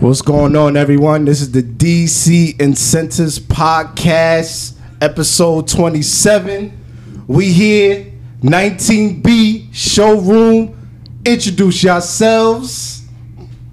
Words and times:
What's 0.00 0.22
going 0.22 0.54
on, 0.54 0.76
everyone? 0.76 1.24
This 1.24 1.40
is 1.40 1.50
the 1.50 1.60
DC 1.60 2.60
Incentives 2.60 3.40
Podcast, 3.40 4.78
episode 5.00 5.66
27. 5.66 7.24
We 7.26 7.52
here, 7.52 8.12
19B 8.40 9.74
showroom. 9.74 10.88
Introduce 11.24 11.82
yourselves. 11.82 13.08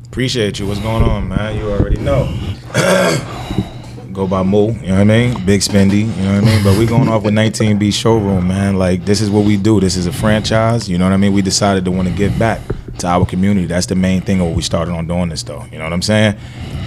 Appreciate 0.07 0.57
you. 0.57 0.65
What's 0.65 0.79
going 0.79 1.03
on, 1.03 1.29
man? 1.29 1.59
You 1.59 1.69
already 1.69 1.97
know. 1.99 2.25
Go 4.11 4.25
by 4.25 4.41
Mo, 4.41 4.69
you 4.69 4.87
know 4.87 4.93
what 4.93 5.01
I 5.01 5.03
mean? 5.03 5.45
Big 5.45 5.61
Spendy, 5.61 5.99
you 5.99 6.23
know 6.23 6.41
what 6.41 6.43
I 6.43 6.55
mean? 6.55 6.63
But 6.63 6.79
we 6.79 6.87
going 6.87 7.07
off 7.07 7.21
with 7.21 7.35
19B 7.35 7.93
showroom, 7.93 8.47
man. 8.47 8.77
Like 8.77 9.05
this 9.05 9.21
is 9.21 9.29
what 9.29 9.45
we 9.45 9.57
do. 9.57 9.79
This 9.79 9.95
is 9.95 10.07
a 10.07 10.11
franchise, 10.11 10.89
you 10.89 10.97
know 10.97 11.03
what 11.03 11.13
I 11.13 11.17
mean? 11.17 11.33
We 11.33 11.43
decided 11.43 11.85
to 11.85 11.91
want 11.91 12.07
to 12.07 12.13
give 12.15 12.39
back 12.39 12.61
to 12.99 13.07
our 13.07 13.25
community. 13.25 13.67
That's 13.67 13.85
the 13.87 13.95
main 13.95 14.21
thing 14.21 14.39
of 14.41 14.47
what 14.47 14.55
we 14.55 14.61
started 14.61 14.91
on 14.93 15.07
doing 15.07 15.29
this 15.29 15.43
though. 15.43 15.65
You 15.71 15.77
know 15.77 15.83
what 15.83 15.93
I'm 15.93 16.01
saying? 16.01 16.35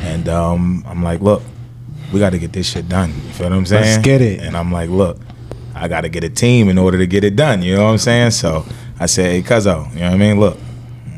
And 0.02 0.29
um, 0.29 0.84
I'm 0.87 1.02
like, 1.02 1.20
look, 1.20 1.42
we 2.12 2.19
got 2.19 2.30
to 2.30 2.38
get 2.38 2.52
this 2.52 2.69
shit 2.69 2.88
done. 2.88 3.10
You 3.10 3.33
feel 3.33 3.50
what 3.50 3.56
I'm 3.56 3.66
saying? 3.66 3.84
Let's 3.84 4.05
get 4.05 4.20
it. 4.20 4.41
And 4.41 4.56
I'm 4.56 4.73
like, 4.73 4.91
look, 4.91 5.19
I 5.74 5.88
got 5.88 6.02
to 6.02 6.09
get 6.09 6.24
a 6.24 6.30
team 6.30 6.69
in 6.69 6.78
order 6.78 6.98
to 6.98 7.06
get 7.06 7.24
it 7.24 7.36
done. 7.36 7.62
You 7.62 7.77
know 7.77 7.84
what 7.84 7.91
I'm 7.92 7.98
saying? 7.98 8.30
So 8.33 8.64
I 9.00 9.06
said, 9.06 9.30
hey, 9.30 9.42
cuzzo, 9.42 9.92
you 9.92 10.00
know 10.00 10.06
what 10.06 10.14
I 10.14 10.16
mean? 10.16 10.41
Look, 10.41 10.59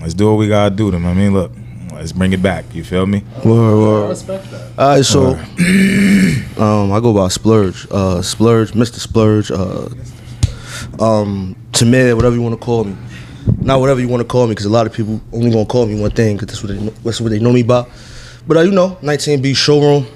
let's 0.00 0.14
do 0.14 0.28
what 0.28 0.36
we 0.36 0.48
gotta 0.48 0.74
do. 0.74 0.90
Them, 0.90 1.06
I 1.06 1.14
mean, 1.14 1.32
look, 1.32 1.52
let's 1.92 2.12
bring 2.12 2.32
it 2.32 2.42
back. 2.42 2.74
You 2.74 2.84
feel 2.84 3.06
me? 3.06 3.22
Word, 3.44 4.16
word. 4.18 4.30
All 4.78 4.96
right, 4.96 5.04
so 5.04 5.30
um, 6.62 6.92
I 6.92 7.00
go 7.00 7.14
by 7.14 7.28
Splurge, 7.28 7.86
uh, 7.90 8.20
Splurge, 8.22 8.72
Mr. 8.72 8.98
Splurge, 8.98 9.50
uh, 9.50 9.88
um, 11.02 11.56
Tamir, 11.72 12.14
whatever 12.14 12.34
you 12.34 12.42
want 12.42 12.58
to 12.58 12.64
call 12.64 12.84
me. 12.84 12.96
Not 13.60 13.80
whatever 13.80 14.00
you 14.00 14.08
want 14.08 14.20
to 14.22 14.28
call 14.28 14.46
me, 14.46 14.52
because 14.52 14.66
a 14.66 14.70
lot 14.70 14.86
of 14.86 14.92
people 14.92 15.20
only 15.32 15.50
gonna 15.50 15.66
call 15.66 15.86
me 15.86 16.00
one 16.00 16.10
thing, 16.10 16.36
because 16.36 16.48
that's 16.48 16.62
what 16.62 16.76
they 16.76 16.88
that's 17.04 17.20
what 17.20 17.30
they 17.30 17.38
know 17.38 17.52
me 17.52 17.62
by. 17.62 17.86
But 18.46 18.56
uh, 18.56 18.60
you 18.60 18.72
know, 18.72 18.98
19B 19.02 19.56
showroom. 19.56 20.06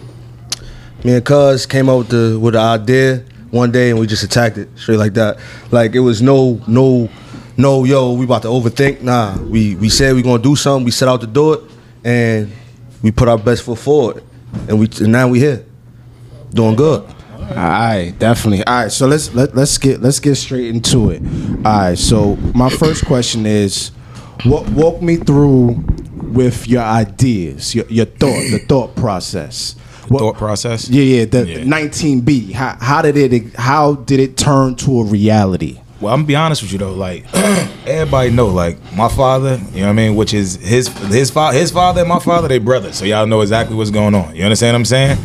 Me 1.05 1.15
and 1.17 1.25
Cuz 1.25 1.67
came 1.67 1.91
out 1.91 1.99
with 1.99 2.09
the 2.09 2.39
with 2.39 2.55
the 2.55 2.61
idea 2.61 3.25
one 3.51 3.71
day, 3.71 3.91
and 3.91 4.01
we 4.01 4.07
just 4.07 4.23
attacked 4.23 4.57
it 4.59 4.69
straight 4.77 4.97
like 4.97 5.15
that. 5.15 5.39
Like 5.71 5.95
it 5.95 6.01
was 6.01 6.23
no 6.23 6.61
no 6.67 7.09
no 7.57 7.85
yo, 7.85 8.15
we 8.15 8.25
about 8.25 8.43
to 8.43 8.49
overthink. 8.49 9.03
Nah, 9.03 9.39
we 9.43 9.77
we 9.77 9.89
said 9.89 10.15
we 10.15 10.23
gonna 10.23 10.43
do 10.43 10.57
something. 10.57 10.85
We 10.85 10.91
set 10.91 11.09
out 11.09 11.21
to 11.21 11.27
do 11.27 11.53
it, 11.53 11.61
and 12.05 12.51
we 13.03 13.11
put 13.11 13.29
our 13.29 13.39
best 13.39 13.63
foot 13.63 13.79
forward, 13.79 14.23
and 14.69 14.79
we 14.79 14.89
and 15.01 15.13
now 15.13 15.29
we 15.29 15.41
here, 15.41 15.65
doing 16.53 16.75
good. 16.75 17.05
All 17.57 17.63
right, 17.63 18.13
definitely. 18.19 18.65
All 18.67 18.75
right, 18.85 18.93
so 18.93 19.07
let's 19.07 19.33
let, 19.35 19.55
let's 19.55 19.79
get 19.79 20.01
let's 20.01 20.21
get 20.21 20.35
straight 20.37 20.69
into 20.75 21.11
it. 21.11 21.23
All 21.65 21.79
right, 21.79 21.99
so 21.99 22.37
my 22.55 22.69
first 22.71 23.05
question 23.07 23.47
is, 23.47 23.89
what 24.45 24.69
walk 24.71 25.01
me 25.03 25.17
through 25.17 25.85
with 26.33 26.67
your 26.69 26.83
ideas, 26.83 27.75
your 27.75 27.87
your 27.87 28.07
thought, 28.07 28.43
the 28.51 28.59
thought 28.69 28.95
process. 28.97 29.77
What- 30.09 30.19
Thought 30.21 30.37
process? 30.37 30.89
Yeah, 30.91 31.03
yeah. 31.03 31.25
The 31.25 31.47
Yeah. 31.47 31.59
19B. 31.61 32.53
How 32.53 32.77
how 32.81 33.01
did 33.03 33.17
it 33.17 33.55
how 33.57 33.95
did 33.95 34.21
it 34.21 34.37
turn 34.37 34.75
to 34.77 35.01
a 35.01 35.05
reality? 35.05 35.81
Well, 36.01 36.13
I'm 36.13 36.21
gonna 36.21 36.27
be 36.27 36.37
honest 36.37 36.61
with 36.61 36.73
you 36.73 36.79
though. 36.79 36.93
Like 36.93 37.25
everybody 37.87 38.29
know, 38.31 38.49
like 38.49 38.77
my 38.95 39.09
father, 39.09 39.59
you 39.73 39.81
know 39.81 39.87
what 39.87 39.89
I 39.91 39.93
mean, 39.95 40.15
which 40.17 40.35
is 40.35 40.57
his 40.57 40.89
his 41.09 41.31
father, 41.31 41.57
his 41.57 41.71
father 41.71 42.01
and 42.01 42.09
my 42.11 42.19
father, 42.19 42.49
they 42.49 42.59
brothers. 42.59 42.97
So 42.99 43.07
y'all 43.07 43.27
know 43.27 43.41
exactly 43.41 43.77
what's 43.77 43.91
going 43.91 44.15
on. 44.15 44.37
You 44.37 44.45
understand 44.45 44.75
what 44.75 44.81
I'm 44.81 44.85
saying? 44.85 45.19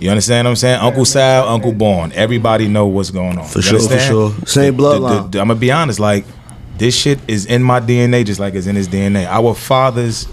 You 0.00 0.08
understand 0.10 0.46
what 0.46 0.50
I'm 0.50 0.56
saying? 0.56 0.80
Uncle 0.80 1.04
Sal, 1.04 1.46
Uncle 1.48 1.72
Born. 1.72 2.10
Everybody 2.12 2.68
know 2.68 2.86
what's 2.86 3.10
going 3.10 3.38
on. 3.38 3.46
For 3.46 3.58
You 3.58 3.62
sure, 3.62 3.80
for 3.80 3.98
sure. 3.98 4.32
Same 4.46 4.76
The- 4.76 4.82
the- 4.94 4.98
bloodline. 5.00 5.24
I'm 5.26 5.30
gonna 5.48 5.54
be 5.56 5.70
honest. 5.70 6.00
Like 6.00 6.24
this 6.78 6.94
shit 6.96 7.18
is 7.28 7.44
in 7.46 7.62
my 7.62 7.80
DNA, 7.80 8.24
just 8.24 8.40
like 8.40 8.54
it's 8.54 8.66
in 8.66 8.76
his 8.76 8.88
DNA. 8.88 9.26
Our 9.26 9.54
fathers 9.54 10.26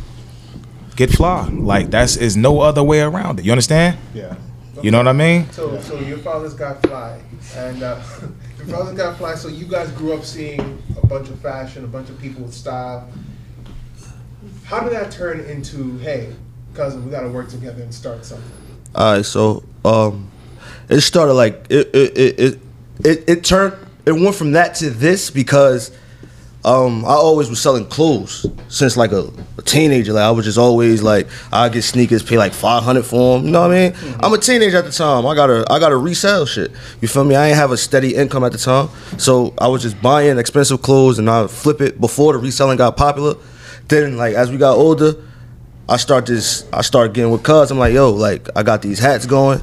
get 0.96 1.12
fly. 1.12 1.50
Like 1.52 1.92
that's 1.92 2.16
is 2.16 2.38
no 2.38 2.62
other 2.62 2.82
way 2.82 3.02
around 3.02 3.40
it. 3.40 3.46
You 3.46 3.52
understand? 3.52 3.98
Yeah. 4.14 4.36
You 4.82 4.92
know 4.92 5.00
what 5.00 5.08
I 5.08 5.14
mean? 5.14 5.50
So, 5.52 5.80
so 5.82 6.00
your 6.00 6.20
father's 6.20 6.54
got 6.54 6.82
fly, 6.84 7.20
and 7.56 7.82
uh, 7.82 8.00
your 8.60 8.68
father's 8.68 8.96
got 8.96 9.18
fly. 9.18 9.34
So 9.36 9.48
you 9.50 9.66
guys 9.66 9.90
grew 9.92 10.14
up 10.14 10.24
seeing 10.24 10.82
a 11.02 11.06
bunch 11.08 11.30
of 11.30 11.40
fashion, 11.40 11.84
a 11.84 11.88
bunch 11.88 12.10
of 12.10 12.20
people 12.22 12.44
with 12.44 12.54
style. 12.54 13.10
How 14.66 14.82
did 14.82 14.94
that 14.94 15.12
turn 15.12 15.40
into, 15.40 15.98
hey, 15.98 16.34
cousin, 16.74 17.04
we 17.04 17.10
got 17.12 17.22
to 17.22 17.30
work 17.30 17.50
together 17.50 17.82
and 17.82 17.92
start 17.94 18.24
something? 18.24 18.52
All 18.98 19.14
right, 19.14 19.24
so 19.24 19.64
um, 19.86 20.32
it 20.90 21.02
started 21.02 21.34
like 21.34 21.68
it 21.70 21.88
it, 21.94 22.18
it 22.18 22.40
it 22.40 22.60
it 23.06 23.30
it 23.30 23.44
turned 23.44 23.76
it 24.08 24.14
went 24.14 24.34
from 24.34 24.54
that 24.54 24.74
to 24.76 24.90
this 24.90 25.30
because 25.30 25.92
um 26.66 27.06
I 27.06 27.10
always 27.14 27.48
was 27.48 27.62
selling 27.62 27.86
clothes 27.86 28.48
since 28.70 28.98
like 28.98 29.12
a, 29.12 29.32
a 29.60 29.62
teenager. 29.62 30.14
Like 30.14 30.24
I 30.24 30.32
was 30.32 30.46
just 30.46 30.58
always 30.58 31.04
like 31.04 31.28
I 31.52 31.70
get 31.70 31.84
sneakers, 31.84 32.24
pay 32.24 32.40
like 32.40 32.54
five 32.54 32.82
hundred 32.82 33.04
for 33.04 33.38
them. 33.38 33.46
You 33.46 33.52
know 33.52 33.62
what 33.62 33.72
I 33.72 33.90
mean? 33.92 34.16
I'm 34.22 34.34
a 34.34 34.38
teenager 34.40 34.78
at 34.78 34.86
the 34.86 34.92
time. 34.92 35.28
I 35.28 35.36
gotta 35.36 35.64
I 35.72 35.78
gotta 35.78 35.98
resell 35.98 36.48
shit. 36.48 36.72
You 37.00 37.08
feel 37.08 37.24
me? 37.24 37.36
I 37.36 37.50
ain't 37.50 37.56
have 37.56 37.72
a 37.72 37.78
steady 37.78 38.16
income 38.16 38.44
at 38.44 38.52
the 38.52 38.58
time, 38.58 38.90
so 39.20 39.54
I 39.60 39.68
was 39.68 39.84
just 39.84 40.02
buying 40.02 40.40
expensive 40.40 40.82
clothes 40.82 41.20
and 41.20 41.30
I 41.30 41.46
flip 41.46 41.82
it 41.82 42.02
before 42.02 42.34
the 42.34 42.40
reselling 42.40 42.78
got 42.78 42.98
popular. 42.98 43.36
Then 43.90 44.18
like 44.18 44.34
as 44.34 44.50
we 44.50 44.58
got 44.58 44.76
older. 44.76 45.14
I 45.90 45.98
start 45.98 46.26
this. 46.26 46.66
I 46.74 46.82
start 46.82 47.14
getting 47.14 47.32
with 47.32 47.44
Cuz. 47.44 47.72
I'm 47.72 47.78
like, 47.78 47.94
yo, 47.94 48.12
like 48.12 48.50
I 48.56 48.64
got 48.64 48.82
these 48.82 49.00
hats 49.00 49.26
going, 49.26 49.62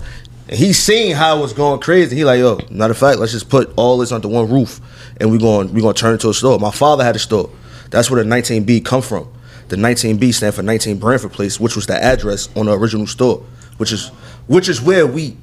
and 0.49 0.59
he's 0.59 0.79
seeing 0.79 1.15
how 1.15 1.39
it 1.39 1.41
was 1.41 1.53
going 1.53 1.81
crazy. 1.81 2.17
He 2.17 2.25
like, 2.25 2.39
yo, 2.39 2.59
matter 2.71 2.93
of 2.93 2.99
fact, 2.99 3.19
let's 3.19 3.33
just 3.33 3.51
put 3.51 3.73
all 3.77 3.99
this 3.99 4.13
under 4.13 4.29
one 4.29 4.51
roof, 4.51 4.81
and 5.21 5.31
we 5.31 5.39
going 5.39 5.73
we 5.75 5.83
gonna 5.83 5.95
turn 5.95 6.11
it 6.11 6.15
into 6.15 6.31
a 6.31 6.35
store. 6.35 6.59
My 6.59 6.71
father 6.71 7.05
had 7.05 7.17
a 7.17 7.19
store. 7.19 7.51
That's 7.91 8.11
where 8.11 8.23
the 8.23 8.29
19B 8.29 8.85
come 8.85 9.03
from. 9.03 9.31
The 9.69 9.77
19B 9.77 10.35
stand 10.35 10.55
for 10.55 10.63
19 10.63 10.99
Branford 10.99 11.33
Place, 11.33 11.59
which 11.61 11.77
was 11.77 11.87
the 11.87 11.95
address 11.95 12.49
on 12.57 12.67
the 12.67 12.73
original 12.73 13.07
store, 13.07 13.43
which 13.77 13.93
is 13.93 14.09
which 14.47 14.69
is 14.69 14.81
where 14.81 15.07
we 15.07 15.37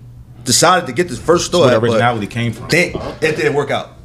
decided 0.43 0.87
to 0.87 0.93
get 0.93 1.07
this 1.09 1.19
first 1.19 1.45
store. 1.45 1.65
Where 1.65 1.75
at, 1.75 1.81
the 1.81 1.87
originality 1.87 2.27
came 2.27 2.53
from. 2.53 2.67
Then 2.69 2.93
it 3.21 3.35
didn't 3.35 3.53
work 3.53 3.71
out. 3.71 4.00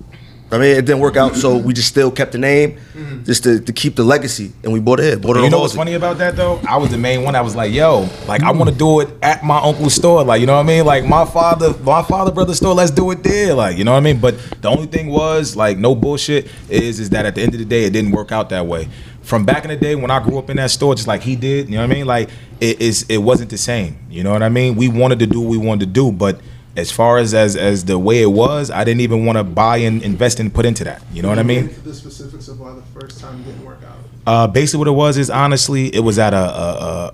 I 0.50 0.58
mean, 0.58 0.76
it 0.76 0.86
didn't 0.86 1.00
work 1.00 1.16
out, 1.16 1.34
so 1.34 1.56
we 1.56 1.74
just 1.74 1.88
still 1.88 2.10
kept 2.12 2.30
the 2.30 2.38
name, 2.38 2.78
mm-hmm. 2.94 3.24
just 3.24 3.42
to, 3.42 3.58
to 3.58 3.72
keep 3.72 3.96
the 3.96 4.04
legacy, 4.04 4.52
and 4.62 4.72
we 4.72 4.78
bought 4.78 5.00
it. 5.00 5.20
Bought 5.20 5.38
it 5.38 5.42
You 5.42 5.50
know 5.50 5.58
what's 5.58 5.74
funny 5.74 5.94
about 5.94 6.18
that 6.18 6.36
though? 6.36 6.60
I 6.68 6.76
was 6.76 6.90
the 6.90 6.98
main 6.98 7.24
one. 7.24 7.34
I 7.34 7.40
was 7.40 7.56
like, 7.56 7.72
yo, 7.72 8.08
like 8.28 8.44
I 8.44 8.52
want 8.52 8.70
to 8.70 8.76
do 8.76 9.00
it 9.00 9.08
at 9.22 9.44
my 9.44 9.58
uncle's 9.58 9.94
store. 9.94 10.22
Like, 10.22 10.40
you 10.40 10.46
know 10.46 10.54
what 10.54 10.64
I 10.64 10.68
mean? 10.68 10.84
Like 10.84 11.04
my 11.04 11.24
father, 11.24 11.76
my 11.82 12.02
father 12.02 12.30
brother's 12.30 12.58
store. 12.58 12.74
Let's 12.74 12.92
do 12.92 13.10
it 13.10 13.24
there. 13.24 13.54
Like, 13.54 13.76
you 13.76 13.82
know 13.82 13.90
what 13.90 13.98
I 13.98 14.02
mean? 14.02 14.20
But 14.20 14.38
the 14.62 14.68
only 14.68 14.86
thing 14.86 15.08
was 15.08 15.56
like, 15.56 15.78
no 15.78 15.96
bullshit. 15.96 16.48
Is 16.68 17.00
is 17.00 17.10
that 17.10 17.26
at 17.26 17.34
the 17.34 17.42
end 17.42 17.54
of 17.54 17.58
the 17.58 17.64
day, 17.64 17.84
it 17.84 17.90
didn't 17.92 18.12
work 18.12 18.30
out 18.30 18.50
that 18.50 18.66
way. 18.66 18.88
From 19.22 19.44
back 19.44 19.64
in 19.64 19.70
the 19.70 19.76
day 19.76 19.96
when 19.96 20.12
I 20.12 20.22
grew 20.22 20.38
up 20.38 20.48
in 20.48 20.58
that 20.58 20.70
store, 20.70 20.94
just 20.94 21.08
like 21.08 21.22
he 21.22 21.34
did. 21.34 21.68
You 21.68 21.74
know 21.74 21.80
what 21.80 21.90
I 21.90 21.94
mean? 21.94 22.06
Like 22.06 22.30
it 22.60 22.80
is. 22.80 23.04
It 23.08 23.18
wasn't 23.18 23.50
the 23.50 23.58
same. 23.58 23.98
You 24.08 24.22
know 24.22 24.30
what 24.30 24.44
I 24.44 24.48
mean? 24.48 24.76
We 24.76 24.88
wanted 24.88 25.18
to 25.18 25.26
do 25.26 25.40
what 25.40 25.50
we 25.50 25.58
wanted 25.58 25.86
to 25.86 25.92
do, 25.92 26.12
but. 26.12 26.40
As 26.76 26.90
far 26.90 27.18
as, 27.18 27.32
as 27.34 27.56
as 27.56 27.84
the 27.86 27.98
way 27.98 28.20
it 28.22 28.30
was, 28.30 28.70
I 28.70 28.84
didn't 28.84 29.00
even 29.00 29.24
want 29.24 29.38
to 29.38 29.44
buy 29.44 29.78
and 29.78 30.02
invest 30.02 30.40
and 30.40 30.52
put 30.52 30.66
into 30.66 30.84
that. 30.84 31.02
You 31.12 31.22
know 31.22 31.28
what 31.28 31.38
I 31.38 31.42
mean? 31.42 31.74
The 31.84 31.94
specifics 31.94 32.48
of 32.48 32.60
why 32.60 32.74
the 32.74 32.82
first 33.00 33.18
time 33.20 33.42
didn't 33.44 33.64
work 33.64 33.80
out. 33.82 33.96
Uh, 34.26 34.46
basically, 34.46 34.80
what 34.80 34.88
it 34.88 34.92
was 34.92 35.16
is 35.16 35.30
honestly, 35.30 35.94
it 35.94 36.00
was 36.00 36.18
at 36.18 36.34
a, 36.34 36.36
a, 36.36 36.42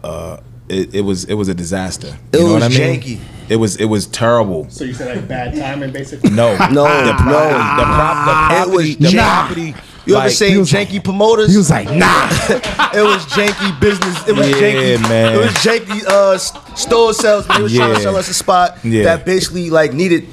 a, 0.03 0.09
a 0.09 0.43
it, 0.69 0.95
it 0.97 1.01
was 1.03 1.25
it 1.27 1.35
was 1.35 1.49
a 1.49 1.55
disaster. 1.55 2.19
It 2.33 2.39
You 2.41 2.47
know 2.49 2.55
was 2.55 2.63
what 2.63 2.63
I 2.65 2.69
mean? 2.69 3.01
janky. 3.01 3.21
It 3.49 3.57
was 3.57 3.77
it 3.77 3.85
was 3.85 4.07
terrible. 4.07 4.69
So 4.71 4.85
you 4.85 4.95
said 4.95 5.15
like 5.17 5.29
bad 5.29 5.55
timing, 5.55 5.93
basically. 5.93 6.31
No, 6.31 6.57
No, 6.73 6.85
the 7.07 7.13
property, 7.13 7.27
no. 7.29 7.77
the, 7.77 7.85
prop, 7.85 8.27
the 8.27 8.33
It 8.33 8.65
property, 8.65 8.77
was 8.77 8.97
the 8.97 9.09
janky. 9.19 9.73
property. 9.73 9.75
You 10.05 10.17
ever 10.17 10.25
like, 10.27 10.33
seen 10.33 10.57
janky 10.63 11.03
promoters? 11.03 11.51
He 11.53 11.57
was 11.57 11.71
like, 11.71 11.87
nah. 11.87 12.27
it 12.93 13.03
was 13.03 13.25
janky 13.27 13.79
business. 13.81 14.27
It 14.29 14.35
was 14.37 14.49
Yeah, 14.49 14.57
janky. 14.57 15.03
man. 15.09 15.35
It 15.35 15.39
was 15.39 15.51
janky 15.53 16.05
uh, 16.07 16.39
store 16.39 17.13
sales. 17.15 17.47
He 17.57 17.63
was 17.63 17.75
trying 17.75 17.95
to 17.95 18.01
sell 18.01 18.17
us 18.17 18.29
a 18.29 18.35
spot 18.35 18.79
Yeah. 18.85 19.05
that 19.05 19.25
basically 19.25 19.71
like 19.71 19.93
needed 19.93 20.27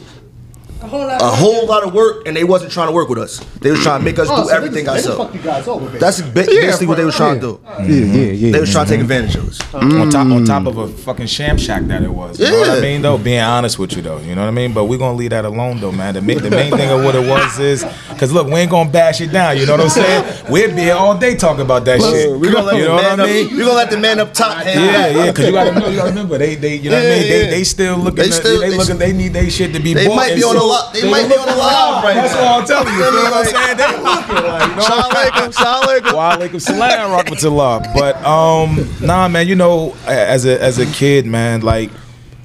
A 0.81 0.87
whole 0.87 1.05
lot. 1.05 1.21
a 1.21 1.25
whole 1.25 1.65
lot 1.67 1.83
of 1.83 1.93
work, 1.93 2.25
and 2.25 2.35
they 2.37 2.45
wasn't 2.45 2.71
trying 2.71 2.87
to 2.87 2.93
work 2.93 3.09
with 3.09 3.19
us. 3.19 3.39
They 3.59 3.69
was 3.71 3.81
trying 3.81 3.99
to 3.99 4.05
make 4.05 4.17
us 4.17 4.27
Oh, 4.31 4.43
do 4.43 4.49
so 4.49 4.55
everything 4.55 4.85
they 4.85 4.93
just, 4.93 4.95
they 4.95 5.09
just 5.09 5.19
ourselves. 5.19 5.31
fucked 5.33 5.35
you 5.45 5.51
guys 5.51 5.67
over. 5.67 5.85
Basically. 5.85 5.99
That's 5.99 6.21
ba- 6.21 6.45
basically 6.45 6.87
what 6.87 6.97
they 6.97 7.03
was 7.03 7.15
trying 7.17 7.35
to 7.35 7.41
do. 7.41 7.59
Yeah, 7.65 7.83
yeah, 7.85 8.31
yeah. 8.31 8.51
They 8.53 8.59
was 8.61 8.71
trying 8.71 8.85
to 8.85 8.91
take 8.93 9.01
advantage 9.01 9.35
of 9.35 9.49
us. 9.49 9.73
on 9.73 10.09
top 10.09 10.27
on 10.27 10.45
top 10.45 10.63
mm. 10.63 10.67
of 10.69 10.77
a 10.77 10.87
fucking 10.87 11.27
sham 11.27 11.57
shack 11.57 11.83
that 11.87 12.01
it 12.01 12.09
was. 12.09 12.39
You 12.39 12.49
know 12.49 12.59
what 12.61 12.69
I 12.69 12.79
mean 12.79 13.01
though? 13.01 13.17
Being 13.17 13.41
honest 13.41 13.77
with 13.77 13.93
you 13.97 14.01
though, 14.01 14.19
you 14.19 14.35
know 14.35 14.41
what 14.41 14.47
I 14.47 14.51
mean. 14.51 14.73
But 14.73 14.85
we're 14.85 14.97
gonna 14.99 15.17
leave 15.17 15.31
that 15.31 15.43
alone 15.43 15.81
though, 15.81 15.91
man. 15.91 16.13
The 16.13 16.21
main, 16.21 16.37
the 16.41 16.49
main 16.49 16.71
thing 16.71 16.89
of 16.89 17.03
what 17.03 17.13
it 17.15 17.27
was 17.27 17.59
is, 17.59 17.83
cause 18.17 18.31
look, 18.31 18.47
we 18.47 18.55
ain't 18.55 18.71
gonna 18.71 18.89
bash 18.89 19.19
it 19.19 19.33
down. 19.33 19.57
You 19.57 19.65
know 19.65 19.73
what 19.73 19.81
I'm 19.81 19.89
saying? 19.89 20.45
We'll 20.49 20.73
be 20.73 20.83
here 20.83 20.95
all 20.95 21.17
day 21.17 21.35
talking 21.35 21.61
about 21.65 21.83
that 21.85 21.99
shit. 22.01 22.31
We're 22.39 22.53
gonna 22.53 22.67
let 22.67 22.75
you 22.77 22.83
the 22.83 22.87
know 22.87 22.95
what 22.95 23.05
I 23.05 23.15
man 23.17 23.19
up. 23.19 23.27
mean? 23.27 23.49
We're 23.57 23.65
gonna 23.65 23.73
let 23.73 23.89
the 23.91 23.97
man 23.97 24.19
up 24.21 24.33
top. 24.33 24.63
hang 24.63 24.77
Yeah, 24.79 24.91
back. 24.93 25.15
yeah, 25.15 25.25
because 25.31 25.45
you 25.45 25.51
gotta, 25.51 25.77
know, 25.79 25.87
you 25.89 25.95
gotta 25.97 26.09
remember 26.09 26.37
they, 26.37 26.55
they, 26.55 26.75
you 26.75 26.89
know 26.89 26.95
what 26.95 27.05
I 27.05 27.09
mean. 27.19 27.21
They, 27.29 27.45
they 27.49 27.63
still 27.65 27.97
looking, 27.97 28.15
They 28.15 28.23
they, 28.23 28.31
still- 28.31 28.59
they 28.61 28.69
they 28.69 28.77
looking, 28.77 28.97
they 28.97 29.11
need 29.13 29.33
their 29.33 29.49
shit 29.49 29.73
to 29.73 29.79
be. 29.81 29.93
They 29.93 30.07
bought 30.07 30.15
might 30.15 30.35
be 30.35 30.43
on 30.43 30.55
the 30.69 30.75
sold. 30.75 30.93
li- 30.93 31.01
they 31.01 31.11
might 31.11 31.27
be 31.27 31.35
on 31.35 31.47
the 31.47 31.55
live 31.55 32.03
right 32.03 32.13
That's 32.15 32.33
now. 32.33 32.41
what 32.41 32.61
I'm 32.61 32.67
telling 32.67 32.93
you. 32.93 32.99
You 32.99 33.11
know 33.11 33.23
what 33.23 33.33
I'm 33.33 33.45
saying? 33.45 33.77
They 33.77 33.87
looking 33.97 34.49
like, 34.49 34.69
you 34.69 34.75
know. 34.75 34.81
Salam 34.81 35.11
alaikum, 35.11 35.53
salam 35.53 35.83
alaikum. 35.83 36.13
Wa 36.13 36.35
alaikum 36.37 36.61
salam, 36.61 37.11
rahmatullah. 37.25 37.93
But 37.93 38.15
um, 38.25 38.89
nah, 39.05 39.27
man, 39.27 39.47
you 39.47 39.55
know, 39.55 39.95
as 40.05 40.45
a 40.45 40.61
as 40.61 40.77
a 40.79 40.85
kid, 40.85 41.25
man, 41.25 41.61
like 41.61 41.89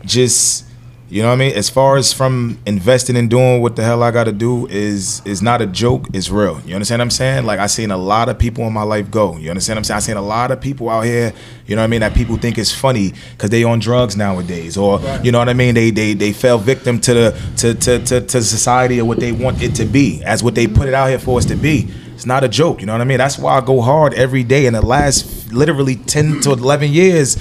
just 0.04 0.64
You 1.14 1.22
know 1.22 1.28
what 1.28 1.34
I 1.34 1.36
mean? 1.36 1.54
As 1.54 1.70
far 1.70 1.96
as 1.96 2.12
from 2.12 2.58
investing 2.66 3.16
and 3.16 3.30
doing 3.30 3.62
what 3.62 3.76
the 3.76 3.84
hell 3.84 4.02
I 4.02 4.10
got 4.10 4.24
to 4.24 4.32
do 4.32 4.66
is 4.66 5.22
is 5.24 5.42
not 5.42 5.62
a 5.62 5.66
joke. 5.66 6.08
It's 6.12 6.28
real. 6.28 6.60
You 6.66 6.74
understand 6.74 6.98
what 6.98 7.04
I'm 7.04 7.10
saying? 7.10 7.46
Like 7.46 7.60
I 7.60 7.68
seen 7.68 7.92
a 7.92 7.96
lot 7.96 8.28
of 8.28 8.36
people 8.36 8.66
in 8.66 8.72
my 8.72 8.82
life 8.82 9.12
go. 9.12 9.36
You 9.36 9.48
understand 9.50 9.76
what 9.76 9.78
I'm 9.78 9.84
saying? 9.84 9.96
I 9.98 10.00
seen 10.00 10.16
a 10.16 10.22
lot 10.22 10.50
of 10.50 10.60
people 10.60 10.90
out 10.90 11.02
here. 11.02 11.32
You 11.68 11.76
know 11.76 11.82
what 11.82 11.84
I 11.84 11.86
mean? 11.86 12.00
That 12.00 12.14
people 12.14 12.36
think 12.36 12.58
is 12.58 12.72
funny 12.72 13.12
because 13.30 13.50
they 13.50 13.62
on 13.62 13.78
drugs 13.78 14.16
nowadays, 14.16 14.76
or 14.76 14.98
you 15.22 15.30
know 15.30 15.38
what 15.38 15.48
I 15.48 15.54
mean? 15.54 15.76
They 15.76 15.92
they 15.92 16.14
they 16.14 16.32
fell 16.32 16.58
victim 16.58 17.00
to 17.02 17.14
the 17.14 17.40
to 17.58 17.74
to 17.74 18.04
to, 18.06 18.20
to 18.20 18.42
society 18.42 19.00
or 19.00 19.04
what 19.04 19.20
they 19.20 19.30
want 19.30 19.62
it 19.62 19.76
to 19.76 19.84
be 19.84 20.20
as 20.24 20.42
what 20.42 20.56
they 20.56 20.66
put 20.66 20.88
it 20.88 20.94
out 20.94 21.10
here 21.10 21.20
for 21.20 21.38
us 21.38 21.44
to 21.44 21.54
be. 21.54 21.94
It's 22.14 22.26
not 22.26 22.44
a 22.44 22.48
joke. 22.48 22.80
You 22.80 22.86
know 22.86 22.92
what 22.92 23.00
I 23.00 23.04
mean? 23.04 23.18
That's 23.18 23.38
why 23.38 23.58
I 23.58 23.60
go 23.60 23.80
hard 23.80 24.14
every 24.14 24.44
day. 24.44 24.66
In 24.66 24.72
the 24.72 24.84
last 24.84 25.52
literally 25.52 25.96
ten 25.96 26.40
to 26.42 26.52
eleven 26.52 26.92
years. 26.92 27.36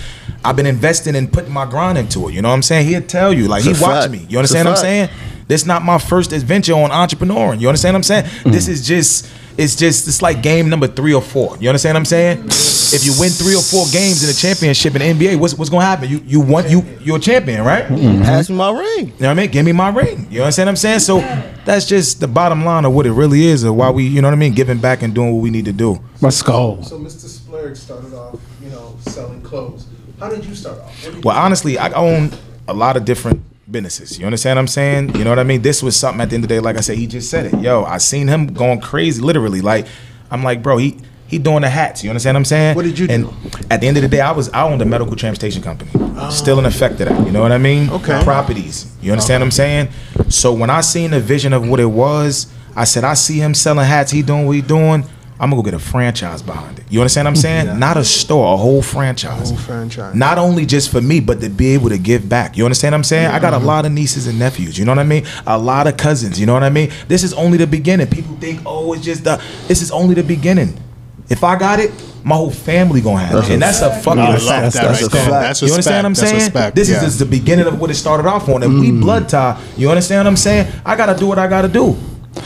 I've 0.45 0.57
been 0.57 0.65
investing 0.65 1.15
and 1.15 1.31
putting 1.31 1.53
my 1.53 1.65
grind 1.65 1.97
into 1.97 2.27
it. 2.27 2.33
You 2.33 2.41
know 2.41 2.49
what 2.49 2.55
I'm 2.55 2.63
saying? 2.63 2.87
He'll 2.87 3.01
tell 3.01 3.31
you, 3.31 3.47
like 3.47 3.65
It's 3.65 3.79
he 3.79 3.83
watched 3.83 4.11
me. 4.11 4.25
You 4.27 4.37
understand 4.39 4.67
what 4.67 4.77
I'm 4.77 4.81
saying? 4.81 5.09
This 5.47 5.61
is 5.61 5.67
not 5.67 5.83
my 5.83 5.97
first 5.97 6.33
adventure 6.33 6.73
on 6.73 6.89
entrepreneuring. 6.89 7.61
You 7.61 7.69
understand 7.69 7.93
what 7.93 7.99
I'm 7.99 8.03
saying? 8.03 8.25
This 8.45 8.67
is 8.67 8.85
just 8.85 9.29
it's 9.57 9.75
just 9.75 10.07
it's 10.07 10.21
like 10.21 10.41
game 10.41 10.69
number 10.69 10.87
three 10.87 11.13
or 11.13 11.21
four. 11.21 11.57
You 11.59 11.69
understand 11.69 11.95
what 11.95 11.99
I'm 11.99 12.05
saying? 12.05 12.45
If 12.93 13.05
you 13.05 13.13
win 13.19 13.29
three 13.31 13.55
or 13.55 13.61
four 13.61 13.85
games 13.91 14.23
in 14.23 14.29
a 14.29 14.33
championship 14.33 14.95
in 14.95 15.17
the 15.17 15.25
NBA, 15.25 15.39
what's 15.39 15.55
what's 15.55 15.69
gonna 15.69 15.85
happen? 15.85 16.09
You 16.09 16.21
you 16.25 16.41
want 16.41 16.69
you 16.69 16.83
you're 17.01 17.17
a 17.17 17.19
champion, 17.19 17.63
right? 17.63 17.85
Mm-hmm. 17.85 18.23
Pass 18.23 18.49
me 18.49 18.55
my 18.55 18.71
ring. 18.71 19.07
You 19.07 19.11
know 19.11 19.11
what 19.19 19.29
I 19.29 19.33
mean? 19.33 19.51
Give 19.51 19.65
me 19.65 19.71
my 19.71 19.89
ring. 19.89 20.27
You 20.29 20.41
understand 20.41 20.67
what 20.67 20.71
I'm 20.71 20.75
saying? 20.77 20.99
So 20.99 21.19
that's 21.65 21.85
just 21.87 22.19
the 22.19 22.27
bottom 22.27 22.65
line 22.65 22.85
of 22.85 22.93
what 22.93 23.05
it 23.05 23.11
really 23.11 23.45
is, 23.45 23.63
or 23.63 23.73
why 23.73 23.89
we, 23.89 24.05
you 24.05 24.21
know 24.21 24.27
what 24.27 24.33
I 24.33 24.37
mean, 24.37 24.53
giving 24.53 24.79
back 24.79 25.01
and 25.01 25.13
doing 25.13 25.33
what 25.33 25.41
we 25.41 25.49
need 25.49 25.65
to 25.65 25.73
do. 25.73 25.99
Let's 26.21 26.41
go. 26.41 26.81
So 26.81 26.99
Mr. 26.99 27.27
Splurge 27.27 27.77
started 27.77 28.13
off, 28.13 28.39
you 28.61 28.69
know, 28.69 28.95
selling 28.99 29.41
clothes. 29.41 29.87
How 30.19 30.29
did 30.29 30.45
you 30.45 30.55
start 30.55 30.79
off? 30.79 31.03
What 31.05 31.15
did 31.15 31.25
Well, 31.25 31.37
honestly, 31.37 31.77
I 31.77 31.91
own 31.91 32.31
a 32.67 32.73
lot 32.73 32.97
of 32.97 33.05
different 33.05 33.41
businesses. 33.73 34.17
You 34.17 34.25
understand 34.25 34.55
what 34.55 34.61
I'm 34.61 34.67
saying? 34.67 35.15
You 35.17 35.25
know 35.25 35.31
what 35.31 35.39
I 35.39 35.43
mean? 35.43 35.61
This 35.61 35.83
was 35.83 35.97
something 35.97 36.21
at 36.21 36.29
the 36.29 36.35
end 36.35 36.45
of 36.45 36.47
the 36.47 36.55
day, 36.55 36.59
like 36.61 36.77
I 36.77 36.79
said, 36.79 36.97
he 36.97 37.07
just 37.07 37.29
said 37.29 37.47
it. 37.47 37.59
Yo, 37.59 37.83
I 37.83 37.97
seen 37.97 38.29
him 38.29 38.47
going 38.53 38.79
crazy, 38.79 39.21
literally. 39.21 39.59
Like, 39.59 39.85
I'm 40.31 40.43
like, 40.43 40.63
bro, 40.63 40.77
he 40.77 40.97
he 41.27 41.39
doing 41.39 41.61
the 41.61 41.69
hats. 41.69 42.03
You 42.03 42.09
understand 42.11 42.35
what 42.35 42.39
I'm 42.39 42.45
saying? 42.45 42.75
What 42.75 42.85
did 42.85 42.97
you 42.97 43.07
and 43.09 43.25
do? 43.25 43.59
at 43.69 43.81
the 43.81 43.87
end 43.87 43.97
of 43.97 44.03
the 44.03 44.09
day, 44.09 44.21
I 44.21 44.31
was 44.31 44.49
I 44.49 44.63
owned 44.63 44.81
a 44.81 44.85
medical 44.85 45.15
transportation 45.15 45.61
company. 45.61 45.91
Oh. 45.95 46.29
Still 46.29 46.59
in 46.59 46.65
effect 46.65 47.01
of 47.01 47.09
that. 47.09 47.25
You 47.25 47.31
know 47.33 47.41
what 47.41 47.51
I 47.51 47.57
mean? 47.57 47.89
Okay. 47.89 48.23
Properties. 48.23 48.95
You 49.01 49.11
understand 49.11 49.41
what 49.41 49.47
I'm 49.47 49.51
saying? 49.51 49.89
So 50.29 50.53
when 50.53 50.69
I 50.69 50.81
seen 50.81 51.11
the 51.11 51.19
vision 51.19 51.51
of 51.51 51.67
what 51.67 51.79
it 51.79 51.85
was, 51.85 52.53
I 52.75 52.85
said, 52.85 53.03
I 53.03 53.15
see 53.15 53.39
him 53.39 53.53
selling 53.53 53.85
hats, 53.85 54.11
he 54.11 54.21
doing 54.21 54.45
what 54.45 54.55
he 54.55 54.61
doing. 54.61 55.05
I'm 55.43 55.49
gonna 55.49 55.61
go 55.61 55.65
get 55.65 55.73
a 55.73 55.79
franchise 55.79 56.41
behind 56.41 56.79
it. 56.79 56.85
You 56.89 57.01
understand 57.01 57.25
what 57.25 57.31
I'm 57.31 57.35
saying? 57.35 57.77
Not 57.77 57.97
a 57.97 58.05
store, 58.05 58.53
a 58.53 58.55
whole 58.55 58.81
franchise. 58.81 59.49
Whole 59.49 59.59
franchise. 59.59 60.15
Not 60.15 60.37
only 60.37 60.65
just 60.65 60.89
for 60.89 61.01
me, 61.01 61.19
but 61.19 61.41
to 61.41 61.49
be 61.49 61.73
able 61.73 61.89
to 61.89 61.97
give 61.97 62.29
back. 62.29 62.55
You 62.55 62.63
understand 62.63 62.93
what 62.93 62.99
I'm 62.99 63.03
saying? 63.03 63.27
I 63.27 63.39
got 63.39 63.51
a 63.51 63.57
mm-hmm. 63.57 63.65
lot 63.65 63.85
of 63.85 63.91
nieces 63.91 64.25
and 64.25 64.39
nephews. 64.39 64.79
You 64.79 64.85
know 64.85 64.91
what 64.93 64.99
I 64.99 65.03
mean? 65.03 65.25
A 65.45 65.57
lot 65.57 65.87
of 65.87 65.97
cousins. 65.97 66.39
You 66.39 66.45
know 66.45 66.53
what 66.53 66.63
I 66.63 66.69
mean? 66.69 66.93
This 67.09 67.23
is 67.23 67.33
only 67.33 67.57
the 67.57 67.67
beginning. 67.67 68.07
People 68.07 68.37
think, 68.37 68.61
oh, 68.65 68.93
it's 68.93 69.03
just 69.03 69.25
the. 69.25 69.35
This 69.67 69.81
is 69.81 69.91
only 69.91 70.15
the 70.15 70.23
beginning. 70.23 70.79
If 71.27 71.43
I 71.43 71.59
got 71.59 71.81
it, 71.81 71.91
my 72.23 72.35
whole 72.35 72.49
family 72.49 73.01
gonna 73.01 73.19
have 73.19 73.43
it, 73.43 73.51
and 73.51 73.61
that's 73.61 73.81
a 73.81 73.91
fucking 73.91 74.23
No, 74.23 74.23
I 74.23 74.37
fact. 74.37 74.45
love 74.45 74.45
that 74.45 74.81
that's 74.81 75.01
right 75.01 75.01
a 75.01 75.07
there. 75.09 75.21
fact. 75.23 75.31
That's 75.31 75.61
You 75.61 75.71
understand 75.71 76.05
what 76.05 76.05
I'm 76.05 76.15
saying? 76.15 76.35
Respect. 76.35 76.75
This 76.77 76.89
yeah. 76.89 76.95
is 76.97 77.03
just 77.03 77.19
the 77.19 77.25
beginning 77.25 77.67
of 77.67 77.81
what 77.81 77.91
it 77.91 77.95
started 77.95 78.27
off 78.27 78.47
on. 78.47 78.63
And 78.63 78.79
we 78.79 78.91
mm. 78.91 79.01
blood 79.01 79.27
tie. 79.27 79.61
You 79.75 79.89
understand 79.89 80.19
what 80.19 80.27
I'm 80.27 80.37
saying? 80.37 80.71
I 80.85 80.95
gotta 80.95 81.19
do 81.19 81.27
what 81.27 81.37
I 81.37 81.47
gotta 81.47 81.67
do. 81.67 81.97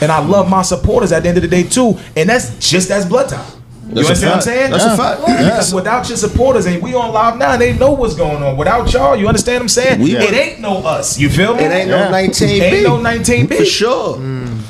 And 0.02 0.12
I 0.12 0.20
love 0.20 0.50
my 0.50 0.62
supporters 0.62 1.12
at 1.12 1.24
the 1.24 1.30
end 1.30 1.38
of 1.38 1.42
the 1.42 1.48
day 1.48 1.64
too. 1.64 1.98
And 2.16 2.30
that's 2.30 2.58
just 2.60 2.92
as 2.92 3.06
blood 3.06 3.30
tie. 3.30 3.46
You 3.88 3.96
That's 3.96 4.08
understand 4.08 4.30
what 4.32 4.36
I'm 4.36 4.42
saying? 4.42 4.72
That's 4.72 4.84
a 4.84 4.98
fact. 4.98 5.22
Because 5.22 5.74
without 5.74 6.10
your 6.10 6.18
supporters, 6.18 6.66
and 6.66 6.84
we 6.84 6.94
on 6.94 7.14
live 7.14 7.38
now, 7.38 7.56
they 7.56 7.78
know 7.78 7.94
what's 7.94 8.16
going 8.16 8.44
on. 8.44 8.58
Without 8.58 8.92
y'all, 8.92 9.16
you 9.16 9.30
understand 9.30 9.60
what 9.60 9.62
I'm 9.64 9.70
saying? 9.70 10.02
We- 10.02 10.18
it 10.18 10.34
ain't 10.34 10.60
no 10.60 10.80
us. 10.80 11.18
You 11.18 11.30
feel 11.30 11.56
me? 11.56 11.64
It 11.64 11.72
ain't 11.72 11.90
Yeah. 11.90 12.10
no 12.10 12.12
19B. 12.12 12.62
Ain't 12.62 12.84
no 12.84 12.98
19B. 12.98 13.58
For 13.58 13.66
sure. 13.66 14.20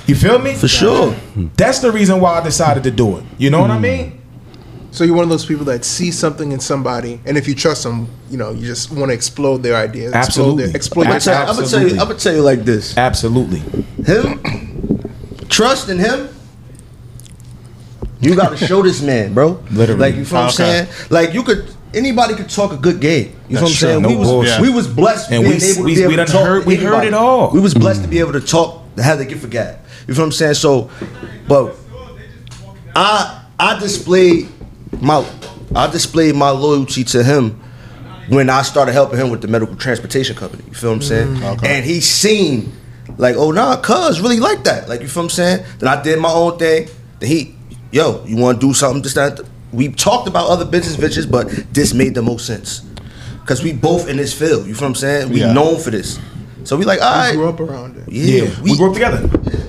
You 0.06 0.16
feel 0.16 0.38
me? 0.38 0.54
For 0.54 0.68
sure. 0.68 1.16
That's 1.56 1.80
the 1.80 1.92
reason 1.92 2.20
why 2.20 2.40
I 2.40 2.44
decided 2.44 2.84
to 2.84 2.92
do 2.92 3.18
it. 3.18 3.24
You 3.40 3.50
know 3.50 3.60
what 3.60 3.72
I 3.72 3.76
hmm. 3.78 3.82
mean? 3.82 4.14
So 4.92 5.04
you're 5.04 5.16
one 5.16 5.24
of 5.24 5.30
those 5.30 5.46
people 5.46 5.66
that 5.66 5.84
see 5.84 6.12
something 6.12 6.52
in 6.52 6.60
somebody, 6.60 7.20
and 7.26 7.38
if 7.38 7.48
you 7.48 7.54
trust 7.54 7.84
them, 7.84 8.08
you 8.32 8.38
know, 8.38 8.52
you 8.52 8.66
just 8.66 8.92
want 8.92 9.10
to 9.10 9.14
explode 9.14 9.62
their 9.62 9.76
ideas. 9.76 10.14
Absolutely. 10.14 10.72
Explode 10.74 11.04
their, 11.04 11.12
I'm 11.12 11.16
explode 11.18 11.44
gonna 11.44 11.46
their 11.46 11.46
tell, 11.46 11.50
I'm 11.50 11.56
gonna 11.56 11.68
tell 11.68 11.80
you. 11.82 11.86
Absolutely. 11.86 12.00
I'm 12.00 12.08
gonna 12.08 12.20
tell 12.20 12.36
you 12.36 12.42
like 12.42 12.66
this. 12.66 12.98
Absolutely. 12.98 13.60
Him, 14.06 14.67
trust 15.50 15.90
in 15.90 15.98
him. 16.00 16.30
You 18.20 18.36
gotta 18.36 18.58
show 18.68 18.82
this 18.82 19.02
man, 19.02 19.34
bro. 19.34 19.64
Literally. 19.72 20.00
Like 20.02 20.16
you 20.16 20.26
feel 20.26 20.40
what 20.42 20.60
I'm 20.60 20.66
oh, 20.66 20.72
Okay. 20.72 20.86
saying? 20.88 21.08
Like 21.10 21.34
you 21.34 21.44
could 21.44 21.70
anybody 21.94 22.36
could 22.36 22.50
talk 22.50 22.72
a 22.74 22.78
good 22.78 23.00
game. 23.00 23.36
You 23.48 23.56
know 23.56 23.62
what 23.64 23.68
I'm 23.72 23.76
true. 23.76 23.88
saying? 23.90 24.02
No 24.02 24.10
we 24.10 24.16
was 24.16 24.28
bullshit. 24.30 24.62
we 24.62 24.70
was 24.70 24.88
blessed 24.88 25.32
And 25.32 25.44
being 25.44 25.58
we- 25.60 25.64
able 25.66 25.76
to 25.76 25.84
we- 25.84 25.96
be 25.96 26.02
able 26.02 26.10
we 26.12 26.16
to 26.18 26.26
talk 26.26 26.46
heard- 26.46 26.62
to 26.64 26.68
we 26.68 26.76
heard 26.76 27.04
it 27.06 27.14
all. 27.14 27.52
We 27.52 27.60
was 27.60 27.74
blessed 27.74 28.02
to 28.02 28.08
mm. 28.08 28.12
be 28.12 28.20
able 28.20 28.34
to 28.34 28.42
talk 28.42 28.84
to 28.96 29.04
have 29.04 29.20
the 29.20 29.26
gift 29.26 29.44
of 29.44 29.50
gab. 29.52 29.80
You 30.08 30.14
feel 30.14 30.24
what 30.24 30.28
I'm 30.28 30.32
saying? 30.32 30.56
So 30.56 30.90
but 31.48 31.76
I 32.96 33.44
I 33.60 33.80
displayed 33.80 34.50
my 35.00 35.26
I 35.76 35.88
displayed 35.92 36.36
my 36.36 36.50
loyalty 36.50 37.04
to 37.06 37.24
him 37.24 37.62
when 38.30 38.50
I 38.50 38.62
started 38.64 38.94
helping 38.94 39.20
him 39.20 39.30
with 39.30 39.42
the 39.42 39.48
medical 39.48 39.76
transportation 39.76 40.36
company. 40.36 40.64
You 40.68 40.74
feel 40.74 40.90
what 40.90 40.96
I'm 40.98 41.02
saying? 41.02 41.36
Mm. 41.36 41.64
And 41.66 41.86
he 41.86 42.02
seen 42.02 42.74
like, 43.18 43.36
oh 43.38 43.52
nah, 43.52 43.78
cuz 43.82 44.22
really 44.22 44.40
like 44.40 44.64
that. 44.64 44.90
Like 44.90 45.02
you 45.02 45.08
feel 45.08 45.24
what 45.24 45.26
I'm 45.26 45.36
saying? 45.36 45.66
Then 45.80 45.90
I 45.90 46.02
did 46.02 46.20
my 46.20 46.32
own 46.32 46.58
thing. 46.58 46.90
Then 47.20 47.30
he, 47.30 47.56
yo, 47.92 48.24
you 48.26 48.38
wanna 48.38 48.60
do 48.60 48.74
something, 48.74 49.02
just 49.04 49.16
that. 49.16 49.40
We 49.74 49.90
talked 49.90 50.28
about 50.28 50.50
other 50.50 50.66
business 50.66 50.96
ventures, 50.96 51.26
but 51.26 51.50
this 51.74 51.94
made 51.94 52.16
the 52.16 52.22
most 52.22 52.46
sense. 52.46 52.82
Cause 53.46 53.64
we 53.64 53.72
both 53.74 54.08
in 54.10 54.18
this 54.18 54.34
field. 54.34 54.68
You 54.68 54.74
feel 54.74 54.84
what 54.84 54.90
I'm 54.90 54.96
saying? 54.96 55.30
We 55.30 55.40
Yeah. 55.42 55.54
known 55.54 55.80
for 55.80 55.90
this. 55.92 56.20
So 56.64 56.76
we 56.76 56.86
like, 56.86 57.02
all 57.02 57.08
I 57.08 57.32
grew 57.34 57.48
up 57.48 57.60
around 57.60 57.98
it. 57.98 58.04
Yeah, 58.12 58.44
Yeah. 58.46 58.62
We, 58.62 58.76
grew 58.78 58.88
up 58.90 58.94
together. 58.94 59.20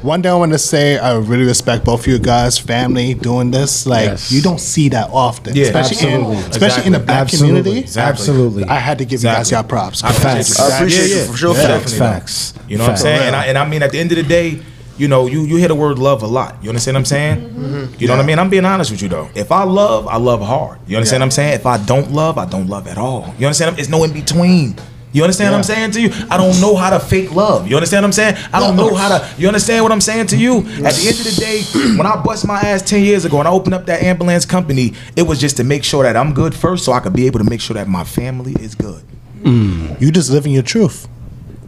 One 0.03 0.23
thing 0.23 0.31
I 0.33 0.35
want 0.35 0.53
to 0.53 0.59
say, 0.59 0.99
I 0.99 1.17
really 1.17 1.45
respect 1.45 1.85
both 1.85 2.01
of 2.01 2.07
you 2.07 2.19
guys, 2.19 2.59
family, 2.59 3.15
doing 3.15 3.51
this. 3.51 3.87
Like 3.87 4.07
Yes. 4.11 4.33
you 4.33 4.43
don't 4.43 4.61
see 4.61 4.89
that 4.91 5.11
often, 5.13 5.55
Yeah, 5.55 5.65
especially 5.67 6.09
in 6.09 6.21
absolutely. 6.23 6.51
especially 6.51 6.87
in 6.87 6.93
the 6.93 6.99
black 7.01 7.21
Absolutely. 7.23 7.57
community. 7.63 7.81
Exactly. 7.85 8.11
Absolutely. 8.13 8.65
I 8.65 8.75
had 8.79 8.99
to 8.99 9.05
give 9.05 9.21
you 9.23 9.29
guys 9.29 9.51
your 9.51 9.63
props. 9.63 10.03
I 10.03 10.09
appreciate 10.11 10.33
Facts. 10.33 10.59
you. 10.59 10.65
I 10.65 10.77
appreciate 10.77 11.09
Yeah, 11.09 11.15
you 11.15 11.21
yeah. 11.23 11.27
for 11.31 11.37
sure. 11.37 11.55
Yeah, 11.55 11.63
for 11.63 11.69
definitely. 11.69 11.99
Facts. 11.99 12.55
You 12.69 12.79
know 12.79 12.85
what 12.85 12.91
I'm 12.91 12.97
saying? 12.97 13.23
And 13.29 13.37
I, 13.37 13.45
and 13.47 13.59
I 13.59 13.69
mean, 13.69 13.83
at 13.83 13.93
the 13.93 13.99
end 13.99 14.11
of 14.13 14.17
the 14.17 14.23
day, 14.25 14.61
you 14.99 15.07
know, 15.07 15.27
you 15.29 15.43
you 15.43 15.57
hear 15.57 15.69
the 15.69 15.77
word 15.77 15.99
love 16.01 16.23
a 16.25 16.27
lot. 16.27 16.57
You 16.63 16.71
understand 16.71 16.97
what 16.97 17.01
I'm 17.01 17.05
saying? 17.05 17.37
Mm-hmm. 17.41 17.95
You 18.01 18.09
know 18.09 18.17
what 18.17 18.23
I 18.25 18.27
mean? 18.27 18.39
I'm 18.41 18.51
being 18.51 18.65
honest 18.65 18.91
with 18.91 19.01
you 19.01 19.09
though. 19.09 19.31
If 19.35 19.53
I 19.53 19.63
love, 19.63 20.09
I 20.09 20.17
love 20.17 20.41
hard. 20.43 20.81
You 20.89 20.97
understand 20.97 21.21
what 21.21 21.27
I'm 21.27 21.31
saying? 21.31 21.55
If 21.55 21.67
I 21.67 21.79
don't 21.79 22.11
love, 22.13 22.37
I 22.37 22.47
don't 22.47 22.67
love 22.69 22.89
at 22.89 22.99
all. 22.99 23.33
You 23.39 23.47
understand? 23.47 23.79
It's 23.79 23.89
no 23.89 24.03
in 24.05 24.13
between. 24.13 24.75
You 25.13 25.23
understand 25.23 25.53
what 25.53 25.59
I'm 25.59 25.65
saying 25.65 25.93
to 25.93 26.01
you? 26.01 26.11
I 26.31 26.37
don't 26.37 26.61
know 26.61 26.77
how 26.77 26.91
to 26.91 27.01
fake 27.01 27.33
love. 27.33 27.67
You 27.69 27.77
understand 27.77 28.03
what 28.03 28.09
I'm 28.09 28.13
saying? 28.13 28.37
I 28.53 28.61
don't 28.61 28.77
know 28.77 28.95
how 28.95 29.19
to. 29.19 29.41
You 29.41 29.49
understand 29.49 29.83
what 29.83 29.93
I'm 29.93 30.01
saying 30.01 30.27
to 30.29 30.37
you? 30.37 30.59
At 30.59 30.95
the 30.95 31.09
end 31.09 31.19
of 31.19 31.25
the 31.25 31.37
day, 31.41 31.97
when 31.97 32.07
I 32.07 32.21
bust 32.23 32.47
my 32.47 32.61
ass 32.61 32.83
ten 32.83 33.03
years 33.03 33.25
ago 33.25 33.39
and 33.39 33.49
I 33.49 33.51
opened 33.51 33.75
up 33.75 33.87
that 33.87 34.03
ambulance 34.03 34.45
company, 34.45 34.93
it 35.17 35.23
was 35.23 35.41
just 35.41 35.57
to 35.57 35.65
make 35.65 35.83
sure 35.83 36.03
that 36.03 36.17
I'm 36.17 36.35
good 36.35 36.55
first, 36.55 36.85
so 36.85 36.93
I 36.93 37.01
could 37.01 37.15
be 37.15 37.27
able 37.27 37.39
to 37.39 37.49
make 37.49 37.61
sure 37.61 37.75
that 37.75 37.89
my 37.89 38.05
family 38.05 38.53
is 38.61 38.75
good. 38.75 39.03
Mm. 39.41 40.01
You 40.01 40.13
just 40.13 40.31
living 40.31 40.53
your 40.53 40.63
truth. 40.63 41.09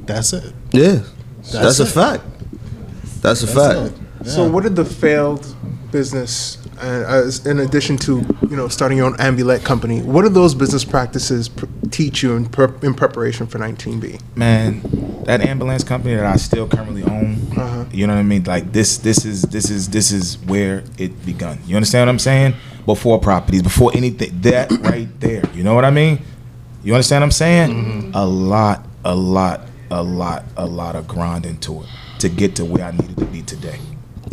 That's 0.06 0.32
it. 0.32 0.52
Yeah. 0.72 1.02
That's, 1.52 1.80
a 1.80 1.84
it. 1.84 1.86
fact. 1.86 2.24
That's 3.22 3.42
a 3.42 3.46
fact. 3.46 3.96
So 4.26 4.48
what 4.48 4.64
did 4.64 4.76
the 4.76 4.84
failed 4.84 5.54
business, 5.90 6.56
uh, 6.82 7.04
as 7.26 7.46
in 7.46 7.58
addition 7.60 7.96
to 7.98 8.20
you 8.48 8.56
know 8.56 8.68
starting 8.68 8.98
your 8.98 9.06
own 9.06 9.16
ambulette 9.20 9.64
company, 9.64 10.00
what 10.02 10.22
do 10.22 10.28
those 10.28 10.54
business 10.54 10.84
practices 10.84 11.48
pr- 11.48 11.66
teach 11.90 12.22
you 12.22 12.34
in, 12.36 12.46
per- 12.46 12.74
in 12.82 12.94
preparation 12.94 13.46
for 13.46 13.58
19B? 13.58 14.20
man, 14.36 14.80
that 15.24 15.40
ambulance 15.42 15.84
company 15.84 16.14
that 16.14 16.24
I 16.26 16.36
still 16.36 16.66
currently 16.66 17.02
own, 17.04 17.36
Uh-huh. 17.56 17.84
you 17.92 18.06
know 18.06 18.14
what 18.14 18.20
I 18.20 18.24
mean? 18.24 18.44
Like 18.44 18.72
this, 18.72 18.98
this 18.98 19.24
is 19.24 19.42
this 19.42 19.70
is 19.70 19.88
this 19.90 20.10
is 20.10 20.38
where 20.46 20.82
it 20.98 21.24
begun. 21.26 21.58
You 21.66 21.76
understand 21.76 22.06
what 22.08 22.12
I'm 22.12 22.18
saying? 22.18 22.54
Before 22.86 23.18
properties, 23.20 23.62
before 23.62 23.92
anything, 23.94 24.40
that 24.40 24.70
right 24.82 25.08
there. 25.20 25.42
You 25.54 25.62
know 25.62 25.74
what 25.74 25.84
I 25.84 25.90
mean? 25.90 26.20
You 26.82 26.94
understand 26.94 27.20
what 27.22 27.26
I'm 27.26 27.30
saying? 27.32 28.12
A 28.14 28.24
lot, 28.26 28.86
a 29.04 29.14
lot, 29.14 29.60
a 29.90 30.02
lot, 30.02 30.44
a 30.56 30.64
lot 30.66 30.96
of 30.96 31.06
grind 31.06 31.44
into 31.44 31.82
it 31.82 31.86
to 32.20 32.28
get 32.30 32.56
to 32.56 32.64
where 32.64 32.84
I 32.86 32.92
needed 32.92 33.18
to 33.18 33.26
be 33.26 33.42
today. 33.42 33.78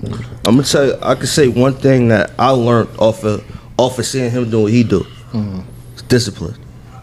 I'm 0.03 0.55
gonna 0.55 0.63
tell 0.63 0.85
you, 0.85 0.97
I 1.01 1.15
can 1.15 1.25
say 1.25 1.47
one 1.47 1.73
thing 1.73 2.09
that 2.09 2.31
I 2.37 2.51
learned 2.51 2.89
off 2.99 3.23
of 3.23 3.43
off 3.77 3.99
of 3.99 4.05
seeing 4.05 4.31
him 4.31 4.49
do 4.49 4.63
what 4.63 4.71
he 4.71 4.83
do. 4.83 5.05
It's 5.93 6.03
discipline. 6.03 6.55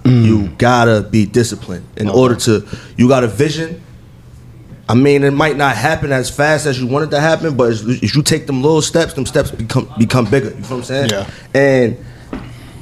Mm. 0.04 0.24
You 0.24 0.48
gotta 0.58 1.06
be 1.08 1.26
disciplined 1.26 1.86
in 1.96 2.08
order 2.08 2.36
to. 2.36 2.66
You 2.96 3.08
got 3.08 3.24
a 3.24 3.28
vision. 3.28 3.82
I 4.88 4.94
mean, 4.94 5.24
it 5.24 5.30
might 5.30 5.56
not 5.56 5.76
happen 5.76 6.12
as 6.12 6.28
fast 6.28 6.66
as 6.66 6.78
you 6.78 6.86
want 6.86 7.06
it 7.06 7.10
to 7.12 7.20
happen, 7.20 7.56
but 7.56 7.70
as, 7.70 7.86
as 7.86 8.14
you 8.14 8.22
take 8.22 8.46
them 8.46 8.62
little 8.62 8.82
steps, 8.82 9.14
them 9.14 9.24
steps 9.24 9.50
become 9.50 9.90
become 9.98 10.26
bigger. 10.26 10.50
You 10.50 10.62
feel 10.62 10.62
what 10.62 10.70
I'm 10.76 10.82
saying? 10.82 11.10
Yeah. 11.10 11.30
And 11.54 12.04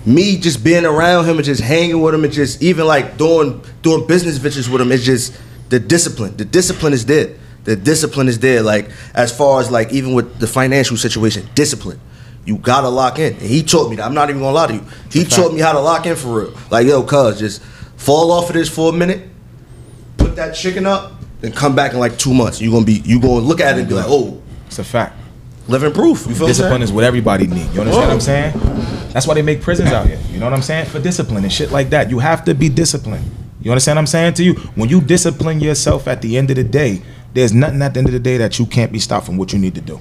me 0.04 0.37
just 0.37 0.64
being 0.64 0.85
around 0.85 1.26
him 1.26 1.37
and 1.37 1.45
just 1.45 1.61
hanging 1.62 2.00
with 2.00 2.14
him 2.14 2.25
and 2.25 2.33
just 2.33 2.61
even 2.61 2.87
like 2.87 3.16
doing 3.16 3.62
doing 3.83 4.07
business 4.07 4.37
ventures 4.38 4.69
with 4.69 4.81
him, 4.81 4.90
it's 4.90 5.04
just 5.04 5.38
the 5.69 5.78
discipline. 5.78 6.37
The 6.37 6.45
discipline 6.45 6.92
is 6.92 7.07
there. 7.07 7.37
The 7.64 7.76
discipline 7.76 8.28
is 8.28 8.38
there. 8.38 8.62
Like 8.62 8.90
as 9.14 9.37
far 9.37 9.61
as 9.61 9.71
like 9.71 9.92
even 9.92 10.14
with 10.14 10.38
the 10.38 10.47
financial 10.47 10.97
situation, 10.97 11.49
discipline. 11.54 12.00
You 12.45 12.59
gotta 12.59 12.88
lock 12.88 13.19
in. 13.21 13.35
And 13.35 13.42
he 13.42 13.62
taught 13.62 13.88
me 13.88 13.97
that. 13.97 14.04
I'm 14.04 14.14
not 14.14 14.28
even 14.28 14.42
gonna 14.42 14.54
lie 14.54 14.66
to 14.66 14.75
you. 14.75 14.85
He 15.11 15.25
taught 15.25 15.54
me 15.54 15.61
how 15.61 15.73
to 15.73 15.81
lock 15.81 16.07
in 16.07 16.16
for 16.16 16.40
real. 16.42 16.59
Like 16.71 16.87
yo, 16.87 17.02
cuz 17.04 17.38
just 17.38 17.62
fall 17.97 18.33
off 18.33 18.49
of 18.49 18.54
this 18.54 18.69
for 18.69 18.90
a 18.90 18.92
minute, 18.92 19.28
put 20.19 20.35
that 20.37 20.54
chicken 20.54 20.87
up, 20.87 21.12
then 21.40 21.52
come 21.52 21.75
back 21.76 21.92
in 21.92 21.99
like 22.00 22.19
two 22.19 22.35
months. 22.35 22.61
You're 22.61 22.73
gonna 22.73 22.85
be 22.85 22.95
you 23.04 23.21
gonna 23.21 23.35
look 23.40 23.61
at 23.61 23.76
it 23.76 23.81
and 23.81 23.88
be 23.88 23.95
like, 23.95 24.07
oh, 24.09 24.42
It's 24.66 24.78
a 24.81 24.85
fact. 24.85 25.16
living 25.69 25.92
proof. 25.92 26.26
You 26.28 26.35
feel 26.35 26.49
Discipline 26.49 26.83
is 26.83 26.90
what 26.90 27.04
everybody 27.04 27.47
need. 27.47 27.73
You 27.73 27.81
understand 27.83 28.09
what 28.09 28.11
I'm 28.11 28.21
saying? 28.21 28.52
That's 29.12 29.26
why 29.28 29.35
they 29.35 29.42
make 29.42 29.61
prisons 29.62 29.92
out 29.92 30.07
here. 30.09 30.19
You 30.33 30.38
know 30.40 30.47
what 30.47 30.54
I'm 30.54 30.62
saying? 30.62 30.87
For 30.87 30.99
discipline 30.99 31.45
and 31.45 31.52
shit 31.52 31.71
like 31.71 31.90
that. 31.90 32.11
You 32.11 32.19
have 32.19 32.45
to 32.47 32.54
be 32.54 32.69
disciplined. 32.69 33.25
You 33.61 33.71
understand 33.71 33.97
what 33.97 34.00
I'm 34.00 34.07
saying 34.09 34.35
to 34.35 34.42
you? 34.42 34.54
When 34.75 34.88
you 34.88 35.00
discipline 35.00 35.61
yourself 35.61 36.09
at 36.09 36.21
the 36.23 36.37
end 36.37 36.50
of 36.50 36.57
the 36.57 36.64
day, 36.64 37.02
there's 37.35 37.53
nothing 37.53 37.81
at 37.83 37.95
the 37.95 37.99
end 37.99 38.09
of 38.09 38.12
the 38.12 38.19
day 38.21 38.37
that 38.39 38.59
you 38.59 38.67
can't 38.67 38.93
be 38.93 38.99
stopped 38.99 39.27
from 39.27 39.37
what 39.37 39.53
you 39.53 39.59
need 39.59 39.75
to 39.75 39.81
do. 39.81 40.01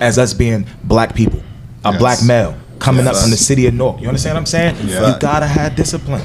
As 0.00 0.18
us 0.18 0.32
being 0.34 0.66
black 0.84 1.14
people, 1.14 1.40
a 1.84 1.90
Yes. 1.90 1.98
black 2.00 2.22
male 2.24 2.54
coming 2.78 3.06
up 3.06 3.14
Yes. 3.14 3.22
from 3.22 3.30
the 3.30 3.36
city 3.36 3.66
of 3.66 3.74
Newark. 3.74 4.00
You 4.00 4.08
understand 4.08 4.34
what 4.34 4.40
I'm 4.40 4.46
saying? 4.46 4.76
Yeah. 4.86 5.12
You 5.14 5.18
gotta 5.20 5.46
have 5.46 5.76
discipline. 5.76 6.22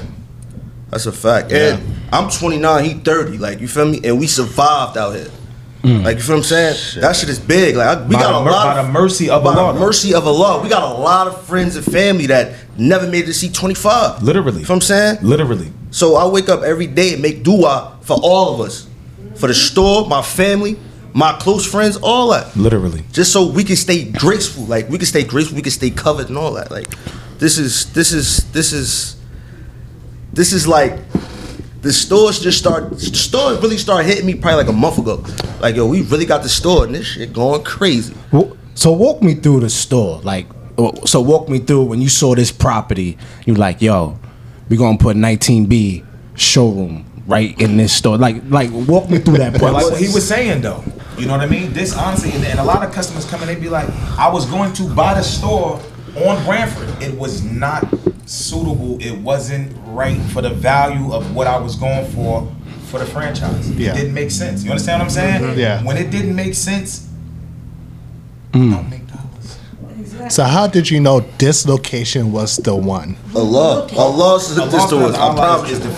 That's 0.90 1.06
a 1.06 1.12
fact. 1.12 1.52
And 1.52 1.82
I'm 2.12 2.30
29, 2.30 2.84
he 2.86 2.94
30. 2.94 3.38
Like 3.38 3.60
you 3.62 3.68
feel 3.68 3.86
me? 3.86 4.00
And 4.04 4.20
we 4.20 4.28
survived 4.28 4.98
out 4.98 5.16
here. 5.16 5.28
Mm. 5.84 6.04
Like 6.04 6.18
you 6.18 6.24
feel 6.24 6.36
what 6.36 6.40
I'm 6.40 6.44
saying? 6.46 7.02
That 7.02 7.16
shit 7.16 7.30
is 7.30 7.40
big. 7.40 7.76
Like 7.76 7.88
I, 7.98 8.02
we 8.08 8.16
By 8.16 8.22
got 8.22 8.42
a 8.42 8.44
mer- 8.46 8.52
lot 8.52 8.74
by 8.74 8.80
of 8.80 8.86
the 8.88 8.92
mercy 8.94 9.30
of 9.30 9.44
by 9.44 9.54
Allah, 9.54 9.74
the 9.74 9.80
mercy 9.80 10.14
of 10.14 10.26
Allah. 10.26 10.62
We 10.62 10.70
got 10.70 10.84
a 10.84 10.98
lot 11.00 11.28
of 11.28 11.42
friends 11.44 11.76
and 11.76 11.86
family 11.86 12.26
that 12.28 12.54
never 12.78 13.06
made 13.08 13.24
it 13.24 13.28
to 13.28 13.34
see 13.34 13.50
25. 13.50 14.24
Literally. 14.24 14.60
You 14.62 14.64
know 14.64 14.70
what 14.70 14.76
I'm 14.76 14.82
saying? 14.82 15.18
Literally. 15.22 15.72
So 15.92 16.16
I 16.16 16.26
wake 16.28 16.50
up 16.50 16.64
every 16.64 16.88
day 16.88 17.14
and 17.14 17.22
make 17.22 17.44
dua 17.44 17.94
for 18.02 18.18
all 18.22 18.54
of 18.56 18.62
us, 18.62 18.88
for 19.38 19.48
the 19.48 19.54
store, 19.54 20.08
my 20.08 20.22
family, 20.22 20.78
my 21.14 21.34
close 21.34 21.66
friends, 21.66 21.98
all 21.98 22.30
that. 22.30 22.56
Literally. 22.56 23.04
Just 23.12 23.32
so 23.32 23.48
we 23.48 23.64
can 23.64 23.76
stay 23.76 24.06
graceful, 24.12 24.66
like 24.66 24.90
we 24.90 24.98
can 24.98 25.08
stay 25.08 25.24
graceful, 25.24 25.56
we 25.56 25.62
can 25.62 25.72
stay 25.72 25.90
covered 25.90 26.30
and 26.30 26.38
all 26.38 26.54
that. 26.54 26.72
Like 26.72 26.94
this 27.40 27.58
is 27.58 27.92
this 27.94 28.12
is 28.12 28.52
this 28.52 28.74
is 28.74 29.16
this 30.34 30.54
is 30.54 30.68
like 30.68 31.00
the 31.82 31.94
stores 31.94 32.40
just 32.40 32.58
start 32.58 32.90
the 32.92 33.00
stores 33.00 33.62
really 33.62 33.78
start 33.78 34.06
hitting 34.06 34.26
me 34.26 34.36
probably 34.36 34.58
like 34.58 34.68
a 34.68 34.78
month 34.78 34.98
ago. 35.00 35.24
Like 35.60 35.76
yo, 35.76 35.88
we 35.88 36.02
really 36.04 36.26
got 36.26 36.44
the 36.44 36.50
store 36.50 36.86
and 36.86 36.94
this 36.94 37.08
shit 37.08 37.34
going 37.34 37.64
crazy. 37.64 38.16
So 38.76 38.92
walk 38.92 39.24
me 39.24 39.34
through 39.34 39.62
the 39.62 39.72
store. 39.72 40.22
Like, 40.22 40.46
uh, 40.78 40.94
so 41.08 41.20
walk 41.20 41.50
me 41.50 41.58
through 41.58 41.86
when 41.86 42.00
you 42.00 42.10
saw 42.10 42.36
this 42.36 42.52
property. 42.52 43.18
You 43.46 43.56
like, 43.56 43.82
yo, 43.82 44.20
we 44.70 44.78
gonna 44.78 45.00
put 45.00 45.18
19B 45.18 46.06
showroom 46.36 47.07
right 47.28 47.60
in 47.62 47.78
this 47.78 47.94
store. 47.94 48.18
Like, 48.18 48.42
like 48.48 48.70
walk 48.72 49.10
me 49.10 49.20
through 49.20 49.38
that 49.38 49.54
But 49.54 49.74
like 49.74 49.84
what 49.84 50.00
he 50.00 50.08
was 50.14 50.28
saying 50.28 50.62
though, 50.62 50.84
you 51.18 51.26
know 51.26 51.34
what 51.34 51.42
I 51.42 51.48
mean? 51.48 51.74
This 51.74 51.96
honestly, 51.96 52.32
and, 52.32 52.44
and 52.46 52.60
a 52.60 52.64
lot 52.64 52.84
of 52.86 52.94
customers 52.94 53.26
come 53.26 53.42
in, 53.42 53.48
they 53.48 53.56
be 53.56 53.70
like, 53.70 53.90
I 54.18 54.30
was 54.32 54.46
going 54.46 54.74
to 54.74 54.84
buy 54.96 55.14
the 55.14 55.24
store 55.24 55.80
on 56.16 56.44
Branford. 56.46 56.90
It 57.04 57.14
was 57.18 57.44
not 57.44 57.84
suitable. 58.26 58.98
It 59.02 59.18
wasn't 59.20 59.76
right 59.88 60.20
for 60.32 60.42
the 60.42 60.50
value 60.50 61.14
of 61.14 61.36
what 61.36 61.48
I 61.48 61.58
was 61.60 61.76
going 61.76 62.10
for 62.12 62.52
for 62.86 63.00
the 63.00 63.06
franchise. 63.06 63.70
Yeah. 63.72 63.92
It 63.92 63.96
didn't 63.96 64.14
make 64.14 64.32
sense. 64.32 64.64
You 64.64 64.72
understand 64.72 65.00
what 65.02 65.06
I'm 65.06 65.10
saying? 65.12 65.60
Yeah. 65.60 65.84
When 65.84 65.98
it 65.98 66.10
didn't 66.10 66.36
make 66.36 66.54
sense, 66.56 67.04
Mm. 68.54 68.72
don't 68.72 68.90
make 68.90 69.06
dollars. 69.08 70.34
So 70.34 70.44
how 70.44 70.68
did 70.68 70.90
you 70.90 71.00
know 71.02 71.20
this 71.38 71.68
location 71.68 72.32
was 72.32 72.58
the 72.58 72.74
one? 72.76 73.18
Allah, 73.36 73.88
Allah 73.96 74.40
said 74.40 74.70
this 74.72 74.82
Allah 74.82 74.90
to 74.90 74.98
us. 75.10 75.16
I 75.16 75.22
Allah 75.22 75.36
promise. 75.36 75.72
is 75.72 75.80
the 75.82 75.90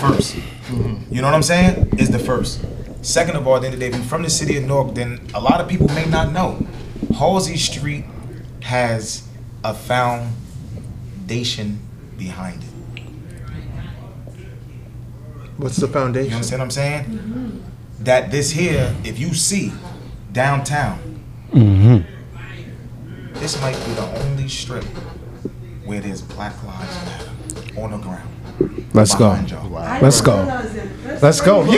1st 0.70 1.12
You 1.12 1.20
know 1.20 1.28
what 1.28 1.34
I'm 1.34 1.42
saying? 1.42 1.94
Is 1.98 2.10
the 2.10 2.18
first. 2.18 2.64
Second 3.02 3.36
of 3.36 3.46
all, 3.46 3.56
at 3.56 3.62
the 3.62 3.66
end 3.68 3.74
of 3.74 3.80
the 3.80 3.86
day, 3.86 3.90
if 3.92 3.96
you're 3.96 4.04
from 4.08 4.22
the 4.22 4.30
city 4.30 4.56
of 4.56 4.64
Newark, 4.64 4.94
then 4.94 5.20
a 5.34 5.40
lot 5.40 5.60
of 5.60 5.68
people 5.68 5.88
may 5.88 6.06
not 6.06 6.32
know. 6.32 6.66
Halsey 7.16 7.56
Street 7.56 8.04
has 8.62 9.26
a 9.64 9.74
foundation 9.74 11.80
behind 12.18 12.62
it. 12.62 12.68
What's 15.56 15.76
the 15.76 15.86
You 15.86 15.92
foundation? 15.92 16.32
understand 16.34 16.60
what 16.60 16.64
I'm 16.64 16.70
saying? 16.70 17.04
Mm-hmm. 17.04 18.04
That 18.04 18.30
this 18.30 18.50
here, 18.50 18.94
if 19.04 19.18
you 19.18 19.34
see 19.34 19.72
downtown, 20.32 21.22
mm-hmm. 21.52 23.32
this 23.34 23.60
might 23.60 23.76
be 23.84 23.92
the 23.92 24.22
only 24.24 24.48
strip 24.48 24.84
where 25.84 26.00
there's 26.00 26.22
Black 26.22 26.54
Lives 26.64 26.94
Matter 27.04 27.30
on 27.78 27.90
the 27.90 27.98
ground. 27.98 28.28
Let's 28.92 29.14
go. 29.14 29.30
behind 29.30 29.50
y'all. 29.50 29.70
Let's 30.02 30.20
go. 30.20 30.36
Let's 31.22 31.40
go. 31.40 31.64
Yeah, 31.64 31.70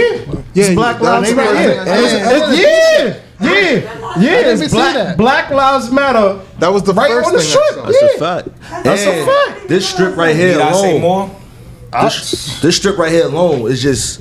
yeah. 0.54 0.64
It's 0.64 0.74
Black 0.74 1.00
Lives 1.00 1.34
Matter. 1.34 1.54
yeah, 1.54 1.84
Yeah, 1.84 1.98
It's- 1.98 2.12
it's- 2.12 2.58
yeah, 3.40 3.48
yeah, 3.48 4.20
yeah. 4.20 4.52
It's 4.52 4.72
Black. 4.72 5.16
Black 5.16 5.50
Lives 5.50 5.90
Matter. 5.90 6.38
That 6.58 6.72
was 6.72 6.82
the 6.84 6.92
right 6.94 7.10
first 7.10 7.28
on 7.28 7.34
the 7.34 7.40
thing 7.40 7.48
I 7.48 7.50
strip. 7.50 7.74
saw. 7.74 7.84
That's 7.86 8.02
Yeah. 8.02 8.08
a 8.08 8.18
fact. 8.42 8.84
That's 8.84 9.02
a 9.06 9.26
fact. 9.26 9.68
This 9.68 9.88
strip 9.88 10.16
right 10.16 10.34
here 10.36 10.52
Did 10.54 10.60
I 10.62 10.72
say 10.72 10.90
alone. 10.92 11.00
more? 11.00 11.30
This, 12.02 12.60
this 12.62 12.76
strip 12.76 12.96
right 12.98 13.12
here 13.12 13.26
alone 13.26 13.70
is 13.70 13.82
just 13.82 14.20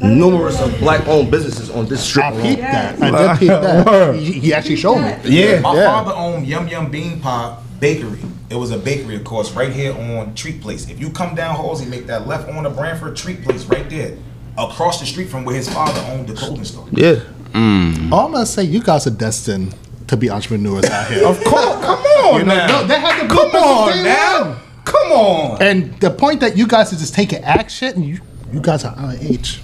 numerous 0.00 0.60
of 0.60 0.78
black-owned 0.80 1.30
businesses 1.30 1.70
on 1.70 1.86
this 1.86 2.00
strip 2.02 2.24
I 2.26 2.30
peeped 2.42 2.60
that. 2.62 3.02
I 3.02 3.10
did 3.10 3.38
peep 3.38 3.48
that. 3.48 4.14
He, 4.16 4.32
he 4.32 4.54
actually 4.54 4.76
showed 4.76 4.96
me. 4.98 5.14
Yeah, 5.24 5.60
My 5.60 5.74
yeah. 5.74 5.86
father 5.86 6.12
owned 6.14 6.46
Yum 6.46 6.66
Yum 6.68 6.90
Bean 6.90 7.20
Pie 7.20 7.56
Bakery. 7.80 8.18
It 8.50 8.54
was 8.54 8.70
a 8.70 8.78
bakery, 8.78 9.16
of 9.16 9.24
course, 9.24 9.52
right 9.52 9.72
here 9.72 9.92
on 9.92 10.34
Treat 10.34 10.60
Place. 10.62 10.88
If 10.88 10.98
you 11.00 11.10
come 11.10 11.34
down 11.34 11.56
Halsey, 11.56 11.84
make 11.86 12.06
that 12.06 12.26
left 12.26 12.48
on 12.48 12.62
the 12.64 12.70
Branford 12.70 13.16
Treat 13.16 13.42
Place 13.42 13.64
right 13.66 13.88
there, 13.90 14.16
across 14.56 15.00
the 15.00 15.06
street 15.06 15.28
from 15.28 15.44
where 15.44 15.56
his 15.56 15.68
father 15.72 16.00
owned 16.12 16.28
the 16.28 16.34
clothing 16.34 16.64
store. 16.64 16.86
Yeah. 16.92 17.20
Mm. 17.52 18.12
All 18.12 18.26
I'm 18.26 18.32
gonna 18.32 18.46
say, 18.46 18.62
you 18.64 18.82
guys 18.82 19.06
are 19.06 19.10
destined 19.10 19.74
to 20.08 20.16
be 20.16 20.30
entrepreneurs 20.30 20.84
out 20.84 21.10
here. 21.10 21.26
Of 21.26 21.42
course. 21.44 21.64
Come 21.84 21.98
on 21.98 22.40
You 22.40 22.46
know, 22.46 22.54
now. 22.56 22.66
no, 22.66 22.86
they 22.86 22.98
had 23.00 23.22
to 23.22 23.28
Come 23.28 23.50
on 23.54 23.92
day 23.92 24.02
now. 24.04 24.48
one. 24.50 24.58
Come 24.84 25.12
on. 25.12 25.62
And 25.62 26.00
the 26.00 26.10
point 26.10 26.40
that 26.40 26.56
you 26.56 26.66
guys 26.66 26.92
are 26.92 26.96
just 26.96 27.14
taking 27.14 27.42
action, 27.44 28.02
you 28.02 28.20
you 28.52 28.60
guys 28.60 28.84
are 28.84 28.94
our 28.96 29.14
age. 29.20 29.60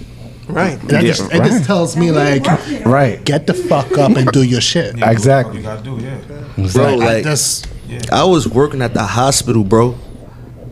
Right. 0.49 0.77
And 0.79 0.89
that 0.89 1.03
Yeah, 1.03 1.07
just, 1.13 1.33
it 1.33 1.43
just 1.45 1.63
tells 1.65 1.95
me 1.95 2.11
like, 2.11 2.45
Right. 2.85 3.23
get 3.23 3.47
the 3.47 3.53
fuck 3.53 3.97
up 3.97 4.17
and 4.17 4.29
do 4.33 4.43
your 4.43 4.59
shit. 4.59 4.97
Yeah, 4.97 5.09
Exactly. 5.09 5.57
You 5.57 5.63
gotta 5.63 5.81
do, 5.81 5.97
yeah. 5.99 6.19
Bro, 6.73 6.85
I 6.85 6.95
like 6.95 7.23
just 7.99 8.11
I 8.13 8.23
was 8.23 8.47
working 8.47 8.81
at 8.81 8.93
the 8.93 9.03
hospital, 9.03 9.63
bro. 9.63 9.95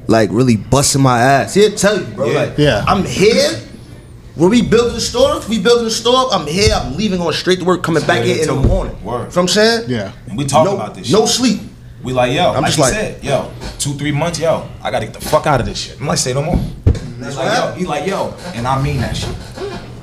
Like 0.07 0.29
really 0.31 0.57
busting 0.57 1.01
my 1.01 1.19
ass. 1.21 1.53
Here, 1.53 1.69
tell 1.71 1.99
you, 1.99 2.05
bro. 2.15 2.25
Yeah. 2.27 2.39
Like, 2.39 2.57
Yeah. 2.57 2.83
I'm 2.87 3.05
here. 3.05 3.49
When 4.35 4.49
we 4.49 4.61
building 4.61 4.93
the 4.93 5.01
store, 5.01 5.41
we 5.49 5.59
building 5.61 5.83
the 5.85 5.91
store. 5.91 6.33
I'm 6.33 6.47
here. 6.47 6.73
I'm 6.73 6.95
leaving 6.95 7.19
on 7.21 7.31
straight 7.33 7.59
to 7.59 7.65
work, 7.65 7.83
coming 7.83 8.05
back 8.05 8.25
Yeah, 8.25 8.35
in 8.35 8.39
in 8.41 8.47
the 8.61 8.67
morning. 8.67 8.93
Word. 9.03 9.13
You 9.13 9.19
know 9.19 9.25
what 9.25 9.37
I'm 9.37 9.47
saying? 9.47 9.89
yeah. 9.89 10.11
And 10.27 10.37
we 10.37 10.45
talk 10.45 10.65
no, 10.65 10.75
about 10.75 10.95
this 10.95 11.11
No 11.11 11.25
shit. 11.25 11.35
sleep. 11.35 11.59
We 12.01 12.13
like, 12.13 12.33
yo, 12.33 12.49
I'm 12.51 12.63
like 12.63 12.65
just 12.73 12.77
you 12.77 12.83
like- 12.83 12.93
said, 12.93 13.23
yo, 13.23 13.51
two, 13.77 13.93
three 13.93 14.11
months, 14.11 14.39
yo, 14.39 14.67
I 14.81 14.89
gotta 14.89 15.05
get 15.05 15.13
the 15.13 15.21
fuck 15.21 15.45
out 15.45 15.59
of 15.59 15.65
this 15.67 15.77
shit. 15.77 15.99
I'm 16.01 16.07
like, 16.07 16.17
say 16.17 16.33
no 16.33 16.41
more. 16.41 16.55
He's 16.55 17.37
like, 17.37 17.53
yo, 17.53 17.73
he 17.73 17.85
like, 17.85 18.07
yo, 18.07 18.33
and 18.55 18.65
I 18.65 18.81
mean 18.81 18.97
that 19.01 19.15
shit. 19.15 19.29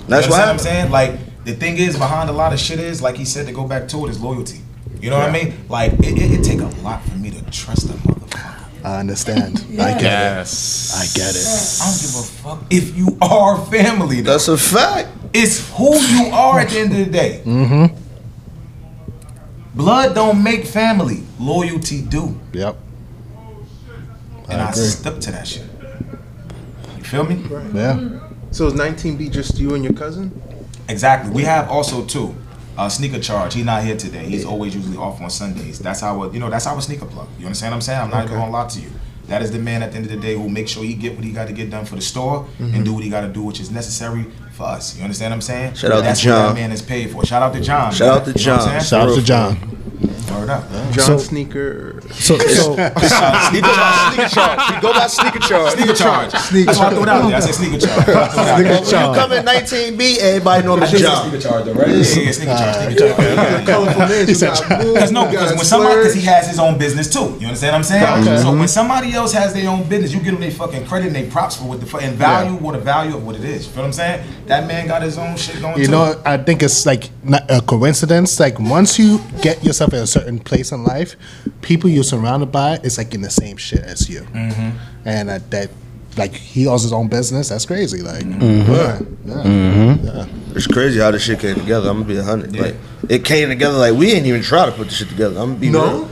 That's 0.07 0.27
you 0.27 0.31
what 0.33 0.41
understand 0.41 0.41
happened. 0.41 0.51
I'm 0.51 0.59
saying? 0.59 0.91
Like 0.93 1.45
the 1.45 1.55
thing 1.55 1.77
is 1.79 1.99
behind 1.99 2.31
a 2.31 2.33
lot 2.33 2.53
of 2.53 2.61
shit 2.61 2.79
is 2.79 3.03
like 3.03 3.17
he 3.17 3.25
said 3.25 3.47
to 3.47 3.53
go 3.53 3.67
back 3.67 3.89
to 3.89 4.07
it 4.07 4.11
is 4.11 4.21
loyalty. 4.21 4.61
You 5.01 5.11
know 5.11 5.19
what 5.19 5.29
I 5.29 5.33
mean? 5.33 5.55
Like 5.69 5.93
it, 5.95 6.19
it, 6.19 6.41
it 6.41 6.45
take 6.45 6.61
a 6.61 6.67
lot 6.83 7.03
for 7.05 7.17
me 7.17 7.31
to 7.31 7.43
trust 7.51 7.89
a 7.91 7.93
motherfucker. 7.95 8.85
I 8.85 9.01
understand. 9.01 9.65
I 9.73 9.93
get 9.93 10.03
Yes. 10.03 10.91
it. 10.93 10.99
I 10.99 11.05
get 11.25 11.35
it. 11.37 11.47
I 11.83 11.91
don't 11.91 12.01
give 12.01 12.15
a 12.15 12.23
fuck 12.23 12.65
if 12.71 12.97
you 12.97 13.17
are 13.21 13.65
family. 13.67 14.21
Though. 14.21 14.33
That's 14.33 14.49
a 14.49 14.57
fact. 14.59 15.09
It's 15.33 15.71
who 15.77 15.95
you 15.97 16.27
are 16.33 16.61
at 16.61 16.71
the 16.71 16.79
end 16.81 16.93
of 16.93 16.99
the 16.99 17.07
day. 17.07 17.43
Mm-hmm. 17.45 17.95
Blood 19.75 20.15
don't 20.15 20.43
make 20.43 20.65
family. 20.65 21.23
Loyalty 21.39 22.03
do. 22.03 22.39
Yep. 22.53 22.77
And 24.49 24.61
I, 24.63 24.71
agree. 24.71 24.83
stuck 24.85 25.21
to 25.21 25.31
that 25.33 25.47
shit. 25.47 25.67
You 26.97 27.05
feel 27.05 27.25
me? 27.25 27.37
Yeah. 27.75 28.19
So 28.51 28.67
is 28.67 28.73
19B 28.73 29.31
just 29.31 29.59
you 29.59 29.75
and 29.75 29.85
your 29.85 29.93
cousin? 29.93 30.33
Exactly. 30.89 31.31
We 31.33 31.43
have 31.43 31.69
also 31.71 32.05
too. 32.07 32.35
Uh, 32.79 32.89
sneaker 32.89 33.19
charge. 33.19 33.55
He's 33.55 33.65
not 33.65 33.83
here 33.83 33.97
today. 33.97 34.25
He's 34.25 34.45
always 34.45 34.73
usually 34.75 34.97
off 34.97 35.21
on 35.21 35.29
Sundays. 35.31 35.81
That's 35.81 36.03
our, 36.05 36.33
you 36.33 36.39
know, 36.39 36.49
that's 36.49 36.65
how 36.65 36.77
our 36.77 36.81
sneaker 36.81 37.07
plug. 37.07 37.27
You 37.39 37.47
understand 37.47 37.73
what 37.73 37.77
I'm 37.77 37.81
saying? 37.83 38.01
I'm 38.03 38.11
not 38.11 38.25
even 38.27 38.39
gonna 38.39 38.53
lie 38.53 38.69
to 38.69 38.81
you. 38.81 38.91
That 39.27 39.43
is 39.43 39.51
the 39.51 39.59
man 39.59 39.83
at 39.83 39.91
the 39.91 39.97
end 39.99 40.07
of 40.07 40.13
the 40.13 40.17
day 40.19 40.35
who 40.35 40.49
makes 40.49 40.71
sure 40.71 40.85
he 40.85 40.95
get 40.95 41.15
what 41.17 41.23
he 41.25 41.33
got 41.33 41.49
to 41.49 41.53
get 41.53 41.69
done 41.71 41.85
for 41.85 41.97
the 41.97 42.01
store 42.01 42.47
and 42.61 42.85
do 42.85 42.95
what 42.95 43.03
he 43.05 43.11
got 43.11 43.23
to 43.23 43.29
do, 43.29 43.43
which 43.43 43.61
is 43.61 43.71
necessary 43.71 44.23
for 44.53 44.63
us. 44.65 44.97
You 44.97 45.03
understand 45.03 45.33
what 45.33 45.37
I'm 45.37 45.41
saying? 45.43 45.75
Shout 45.75 45.93
out 45.93 45.97
to 45.97 46.03
That's 46.03 46.21
John. 46.21 46.47
what 46.47 46.49
that 46.55 46.61
man 46.61 46.73
is 46.73 46.81
paid 46.81 47.11
for. 47.11 47.27
Shout 47.27 47.43
out 47.43 47.53
to 47.53 47.61
John. 47.61 47.93
Shout 47.93 48.09
man. 48.09 48.19
out 48.21 48.25
to 48.25 48.31
You 48.41 48.47
know 48.47 48.57
John. 48.57 48.81
Shout 48.81 49.09
out 49.11 49.15
to 49.17 49.23
John. 49.23 49.78
Word 50.31 50.51
up. 50.51 50.71
John 50.93 51.05
So- 51.05 51.19
Sneaker. 51.19 52.01
So, 52.13 52.39
so 52.39 52.71
He 53.51 53.61
go 53.61 53.73
by 53.73 54.09
sneaker 54.13 54.29
charge. 54.29 54.75
He 54.75 54.81
go 54.81 54.93
by 54.93 55.07
sneaker 55.09 55.39
charge. 55.41 55.73
Sneaker 55.73 55.95
charge. 55.95 56.33
That's 56.33 56.79
why 56.79 56.87
I 56.87 56.91
threw 56.91 57.03
it 57.03 57.09
out 57.09 57.27
there. 57.29 57.37
I 57.37 57.41
said 57.41 57.55
sneaker 57.55 57.79
charge. 57.79 57.99
I 57.99 58.05
threw 58.05 58.15
it 58.15 58.47
out 58.47 58.85
there. 58.85 59.09
When 59.09 59.15
you 59.15 59.21
come 59.21 59.33
in 59.33 59.45
19B, 59.45 60.19
everybody 60.19 60.63
know 60.67 60.75
him 60.75 60.81
I 60.83 60.85
as 60.87 60.91
did 60.93 60.99
say 60.99 61.05
John. 61.05 61.23
sneaker 61.31 61.43
charge 61.43 61.65
though, 61.65 61.73
right? 61.75 61.89
Yeah, 61.89 61.95
yeah, 61.95 62.21
yeah, 62.23 62.33
sneaker 62.33 62.57
charge, 62.59 62.77
sneaker 62.77 62.99
charge. 62.99 63.19
Yeah, 63.19 63.35
yeah, 63.35 63.59
yeah. 63.59 63.65
Colorful 63.67 64.07
names. 64.07 64.29
You 64.43 64.47
got 64.47 64.81
Blue, 64.81 64.95
Because 64.95 65.13
no, 65.13 65.31
because 65.31 65.51
when 65.57 65.65
somebody, 65.65 65.97
because 65.97 66.15
he 66.15 66.23
has 66.23 66.47
his 66.47 66.59
own 66.59 66.79
business 66.79 67.13
too. 67.13 67.37
You 67.41 67.47
understand 67.49 67.73
what 67.73 67.79
I'm 67.79 67.85
saying? 67.85 68.39
So 68.43 68.57
when 68.57 68.69
somebody 68.69 69.13
else 69.15 69.33
has 69.33 69.53
their 69.55 69.69
own 69.69 69.89
business, 69.89 70.13
you 70.13 70.21
give 70.21 70.33
them 70.33 70.41
their 70.41 70.51
fucking 70.53 70.87
credit 70.87 71.09
and 71.09 71.17
they 71.17 71.29
props 71.29 71.57
for 71.57 71.65
what 71.65 71.81
the 71.81 71.87
fu- 71.87 71.99
and 71.99 72.17
value 72.17 72.53
what 72.57 72.73
the 72.73 72.79
value 72.81 73.17
of 73.17 73.27
what 73.27 73.35
it 73.35 73.45
is. 73.45 73.67
You 73.67 73.73
feel 73.73 73.83
what 73.83 73.87
I'm 73.89 73.93
saying? 73.93 74.27
That 74.47 74.67
man 74.67 74.87
got 74.87 75.03
his 75.03 75.19
own 75.19 75.37
shit 75.37 75.61
going 75.61 75.79
You 75.79 75.87
too. 75.87 75.93
know, 75.93 76.21
I 76.25 76.37
think 76.39 76.63
it's 76.63 76.87
like 76.87 77.11
not 77.25 77.43
a 77.51 77.61
coincidence. 77.61 78.39
Like 78.41 78.59
once 78.61 78.99
you 78.99 79.21
get 79.43 79.63
yourself 79.65 79.88
in 79.93 80.01
a 80.01 80.07
certain 80.07 80.39
place 80.39 80.73
in 80.73 80.85
life, 80.85 81.17
people 81.63 81.89
you're 81.91 82.05
surrounded 82.05 82.53
by 82.53 82.77
is 82.79 82.99
like 82.99 83.15
in 83.15 83.23
the 83.23 83.31
same 83.31 83.57
shit 83.57 83.81
as 83.81 84.09
you, 84.09 84.21
Mm-hmm. 84.21 84.71
and 85.05 85.31
uh, 85.31 85.39
that 85.51 85.71
like 86.17 86.35
he 86.35 86.67
owns 86.67 86.83
his 86.83 86.93
own 86.93 87.09
business. 87.09 87.49
That's 87.51 87.65
crazy. 87.67 88.03
Like, 88.03 88.25
Mm-hmm. 88.25 88.73
yeah, 88.73 89.43
yeah. 89.45 89.97
yeah. 90.03 90.27
It's 90.57 90.67
crazy 90.67 90.99
how 90.99 91.11
this 91.13 91.23
shit 91.23 91.39
came 91.41 91.55
together. 91.55 91.89
I'm 91.91 91.99
gonna 92.03 92.09
be 92.09 92.17
a 92.17 92.23
hundred. 92.25 92.57
Like 92.57 92.75
it 93.09 93.25
came 93.25 93.49
together 93.49 93.79
like 93.79 93.95
we 93.95 94.07
didn't 94.07 94.27
even 94.27 94.43
try 94.43 94.67
to 94.67 94.73
put 94.73 94.89
this 94.89 94.97
shit 94.99 95.09
together. 95.09 95.39
I'm 95.39 95.51
gonna 95.51 95.61
be 95.61 95.71
No, 95.71 95.85
real. 96.05 96.09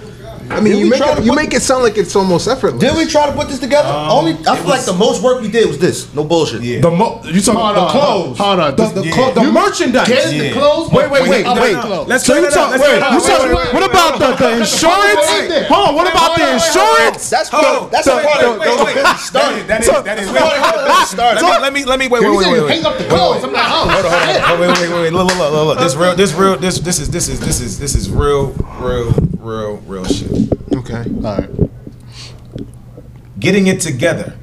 I 0.50 0.60
mean 0.60 0.72
Did 0.72 0.78
you 0.78 0.84
we 0.84 0.90
make 0.90 0.98
try 1.00 1.12
it, 1.12 1.16
to 1.16 1.22
you 1.22 1.34
make 1.34 1.52
it 1.54 1.60
sound 1.62 1.82
like 1.82 1.96
it's 1.98 2.14
almost 2.16 2.48
effortless. 2.48 2.80
Did 2.80 2.96
we 2.96 3.06
try 3.06 3.26
to 3.26 3.32
put 3.32 3.48
this 3.48 3.58
together? 3.58 3.88
Um, 3.88 4.10
Only 4.10 4.32
I 4.46 4.56
feel 4.56 4.68
like 4.68 4.84
the 4.84 4.92
most 4.92 5.22
work 5.22 5.40
we 5.42 5.48
did 5.50 5.66
was 5.66 5.78
this. 5.78 6.12
No 6.14 6.24
bullshit. 6.24 6.62
Yeah. 6.62 6.80
The 6.80 6.90
mo- 6.90 7.20
you 7.24 7.40
talking 7.40 7.60
Hold 7.60 7.76
the 7.76 7.86
clothes? 7.90 8.38
hold 8.38 8.60
on. 8.60 8.76
The, 8.76 8.82
This- 8.84 8.92
the, 8.92 9.04
yeah. 9.06 9.12
clo- 9.14 9.32
the 9.34 9.42
You- 9.42 9.52
merchandise. 9.52 10.08
Get 10.08 10.32
Yeah. 10.32 10.42
the 10.42 10.52
clothes. 10.52 10.90
Wait, 10.92 11.10
wait, 11.10 11.28
wait, 11.28 11.44
no, 11.44 11.54
wait. 11.54 11.72
no, 11.74 11.88
no. 11.88 12.02
Let's 12.02 12.24
so 12.24 12.32
clear 12.34 12.44
you 12.44 12.50
that 12.50 12.58
up. 12.58 12.70
talk, 12.70 12.70
Let's 12.70 12.82
wait, 12.82 12.88
clear 12.88 13.00
that 13.00 13.10
you 13.12 13.18
up. 13.18 13.24
talk, 13.26 13.38
Wait, 13.42 13.48
wait, 13.48 13.56
wait, 13.56 13.74
what 13.74 13.82
wait. 13.82 13.90
about 13.90 14.12
the, 14.18 14.28
the 14.36 14.50
insurance? 14.60 15.26
Wait, 15.30 15.48
wait, 15.50 15.66
Hold 15.66 15.88
on, 15.88 15.94
what 15.94 16.06
about 16.10 16.36
the 16.38 16.46
insurance? 16.54 17.30
That's 17.30 17.48
Hold 17.50 17.64
part. 17.64 17.82
on. 17.82 17.90
That's 17.90 18.04
So, 18.06 18.18
a 18.18 18.22
part 18.22 18.38
wait, 18.38 18.46
of 18.46 18.58
wait, 18.60 18.84
wait. 18.86 18.94
the 19.02 19.14
started. 19.16 19.66
That 19.66 19.80
is, 19.80 19.86
So- 19.86 20.02
that 20.02 20.18
is. 20.18 20.26
so- 20.28 20.34
Wait, 20.34 20.42
wait, 20.42 20.62
wait, 20.62 20.84
wait. 20.86 21.06
Started. 21.06 21.42
Let 21.42 21.44
me, 21.44 21.60
let 21.60 21.72
me, 21.72 21.84
let 21.84 21.98
me, 21.98 22.08
wait, 22.08 22.22
You 22.22 22.36
wait, 22.36 22.44
said 22.44 22.52
wait, 22.52 22.58
you 22.58 22.64
wait. 22.66 22.74
hang 22.76 22.84
up 22.86 22.96
the 22.98 23.04
Wait, 23.04 23.08
clothes. 23.10 23.42
wait. 23.42 23.44
I'm 23.44 23.52
like, 23.52 23.66
oh, 23.66 23.88
Hold 23.88 24.06
on, 24.06 24.12
hold 24.12 24.14
on. 24.14 24.34
shit. 24.34 24.60
Wait, 24.60 24.68
wait, 24.68 24.90
wait, 24.90 25.00
wait. 25.02 25.12
Look, 25.12 25.26
look, 25.26 25.38
look, 25.38 25.52
look, 25.52 25.66
look. 25.66 25.78
This 25.78 25.94
real, 25.96 26.14
this 26.16 26.32
real, 26.34 26.56
this, 26.56 26.78
this 26.80 26.98
is, 27.00 27.10
this 27.10 27.28
is, 27.28 27.40
this 27.40 27.60
is, 27.60 27.78
this 27.78 27.94
is 27.94 28.10
real, 28.10 28.52
real, 28.80 29.12
real, 29.38 29.76
real 29.86 30.04
shit. 30.04 30.30
Okay. 30.76 31.04
All 31.24 31.38
right. 31.38 31.50
Getting 33.38 33.66
it 33.66 33.80
together 33.80 34.36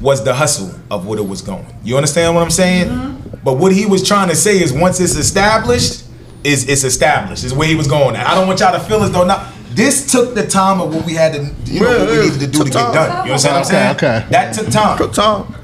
was 0.00 0.24
the 0.24 0.34
hustle 0.34 0.72
of 0.90 1.06
what 1.06 1.18
it 1.18 1.26
was 1.26 1.42
going. 1.42 1.66
You 1.84 1.96
understand 1.96 2.34
what 2.34 2.42
I'm 2.42 2.50
saying? 2.50 2.88
Mm-hmm. 2.88 3.36
But 3.44 3.58
what 3.58 3.72
he 3.72 3.86
was 3.86 4.06
trying 4.06 4.28
to 4.28 4.34
say 4.34 4.62
is 4.62 4.72
once 4.72 5.00
it's 5.00 5.16
established, 5.16 6.04
is 6.44 6.68
it's 6.68 6.84
established. 6.84 7.44
Is 7.44 7.52
where 7.54 7.68
he 7.68 7.74
was 7.74 7.86
going. 7.86 8.16
At. 8.16 8.26
I 8.26 8.34
don't 8.34 8.46
want 8.46 8.60
y'all 8.60 8.72
to 8.72 8.80
feel 8.80 9.02
as 9.02 9.10
though 9.12 9.24
not. 9.24 9.52
This 9.72 10.10
took 10.10 10.34
the 10.34 10.46
time 10.46 10.80
of 10.80 10.92
what 10.94 11.06
we 11.06 11.14
had 11.14 11.32
to, 11.34 11.38
you 11.72 11.80
know, 11.80 11.92
Yeah, 11.92 11.98
what 12.04 12.10
we 12.10 12.16
needed 12.24 12.40
to 12.40 12.46
do 12.48 12.58
to 12.58 12.64
get 12.64 12.72
time. 12.72 12.92
done. 12.94 13.26
You 13.26 13.32
understand 13.32 13.54
what 13.54 13.72
I'm 13.72 13.94
Okay, 13.94 13.98
saying? 14.00 14.20
okay. 14.20 14.30
That 14.30 14.54
took 14.54 14.68
time. 14.70 14.98
Took 14.98 15.12
time. 15.12 15.54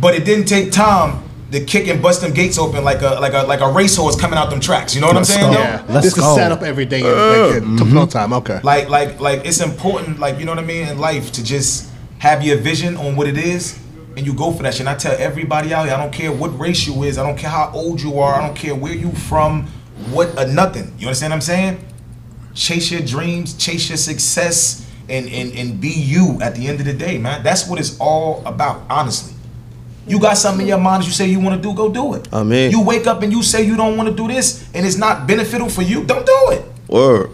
But 0.00 0.14
it 0.14 0.24
didn't 0.24 0.44
take 0.46 0.70
time 0.70 1.22
to 1.52 1.64
kick 1.64 1.86
and 1.88 2.02
bust 2.02 2.20
them 2.22 2.32
gates 2.34 2.58
open 2.58 2.84
like 2.84 3.02
a 3.02 3.20
like 3.20 3.32
a 3.32 3.46
like 3.46 3.60
a 3.60 3.70
racehorse 3.70 4.20
coming 4.20 4.38
out 4.38 4.50
them 4.50 4.60
tracks. 4.60 4.94
You 4.94 5.00
know 5.00 5.08
what 5.08 5.16
Let's 5.16 5.30
I'm 5.30 5.40
saying? 5.40 5.52
go. 5.52 5.58
Yeah. 5.58 5.84
Let's 5.88 6.06
this 6.06 6.14
go. 6.14 6.30
is 6.30 6.36
set 6.36 6.52
up 6.52 6.62
every 6.62 6.86
day. 6.86 7.02
Like, 7.02 7.62
it 7.62 7.78
took 7.78 7.88
no 7.88 8.06
time. 8.06 8.32
Okay. 8.32 8.60
Like 8.62 8.88
like 8.88 9.20
like 9.20 9.44
it's 9.44 9.60
important, 9.60 10.18
like 10.18 10.38
you 10.38 10.44
know 10.44 10.52
what 10.52 10.64
I 10.64 10.66
mean, 10.66 10.88
in 10.88 10.98
life 10.98 11.32
to 11.32 11.44
just 11.44 11.90
have 12.18 12.42
your 12.42 12.56
vision 12.56 12.96
on 12.96 13.14
what 13.14 13.28
it 13.28 13.36
is 13.36 13.78
and 14.16 14.26
you 14.26 14.32
go 14.32 14.50
for 14.50 14.62
that 14.62 14.74
shit. 14.74 14.80
And 14.80 14.88
I 14.88 14.94
tell 14.94 15.14
everybody 15.18 15.72
out 15.72 15.84
here, 15.84 15.94
I 15.94 15.98
don't 15.98 16.12
care 16.12 16.32
what 16.32 16.58
race 16.58 16.86
you 16.86 17.02
is, 17.04 17.18
I 17.18 17.22
don't 17.22 17.38
care 17.38 17.50
how 17.50 17.70
old 17.72 18.00
you 18.00 18.18
are, 18.18 18.34
I 18.34 18.46
don't 18.46 18.56
care 18.56 18.74
where 18.74 18.94
you 18.94 19.12
from, 19.12 19.66
what 20.10 20.36
uh, 20.36 20.46
nothing. 20.46 20.94
You 20.98 21.06
understand 21.06 21.32
what 21.32 21.36
I'm 21.36 21.40
saying? 21.42 21.84
Chase 22.54 22.90
your 22.90 23.02
dreams, 23.02 23.54
chase 23.54 23.88
your 23.90 23.98
success, 23.98 24.90
and, 25.08 25.28
and 25.28 25.52
and 25.56 25.80
be 25.80 25.90
you 25.90 26.38
at 26.40 26.54
the 26.56 26.66
end 26.66 26.80
of 26.80 26.86
the 26.86 26.94
day, 26.94 27.18
man. 27.18 27.42
That's 27.44 27.68
what 27.68 27.78
it's 27.78 27.98
all 28.00 28.42
about, 28.46 28.82
honestly. 28.90 29.35
You 30.06 30.20
got 30.20 30.36
something 30.38 30.62
in 30.62 30.68
your 30.68 30.78
mind 30.78 31.02
that 31.02 31.06
you 31.06 31.12
say 31.12 31.26
you 31.28 31.40
want 31.40 31.60
to 31.60 31.68
do, 31.68 31.74
go 31.74 31.90
do 31.90 32.14
it. 32.14 32.28
I 32.32 32.42
mean- 32.44 32.70
you 32.70 32.80
wake 32.82 33.06
up 33.06 33.22
and 33.22 33.32
you 33.32 33.42
say 33.42 33.62
you 33.64 33.76
don't 33.76 33.96
want 33.96 34.08
to 34.08 34.14
do 34.14 34.28
this, 34.28 34.64
and 34.74 34.86
it's 34.86 34.96
not 34.96 35.26
beneficial 35.26 35.68
for 35.68 35.82
you, 35.82 36.04
don't 36.04 36.24
do 36.24 36.38
it. 36.52 36.64
Word. 36.88 37.30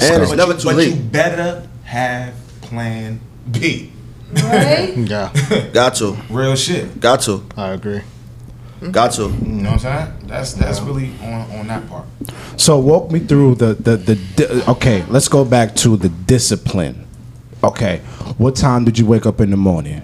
And 0.00 0.22
it's 0.22 0.30
But 0.30 0.36
never 0.36 0.52
you, 0.52 0.58
too 0.58 0.68
but 0.74 0.86
you 0.86 0.94
better 0.96 1.66
have 1.84 2.34
plan 2.62 3.20
B. 3.50 3.92
Right? 4.32 4.94
Yeah. 4.96 5.32
Got 5.72 5.94
to. 5.96 6.16
Real 6.28 6.54
shit. 6.56 7.00
Got 7.00 7.22
to. 7.22 7.44
I 7.56 7.68
agree. 7.70 8.02
Got 8.90 9.12
to. 9.12 9.22
You 9.22 9.28
know 9.28 9.70
what 9.72 9.72
I'm 9.72 9.78
saying? 10.06 10.12
That's 10.26 10.52
that's 10.52 10.80
really 10.80 11.10
on 11.22 11.50
on 11.58 11.66
that 11.68 11.88
part. 11.88 12.04
So 12.56 12.78
walk 12.78 13.10
me 13.10 13.20
through 13.20 13.54
the 13.56 13.74
the 13.74 13.96
the. 13.96 14.14
di- 14.36 14.62
Okay, 14.68 15.04
let's 15.08 15.28
go 15.28 15.44
back 15.44 15.74
to 15.76 15.96
the 15.96 16.08
discipline. 16.10 17.06
Okay, 17.64 17.98
what 18.36 18.54
time 18.54 18.84
did 18.84 18.98
you 18.98 19.06
wake 19.06 19.26
up 19.26 19.40
in 19.40 19.50
the 19.50 19.56
morning? 19.56 20.02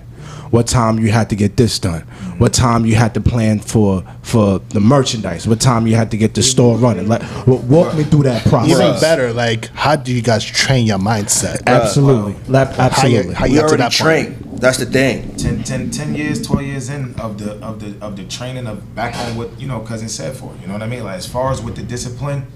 What 0.55 0.69
time 0.69 1.01
you 1.01 1.11
had 1.11 1.31
to 1.31 1.35
get 1.35 1.57
this 1.57 1.81
done? 1.81 2.03
What 2.39 2.53
time 2.55 2.87
you 2.87 2.95
had 2.95 3.13
to 3.15 3.21
plan 3.21 3.59
for 3.59 4.05
for 4.23 4.61
the 4.69 4.79
merchandise? 4.79 5.49
What 5.49 5.61
time 5.61 5.89
you 5.89 5.97
had 5.97 6.13
to 6.13 6.17
get 6.17 6.35
the 6.35 6.45
store 6.45 6.79
running? 6.79 7.09
Like, 7.09 7.23
wa- 7.45 7.57
walk 7.57 7.97
me 7.97 8.05
through 8.05 8.23
that 8.23 8.45
process. 8.47 8.71
Even 8.79 9.01
better, 9.01 9.33
like, 9.33 9.67
how 9.71 9.97
do 9.97 10.15
you 10.15 10.23
guys 10.23 10.45
train 10.45 10.87
your 10.87 10.99
mindset? 11.01 11.61
Absolutely, 11.67 12.37
La- 12.47 12.73
absolutely. 12.79 13.35
how 13.35 13.47
you 13.47 13.55
We 13.55 13.59
got 13.59 13.63
to 13.63 13.67
already 13.67 13.83
that 13.83 13.93
point? 13.95 14.39
trained. 14.39 14.61
That's 14.61 14.79
the 14.79 14.87
thing. 14.87 15.35
10, 15.35 15.65
10, 15.65 15.91
10 15.91 16.15
years, 16.15 16.41
12 16.47 16.63
years 16.65 16.89
in 16.89 17.17
of 17.17 17.37
the 17.39 17.55
of 17.55 17.81
the 17.81 18.07
of 18.07 18.17
the 18.17 18.23
training 18.25 18.69
of 18.69 18.95
back 18.95 19.17
on 19.17 19.35
what 19.37 19.61
you 19.61 19.67
know 19.67 19.81
cousin 19.81 20.09
said 20.09 20.37
for 20.37 20.55
it. 20.55 20.61
You 20.61 20.69
know 20.69 20.75
what 20.75 20.85
I 20.85 20.87
mean? 20.87 21.03
Like 21.03 21.17
as 21.17 21.27
far 21.27 21.51
as 21.51 21.61
with 21.61 21.75
the 21.75 21.83
discipline, 21.83 22.47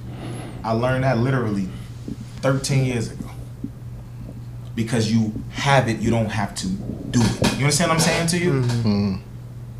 I 0.62 0.70
learned 0.70 1.02
that 1.02 1.18
literally 1.18 1.68
13 2.42 2.84
years 2.84 3.10
ago. 3.10 3.17
Because 4.78 5.10
you 5.10 5.32
have 5.50 5.88
it, 5.88 5.98
you 5.98 6.08
don't 6.08 6.30
have 6.30 6.54
to 6.54 6.68
do 6.68 7.20
it. 7.20 7.58
You 7.58 7.64
understand 7.64 7.90
what 7.90 7.96
I'm 7.96 8.00
saying 8.00 8.28
to 8.28 8.38
you? 8.38 8.52
Mm-hmm. 8.62 9.16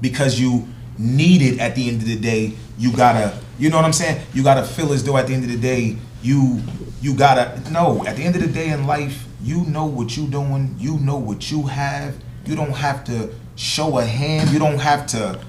Because 0.01 0.41
you 0.41 0.67
need 0.99 1.41
it 1.41 1.61
at 1.61 1.77
the 1.77 1.89
end 1.89 2.03
of 2.03 2.09
the 2.09 2.19
day, 2.19 2.55
you 2.77 2.91
gotta, 2.97 3.39
you 3.61 3.71
know 3.71 3.77
what 3.77 3.85
I'm 3.85 3.93
saying? 3.93 4.21
You 4.35 4.43
gotta 4.43 4.65
feel 4.65 4.93
as 4.93 5.05
though 5.05 5.17
at 5.17 5.29
the 5.29 5.35
end 5.35 5.45
of 5.45 5.51
the 5.51 5.57
day, 5.57 5.97
you 6.21 6.61
you 7.01 7.15
gotta 7.15 7.63
no, 7.71 8.05
at 8.07 8.17
the 8.17 8.25
end 8.25 8.35
of 8.35 8.43
the 8.43 8.49
day 8.49 8.71
in 8.71 8.89
life, 8.89 9.25
you 9.41 9.65
know 9.67 9.87
what 9.87 10.17
you're 10.17 10.27
doing, 10.27 10.75
you 10.81 10.99
know 10.99 11.17
what 11.17 11.49
you 11.53 11.63
have. 11.63 12.17
You 12.45 12.57
don't 12.57 12.75
have 12.75 13.05
to 13.05 13.33
show 13.55 13.99
a 13.99 14.05
hand, 14.05 14.51
you 14.51 14.59
don't 14.59 14.81
have 14.81 15.07
to 15.15 15.41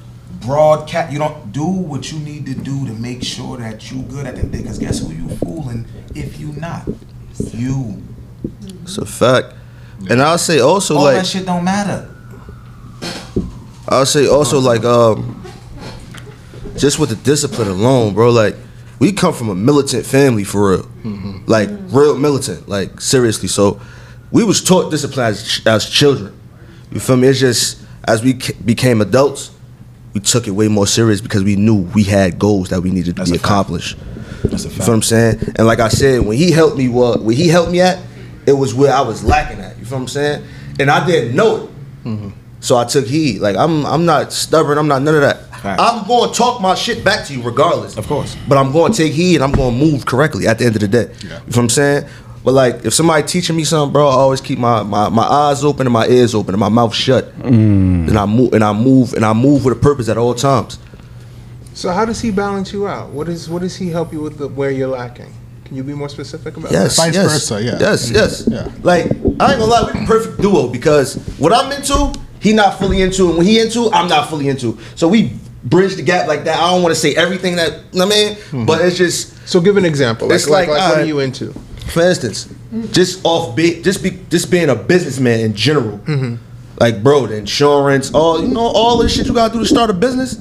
broadcast, 0.42 1.12
you 1.12 1.18
don't 1.18 1.52
do 1.52 1.66
what 1.66 2.12
you 2.12 2.20
need 2.20 2.46
to 2.46 2.54
do 2.54 2.86
to 2.86 2.94
make 2.94 3.24
sure 3.24 3.58
that 3.58 3.92
you're 3.92 4.04
good 4.04 4.28
at 4.28 4.36
the 4.36 4.44
day. 4.44 4.62
Cause 4.62 4.78
guess 4.78 5.00
who 5.00 5.12
you 5.12 5.28
fooling 5.38 5.88
if 6.14 6.40
you 6.40 6.52
not? 6.52 6.88
You. 7.52 8.04
It's 8.84 8.98
a 8.98 9.06
fact. 9.06 9.54
And 10.10 10.22
I'll 10.22 10.38
say 10.38 10.60
also 10.60 10.96
like 10.96 11.00
All 11.00 11.06
like 11.06 11.16
that 11.18 11.26
shit 11.28 11.46
don't 11.46 11.64
matter. 11.64 12.08
I'll 13.88 14.06
say 14.06 14.28
also 14.28 14.60
like 14.60 14.84
um 14.86 15.36
just 16.78 17.00
with 17.00 17.10
the 17.10 17.16
discipline 17.18 17.68
alone, 17.68 18.14
bro, 18.14 18.30
like 18.32 18.56
we 19.00 19.12
come 19.12 19.34
from 19.34 19.50
a 19.50 19.56
militant 19.56 20.06
family 20.06 20.44
for 20.44 20.72
real. 20.72 20.90
Like 21.48 21.70
real 21.90 22.18
militant, 22.18 22.70
like 22.70 23.02
seriously. 23.02 23.48
So 23.48 23.80
we 24.32 24.44
was 24.44 24.64
taught 24.64 24.92
discipline 24.92 25.28
as, 25.28 25.62
as 25.66 25.90
children. 25.90 26.38
You 26.92 27.00
feel 27.00 27.18
me? 27.18 27.28
It's 27.28 27.40
just 27.40 27.82
as 28.08 28.24
we 28.24 28.36
ca- 28.36 28.54
became 28.64 29.02
adults, 29.02 29.52
we 30.14 30.20
took 30.22 30.48
it 30.48 30.52
way 30.52 30.68
more 30.68 30.86
serious 30.88 31.22
because 31.22 31.44
we 31.44 31.56
knew 31.56 31.82
we 31.96 32.04
had 32.04 32.38
goals 32.40 32.70
that 32.70 32.82
we 32.82 32.92
needed 32.92 33.16
to 33.16 33.22
That's 33.22 33.32
be 33.32 33.38
a 33.38 33.40
fact. 33.40 33.46
accomplished. 33.52 33.98
That's 34.44 34.66
a 34.66 34.68
You 34.70 34.76
feel 34.76 34.88
what 34.88 34.94
I'm 34.94 35.02
saying? 35.02 35.40
And 35.58 35.66
like 35.68 35.80
I 35.80 35.88
said, 35.90 36.22
when 36.26 36.38
he 36.38 36.52
helped 36.52 36.78
me, 36.78 36.88
what 36.90 37.22
where 37.22 37.36
he 37.36 37.48
helped 37.48 37.72
me 37.72 37.82
at, 37.82 38.00
it 38.50 38.54
was 38.54 38.74
where 38.74 38.92
I 38.92 39.02
was 39.02 39.24
lacking 39.24 39.60
at. 39.60 39.78
You 39.78 39.86
feel 39.86 40.00
what 40.00 40.04
I'm 40.04 40.08
saying? 40.08 40.44
And 40.80 40.90
I 40.90 41.06
didn't 41.06 41.36
know 41.36 41.56
it. 41.56 41.70
Mm-hmm. 42.06 42.30
So 42.62 42.78
I 42.78 42.86
took 42.86 43.06
heed. 43.06 43.40
Like 43.40 43.56
I'm, 43.56 43.86
I'm 43.86 44.06
not 44.06 44.34
stubborn. 44.34 44.78
I'm 44.78 44.88
not 44.88 45.02
none 45.04 45.16
of 45.16 45.22
that. 45.22 45.46
Facts. 45.60 45.82
I'm 45.82 46.08
going 46.08 46.32
to 46.32 46.36
talk 46.36 46.62
my 46.62 46.74
shit 46.74 47.04
back 47.04 47.28
to 47.28 47.34
you 47.34 47.44
regardless. 47.44 47.98
Of 47.98 48.08
course. 48.08 48.36
But 48.48 48.58
I'm 48.58 48.72
going 48.72 48.92
to 48.92 48.98
take 48.98 49.14
heed 49.14 49.36
and 49.36 49.44
I'm 49.44 49.52
going 49.52 49.78
to 49.78 49.86
move 49.86 50.06
correctly 50.06 50.48
at 50.48 50.58
the 50.58 50.66
end 50.66 50.76
of 50.76 50.82
the 50.82 50.88
day. 50.88 51.14
You 51.22 51.30
know 51.30 51.40
what 51.40 51.58
I'm 51.58 51.70
saying? 51.70 52.10
But 52.44 52.54
like, 52.54 52.86
if 52.86 52.94
somebody 52.94 53.28
teaching 53.28 53.56
me 53.56 53.66
something, 53.66 53.92
bro, 53.92 54.08
I 54.08 54.14
always 54.14 54.42
keep 54.42 54.58
my, 54.58 54.82
my, 54.84 55.10
my 55.10 55.24
eyes 55.24 55.64
open 55.64 55.86
and 55.86 55.94
my 55.94 56.08
ears 56.08 56.34
open 56.34 56.54
and 56.54 56.60
my 56.60 56.70
mouth 56.70 56.96
shut. 56.96 57.38
Mm. 57.40 58.08
And 58.08 58.18
I 58.18 58.26
move 58.26 58.54
and 58.54 58.64
I 58.64 58.72
move 58.72 59.14
and 59.14 59.26
I 59.26 59.34
move 59.34 59.66
with 59.66 59.78
a 59.78 59.80
purpose 59.80 60.08
at 60.08 60.18
all 60.18 60.34
times. 60.34 60.80
So 61.74 61.92
how 61.92 62.06
does 62.06 62.22
he 62.22 62.32
balance 62.32 62.74
you 62.74 62.88
out? 62.88 63.10
What 63.10 63.30
is 63.30 63.50
what 63.50 63.62
does 63.62 63.76
he 63.76 63.90
help 63.90 64.12
you 64.14 64.22
with 64.22 64.38
the, 64.38 64.48
where 64.48 64.72
you're 64.72 64.88
lacking? 64.88 65.34
Can 65.70 65.78
you 65.78 65.84
be 65.84 65.94
more 65.94 66.10
specific 66.10 66.58
about 66.58 66.72
Yes, 66.72 66.98
Vice 66.98 67.14
yes, 67.14 67.32
versa, 67.32 67.64
yeah. 67.64 67.78
Yes, 67.80 68.10
yes. 68.10 68.48
Yeah. 68.48 68.72
Like 68.82 69.06
I 69.06 69.08
ain't 69.12 69.38
gonna 69.40 69.66
lie, 69.66 69.92
we 69.94 70.00
the 70.00 70.06
perfect 70.08 70.42
duo 70.42 70.68
because 70.68 71.16
what 71.38 71.54
I'm 71.54 71.72
into, 71.72 72.12
he 72.40 72.54
not 72.54 72.80
fully 72.80 73.04
into, 73.04 73.30
and 73.30 73.38
when 73.38 73.46
he 73.46 73.60
into, 73.60 73.92
I'm 73.92 74.08
not 74.10 74.30
fully 74.30 74.50
into. 74.50 74.80
So 74.96 75.08
we 75.08 75.34
bridge 75.64 75.96
the 75.96 76.02
gap 76.02 76.28
like 76.28 76.44
that. 76.46 76.58
I 76.60 76.72
don't 76.72 76.82
want 76.82 76.96
to 76.96 77.00
say 77.00 77.14
everything 77.14 77.56
that 77.58 77.72
you 77.92 78.00
know 78.00 78.08
what 78.08 78.16
I 78.16 78.18
mean, 78.18 78.36
Mm-hmm. 78.36 78.66
but 78.66 78.82
it's 78.82 78.98
just. 78.98 79.48
So 79.48 79.62
give 79.62 79.78
an 79.78 79.86
example. 79.86 80.32
It's 80.32 80.50
like, 80.50 80.68
like, 80.68 80.80
like 80.80 80.88
what 80.90 80.98
uh, 80.98 81.02
are 81.02 81.06
you 81.06 81.20
into? 81.20 81.54
for 81.92 82.02
instance, 82.02 82.52
just 82.92 83.20
off 83.24 83.56
be, 83.56 83.82
just 83.84 84.02
be, 84.04 84.12
just 84.30 84.50
being 84.52 84.70
a 84.70 84.76
businessman 84.76 85.40
in 85.40 85.54
general. 85.54 86.00
Like, 86.80 87.04
bro, 87.04 87.28
the 87.28 87.36
insurance, 87.36 88.12
all 88.14 88.42
you 88.42 88.48
know, 88.48 88.62
all 88.62 88.98
this 88.98 89.16
shit 89.16 89.28
you 89.28 89.34
gotta 89.36 89.54
do 89.54 89.60
to 89.60 89.66
start 89.66 89.92
a 89.92 89.94
business. 89.94 90.36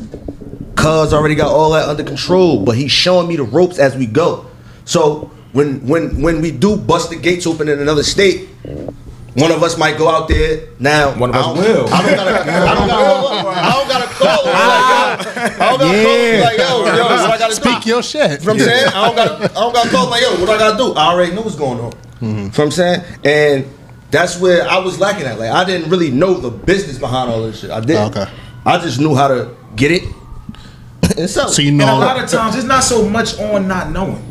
Cuz 0.75 1.13
already 1.13 1.35
got 1.35 1.51
all 1.51 1.71
that 1.73 1.87
under 1.89 2.05
control, 2.05 2.65
but 2.65 2.77
he's 2.77 2.93
showing 2.93 3.29
me 3.29 3.37
the 3.37 3.43
ropes 3.43 3.79
as 3.79 3.95
we 3.97 4.07
go. 4.07 4.47
So 4.89 5.31
when 5.53 5.87
when 5.87 6.23
when 6.23 6.41
we 6.41 6.51
do 6.51 6.77
bust 6.77 7.11
the 7.11 7.17
gates 7.17 7.47
open 7.47 7.69
in 7.69 7.79
another 7.79 8.03
state, 8.03 8.49
one 9.37 9.53
of 9.53 9.63
us 9.63 9.77
might 9.77 9.99
go 9.99 10.09
out 10.09 10.29
there. 10.29 10.67
Now 10.81 11.13
One 11.19 11.29
of 11.29 11.37
us 11.37 11.45
I 11.45 11.53
will. 11.53 11.87
I 11.93 12.03
don't 12.03 12.17
gotta. 12.17 12.53
I 12.53 12.75
don't 12.75 12.89
gotta. 12.89 13.49
I 13.49 13.71
don't 13.77 13.89
gotta 13.89 14.09
call. 14.17 14.45
Like, 14.47 14.57
yo, 14.89 15.45
I 15.61 15.69
don't 15.69 15.79
gotta 15.79 15.91
call 16.01 16.41
like, 16.41 16.59
yo, 16.59 16.97
yo, 16.97 17.05
what 17.05 17.31
I 17.31 17.39
gotta 17.39 17.55
do? 17.55 17.61
Speak 17.61 17.87
your 17.87 18.03
shit. 18.03 18.41
You 18.41 18.47
know 18.47 18.53
what 18.55 18.63
I'm 18.63 18.67
saying? 18.67 18.87
I 18.89 19.07
don't 19.07 19.17
got 19.17 19.43
I 19.43 19.47
don't 19.61 19.73
got 19.75 19.85
to 19.85 19.91
call 19.91 20.09
like, 20.11 20.23
yo, 20.23 20.31
what 20.41 20.49
I 20.49 20.59
gotta 20.59 20.77
do? 20.79 20.93
I 20.95 21.07
already 21.13 21.35
know 21.35 21.43
what's 21.43 21.57
going 21.57 21.81
on. 21.81 21.93
You 22.23 22.29
know 22.29 22.43
what 22.49 22.59
I'm 22.59 22.71
saying? 22.71 23.03
And 23.25 23.67
that's 24.11 24.41
where 24.41 24.67
I 24.67 24.79
was 24.79 24.99
lacking 24.99 25.27
at. 25.27 25.39
Like 25.39 25.51
I 25.51 25.65
didn't 25.65 25.91
really 25.91 26.11
know 26.11 26.33
the 26.33 26.51
business 26.51 26.99
behind 26.99 27.31
all 27.31 27.43
this 27.43 27.61
shit. 27.61 27.71
I 27.71 27.81
didn't. 27.81 28.17
Okay. 28.17 28.31
I 28.65 28.79
just 28.79 28.99
knew 29.01 29.15
how 29.15 29.29
to 29.29 29.55
get 29.77 29.93
it. 29.93 30.03
and 31.19 31.29
sell 31.29 31.49
it. 31.49 31.53
So 31.53 31.61
you 31.61 31.73
know. 31.73 31.85
And 31.87 32.03
a 32.03 32.07
lot 32.07 32.25
of 32.25 32.31
times, 32.31 32.57
it's 32.57 32.65
not 32.65 32.85
so 32.85 33.07
much 33.07 33.39
on 33.39 33.69
not 33.69 33.91
knowing. 33.91 34.25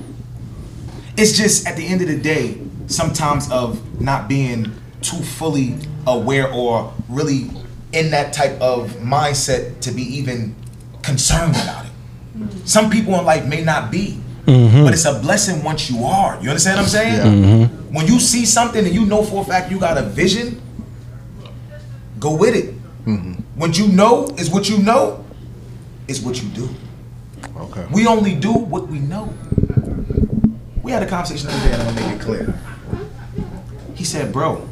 It's 1.18 1.36
just 1.36 1.68
at 1.68 1.76
the 1.76 1.86
end 1.86 2.02
of 2.02 2.08
the 2.08 2.18
day, 2.18 2.58
sometimes 2.86 3.50
of 3.52 4.00
not 4.00 4.28
being 4.28 4.72
too 5.02 5.18
fully 5.18 5.76
aware 6.06 6.52
or 6.54 6.94
really 7.10 7.50
in 7.92 8.12
that 8.12 8.34
type 8.34 8.60
of 8.62 8.92
mindset 8.98 9.80
to 9.82 9.92
be 9.92 10.04
even 10.04 10.56
concerned 11.02 11.56
about 11.56 11.86
it. 11.86 11.92
Some 12.68 12.90
people 12.90 13.16
in 13.16 13.26
life 13.26 13.46
may 13.48 13.64
not 13.64 13.90
be, 13.90 14.20
mm-hmm. 14.46 14.84
but 14.84 14.94
it's 14.94 15.06
a 15.06 15.20
blessing 15.20 15.64
once 15.64 15.90
you 15.90 16.04
are. 16.04 16.36
You 16.42 16.50
understand 16.50 16.78
what 16.78 16.84
I'm 16.84 16.90
saying? 16.90 17.20
Mm-hmm. 17.22 17.96
When 17.96 18.06
you 18.08 18.20
see 18.20 18.46
something 18.46 18.86
and 18.86 18.94
you 18.94 19.06
know 19.06 19.24
for 19.24 19.42
a 19.42 19.46
fact 19.46 19.72
you 19.72 19.80
got 19.80 19.98
a 19.98 20.04
vision, 20.04 20.62
go 22.20 22.36
with 22.36 22.56
it. 22.56 22.76
Mm-hmm. 23.06 23.34
What 23.56 23.78
you 23.78 23.88
know 23.88 24.26
is 24.38 24.50
what 24.50 24.70
you 24.70 24.78
know 24.80 25.26
is 26.08 26.22
what 26.22 26.42
you 26.42 26.48
do. 26.50 26.70
Okay. 27.56 27.88
We 27.92 28.06
only 28.06 28.36
do 28.36 28.54
what 28.54 28.88
we 28.88 29.00
know. 29.00 29.34
We 30.88 30.94
had 30.94 31.04
a 31.04 31.06
conversation 31.06 31.48
the 31.50 31.54
other 31.54 31.68
day, 31.68 31.74
and 31.74 31.82
I'm 31.82 31.96
gonna 31.96 32.08
make 32.08 32.16
it 32.16 32.22
clear. 32.24 32.54
He 33.94 34.06
said, 34.06 34.32
"Bro, 34.32 34.66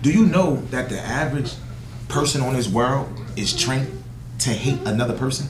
do 0.00 0.10
you 0.10 0.24
know 0.24 0.62
that 0.70 0.88
the 0.88 0.98
average 0.98 1.52
person 2.08 2.40
on 2.40 2.54
this 2.54 2.66
world 2.66 3.08
is 3.36 3.52
trained 3.52 3.88
to 4.38 4.48
hate 4.48 4.78
another 4.86 5.12
person?" 5.12 5.48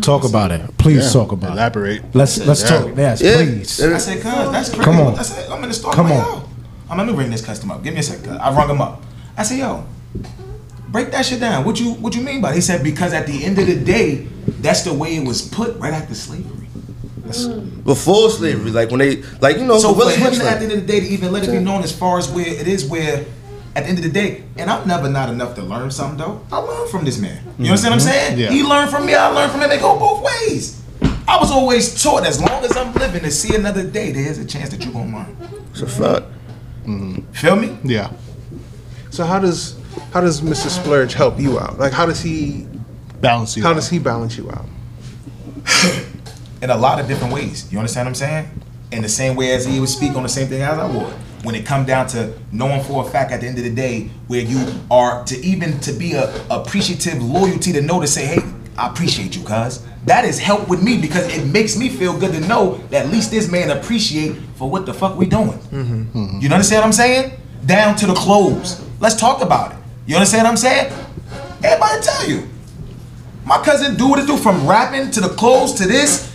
Talk 0.00 0.24
about 0.24 0.50
it. 0.50 0.62
Please 0.78 1.04
Yeah. 1.04 1.10
talk 1.10 1.32
about 1.32 1.52
Elaborate. 1.52 1.98
it. 1.98 2.04
Let's 2.14 2.38
let's 2.38 2.62
Yeah. 2.62 2.68
talk. 2.68 2.88
Yes, 2.96 3.20
Yeah. 3.20 3.34
please. 3.36 3.78
Yeah. 3.78 3.94
I 3.94 3.98
said, 3.98 4.22
"Cuz 4.22 4.50
that's 4.50 4.70
crazy." 4.70 4.84
Come 4.84 5.00
on. 5.00 5.18
I 5.18 5.22
said, 5.22 5.44
"I'm 5.50 5.62
in 5.62 5.68
the 5.68 5.74
store. 5.74 5.92
Come 5.92 6.06
Come 6.08 6.16
on. 6.16 6.24
on. 6.24 6.42
I'm 6.88 6.96
let 6.96 7.06
me 7.06 7.12
ring 7.12 7.30
this 7.30 7.42
customer 7.42 7.74
up. 7.74 7.84
Give 7.84 7.92
me 7.92 8.00
a 8.00 8.02
second. 8.02 8.24
cuz." 8.24 8.38
I 8.40 8.50
rung 8.54 8.70
him 8.70 8.80
up. 8.80 9.02
I 9.36 9.42
said, 9.42 9.58
"Yo, 9.58 9.84
break 10.90 11.12
that 11.12 11.26
shit 11.26 11.38
down. 11.40 11.64
What 11.66 11.78
you 11.78 11.90
what 12.00 12.14
you 12.16 12.22
mean 12.22 12.40
by?" 12.40 12.52
It? 12.52 12.54
He 12.54 12.60
said, 12.62 12.82
"Because 12.82 13.12
at 13.12 13.26
the 13.26 13.44
end 13.44 13.58
of 13.58 13.66
the 13.66 13.76
day, 13.76 14.26
that's 14.62 14.80
the 14.84 14.94
way 14.94 15.16
it 15.16 15.24
was 15.26 15.42
put 15.42 15.78
right 15.78 15.92
after 15.92 16.14
slavery." 16.14 16.61
Mm. 17.38 17.84
Before 17.84 18.30
slavery, 18.30 18.70
like 18.70 18.90
when 18.90 18.98
they, 18.98 19.22
like 19.40 19.56
you 19.56 19.64
know, 19.64 19.78
So 19.78 19.92
for 19.92 20.00
Willie 20.00 20.14
him 20.16 20.34
Smith, 20.34 20.46
at 20.46 20.58
the 20.58 20.64
end 20.64 20.72
of 20.72 20.80
the 20.80 20.86
day 20.86 21.00
to 21.00 21.06
even 21.06 21.32
let 21.32 21.46
it 21.46 21.50
be 21.50 21.58
known 21.58 21.82
as 21.82 21.96
far 21.96 22.18
as 22.18 22.28
where 22.28 22.46
it 22.46 22.68
is 22.68 22.84
where 22.84 23.24
at 23.74 23.84
the 23.84 23.88
end 23.88 23.98
of 23.98 24.04
the 24.04 24.10
day, 24.10 24.44
and 24.56 24.70
I'm 24.70 24.86
never 24.86 25.08
not 25.08 25.30
enough 25.30 25.54
to 25.56 25.62
learn 25.62 25.90
something 25.90 26.18
though. 26.18 26.44
I 26.52 26.58
learned 26.58 26.90
from 26.90 27.04
this 27.04 27.18
man. 27.18 27.36
You 27.36 27.50
mm-hmm. 27.50 27.64
understand 27.64 27.92
what 27.92 28.02
I'm 28.02 28.08
saying? 28.08 28.38
Yeah. 28.38 28.50
He 28.50 28.62
learned 28.62 28.90
from 28.90 29.06
me, 29.06 29.14
I 29.14 29.28
learned 29.28 29.50
from 29.50 29.62
him. 29.62 29.70
They 29.70 29.78
go 29.78 29.98
both 29.98 30.22
ways. 30.22 30.82
I 31.26 31.38
was 31.38 31.50
always 31.50 32.02
taught 32.02 32.26
as 32.26 32.40
long 32.40 32.64
as 32.64 32.76
I'm 32.76 32.92
living 32.94 33.22
to 33.22 33.30
see 33.30 33.54
another 33.54 33.88
day, 33.88 34.12
there's 34.12 34.38
a 34.38 34.44
chance 34.44 34.70
that 34.70 34.84
you're 34.84 34.92
gonna 34.92 35.16
learn. 35.16 35.36
it's 35.70 35.80
a 35.80 35.86
fact. 35.86 36.26
Mm-hmm. 36.84 37.32
Feel 37.32 37.56
me? 37.56 37.78
Yeah. 37.84 38.12
So 39.10 39.24
how 39.24 39.38
does 39.38 39.78
how 40.12 40.20
does 40.20 40.40
Mr. 40.40 40.68
Splurge 40.68 41.14
help 41.14 41.38
you 41.38 41.58
out? 41.58 41.78
Like 41.78 41.92
how 41.92 42.06
does 42.06 42.20
he 42.20 42.66
Balance 43.20 43.56
you. 43.56 43.62
how 43.62 43.70
out. 43.70 43.74
does 43.74 43.88
he 43.88 43.98
balance 43.98 44.36
you 44.36 44.50
out? 44.50 44.66
in 46.62 46.70
a 46.70 46.76
lot 46.76 47.00
of 47.00 47.08
different 47.08 47.34
ways. 47.34 47.70
You 47.70 47.78
understand 47.78 48.06
what 48.06 48.10
I'm 48.10 48.14
saying? 48.14 48.48
In 48.92 49.02
the 49.02 49.08
same 49.08 49.36
way 49.36 49.52
as 49.52 49.66
he 49.66 49.80
would 49.80 49.88
speak 49.88 50.14
on 50.14 50.22
the 50.22 50.28
same 50.28 50.46
thing 50.46 50.62
as 50.62 50.78
I 50.78 50.86
would. 50.86 51.12
When 51.44 51.56
it 51.56 51.66
come 51.66 51.84
down 51.84 52.06
to 52.08 52.32
knowing 52.52 52.82
for 52.84 53.04
a 53.04 53.10
fact 53.10 53.32
at 53.32 53.40
the 53.40 53.48
end 53.48 53.58
of 53.58 53.64
the 53.64 53.74
day 53.74 54.08
where 54.28 54.40
you 54.40 54.64
are 54.88 55.24
to 55.24 55.36
even 55.44 55.80
to 55.80 55.92
be 55.92 56.12
a 56.12 56.32
appreciative 56.50 57.20
loyalty 57.20 57.72
to 57.72 57.82
know 57.82 58.00
to 58.00 58.06
say, 58.06 58.26
hey, 58.26 58.38
I 58.78 58.88
appreciate 58.88 59.36
you, 59.36 59.42
cuz. 59.42 59.84
That 60.04 60.24
is 60.24 60.38
help 60.38 60.68
with 60.68 60.82
me 60.82 61.00
because 61.00 61.36
it 61.36 61.44
makes 61.46 61.76
me 61.76 61.88
feel 61.88 62.18
good 62.18 62.32
to 62.32 62.40
know 62.40 62.76
that 62.90 63.06
at 63.06 63.12
least 63.12 63.32
this 63.32 63.50
man 63.50 63.70
appreciate 63.70 64.36
for 64.54 64.70
what 64.70 64.86
the 64.86 64.94
fuck 64.94 65.16
we 65.16 65.26
doing. 65.26 65.58
Mm-hmm. 65.58 66.38
You 66.40 66.48
understand 66.48 66.80
what 66.80 66.86
I'm 66.86 66.92
saying? 66.92 67.38
Down 67.66 67.96
to 67.96 68.06
the 68.06 68.14
clothes. 68.14 68.84
Let's 69.00 69.16
talk 69.16 69.42
about 69.42 69.72
it. 69.72 69.78
You 70.06 70.14
understand 70.16 70.44
what 70.44 70.50
I'm 70.50 70.56
saying? 70.56 70.92
Everybody 71.62 72.02
tell 72.02 72.28
you. 72.28 72.48
My 73.44 73.62
cousin 73.62 73.96
do 73.96 74.08
what 74.08 74.20
it 74.20 74.26
do 74.26 74.36
from 74.36 74.66
rapping 74.66 75.10
to 75.10 75.20
the 75.20 75.28
clothes 75.28 75.74
to 75.74 75.86
this. 75.86 76.31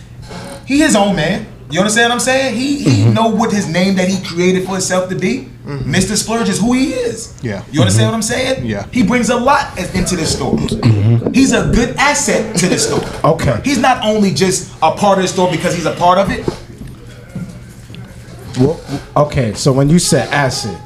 He 0.68 0.80
his 0.80 0.94
own 0.94 1.16
man. 1.16 1.46
You 1.70 1.80
understand 1.80 2.10
what 2.10 2.16
I'm 2.16 2.20
saying? 2.20 2.54
He 2.54 2.78
he 2.82 2.90
mm-hmm. 2.90 3.14
know 3.14 3.28
what 3.30 3.50
his 3.50 3.66
name 3.66 3.94
that 3.96 4.06
he 4.06 4.22
created 4.22 4.66
for 4.66 4.72
himself 4.72 5.08
to 5.08 5.14
be. 5.14 5.48
Mm-hmm. 5.64 5.94
Mr. 5.94 6.14
Splurge 6.14 6.50
is 6.50 6.60
who 6.60 6.74
he 6.74 6.90
is. 6.90 7.34
Yeah. 7.42 7.64
You 7.72 7.80
understand 7.80 8.04
mm-hmm. 8.04 8.10
what 8.10 8.14
I'm 8.16 8.22
saying? 8.22 8.66
Yeah. 8.66 8.86
He 8.92 9.02
brings 9.02 9.30
a 9.30 9.36
lot 9.36 9.78
into 9.78 10.14
this 10.14 10.36
store. 10.36 10.58
He's 11.32 11.52
a 11.52 11.70
good 11.72 11.96
asset 11.96 12.54
to 12.56 12.68
this 12.68 12.86
store. 12.86 13.00
Okay. 13.24 13.60
He's 13.64 13.78
not 13.78 14.04
only 14.04 14.30
just 14.30 14.70
a 14.82 14.92
part 14.92 15.16
of 15.18 15.22
the 15.22 15.28
store 15.28 15.50
because 15.50 15.74
he's 15.74 15.86
a 15.86 15.94
part 15.94 16.18
of 16.18 16.30
it. 16.30 16.46
Well, 18.58 18.78
okay, 19.16 19.54
so 19.54 19.72
when 19.72 19.88
you 19.88 19.98
said 19.98 20.28
asset, 20.32 20.78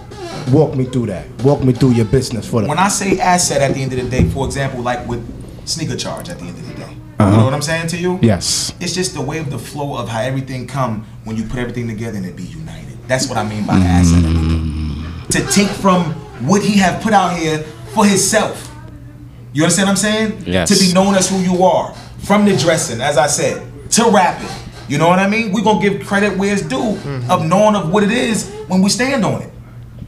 walk 0.52 0.76
me 0.76 0.84
through 0.84 1.06
that. 1.06 1.26
Walk 1.42 1.64
me 1.64 1.72
through 1.72 1.92
your 1.92 2.04
business 2.04 2.48
for 2.48 2.60
that. 2.60 2.68
When. 2.68 2.78
I 2.78 2.88
say 2.88 3.18
asset 3.18 3.62
at 3.62 3.74
the 3.74 3.82
end 3.82 3.92
of 3.94 3.98
the 3.98 4.08
day, 4.08 4.28
for 4.28 4.46
example, 4.46 4.82
like 4.82 5.08
with 5.08 5.22
sneaker 5.66 5.96
charge 5.96 6.28
at 6.28 6.38
the 6.38 6.44
end 6.44 6.58
of 6.58 6.68
the 6.68 6.74
day. 6.74 6.81
You 7.22 7.28
Uh-huh. 7.28 7.36
know 7.38 7.44
what 7.44 7.54
I'm 7.54 7.62
saying 7.62 7.86
to 7.88 7.96
you? 7.96 8.18
Yes. 8.22 8.72
It's 8.80 8.92
just 8.94 9.14
the 9.14 9.20
way 9.20 9.38
of 9.38 9.50
the 9.50 9.58
flow 9.58 9.96
of 9.96 10.08
how 10.08 10.20
everything 10.20 10.66
come 10.66 11.04
when 11.24 11.36
you 11.36 11.44
put 11.44 11.58
everything 11.58 11.86
together 11.88 12.16
and 12.16 12.26
it 12.26 12.36
be 12.36 12.42
united. 12.44 12.98
That's 13.08 13.28
what 13.28 13.38
I 13.38 13.44
mean 13.44 13.64
by 13.66 13.78
the 13.78 13.84
asset. 13.84 14.22
To 15.30 15.40
take 15.52 15.68
from 15.68 16.04
what 16.46 16.62
he 16.62 16.78
have 16.78 17.02
put 17.02 17.12
out 17.12 17.36
here 17.38 17.58
for 17.94 18.04
himself. 18.04 18.68
You 19.52 19.62
understand 19.64 19.86
what 19.86 19.92
I'm 19.92 19.96
saying? 19.96 20.42
Yes. 20.46 20.68
To 20.70 20.84
be 20.84 20.92
known 20.92 21.14
as 21.14 21.28
who 21.28 21.38
you 21.38 21.64
are. 21.64 21.94
From 22.18 22.44
the 22.44 22.56
dressing, 22.56 23.00
as 23.00 23.16
I 23.18 23.26
said, 23.26 23.62
to 23.90 24.04
rapping. 24.10 24.48
You 24.88 24.98
know 24.98 25.08
what 25.08 25.18
I 25.18 25.28
mean? 25.28 25.52
We're 25.52 25.62
gonna 25.64 25.80
give 25.80 26.04
credit 26.06 26.36
where 26.38 26.52
it's 26.52 26.62
due 26.62 26.96
of 27.28 27.44
knowing 27.46 27.76
of 27.76 27.90
what 27.92 28.02
it 28.02 28.10
is 28.10 28.50
when 28.68 28.80
we 28.82 28.88
stand 28.90 29.24
on 29.24 29.42
it. 29.42 29.50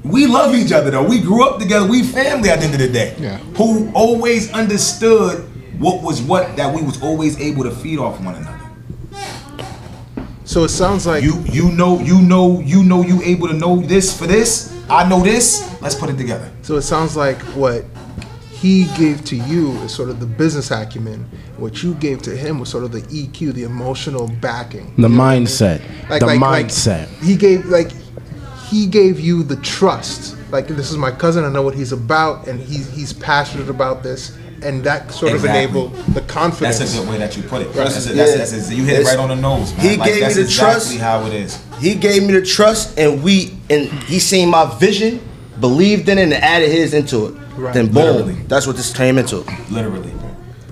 We 0.02 0.26
love 0.26 0.54
each 0.54 0.72
other 0.72 0.90
though. 0.90 1.02
We 1.04 1.20
grew 1.20 1.44
up 1.48 1.58
together. 1.58 1.86
We 1.86 2.02
family 2.02 2.50
at 2.50 2.58
the 2.60 2.66
end 2.66 2.74
of 2.74 2.80
the 2.80 2.88
day. 2.88 3.14
Yeah. 3.18 3.38
Who 3.56 3.90
always 3.94 4.52
understood 4.52 5.44
what 5.78 6.02
was 6.02 6.22
what 6.22 6.56
that 6.56 6.74
we 6.74 6.82
was 6.82 7.02
always 7.02 7.38
able 7.40 7.64
to 7.64 7.70
feed 7.70 7.98
off 7.98 8.20
one 8.20 8.34
another. 8.36 8.60
So 10.44 10.64
it 10.64 10.68
sounds 10.68 11.06
like 11.06 11.24
You 11.24 11.40
you 11.50 11.70
know 11.72 11.98
you 12.00 12.20
know 12.20 12.60
you 12.60 12.82
know 12.84 13.02
you 13.02 13.20
able 13.22 13.48
to 13.48 13.54
know 13.54 13.80
this 13.80 14.16
for 14.16 14.26
this. 14.26 14.72
I 14.90 15.08
know 15.08 15.20
this. 15.22 15.62
Let's 15.80 15.94
put 15.94 16.10
it 16.10 16.16
together. 16.18 16.50
so 16.62 16.76
it 16.76 16.82
sounds 16.82 17.16
like 17.16 17.38
what 17.56 17.84
he 18.50 18.84
gave 18.96 19.24
to 19.26 19.36
you 19.36 19.72
is 19.82 19.92
sort 19.92 20.10
of 20.10 20.20
the 20.20 20.26
business 20.26 20.70
acumen. 20.70 21.28
What 21.58 21.82
you 21.82 21.94
gave 21.94 22.22
to 22.22 22.36
him 22.36 22.58
was 22.58 22.68
sort 22.68 22.84
of 22.84 22.92
the 22.92 23.02
EQ, 23.02 23.52
the 23.54 23.62
emotional 23.64 24.28
backing. 24.40 24.92
The 24.96 25.02
You 25.02 25.08
know 25.08 25.22
I 25.22 25.38
mean? 25.38 25.46
mindset. 25.46 25.80
like, 26.08 26.20
the 26.20 26.26
like, 26.26 26.40
like, 26.40 26.66
mindset. 26.66 27.08
he 27.22 27.36
gave 27.36 27.66
like 27.66 27.90
he 28.68 28.86
gave 28.86 29.18
you 29.20 29.42
the 29.42 29.56
trust. 29.56 30.36
Like 30.52 30.68
this 30.68 30.90
is 30.90 30.96
my 30.96 31.10
cousin. 31.10 31.44
I 31.44 31.48
know 31.50 31.62
what 31.62 31.74
he's 31.74 31.92
about, 31.92 32.46
and 32.48 32.60
he's 32.60 32.90
he's 32.94 33.12
passionate 33.12 33.68
about 33.68 34.02
this, 34.02 34.36
and 34.64 34.82
that 34.84 35.10
sort 35.12 35.32
of 35.32 35.44
Exactly. 35.44 35.64
enabled 35.64 35.94
the 36.14 36.20
confidence. 36.22 36.78
That's 36.78 36.96
a 36.96 37.00
good 37.00 37.08
way 37.08 37.18
that 37.18 37.36
you 37.36 37.42
put 37.42 37.62
it. 37.62 37.66
Right. 37.68 37.74
That's 37.76 38.06
a, 38.06 38.12
that's, 38.12 38.30
Yeah. 38.32 38.36
that's 38.38 38.70
a- 38.70 38.74
you 38.74 38.84
hit 38.84 39.00
it 39.00 39.06
right 39.06 39.18
on 39.18 39.28
the 39.28 39.36
nose, 39.36 39.72
man. 39.76 39.80
he 39.80 39.96
like, 39.96 40.12
gave 40.12 40.26
me 40.26 40.34
the 40.34 40.40
exactly 40.42 40.96
trust. 40.96 40.98
how 40.98 41.26
it 41.26 41.32
is. 41.34 41.58
He 41.80 41.94
gave 41.94 42.22
me 42.22 42.32
the 42.34 42.42
trust, 42.42 42.98
and 42.98 43.22
we 43.22 43.54
and 43.70 43.88
he 44.04 44.18
seen 44.18 44.48
my 44.50 44.66
vision, 44.78 45.20
believed 45.60 46.08
in 46.08 46.18
it, 46.18 46.22
and 46.22 46.34
added 46.34 46.70
his 46.70 46.94
into 46.94 47.26
it. 47.26 47.34
Right. 47.56 47.74
Then 47.74 47.86
boom, 47.86 47.94
Literally. 48.16 48.36
that's 48.48 48.66
what 48.66 48.76
this 48.76 48.92
came 48.92 49.18
into. 49.18 49.44
Literally. 49.70 50.10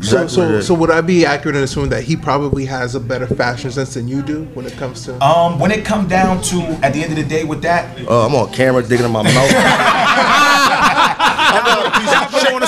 So, 0.00 0.22
Exactly 0.24 0.42
what 0.46 0.54
it 0.56 0.62
so, 0.62 0.74
so 0.74 0.80
would 0.80 0.90
I 0.90 1.00
be 1.00 1.24
accurate 1.24 1.54
in 1.54 1.62
assuming 1.62 1.90
that 1.90 2.02
he 2.02 2.16
probably 2.16 2.64
has 2.64 2.96
a 2.96 3.00
better 3.00 3.28
fashion 3.28 3.70
sense 3.70 3.94
than 3.94 4.08
you 4.08 4.20
do 4.20 4.48
when 4.54 4.66
it 4.66 4.72
comes 4.72 5.04
to? 5.04 5.24
Um, 5.24 5.60
when 5.60 5.70
it 5.70 5.84
come 5.84 6.08
down 6.08 6.42
to 6.42 6.60
at 6.82 6.92
the 6.92 7.02
end 7.04 7.12
of 7.12 7.18
the 7.18 7.24
day 7.24 7.44
with 7.44 7.62
that, 7.62 7.96
Uh, 8.08 8.26
I'm 8.26 8.34
on 8.34 8.52
camera 8.52 8.82
digging 8.82 9.06
in 9.06 9.12
my 9.12 9.22
mouth. 9.22 9.32
put 12.32 12.42
it 12.42 12.52
on 12.54 12.60
the 12.60 12.66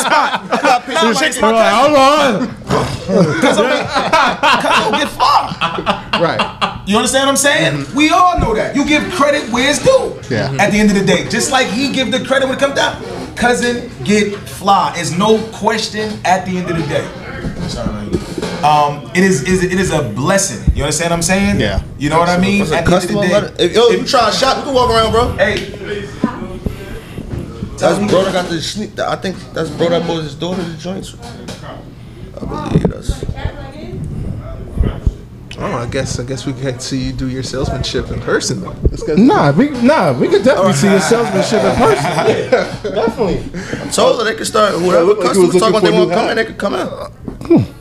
spot. 0.88 1.72
Hold 1.72 1.96
on. 1.96 2.48
Cause 3.40 3.58
I 3.58 4.88
don't 4.90 4.98
get 5.00 5.08
far. 5.10 6.20
right. 6.22 6.82
You 6.86 6.96
understand 6.96 7.24
what 7.26 7.30
I'm 7.32 7.36
saying? 7.36 7.86
We 7.94 8.10
all 8.10 8.38
know 8.38 8.54
that. 8.54 8.76
You 8.76 8.84
give 8.86 9.02
credit 9.12 9.50
where 9.50 9.70
it's 9.70 9.82
due. 9.82 10.20
Yeah. 10.34 10.54
At 10.60 10.70
the 10.70 10.78
end 10.78 10.90
of 10.90 10.96
the 10.98 11.04
day, 11.04 11.28
just 11.28 11.50
like 11.50 11.66
he 11.68 11.92
give 11.92 12.10
the 12.10 12.24
credit 12.24 12.46
when 12.48 12.56
it 12.58 12.60
come 12.60 12.74
down, 12.74 13.02
cousin 13.36 13.90
get 14.04 14.34
fly. 14.36 14.94
Is 14.98 15.16
no 15.16 15.38
question 15.52 16.18
at 16.24 16.44
the 16.46 16.58
end 16.58 16.70
of 16.70 16.76
the 16.76 16.86
day. 16.86 17.06
Um, 18.64 19.10
it 19.14 19.22
is, 19.24 19.42
is 19.44 19.62
it 19.62 19.72
is 19.78 19.90
a 19.92 20.02
blessing. 20.02 20.74
You 20.74 20.84
understand 20.84 21.10
what 21.10 21.16
I'm 21.16 21.22
saying? 21.22 21.60
Yeah. 21.60 21.82
You 21.98 22.08
know 22.08 22.18
what 22.18 22.30
I 22.30 22.38
mean? 22.38 22.62
At 22.62 22.68
the 22.86 22.94
end 22.94 23.04
of 23.04 23.08
the 23.08 23.20
day, 23.20 23.32
Let 23.32 23.44
it- 23.44 23.60
If, 23.60 23.74
yo, 23.74 23.88
you 23.90 24.04
try 24.06 24.30
to 24.30 24.36
shop, 24.36 24.56
you 24.58 24.64
can 24.64 24.74
walk 24.74 24.88
around, 24.90 25.12
bro. 25.12 25.32
hey, 25.36 26.06
That's 27.78 28.10
brother 28.10 28.32
got 28.32 28.48
the 28.48 28.60
sneak. 28.60 28.98
I 28.98 29.16
think 29.16 29.36
that's 29.52 29.70
bro 29.70 29.88
that 29.88 30.06
bought 30.06 30.22
his 30.22 30.34
daughter 30.34 30.62
the 30.62 30.76
joints. 30.76 31.16
I 32.40 32.70
believe 32.70 32.88
that's. 32.88 33.24
Oh, 35.56 35.72
I 35.72 35.86
guess 35.86 36.18
I 36.18 36.24
guess 36.24 36.46
we 36.46 36.52
could 36.52 36.82
see 36.82 37.00
you 37.00 37.12
do 37.12 37.28
your 37.28 37.42
salesmanship 37.42 38.10
in 38.10 38.20
person 38.20 38.60
though. 38.60 38.74
Nah, 39.16 39.52
we 39.52 39.70
nah, 39.70 40.12
we 40.12 40.28
could 40.28 40.42
definitely 40.42 40.70
oh, 40.70 40.74
see 40.74 40.90
your 40.90 41.00
salesmanship 41.00 41.62
in 41.62 41.76
person. 41.76 42.92
definitely. 42.94 43.60
I 43.80 43.88
told 43.90 44.18
her 44.18 44.24
they 44.24 44.34
could 44.34 44.46
start. 44.46 44.74
Whoever 44.74 45.04
looked 45.04 45.20
like 45.20 45.28
customers 45.28 45.60
talk 45.60 45.70
about 45.70 45.82
they 45.82 45.90
for 45.90 45.96
want 45.96 46.08
new 46.08 46.14
to 46.14 46.20
come 46.20 46.30
in, 46.30 46.36
they 46.36 46.44
could 46.44 46.58
come 46.58 46.74
in. 46.74 47.73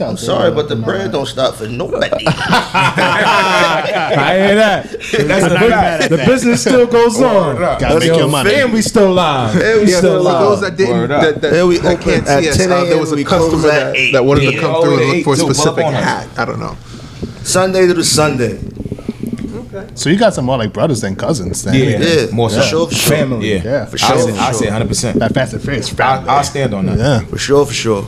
I'm 0.00 0.16
sorry, 0.16 0.50
but 0.52 0.68
the 0.68 0.76
bread 0.76 1.10
don't 1.12 1.26
stop 1.26 1.54
for 1.56 1.66
nobody. 1.68 2.24
I 2.26 2.34
hear 4.46 4.54
that. 4.54 4.90
that's 4.90 5.48
the 5.48 5.58
fact. 5.58 6.10
The 6.10 6.16
business 6.18 6.60
still 6.60 6.86
goes 6.86 7.20
on. 7.20 7.56
Gotta 7.56 7.98
make 8.00 8.16
your 8.16 8.28
money. 8.28 8.54
And 8.54 8.72
we 8.72 8.82
still 8.82 9.12
live. 9.12 9.54
We 9.54 9.90
Yeah, 9.90 9.98
still 9.98 10.22
for 10.24 10.30
those 10.30 10.60
that 10.62 10.76
didn't, 10.76 11.08
that, 11.08 11.40
that, 11.40 11.66
we 11.66 11.78
that 11.78 11.92
open 11.98 12.02
can't 12.04 12.26
at 12.26 12.42
see 12.42 12.50
us, 12.50 12.56
10 12.56 12.72
uh, 12.72 12.84
there 12.84 12.98
was 12.98 13.12
a 13.12 13.24
customer 13.24 13.62
that, 13.62 14.10
that 14.12 14.24
wanted 14.24 14.52
to 14.52 14.58
come 14.60 14.74
Oh, 14.74 14.82
through 14.82 14.98
and 14.98 15.00
look 15.00 15.24
for 15.24 15.30
a 15.30 15.32
eight, 15.34 15.36
too. 15.36 15.42
Pull 15.42 15.50
up 15.50 15.56
specific 15.56 15.84
on 15.86 15.92
hat. 15.94 16.38
I 16.38 16.44
don't 16.44 16.60
know. 16.60 16.76
Sunday 17.42 17.86
to 17.86 17.94
the 17.94 18.04
Sunday. 18.04 18.58
Okay. 19.74 19.88
So 19.94 20.08
you 20.10 20.18
got 20.18 20.34
some 20.34 20.44
more 20.46 20.58
like 20.58 20.72
brothers 20.72 21.00
than 21.00 21.14
cousins. 21.16 21.62
Then. 21.62 21.74
Yeah, 21.74 21.98
Yeah, 21.98 22.26
more 22.32 22.50
so. 22.50 22.60
for 22.60 22.66
sure, 22.66 22.86
for 22.88 22.94
sure. 22.94 23.16
Family. 23.16 23.52
Yeah, 23.54 23.62
Yeah, 23.64 23.84
for 23.86 23.96
I 23.96 23.98
sure, 23.98 24.18
say, 24.20 24.32
for 24.32 24.38
I 24.40 24.52
say 24.52 24.64
100. 24.66 24.88
percent 24.88 25.18
That 25.18 25.34
Fast 25.34 25.52
and 25.54 25.62
Furious 25.62 25.92
I, 25.92 25.96
family. 25.96 26.28
I'll 26.30 26.44
stand 26.44 26.74
on 26.74 26.86
that. 26.86 26.98
yeah. 26.98 27.20
For 27.20 27.38
sure, 27.38 27.66
for 27.66 27.74
sure. 27.74 28.04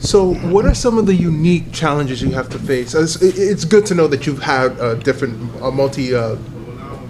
So, 0.00 0.34
what 0.34 0.64
are 0.64 0.74
some 0.74 0.98
of 0.98 1.06
the 1.06 1.14
unique 1.14 1.72
challenges 1.72 2.22
you 2.22 2.30
have 2.32 2.48
to 2.50 2.58
face? 2.58 2.94
It's, 2.94 3.16
it's 3.22 3.64
good 3.64 3.86
to 3.86 3.94
know 3.94 4.08
that 4.08 4.26
you've 4.26 4.42
had 4.42 4.78
a 4.80 4.96
different, 4.96 5.54
a 5.62 5.70
multi 5.70 6.14
uh, 6.14 6.36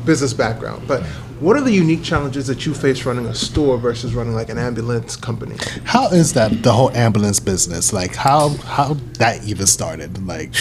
business 0.05 0.33
background, 0.33 0.87
but 0.89 1.05
what 1.41 1.57
are 1.57 1.63
the 1.63 1.73
unique 1.73 2.03
challenges 2.03 2.47
that 2.49 2.67
you 2.67 2.75
face 2.75 3.07
running 3.07 3.27
a 3.27 3.35
store 3.35 3.79
versus 3.79 4.15
running 4.15 4.35
like 4.35 4.51
an 4.51 4.59
ambulance 4.59 5.17
company? 5.17 5.57
How 5.85 6.09
is 6.09 6.35
that 6.35 6.63
the 6.63 6.73
whole 6.73 6.91
ambulance 6.91 7.41
business? 7.41 7.93
Like 7.93 8.15
how 8.15 8.51
how 8.51 8.95
that 9.15 9.45
even 9.45 9.67
started? 9.67 10.27
Like 10.27 10.55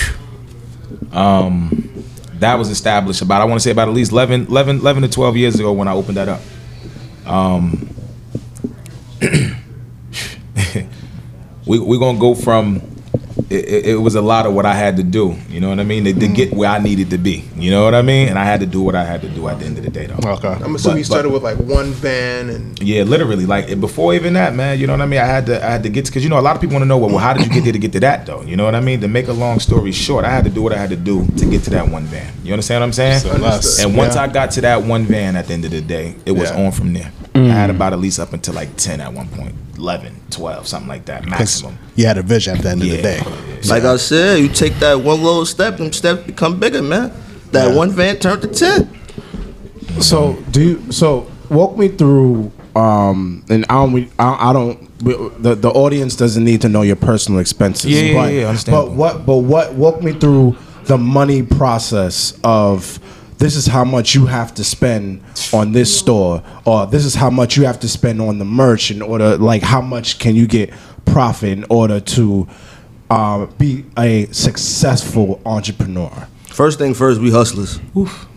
that 2.35 2.55
was 2.55 2.69
established 2.69 3.21
about 3.21 3.41
I 3.41 3.45
want 3.45 3.59
to 3.59 3.63
say 3.63 3.71
about 3.71 3.89
at 3.89 3.93
least 3.93 4.11
11, 4.11 4.47
11, 4.47 4.77
11 4.77 5.03
to 5.03 5.09
12 5.09 5.37
years 5.37 5.55
ago 5.59 5.73
when 5.73 5.87
I 5.87 5.93
opened 5.93 6.17
that 6.17 6.29
up. 6.29 6.41
Um, 7.25 7.89
we 11.69 11.77
we 11.77 11.99
gonna 11.99 12.17
go 12.17 12.33
from 12.33 12.81
it, 13.49 13.65
it, 13.65 13.85
it 13.85 13.95
was 13.95 14.15
a 14.15 14.21
lot 14.21 14.45
of 14.45 14.53
what 14.53 14.65
I 14.65 14.73
had 14.73 14.97
to 14.97 15.03
do. 15.03 15.35
You 15.49 15.59
know 15.59 15.69
what 15.69 15.79
I 15.79 15.83
mean 15.83 16.03
to, 16.05 16.13
to 16.13 16.27
get 16.27 16.51
where 16.53 16.69
I 16.69 16.79
needed 16.79 17.09
to 17.11 17.17
be. 17.17 17.43
You 17.55 17.71
know 17.71 17.83
what 17.83 17.95
I 17.95 18.01
mean, 18.01 18.27
and 18.27 18.37
I 18.37 18.43
had 18.43 18.59
to 18.59 18.65
do 18.65 18.81
what 18.81 18.95
I 18.95 19.03
had 19.03 19.21
to 19.21 19.29
do 19.29 19.47
at 19.47 19.59
the 19.59 19.65
end 19.65 19.77
of 19.77 19.83
the 19.83 19.89
day, 19.91 20.07
though. 20.07 20.31
okay. 20.33 20.47
I'm 20.63 20.75
assuming 20.75 20.81
But- 20.81 20.97
you 20.97 21.01
but- 21.01 21.05
started 21.05 21.29
with 21.29 21.43
like 21.43 21.57
one 21.57 21.91
van 21.93 22.49
and 22.49 22.79
Yeah, 22.81 23.03
literally. 23.03 23.45
Like 23.45 23.79
before 23.79 24.13
even 24.13 24.33
that, 24.33 24.55
man. 24.55 24.79
You 24.79 24.87
know 24.87 24.93
what 24.93 25.01
I 25.01 25.05
mean? 25.05 25.19
I 25.19 25.25
had 25.25 25.45
to, 25.47 25.63
I 25.65 25.69
had 25.69 25.83
to 25.83 25.89
get 25.89 26.05
because 26.05 26.23
you 26.23 26.29
know 26.29 26.39
a 26.39 26.41
lot 26.47 26.55
of 26.55 26.61
people 26.61 26.73
want 26.73 26.83
to 26.83 26.87
know, 26.87 26.97
well, 26.97 27.09
well, 27.09 27.19
how 27.19 27.33
did 27.33 27.45
you 27.45 27.51
get 27.53 27.63
there 27.63 27.73
to 27.73 27.79
get 27.79 27.91
to 27.93 27.99
that 28.01 28.25
though? 28.25 28.41
You 28.41 28.55
know 28.57 28.65
what 28.65 28.75
I 28.75 28.81
mean? 28.81 28.99
To 29.01 29.07
make 29.07 29.27
a 29.27 29.33
long 29.33 29.59
story 29.59 29.91
short, 29.91 30.25
I 30.25 30.29
had 30.31 30.43
to 30.45 30.49
do 30.49 30.61
what 30.63 30.73
I 30.73 30.77
had 30.77 30.89
to 30.89 30.95
do 31.11 31.25
to 31.37 31.45
get 31.45 31.63
to 31.63 31.69
that 31.71 31.87
one 31.87 32.03
van. 32.05 32.31
You 32.43 32.53
understand 32.53 32.81
what 32.81 32.87
I'm 32.87 32.93
saying? 32.93 33.19
So 33.19 33.31
and 33.31 33.95
once 33.95 34.15
yeah. 34.15 34.23
I 34.23 34.27
got 34.27 34.51
to 34.51 34.61
that 34.61 34.83
one 34.83 35.05
van 35.05 35.35
at 35.35 35.47
the 35.47 35.53
end 35.53 35.65
of 35.65 35.71
the 35.71 35.81
day, 35.81 36.15
it 36.25 36.31
was 36.33 36.49
Yeah. 36.51 36.65
on 36.65 36.71
from 36.71 36.93
there. 36.93 37.11
I 37.35 37.39
had 37.39 37.69
about 37.69 37.93
at 37.93 37.99
least 37.99 38.19
up 38.19 38.33
until 38.33 38.53
like 38.53 38.75
10 38.75 38.99
at 39.01 39.13
one 39.13 39.27
point, 39.29 39.55
11, 39.77 40.13
12, 40.31 40.67
something 40.67 40.89
like 40.89 41.05
that, 41.05 41.25
maximum. 41.25 41.77
You 41.95 42.05
had 42.05 42.17
a 42.17 42.21
vision 42.23 42.57
at 42.57 42.63
the 42.63 42.69
end 42.71 42.83
Yeah. 42.83 42.91
of 42.93 42.97
the 42.97 43.03
day. 43.03 43.21
Like 43.69 43.83
I 43.83 43.95
said, 43.97 44.39
you 44.39 44.49
take 44.49 44.73
that 44.79 45.01
one 45.01 45.21
little 45.23 45.45
step, 45.45 45.77
them 45.77 45.93
steps 45.93 46.23
become 46.25 46.59
bigger, 46.59 46.81
man. 46.81 47.11
That 47.51 47.69
Yeah. 47.69 47.75
one 47.75 47.91
van 47.91 48.17
turned 48.17 48.41
to 48.41 48.47
ten. 48.47 48.89
So 49.99 50.37
do 50.51 50.61
you? 50.61 50.91
So 50.91 51.27
walk 51.49 51.77
me 51.77 51.87
through. 51.89 52.51
Um, 52.75 53.43
and 53.49 53.65
I 53.69 53.73
don't. 53.85 54.09
I, 54.19 54.49
I 54.49 54.53
don't. 54.53 54.87
The 54.99 55.55
the 55.55 55.69
audience 55.69 56.15
doesn't 56.15 56.43
need 56.43 56.61
to 56.61 56.69
know 56.69 56.81
your 56.83 56.95
personal 56.95 57.39
expenses. 57.39 57.91
Yeah, 57.91 58.01
yeah, 58.01 58.13
but, 58.13 58.33
yeah, 58.33 58.47
understandable. 58.47 58.87
But 58.89 58.95
what? 58.95 59.25
But 59.25 59.37
what? 59.37 59.73
Walk 59.73 60.03
me 60.03 60.13
through 60.13 60.55
the 60.85 60.97
money 60.97 61.41
process 61.43 62.37
of. 62.43 62.99
This 63.39 63.55
is 63.55 63.67
how 63.67 63.85
much 63.85 64.15
you 64.15 64.25
have 64.25 64.53
to 64.55 64.63
spend 64.65 65.23
on 65.53 65.71
this 65.71 65.97
store, 65.97 66.43
or 66.65 66.85
this 66.85 67.05
is 67.05 67.15
how 67.15 67.29
much 67.29 67.55
you 67.55 67.65
have 67.65 67.79
to 67.79 67.87
spend 67.89 68.21
on 68.21 68.37
the 68.37 68.43
merch 68.45 68.91
in 68.91 69.01
order. 69.01 69.37
Like, 69.37 69.63
how 69.63 69.79
much 69.81 70.19
can 70.19 70.35
you 70.35 70.45
get 70.45 70.71
profit 71.05 71.49
in 71.57 71.65
order 71.69 72.01
to 72.01 72.47
uh, 73.09 73.45
be 73.57 73.85
a 73.97 74.25
successful 74.33 75.41
entrepreneur? 75.45 76.27
First 76.47 76.79
thing 76.79 76.93
first, 76.93 77.21
we 77.21 77.31
hustlers, 77.31 77.79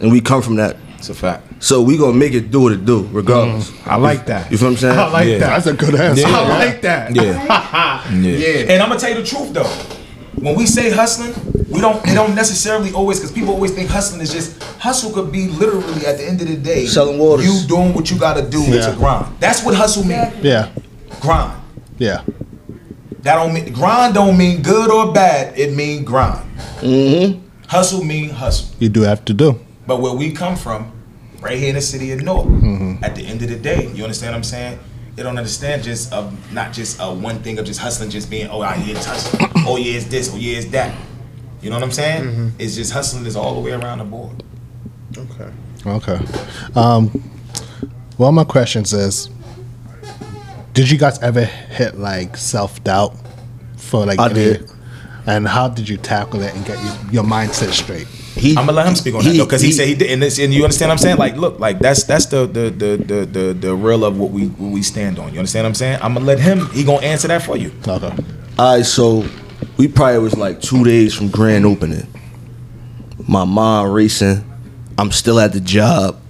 and 0.01 0.13
we 0.13 0.21
come 0.21 0.41
from 0.41 0.55
that. 0.57 0.77
It's 0.99 1.09
a 1.09 1.15
fact. 1.15 1.65
So 1.65 1.83
we 1.83 1.99
gonna 1.99 2.13
make 2.17 2.33
it 2.33 2.53
do 2.53 2.61
what 2.61 2.71
it 2.73 2.85
do, 2.85 3.09
regardless. 3.11 3.73
I 3.85 3.97
like 3.97 4.27
that. 4.27 4.53
You 4.53 4.57
feel 4.59 4.69
what 4.69 4.75
I'm 4.75 4.79
saying? 4.79 4.99
I 5.01 5.09
like 5.11 5.27
Yeah. 5.27 5.39
that. 5.39 5.65
That's 5.65 5.67
a 5.67 5.73
good 5.75 5.97
answer. 5.97 6.27
I 6.29 6.49
like 6.49 6.81
that. 6.83 7.13
Yeah. 7.13 7.23
yeah. 8.13 8.21
Yeah. 8.21 8.73
And 8.73 8.81
I'm 8.81 8.89
gonna 8.89 9.01
tell 9.01 9.11
you 9.11 9.17
the 9.17 9.27
truth 9.27 9.53
though. 9.53 9.92
When 10.37 10.57
we 10.57 10.67
say 10.67 10.91
hustling, 10.91 11.35
we 11.71 11.81
don't 11.81 12.05
it 12.07 12.15
don't 12.15 12.35
necessarily 12.35 12.93
always 12.93 13.19
because 13.19 13.33
people 13.33 13.53
always 13.55 13.73
think 13.73 13.89
hustling 13.91 14.21
is 14.21 14.33
just 14.33 14.63
hustle 14.81 15.13
could 15.13 15.31
be 15.33 15.49
literally 15.49 16.05
at 16.07 16.19
the 16.19 16.25
end 16.27 16.41
of 16.41 16.49
the 16.49 16.57
day 16.57 16.87
Selling 16.87 17.19
waters. 17.19 17.47
You 17.47 17.67
doing 17.69 17.95
what 17.95 18.11
you 18.11 18.19
gotta 18.19 18.43
do 18.49 18.63
Yeah. 18.63 18.91
to 18.91 18.97
grind. 18.97 19.27
That's 19.41 19.63
what 19.65 19.75
hustle 19.75 20.05
mean. 20.05 20.31
Yeah. 20.43 20.71
Grind. 21.21 21.61
Yeah. 21.99 22.23
That 23.23 23.37
don't 23.37 23.55
mean 23.55 23.73
grind 23.73 24.15
don't 24.15 24.37
mean 24.37 24.63
good 24.63 24.91
or 24.91 25.13
bad. 25.13 25.57
It 25.59 25.75
mean 25.75 26.05
grind. 26.05 26.41
Mm-hmm. 26.81 27.41
Hustle 27.69 28.03
mean 28.05 28.31
hustle. 28.31 28.75
You 28.81 28.89
do 28.89 29.03
have 29.03 29.25
to 29.27 29.33
do. 29.35 29.61
But 29.87 30.01
where 30.01 30.13
we 30.15 30.33
come 30.33 30.57
from, 30.57 30.91
right 31.41 31.57
here 31.59 31.69
in 31.69 31.75
the 31.77 31.81
city 31.81 32.11
of 32.13 32.23
North, 32.23 32.47
Mm-hmm. 32.47 33.05
at 33.05 33.15
the 33.15 33.25
end 33.27 33.43
of 33.43 33.49
the 33.49 33.57
day, 33.57 33.91
you 33.95 34.03
understand 34.03 34.33
what 34.33 34.39
I'm 34.39 34.45
saying? 34.45 34.79
They 35.15 35.23
don't 35.23 35.37
understand 35.37 35.83
just 35.83 36.13
of 36.13 36.33
not 36.53 36.73
just 36.73 37.01
uh, 37.01 37.13
one 37.13 37.41
thing 37.43 37.59
of 37.59 37.67
just 37.67 37.81
hustling, 37.81 38.11
just 38.11 38.31
being 38.31 38.49
oh 38.49 38.63
ah, 38.63 38.75
yeah 38.85 38.97
it's 38.97 39.05
hustling, 39.05 39.51
oh 39.67 39.77
yeah 39.77 39.97
it's 39.97 40.07
this, 40.07 40.33
oh 40.33 40.37
yeah 40.37 40.59
it's 40.59 40.69
that. 40.71 40.97
You 41.61 41.71
know 41.71 41.77
what 41.77 41.83
I'm 41.85 41.93
saying? 41.93 42.25
Mm-hmm. 42.25 42.49
It's 42.59 42.75
just 42.75 42.93
hustling 42.93 43.27
is 43.27 43.37
all 43.37 43.55
the 43.55 43.61
way 43.61 43.73
around 43.73 43.99
the 43.99 44.05
board. 44.05 44.43
okay. 45.17 45.51
Okay. 45.85 46.19
Um, 46.75 47.09
one 48.17 48.29
of 48.29 48.35
my 48.35 48.45
questions 48.45 48.93
is, 48.93 49.29
did 50.75 50.91
you 50.91 50.97
guys 50.99 51.19
ever 51.21 51.45
hit 51.45 51.99
like 51.99 52.37
self 52.37 52.83
doubt 52.85 53.15
for 53.77 54.07
like? 54.07 54.19
I 54.19 54.27
any- 54.27 54.35
did. 54.35 54.71
And 55.25 55.47
how 55.47 55.69
did 55.69 55.89
you 55.89 55.99
tackle 55.99 56.43
it 56.43 56.53
and 56.53 56.65
get 56.67 56.83
your, 56.83 57.13
your 57.13 57.25
mindset 57.25 57.71
straight? 57.71 58.09
He, 58.35 58.51
I'm 58.51 58.67
gonna 58.67 58.73
let 58.73 58.87
him 58.87 58.95
speak 58.95 59.15
on 59.15 59.25
that 59.25 59.37
though, 59.37 59.45
because 59.45 59.61
he, 59.61 59.73
said 59.73 59.89
he 59.89 59.95
did, 59.95 60.11
and, 60.11 60.23
this, 60.23 60.39
and 60.39 60.55
you 60.55 60.65
understand 60.65 60.89
what 60.89 60.93
I'm 60.95 60.99
saying? 60.99 61.19
Like, 61.19 61.37
look, 61.37 61.61
like 61.61 61.79
that's 61.79 62.05
that's 62.05 62.27
the 62.27 62.47
the 62.47 62.71
the 62.71 62.97
the 62.97 63.27
the, 63.27 63.53
the 63.53 63.75
real 63.75 64.05
of 64.05 64.19
what 64.19 64.31
we 64.31 64.47
what 64.47 64.73
we 64.73 64.83
stand 64.83 65.19
on. 65.19 65.33
You 65.33 65.39
understand 65.39 65.65
what 65.65 65.69
I'm 65.69 65.75
saying? 65.75 65.99
I'm 66.03 66.15
gonna 66.15 66.25
let 66.25 66.41
him. 66.41 66.67
He 66.71 66.83
gonna 66.83 67.07
answer 67.07 67.29
that 67.29 67.43
for 67.43 67.57
you. 67.57 67.73
Okay. 67.87 68.11
All 68.59 68.77
right, 68.77 68.85
so 68.87 69.25
we 69.77 69.87
probably 69.89 70.19
was 70.19 70.37
like 70.37 70.61
two 70.61 70.83
days 70.85 71.15
from 71.15 71.29
grand 71.29 71.67
opening. 71.67 72.07
My 73.29 73.45
mom 73.45 73.91
racing. 73.93 74.45
I'm 74.99 75.11
still 75.11 75.39
at 75.39 75.53
the 75.53 75.61
job. 75.61 76.21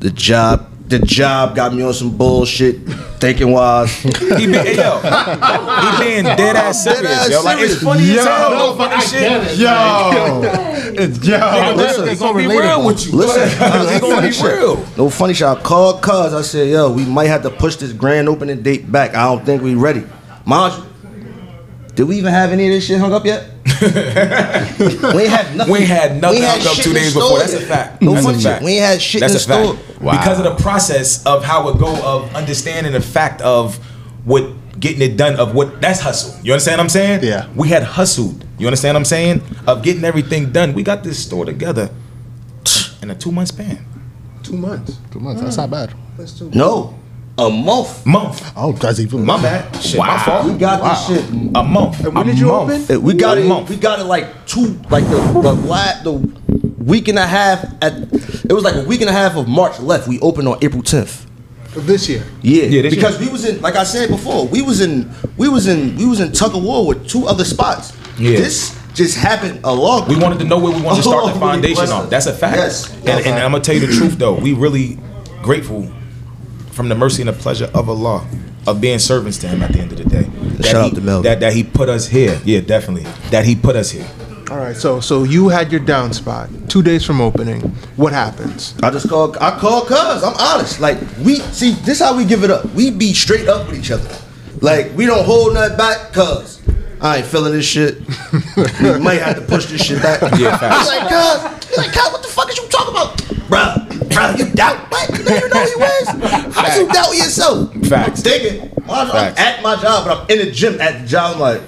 The 0.00 0.10
job, 0.10 0.70
the 0.88 0.98
job 1.00 1.56
got 1.56 1.74
me 1.74 1.82
on 1.82 1.92
some 1.92 2.16
bullshit, 2.16 2.78
thinking 3.18 3.50
wise. 3.50 3.92
He 4.36 4.46
been, 4.46 4.66
hey, 4.66 4.76
yo, 4.76 4.98
he 5.00 6.04
being 6.04 6.24
dead 6.24 6.56
ass 6.56 6.84
serious, 6.84 7.00
Dead-ass 7.02 7.30
yo. 7.30 7.42
Like 7.42 7.58
it's 7.58 7.80
serious. 7.80 7.82
funny 7.82 8.02
as 8.02 8.16
Yo, 8.16 8.22
hell, 8.24 8.50
no 8.50 8.76
funny 8.76 9.00
shit. 9.02 9.58
Yo, 9.58 10.40
it's, 11.02 11.26
yo. 11.26 11.38
Nigga, 11.38 11.76
listen, 11.76 12.08
he 12.08 12.16
gonna 12.16 12.38
be 12.38 12.46
real 12.46 12.86
with 12.86 13.06
you. 13.06 13.12
Listen, 13.12 13.48
he 13.94 14.00
gonna 14.00 14.28
be 14.28 14.34
real. 14.42 14.84
No 14.96 15.08
funny 15.10 15.34
shit. 15.34 15.46
I 15.46 15.54
called 15.60 16.02
Cuz. 16.02 16.34
I 16.34 16.42
said, 16.42 16.68
yo, 16.68 16.90
we 16.92 17.04
might 17.06 17.26
have 17.28 17.42
to 17.42 17.50
push 17.50 17.76
this 17.76 17.92
grand 17.92 18.28
opening 18.28 18.62
date 18.62 18.90
back. 18.90 19.14
I 19.14 19.24
don't 19.24 19.44
think 19.44 19.62
we 19.62 19.74
ready. 19.74 20.04
Mind 20.44 20.74
you, 20.74 20.84
did 21.96 22.06
we 22.06 22.18
even 22.18 22.30
have 22.30 22.52
any 22.52 22.66
of 22.66 22.72
this 22.72 22.86
shit 22.86 23.00
hung 23.00 23.14
up 23.14 23.24
yet? 23.24 23.48
we 23.80 23.86
ain't 25.22 25.30
had 25.30 25.56
nothing. 25.56 25.72
We 25.72 25.78
ain't 25.80 25.88
had 25.88 26.20
nothing 26.20 26.42
ain't 26.42 26.62
hung 26.62 26.66
up 26.66 26.76
two 26.76 26.92
days 26.92 27.14
before. 27.14 27.38
That's 27.38 27.54
a 27.54 27.60
fact. 27.60 28.02
No 28.02 28.12
That's 28.12 28.26
a 28.26 28.34
shit. 28.34 28.42
fact. 28.42 28.64
We 28.64 28.72
ain't 28.72 28.84
had 28.84 29.02
shit 29.02 29.20
That's 29.22 29.32
in 29.32 29.36
a 29.36 29.40
store. 29.40 29.76
fact. 29.76 29.98
Because 29.98 30.38
of 30.38 30.44
the 30.44 30.62
process 30.62 31.24
of 31.24 31.42
how 31.42 31.70
it 31.70 31.78
go 31.78 31.96
of 32.04 32.34
understanding 32.34 32.92
the 32.92 33.00
fact 33.00 33.40
of 33.40 33.76
what 34.26 34.52
getting 34.78 35.00
it 35.00 35.16
done 35.16 35.36
of 35.36 35.54
what 35.54 35.80
that's 35.80 36.00
hustle. 36.00 36.38
You 36.44 36.52
understand 36.52 36.78
what 36.78 36.84
I'm 36.84 36.88
saying? 36.90 37.24
Yeah. 37.24 37.48
We 37.56 37.68
had 37.68 37.82
hustled. 37.82 38.44
You 38.58 38.66
understand 38.66 38.94
what 38.94 39.00
I'm 39.00 39.04
saying? 39.06 39.42
Of 39.66 39.82
getting 39.82 40.04
everything 40.04 40.52
done. 40.52 40.74
We 40.74 40.82
got 40.82 41.02
this 41.02 41.18
store 41.24 41.46
together 41.46 41.88
in 43.00 43.10
a 43.10 43.14
two 43.14 43.32
month 43.32 43.48
span. 43.48 43.86
Two 44.42 44.58
months. 44.58 44.98
Two 45.10 45.20
months. 45.20 45.40
That's 45.40 45.56
not 45.56 45.70
bad. 45.70 45.94
That's 46.18 46.38
two. 46.38 46.50
No, 46.50 46.98
a 47.38 47.50
month. 47.50 48.06
Month. 48.06 48.52
Oh, 48.56 48.72
that's 48.72 48.98
even 49.00 49.24
My 49.24 49.40
bad. 49.40 49.74
Shit, 49.82 49.98
my 49.98 50.14
We 50.16 50.22
fault. 50.22 50.58
got 50.58 51.08
this 51.08 51.18
shit. 51.20 51.30
A 51.54 51.62
month. 51.62 52.00
And 52.04 52.14
when 52.14 52.26
A 52.28 52.30
did 52.30 52.38
you 52.38 52.46
month. 52.46 52.90
open? 52.90 53.02
We 53.02 53.14
got 53.14 53.38
A 53.38 53.42
it. 53.42 53.46
month. 53.46 53.68
We 53.70 53.76
got 53.76 53.98
it 54.00 54.04
like 54.04 54.46
two, 54.46 54.78
like 54.90 55.04
the 55.04 55.16
the, 55.42 55.52
la- 55.52 56.02
the 56.02 56.12
week 56.78 57.08
and 57.08 57.18
a 57.18 57.26
half. 57.26 57.64
At 57.82 57.92
it 57.94 58.52
was 58.52 58.64
like 58.64 58.76
a 58.76 58.84
week 58.84 59.00
and 59.02 59.10
a 59.10 59.12
half 59.12 59.36
of 59.36 59.48
March 59.48 59.78
left. 59.80 60.08
We 60.08 60.18
opened 60.20 60.48
on 60.48 60.58
April 60.62 60.82
tenth. 60.82 61.24
This 61.74 62.08
year. 62.08 62.24
Yeah, 62.40 62.62
Yeah, 62.64 62.82
this 62.82 62.94
because 62.94 63.18
we 63.20 63.28
was 63.28 63.44
in, 63.44 63.60
like 63.60 63.76
I 63.76 63.84
said 63.84 64.08
before, 64.08 64.46
we 64.46 64.62
was 64.62 64.80
in, 64.80 65.10
we 65.36 65.46
was 65.46 65.66
in, 65.66 65.94
we 65.96 66.06
was 66.06 66.20
in 66.20 66.32
tug 66.32 66.54
of 66.56 66.62
war 66.64 66.86
with 66.86 67.06
two 67.06 67.26
other 67.26 67.44
spots. 67.44 67.92
Yeah. 68.18 68.30
This 68.30 68.74
just 68.94 69.18
happened 69.18 69.60
along. 69.62 70.08
We 70.08 70.16
wanted 70.16 70.38
to 70.38 70.46
know 70.46 70.58
where 70.58 70.74
we 70.74 70.80
wanted 70.80 71.02
to 71.02 71.08
start 71.10 71.34
the 71.34 71.38
foundation 71.46 71.74
bless 71.74 71.90
off. 71.90 72.08
That's 72.08 72.24
a 72.24 72.32
fact. 72.32 72.56
Yes. 72.56 72.90
And, 73.00 73.26
and 73.26 73.28
I'm 73.44 73.52
gonna 73.52 73.62
tell 73.62 73.74
you 73.74 73.86
the 73.86 73.92
truth 73.92 74.16
though. 74.16 74.32
We 74.40 74.54
really 74.54 74.98
grateful 75.42 75.86
from 76.76 76.90
the 76.90 76.94
mercy 76.94 77.22
and 77.22 77.28
the 77.30 77.32
pleasure 77.32 77.70
of 77.74 77.88
Allah 77.88 78.28
of 78.66 78.80
being 78.80 78.98
servants 78.98 79.38
to 79.38 79.48
Him 79.48 79.62
at 79.62 79.72
the 79.72 79.80
end 79.80 79.92
of 79.92 79.98
the 79.98 80.04
day. 80.04 80.24
That 80.58 80.66
Shout 80.66 80.74
out 80.76 80.90
he, 80.90 80.94
to 80.96 81.00
Mel. 81.00 81.22
That 81.22 81.40
that 81.40 81.54
He 81.54 81.64
put 81.64 81.88
us 81.88 82.06
here. 82.06 82.38
Yeah, 82.44 82.60
definitely. 82.60 83.04
That 83.30 83.46
He 83.46 83.56
put 83.56 83.76
us 83.76 83.90
here. 83.90 84.06
All 84.50 84.58
right. 84.58 84.76
So 84.76 85.00
so 85.00 85.24
you 85.24 85.48
had 85.48 85.72
your 85.72 85.80
down 85.80 86.12
spot. 86.12 86.50
Two 86.68 86.82
days 86.82 87.04
from 87.04 87.20
opening. 87.20 87.62
What 87.96 88.12
happens? 88.12 88.74
I 88.82 88.90
just 88.90 89.08
called. 89.08 89.38
I 89.38 89.58
called 89.58 89.88
cuz. 89.88 90.22
I'm 90.22 90.36
honest. 90.38 90.78
Like 90.78 90.98
we 91.24 91.36
see, 91.36 91.72
this 91.72 92.00
how 92.00 92.14
we 92.16 92.26
give 92.26 92.44
it 92.44 92.50
up. 92.50 92.66
We 92.74 92.90
be 92.90 93.14
straight 93.14 93.48
up 93.48 93.66
with 93.68 93.78
each 93.78 93.90
other. 93.90 94.14
Like 94.60 94.94
we 94.94 95.06
don't 95.06 95.24
hold 95.24 95.54
nothing 95.54 95.78
back. 95.78 96.12
Cuz 96.12 96.60
I 97.00 97.18
ain't 97.18 97.26
feeling 97.26 97.52
this 97.52 97.66
shit. 97.66 97.98
we 98.56 98.98
might 99.00 99.20
have 99.20 99.36
to 99.36 99.42
push 99.46 99.66
this 99.66 99.84
shit 99.84 100.02
back. 100.02 100.20
Yeah, 100.38 100.56
facts. 100.56 100.78
He's 100.78 100.88
like, 100.88 101.08
cuz. 101.08 101.68
He's 101.68 101.78
like, 101.78 101.92
cuz. 101.92 102.12
What 102.12 102.22
the 102.22 102.28
fuck 102.28 102.48
is 102.50 102.56
you 102.56 102.68
talking 102.68 102.94
about, 102.94 103.16
bruh? 103.48 103.88
Bruh, 104.08 104.38
you 104.38 104.52
doubt 104.54 104.90
what? 104.90 105.10
You 105.10 105.24
don't 105.24 105.36
even 105.36 105.50
know 105.50 105.64
who 105.64 105.80
you 105.80 105.84
is. 105.84 106.54
How 106.54 106.76
you 106.76 106.88
doubt 106.88 107.14
yourself? 107.14 107.74
Facts. 107.86 108.20
I'm 108.20 108.24
thinking. 108.24 108.70
I'm, 108.84 108.90
I'm 108.90 109.08
Facts. 109.10 109.40
at 109.40 109.62
my 109.62 109.76
job, 109.76 110.06
but 110.06 110.18
I'm 110.20 110.30
in 110.30 110.46
the 110.46 110.52
gym 110.52 110.80
at 110.80 111.02
the 111.02 111.06
job. 111.06 111.34
I'm 111.34 111.40
like, 111.40 111.60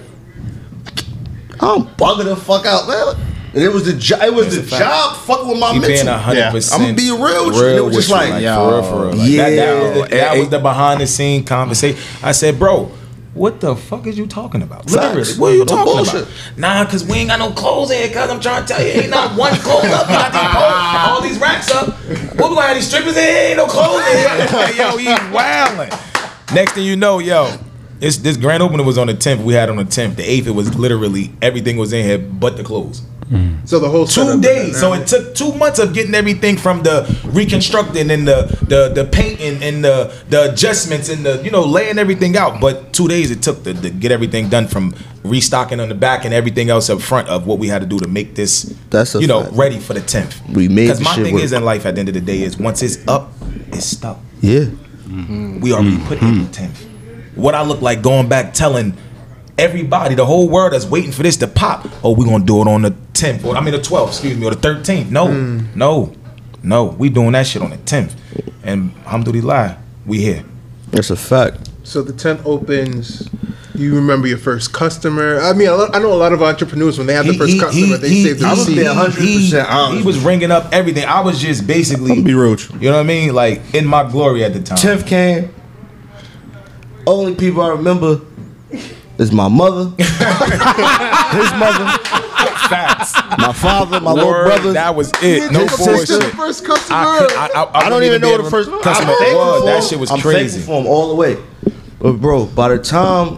I'm 1.61 1.83
bugging 1.97 2.25
the 2.25 2.37
fuck 2.37 2.65
out, 2.67 2.87
man. 2.89 2.97
You 2.97 3.05
know 3.05 3.07
what 3.07 3.19
and 3.55 3.63
it 3.65 3.73
was 3.73 3.87
the 3.87 3.95
job. 3.95 4.23
It 4.23 4.35
was 4.35 4.55
the 4.55 4.77
job 4.77 5.17
fucking 5.17 5.49
with 5.49 5.59
my 5.59 5.73
He 5.73 5.81
being 5.81 5.91
mental. 6.05 6.15
a 6.15 6.19
hundred 6.19 6.39
Yeah. 6.39 6.51
percent. 6.51 6.83
I'ma 6.83 6.95
be 6.95 7.11
real 7.11 7.47
with 7.47 7.57
you. 7.57 7.67
It 7.67 7.85
was 7.85 7.97
just 7.97 8.11
like, 8.11 8.35
for 8.35 8.39
yo, 8.41 8.71
real, 8.71 8.83
for 8.83 9.01
real. 9.07 9.17
Like, 9.17 9.19
that, 9.19 9.37
that, 9.37 9.53
yeah. 9.55 9.83
was 9.83 9.93
the, 10.11 10.17
that 10.17 10.39
was 10.39 10.49
the 10.51 10.59
behind 10.59 11.01
the 11.01 11.07
scene 11.07 11.45
conversation. 11.45 12.01
I 12.23 12.33
said, 12.33 12.59
bro. 12.59 12.93
What 13.35 13.61
the 13.61 13.77
fuck 13.77 14.07
is 14.07 14.19
you 14.19 14.27
talking 14.27 14.63
about? 14.63 14.91
Facts. 14.91 15.37
What 15.39 15.53
are 15.53 15.55
you 15.55 15.59
No 15.61 15.65
talking 15.67 15.95
bullshit. 15.95 16.23
about? 16.23 16.59
Nah, 16.59 16.85
cause 16.87 17.05
we 17.05 17.19
ain't 17.19 17.29
got 17.29 17.39
no 17.39 17.51
clothes 17.53 17.91
in 17.91 17.99
here. 17.99 18.13
Cause 18.13 18.31
I'm 18.31 18.41
trying 18.41 18.65
to 18.67 18.73
tell 18.75 18.83
you, 18.83 18.89
ain't 19.03 19.11
not 19.11 19.39
one 19.39 19.53
clothes 19.55 19.85
up. 19.85 20.09
We 20.09 20.15
got 20.15 20.33
these 20.33 20.51
clothes, 20.51 21.09
all 21.09 21.23
these 21.23 21.39
racks 21.39 21.71
up. 21.71 21.89
What 22.39 22.51
we 22.51 22.57
gonna 22.57 22.63
have 22.69 22.77
these 22.77 22.89
strippers 22.89 23.17
in 23.17 23.23
here? 23.23 23.49
Ain't 23.51 23.57
no 23.59 23.67
clothes 23.67 24.03
in 24.07 24.17
here. 24.17 24.77
yo, 24.87 24.97
he's 24.97 25.33
wilding. 25.33 25.91
Next 26.55 26.73
thing 26.73 26.85
you 26.85 26.97
know, 26.97 27.19
yo, 27.19 27.55
it's, 28.01 28.17
this 28.19 28.37
grand 28.37 28.63
opening 28.63 28.87
was 28.87 28.97
on 28.99 29.07
the 29.09 29.15
10th. 29.15 29.45
We 29.45 29.55
had 29.55 29.69
on 29.71 29.77
the 29.77 29.85
10th. 29.85 30.17
The 30.17 30.23
8th, 30.23 30.47
it 30.47 30.51
was 30.53 30.75
literally 30.77 31.33
everything 31.43 31.77
was 31.77 31.93
in 31.93 32.05
here 32.05 32.19
but 32.19 32.57
the 32.57 32.65
clothes. 32.65 33.03
So 33.65 33.79
the 33.79 33.89
whole 33.89 34.07
Two 34.07 34.41
days. 34.41 34.81
So 34.81 34.95
it 34.95 35.07
took 35.07 35.35
two 35.35 35.53
months 35.55 35.79
of 35.79 35.93
getting 35.93 36.15
everything 36.15 36.57
from 36.57 36.83
the 36.83 37.05
reconstructing 37.27 38.11
and 38.11 38.27
the 38.27 38.43
the 38.63 38.89
the 38.95 39.05
painting 39.05 39.63
and 39.63 39.85
the 39.85 40.13
the 40.31 40.53
adjustments 40.53 41.09
and 41.09 41.25
the 41.25 41.43
you 41.45 41.51
know 41.51 41.65
laying 41.65 41.99
everything 41.99 42.37
out. 42.37 42.61
But 42.61 42.93
two 42.93 43.09
days 43.09 43.31
it 43.31 43.43
took 43.43 43.65
to, 43.65 43.75
to 43.75 43.91
get 43.91 44.13
everything 44.13 44.49
done 44.49 44.67
from 44.67 44.95
restocking 45.25 45.81
on 45.81 45.89
the 45.89 45.95
back 45.95 46.25
and 46.25 46.33
everything 46.33 46.71
else 46.71 46.89
up 46.89 47.01
front 47.01 47.29
of 47.29 47.47
what 47.47 47.59
we 47.59 47.69
had 47.69 47.81
to 47.83 47.87
do 47.87 47.99
to 47.99 48.09
make 48.09 48.35
this 48.35 48.63
That's 48.91 49.15
a 49.15 49.21
you 49.21 49.27
know 49.27 49.43
fact. 49.43 49.55
ready 49.57 49.79
for 49.79 49.93
the 49.95 50.01
tenth. 50.01 50.41
We 50.49 50.69
made 50.69 50.85
because 50.87 51.01
my 51.01 51.15
shit 51.15 51.25
thing 51.25 51.35
work. 51.35 51.43
is 51.43 51.53
in 51.53 51.65
life 51.65 51.85
at 51.85 51.95
the 51.95 52.01
end 52.01 52.09
of 52.09 52.15
the 52.15 52.21
day 52.23 52.43
is 52.43 52.57
once 52.59 52.83
it's 52.83 53.07
up, 53.07 53.33
it's 53.69 53.85
stuck. 53.85 54.19
Yeah. 54.41 54.61
Mm-hmm. 54.61 55.61
We 55.61 55.73
already 55.73 55.99
put 56.07 56.21
in 56.23 56.45
the 56.45 56.51
tenth. 56.51 56.85
What 57.35 57.55
I 57.55 57.63
look 57.63 57.81
like 57.83 58.03
going 58.03 58.29
back 58.29 58.53
telling 58.55 58.97
everybody, 59.59 60.15
the 60.15 60.25
whole 60.27 60.49
world 60.49 60.73
that's 60.73 60.87
waiting 60.87 61.13
for 61.13 61.23
this 61.23 61.37
to 61.39 61.47
pop. 61.49 61.87
Oh, 62.03 62.13
we're 62.15 62.25
gonna 62.27 62.45
do 62.45 62.61
it 62.63 62.69
on 62.69 62.83
the 62.83 62.95
tenth, 63.19 63.45
or 63.45 63.57
I 63.57 63.61
mean 63.61 63.73
the 63.73 63.83
twelfth, 63.83 64.13
excuse 64.13 64.37
me, 64.37 64.47
or 64.47 64.51
the 64.55 64.61
thirteenth. 64.61 65.11
No, 65.11 65.29
hmm. 65.29 65.67
no, 65.75 66.13
no. 66.63 66.85
We 66.85 67.09
doing 67.09 67.33
that 67.33 67.47
shit 67.47 67.63
on 67.63 67.71
the 67.71 67.77
tenth, 67.79 68.15
and 68.63 68.93
alhamdulillah, 69.05 69.79
we 70.07 70.19
here. 70.21 70.45
That's 70.91 71.11
a 71.11 71.17
fact. 71.17 71.71
So 71.83 72.03
the 72.03 72.13
tent 72.13 72.41
opens. 72.45 73.29
You 73.75 73.95
remember 73.95 74.27
your 74.27 74.39
first 74.39 74.73
customer. 74.73 75.39
I 75.41 75.53
mean, 75.53 75.69
a 75.69 75.75
lot- 75.77 75.95
I 75.95 76.01
know 76.01 76.13
a 76.13 76.15
lot 76.15 76.33
of 76.33 76.43
entrepreneurs 76.43 76.99
when 76.99 77.07
they 77.07 77.15
have 77.15 77.27
the 77.27 77.35
first 77.35 77.61
customer, 77.61 77.97
they 77.97 78.25
save 78.25 78.41
the 78.41 78.47
I 78.47 78.51
was 78.51 78.67
receipt. 78.67 78.75
being 78.83 78.89
100% 78.89 79.13
he, 79.21 79.61
honest. 79.61 79.99
he 79.99 80.05
was 80.05 80.19
ringing 80.19 80.51
up 80.51 80.73
everything. 80.73 81.05
I 81.05 81.21
was 81.21 81.41
just 81.41 81.65
basically, 81.65 82.11
I'ma 82.11 82.23
be 82.23 82.35
real 82.35 82.57
you. 82.59 82.81
you 82.81 82.91
know 82.91 82.97
what 82.97 83.01
I 83.01 83.05
mean, 83.05 83.35
like 83.35 83.63
in 83.75 83.87
my 83.87 84.11
glory 84.11 84.43
at 84.43 84.53
the 84.53 84.61
time. 84.61 84.79
Tenth 84.79 85.07
came. 85.07 85.55
Only 87.07 87.37
people 87.37 87.63
I 87.63 87.69
remember 87.69 88.21
is 89.19 89.33
my 89.33 89.49
mother, 89.49 89.91
his 89.97 91.53
mother, 91.55 91.87
Facts. 92.69 93.15
my 93.39 93.53
father, 93.53 94.01
my 94.01 94.13
little 94.13 94.33
brother. 94.33 94.73
That 94.73 94.95
was 94.95 95.11
it. 95.23 95.51
No 95.53 95.61
His 95.61 95.73
sister. 95.73 96.19
bullshit. 96.19 96.35
first 96.37 96.65
customer. 96.65 96.99
I, 96.99 97.19
could, 97.19 97.33
I, 97.37 97.47
I, 97.47 97.63
I 97.65 97.79
I 97.87 97.89
don't 97.89 98.03
even 98.05 98.21
know 98.21 98.31
what 98.31 98.37
the 98.39 98.43
able- 98.45 98.51
first 98.51 98.71
customer 98.83 99.13
was. 99.13 99.65
That 99.65 99.85
shit 99.85 99.99
was 99.99 100.11
I'm 100.11 100.21
crazy. 100.21 100.59
thankful 100.59 100.75
for 100.75 100.81
him 100.83 100.87
all 100.87 101.09
the 101.09 101.15
way. 101.15 101.37
But 101.99 102.15
bro, 102.15 102.47
by 102.47 102.69
the 102.69 102.79
time 102.79 103.37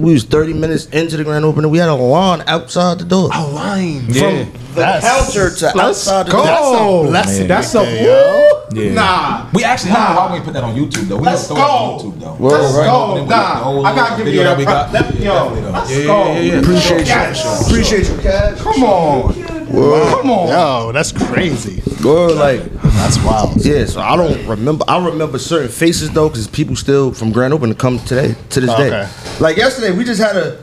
we 0.00 0.12
was 0.12 0.24
30 0.24 0.54
minutes 0.54 0.86
into 0.86 1.16
the 1.16 1.24
grand 1.24 1.44
opening, 1.44 1.70
we 1.70 1.78
had 1.78 1.88
a 1.88 1.94
line 1.94 2.42
outside 2.46 2.98
the 2.98 3.04
door. 3.04 3.30
a 3.32 3.46
line. 3.46 4.04
Yeah. 4.08 4.44
The 4.74 4.80
That's- 4.80 5.02
counter 5.34 5.50
to 5.56 5.80
outside 5.80 6.26
the 6.26 6.32
go. 6.32 6.44
door. 6.44 7.10
That's 7.10 7.30
a 7.38 7.44
blessing. 7.44 7.48
That's 7.48 7.74
right 7.74 7.88
a 7.88 7.90
there, 7.90 8.04
yo. 8.04 8.62
Yeah. 8.72 8.92
Nah. 8.94 9.46
We 9.52 9.64
actually, 9.64 9.90
nah. 9.92 10.28
why 10.28 10.38
we 10.38 10.44
put 10.44 10.52
that 10.54 10.62
on 10.62 10.76
YouTube 10.76 11.08
though? 11.08 11.16
We 11.16 11.24
Let's 11.24 11.48
gonna 11.48 11.60
throw 11.60 11.66
it 11.66 11.70
go. 11.70 11.74
on 11.74 11.98
YouTube 11.98 12.20
though. 12.20 12.36
Let's 12.48 12.74
Right. 12.74 12.86
go. 12.86 13.14
Nah, 13.16 13.24
got 13.28 13.54
the 13.58 13.64
whole 13.64 13.86
I 13.86 13.94
gotta 13.96 14.16
give 14.24 14.32
you 14.34 14.42
that 14.44 14.48
that. 14.50 14.58
we 14.58 14.64
got. 14.64 14.92
Let- 14.92 15.14
Yeah, 15.16 15.24
yo, 15.24 15.48
definitely 15.50 15.72
let's 15.72 15.90
Yeah, 15.90 16.04
go. 16.04 16.24
yeah, 16.26 16.32
yeah, 16.32 16.40
yeah. 16.40 16.58
Appreciate 16.60 17.06
you. 17.08 17.66
Appreciate 17.66 18.08
you, 18.08 18.16
Cash. 18.22 18.58
Come 18.60 18.84
on. 18.84 19.49
Come 19.70 20.30
on. 20.30 20.48
Yo, 20.48 20.92
that's 20.92 21.12
crazy. 21.12 21.82
Word, 22.04 22.32
like, 22.36 22.62
That's 22.82 23.22
wild. 23.22 23.64
yeah, 23.64 23.84
so 23.86 24.00
I 24.00 24.16
don't 24.16 24.46
remember. 24.46 24.84
I 24.88 25.04
remember 25.04 25.38
certain 25.38 25.68
faces 25.68 26.10
though, 26.10 26.28
because 26.28 26.46
people 26.48 26.76
still 26.76 27.12
from 27.12 27.30
Grand 27.32 27.52
Open 27.54 27.68
to 27.68 27.74
come 27.74 27.98
today, 28.00 28.34
to 28.50 28.60
this 28.60 28.70
Okay. 28.70 28.90
day. 28.90 29.08
Like 29.38 29.56
yesterday, 29.56 29.90
we 29.96 30.04
just 30.04 30.20
had 30.20 30.36
a 30.36 30.58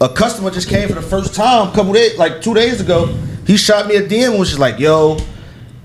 a 0.00 0.08
customer 0.10 0.50
just 0.50 0.68
came 0.68 0.88
for 0.88 0.94
the 0.94 1.00
first 1.02 1.34
time, 1.34 1.68
a 1.68 1.72
couple 1.72 1.92
days, 1.94 2.18
like 2.18 2.42
two 2.42 2.52
days 2.54 2.80
ago. 2.80 3.06
He 3.46 3.56
shot 3.56 3.86
me 3.86 3.96
a 3.96 4.02
DM 4.06 4.30
and 4.30 4.38
was 4.38 4.48
just 4.48 4.60
like, 4.60 4.78
"Yo, 4.78 5.16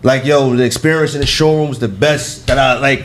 like 0.04 0.26
yo, 0.26 0.54
the 0.56 0.64
experience 0.64 1.14
in 1.14 1.22
the 1.22 1.28
showroom 1.28 1.70
was 1.70 1.80
the 1.80 1.88
best 1.88 2.48
that 2.48 2.58
I 2.58 2.80
like." 2.80 3.04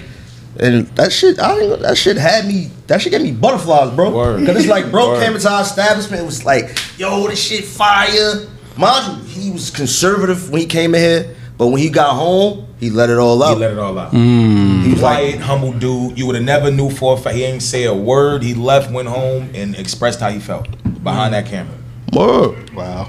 And 0.58 0.86
that 0.96 1.12
shit, 1.12 1.38
I 1.38 1.54
didn't, 1.58 1.82
that 1.82 1.96
shit 1.98 2.16
had 2.16 2.46
me. 2.46 2.70
That 2.86 3.02
shit 3.02 3.12
gave 3.12 3.20
me 3.22 3.30
butterflies, 3.32 3.94
bro. 3.94 4.10
Word. 4.10 4.46
Cause 4.46 4.56
it's 4.56 4.66
like, 4.68 4.90
bro 4.90 5.08
Word. 5.10 5.22
came 5.22 5.34
into 5.34 5.50
our 5.50 5.62
establishment. 5.62 6.22
It 6.22 6.26
was 6.26 6.44
like, 6.44 6.76
yo, 6.98 7.28
this 7.28 7.42
shit 7.42 7.64
fire. 7.64 8.46
Mind 8.76 9.18
you, 9.18 9.24
he 9.42 9.50
was 9.50 9.70
conservative 9.70 10.50
when 10.50 10.60
he 10.60 10.66
came 10.66 10.94
in 10.94 11.00
here, 11.00 11.36
but 11.56 11.68
when 11.68 11.80
he 11.80 11.88
got 11.88 12.14
home, 12.14 12.66
he 12.78 12.90
let 12.90 13.08
it 13.08 13.18
all 13.18 13.42
out. 13.42 13.54
He 13.54 13.60
let 13.60 13.72
it 13.72 13.78
all 13.78 13.98
out. 13.98 14.12
He 14.12 14.90
was 14.90 14.98
Quiet, 15.00 15.36
like, 15.36 15.40
humble 15.40 15.72
dude. 15.72 16.18
You 16.18 16.26
would 16.26 16.34
have 16.36 16.44
never 16.44 16.70
knew 16.70 16.90
for 16.90 17.14
a 17.14 17.16
fact. 17.16 17.34
He 17.36 17.44
ain't 17.44 17.62
say 17.62 17.84
a 17.84 17.94
word. 17.94 18.42
He 18.42 18.52
left, 18.54 18.90
went 18.92 19.08
home, 19.08 19.50
and 19.54 19.74
expressed 19.76 20.20
how 20.20 20.28
he 20.30 20.38
felt 20.38 20.68
behind 21.02 21.32
that 21.34 21.46
camera. 21.46 21.74
word. 22.12 22.70
Wow. 22.74 23.08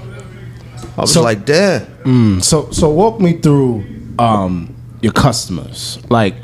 I 0.96 1.00
was 1.02 1.12
So- 1.12 1.22
like, 1.22 1.44
damn. 1.44 2.40
So 2.40 2.70
so 2.70 2.88
walk 2.88 3.20
me 3.20 3.34
through 3.34 3.84
um 4.18 4.74
your 5.02 5.12
customers. 5.12 5.98
Like 6.08 6.34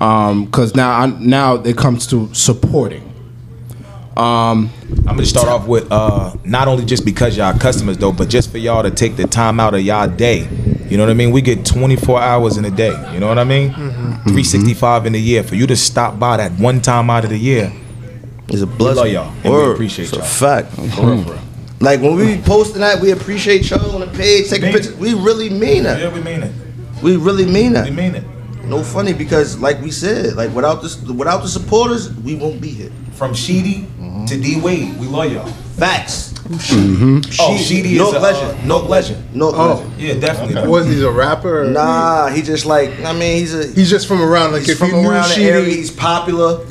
um 0.00 0.46
cuz 0.50 0.74
now 0.76 0.90
I, 0.92 1.06
now 1.06 1.56
it 1.56 1.76
comes 1.76 2.06
to 2.08 2.28
supporting. 2.32 3.09
Um 4.16 4.70
I'm 5.06 5.16
gonna 5.16 5.24
start 5.24 5.48
off 5.48 5.66
with 5.66 5.90
uh, 5.90 6.34
not 6.44 6.68
only 6.68 6.84
just 6.84 7.04
because 7.04 7.36
y'all 7.36 7.56
customers 7.58 7.96
though, 7.98 8.12
but 8.12 8.28
just 8.28 8.50
for 8.50 8.58
y'all 8.58 8.82
to 8.82 8.90
take 8.90 9.16
the 9.16 9.26
time 9.26 9.60
out 9.60 9.74
of 9.74 9.80
y'all 9.82 10.08
day. 10.08 10.48
You 10.88 10.96
know 10.96 11.04
what 11.04 11.10
I 11.10 11.14
mean? 11.14 11.30
We 11.30 11.40
get 11.42 11.64
24 11.64 12.20
hours 12.20 12.56
in 12.56 12.64
a 12.64 12.70
day. 12.70 12.90
You 13.12 13.20
know 13.20 13.28
what 13.28 13.38
I 13.38 13.44
mean? 13.44 13.72
365 13.72 15.06
in 15.06 15.14
a 15.14 15.18
year. 15.18 15.42
For 15.44 15.54
you 15.54 15.66
to 15.68 15.76
stop 15.76 16.18
by 16.18 16.36
that 16.38 16.52
one 16.52 16.80
time 16.80 17.08
out 17.10 17.22
of 17.24 17.30
the 17.30 17.38
year, 17.38 17.72
It's 18.48 18.62
a 18.62 18.66
blessing. 18.66 18.96
love 18.96 19.12
y'all, 19.12 19.32
and 19.44 19.54
we 19.68 19.72
appreciate 19.72 20.06
it's 20.08 20.12
a 20.14 20.16
y'all. 20.16 20.24
fact. 20.26 20.72
for 20.72 20.82
real, 20.82 21.22
for 21.24 21.32
real. 21.32 21.40
Like 21.80 22.00
when 22.00 22.16
we 22.16 22.36
be 22.36 22.42
posting 22.42 22.80
that, 22.80 23.00
we 23.00 23.12
appreciate 23.12 23.70
y'all 23.70 23.94
on 23.94 24.00
the 24.00 24.08
page, 24.08 24.48
taking 24.50 24.66
Mean 24.66 24.74
it. 24.74 24.78
pictures. 24.78 24.96
We 24.96 25.14
really 25.14 25.48
mean 25.50 25.84
that. 25.84 26.00
Yeah, 26.00 26.12
we 26.12 26.20
mean 26.20 26.42
it. 26.42 26.52
We 27.02 27.16
really 27.16 27.46
mean 27.46 27.76
it. 27.76 27.84
We 27.84 27.90
mean 27.92 28.16
it. 28.16 28.24
No 28.64 28.82
funny 28.82 29.12
because, 29.14 29.58
like 29.58 29.80
we 29.80 29.90
said, 29.90 30.34
like 30.34 30.52
without 30.54 30.82
this, 30.82 31.00
without 31.02 31.42
the 31.42 31.48
supporters, 31.48 32.12
we 32.16 32.34
won't 32.34 32.60
be 32.60 32.68
here. 32.68 32.90
From 33.14 33.34
Sheedy 33.34 33.86
to 34.30 34.40
D 34.40 34.60
Wade, 34.60 34.96
we 34.98 35.06
love 35.06 35.32
y'all. 35.32 35.46
Facts. 35.76 36.34
Oh, 36.52 36.58
Sheedy, 36.58 37.58
Sheedy 37.62 37.98
no 37.98 38.08
is 38.08 38.14
a 38.14 38.18
legend. 38.20 38.60
Uh, 38.60 38.66
no 38.66 38.78
legend. 38.78 39.34
No. 39.34 39.52
Oh. 39.54 39.92
Yeah, 39.98 40.14
definitely. 40.14 40.68
Was 40.68 40.86
he 40.86 41.02
a 41.02 41.10
rapper? 41.10 41.62
or- 41.62 41.70
Nah, 41.70 42.28
he 42.28 42.42
just 42.42 42.66
like 42.66 42.90
I 43.04 43.12
mean, 43.12 43.38
he's 43.38 43.54
a 43.54 43.66
He's 43.72 43.88
just 43.90 44.06
from 44.08 44.20
around. 44.20 44.52
Like 44.52 44.62
he's 44.62 44.70
if 44.70 44.78
from 44.78 44.90
you 44.90 44.96
knew 45.02 45.10
around 45.10 45.28
the 45.28 45.34
Sheedy, 45.34 45.48
area. 45.48 45.64
He's 45.74 45.90
popular. 45.90 46.66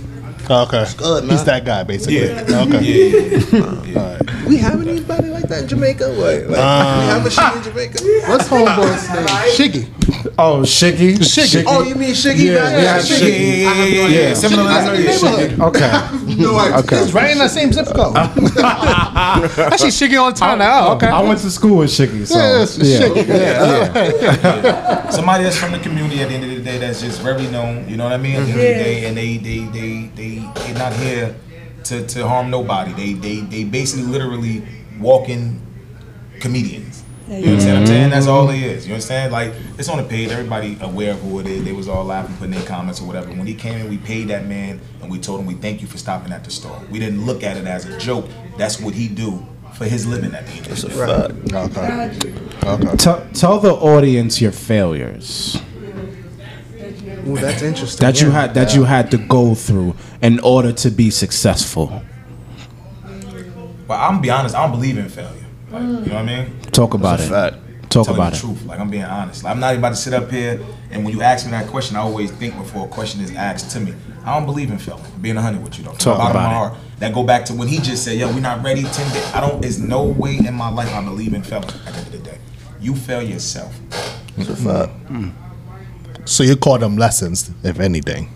Okay. 0.50 0.86
good, 0.98 1.24
man. 1.26 1.32
He's 1.38 1.44
that 1.46 1.64
guy, 1.66 1.84
basically. 1.84 2.26
Yeah. 2.26 2.46
Okay. 2.50 2.82
Yeah, 2.82 3.84
yeah. 3.86 4.48
we 4.48 4.58
have 4.58 4.82
anybody 4.82 5.30
like 5.30 5.44
that 5.50 5.64
in 5.64 5.68
Jamaica? 5.68 6.10
What? 6.10 6.48
Like, 6.48 6.58
Um, 6.60 7.00
we 7.00 7.06
have 7.06 7.26
a 7.26 7.30
Sheedy 7.30 7.58
in 7.58 7.64
Jamaica? 7.64 8.00
What's 8.30 8.48
homeboy's 8.48 9.08
name? 9.10 9.28
Shiggy. 9.56 10.34
oh 10.40 10.62
Shiggy. 10.62 11.18
Shiggy. 11.18 11.64
Oh, 11.68 11.84
you 11.84 11.94
mean 11.96 12.12
Shiggy? 12.16 12.46
Yeah, 12.46 12.64
man? 12.64 12.84
yeah, 12.84 12.98
Yeah, 12.98 13.18
yeah, 13.18 13.28
yeah, 13.28 13.74
yeah, 13.74 13.86
yeah, 13.86 14.08
yeah. 14.30 14.34
Similar 14.34 14.64
Shiggy, 14.64 14.74
level. 14.74 14.92
that's 15.04 15.22
Yeah, 15.22 15.28
the 15.28 15.28
Shiggy. 15.28 15.50
neighborhood. 15.50 15.76
Okay. 15.76 16.36
No 16.40 16.58
idea. 16.58 16.78
Okay. 16.78 17.00
He's 17.00 17.14
right 17.14 17.32
in 17.32 17.38
that 17.40 17.50
same 17.52 17.74
zip 17.74 17.88
code. 17.88 18.16
Actually, 18.72 19.90
Shiggy 19.92 20.18
all 20.20 20.32
the 20.32 20.38
time 20.38 20.60
now. 20.60 20.94
Okay. 20.94 21.08
I 21.08 21.22
went 21.22 21.40
to 21.42 21.50
school 21.52 21.78
with 21.78 21.90
Shiggy, 21.90 22.26
so 22.26 22.38
Yeah, 22.38 22.64
it's 22.64 22.78
Shiggy. 22.78 23.28
yeah. 23.28 25.10
Somebody 25.12 25.44
that's 25.44 25.58
from 25.58 25.72
the 25.74 25.80
community 25.80 26.22
at 26.22 26.30
the 26.30 26.36
end 26.36 26.44
of 26.46 26.50
the 26.52 26.62
day 26.64 26.78
that's 26.78 27.02
just 27.02 27.22
very 27.22 27.48
known, 27.48 27.90
you 27.90 27.98
know 27.98 28.04
what 28.06 28.14
I 28.14 28.18
mean? 28.18 28.36
At 28.38 28.46
the 28.46 28.52
end 28.52 28.52
of 28.52 28.58
the 28.58 28.62
day, 28.84 29.06
and 29.06 29.18
they 29.18 29.38
they 29.38 29.60
they 29.66 30.10
they 30.16 30.39
they're 30.56 30.74
not 30.78 30.94
here 30.94 31.36
to, 31.86 32.06
to 32.06 32.28
harm 32.28 32.50
nobody. 32.50 32.94
They 32.94 33.14
they 33.14 33.40
they 33.42 33.64
basically 33.64 34.06
literally 34.06 34.64
walking 35.00 35.66
comedians. 36.40 37.04
You 37.28 37.36
understand 37.36 37.74
what 37.74 37.82
I'm 37.82 37.88
saying? 37.88 38.10
That's 38.10 38.26
all 38.26 38.48
mm-hmm. 38.48 38.64
it 38.64 38.72
is. 38.72 38.88
You 38.88 38.94
understand? 38.94 39.32
Like 39.32 39.54
it's 39.78 39.88
on 39.88 39.98
the 39.98 40.04
page. 40.04 40.30
Everybody 40.30 40.78
aware 40.82 41.12
of 41.12 41.22
who 41.22 41.40
it 41.40 41.46
is. 41.46 41.64
They 41.64 41.74
was 41.74 41.88
all 41.88 42.04
laughing, 42.04 42.36
putting 42.38 42.54
their 42.54 42.66
comments 42.66 43.02
or 43.02 43.06
whatever. 43.06 43.30
When 43.30 43.46
he 43.46 43.54
came 43.54 43.78
in, 43.78 43.88
we 43.88 44.00
paid 44.00 44.30
that 44.30 44.48
man 44.48 44.82
and 45.02 45.12
we 45.12 45.20
told 45.20 45.40
him 45.40 45.46
we 45.46 45.54
thank 45.54 45.82
you 45.82 45.88
for 45.88 46.00
stopping 46.00 46.32
at 46.34 46.44
the 46.44 46.50
store. 46.50 46.82
We 46.90 46.98
didn't 46.98 47.26
look 47.26 47.44
at 47.44 47.56
it 47.56 47.68
as 47.68 47.86
a 47.86 48.00
joke. 48.00 48.26
That's 48.58 48.80
what 48.82 48.96
he 48.96 49.08
do 49.08 49.46
for 49.76 49.86
his 49.86 50.08
living 50.08 50.34
at 50.34 50.48
the 50.48 50.54
end 50.54 50.68
of 50.68 50.82
the 50.82 50.88
day. 50.90 51.70
Fact. 51.70 52.26
Okay. 52.26 52.34
Okay. 52.68 52.98
Tell, 52.98 53.28
tell 53.34 53.60
the 53.60 53.74
audience 53.74 54.42
your 54.42 54.52
failures 54.52 55.62
Ooh, 57.30 57.38
that's 57.38 57.62
interesting. 57.62 58.06
that 58.06 58.22
you 58.22 58.32
had 58.32 58.54
that 58.54 58.76
you 58.76 58.84
had 58.84 59.12
to 59.12 59.18
go 59.18 59.56
through 59.56 59.96
in 60.22 60.40
order 60.40 60.72
to 60.74 60.90
be 60.90 61.10
successful. 61.10 62.02
But 63.88 63.96
I'm 64.00 64.12
gonna 64.12 64.22
be 64.22 64.30
honest. 64.30 64.56
I 64.56 64.62
don't 64.64 64.72
believe 64.72 64.98
in 64.98 65.10
failure. 65.10 65.46
Like, 65.72 65.82
you 65.82 65.88
know 65.88 66.00
what 66.00 66.12
I 66.14 66.24
mean? 66.24 66.60
Talk 66.72 66.94
about 66.94 67.20
That's 67.20 67.30
it. 67.30 67.34
a 67.34 67.52
fact. 67.52 67.56
Talk 67.90 68.06
telling 68.06 68.20
about 68.22 68.32
the 68.34 68.38
it. 68.38 68.42
truth. 68.42 68.66
Like 68.66 68.80
I'm 68.80 68.90
being 68.90 69.04
honest. 69.04 69.44
Like, 69.44 69.52
I'm 69.54 69.60
not 69.60 69.70
even 69.72 69.80
about 69.80 69.90
to 69.90 69.96
sit 69.96 70.14
up 70.14 70.30
here 70.30 70.60
and 70.92 71.04
when 71.04 71.14
you 71.14 71.22
ask 71.22 71.46
me 71.46 71.52
that 71.52 71.68
question, 71.68 71.96
I 71.96 72.00
always 72.02 72.32
think 72.32 72.56
before 72.58 72.86
a 72.86 72.90
question 72.90 73.22
is 73.22 73.34
asked 73.36 73.72
to 73.72 73.80
me. 73.80 73.94
I 74.26 74.36
don't 74.36 74.46
believe 74.46 74.70
in 74.70 74.78
failure. 74.78 75.04
Being 75.22 75.38
a 75.38 75.42
hundred 75.42 75.64
with 75.64 75.78
you 75.80 75.86
though. 75.86 75.92
From 75.92 76.00
Talk 76.00 76.18
bottom 76.18 76.36
of 76.38 76.42
about 76.42 76.46
my 76.46 76.52
it. 76.52 76.70
heart. 76.70 76.78
That 77.00 77.14
go 77.14 77.24
back 77.24 77.46
to 77.46 77.54
when 77.54 77.68
he 77.68 77.78
just 77.80 78.04
said, 78.04 78.18
"Yo, 78.18 78.28
we're 78.28 78.42
not 78.42 78.64
ready." 78.64 78.84
Ten 78.84 79.12
days. 79.14 79.32
I 79.34 79.40
don't. 79.42 79.62
There's 79.62 79.80
no 79.80 80.04
way 80.04 80.38
in 80.38 80.54
my 80.54 80.70
life 80.70 80.94
I 80.94 81.04
believe 81.04 81.34
in 81.34 81.42
failure. 81.42 81.68
At 81.88 81.94
the 81.94 82.00
end 82.00 82.08
of 82.08 82.12
the 82.12 82.18
day, 82.20 82.38
you 82.82 82.96
fail 82.96 83.22
yourself. 83.24 83.74
It's 84.38 84.50
a 84.50 84.56
fact. 84.56 84.92
Mm. 85.08 85.32
So 86.26 86.44
you 86.44 86.56
call 86.56 86.78
them 86.78 86.98
lessons, 86.98 87.52
if 87.64 87.80
anything. 87.80 88.30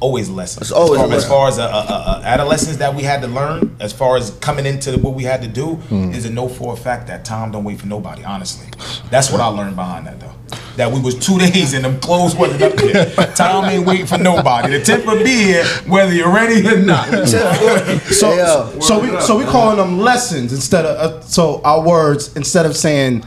Always 0.00 0.28
lessons. 0.28 0.62
It's 0.62 0.72
always 0.72 1.00
as 1.00 1.06
far, 1.06 1.12
a 1.14 1.16
as, 1.16 1.28
far 1.28 1.48
as 1.48 1.58
a, 1.58 1.62
a, 1.62 1.64
a 1.64 2.22
adolescence 2.26 2.76
that 2.76 2.94
we 2.94 3.02
had 3.02 3.22
to 3.22 3.28
learn, 3.28 3.74
as 3.80 3.94
far 3.94 4.18
as 4.18 4.30
coming 4.40 4.66
into 4.66 4.98
what 4.98 5.14
we 5.14 5.24
had 5.24 5.40
to 5.40 5.48
do, 5.48 5.76
Hmm. 5.76 6.12
is 6.12 6.26
a 6.26 6.30
no 6.30 6.48
for 6.48 6.74
a 6.74 6.76
fact 6.76 7.06
that 7.06 7.24
time 7.24 7.50
don't 7.50 7.64
wait 7.64 7.80
for 7.80 7.86
nobody. 7.86 8.22
Honestly, 8.22 8.66
that's 9.10 9.32
what 9.32 9.40
I 9.40 9.46
learned 9.46 9.74
behind 9.74 10.06
that 10.06 10.20
though. 10.20 10.32
That 10.76 10.92
we 10.92 11.00
was 11.00 11.14
two 11.18 11.38
days 11.46 11.72
and 11.72 11.82
them 11.82 11.98
clothes 11.98 12.36
wasn't 12.36 12.60
up 12.62 12.74
there. 12.74 13.06
Time 13.34 13.64
ain't 13.70 13.86
waiting 13.86 14.04
for 14.06 14.18
nobody. 14.18 14.76
The 14.78 14.84
tip 14.84 15.06
will 15.06 15.24
be 15.24 15.34
here 15.44 15.64
whether 15.86 16.12
you're 16.12 16.32
ready 16.32 16.66
or 16.68 16.76
not. 16.78 17.08
So, 17.26 18.34
Yeah. 18.34 18.78
so 18.80 18.98
we 19.00 19.18
so 19.22 19.38
we 19.38 19.44
calling 19.44 19.78
them 19.78 19.98
lessons 19.98 20.52
instead 20.52 20.84
of 20.84 20.96
uh, 20.98 21.20
so 21.22 21.62
our 21.64 21.80
words 21.82 22.36
instead 22.36 22.66
of 22.66 22.76
saying 22.76 23.24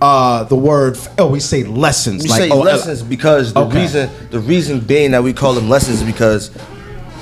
uh, 0.00 0.44
the 0.44 0.56
word 0.56 0.98
oh 1.18 1.26
we 1.30 1.40
say 1.40 1.62
lessons 1.64 2.22
We 2.24 2.28
like 2.30 2.40
say 2.42 2.50
oh, 2.50 2.58
lessons 2.60 3.02
because 3.02 3.52
the 3.52 3.60
Okay. 3.60 3.80
reason 3.82 4.10
the 4.30 4.40
reason 4.40 4.80
being 4.80 5.10
that 5.12 5.22
we 5.22 5.32
call 5.32 5.52
them 5.52 5.68
lessons 5.68 6.00
is 6.00 6.06
because 6.06 6.50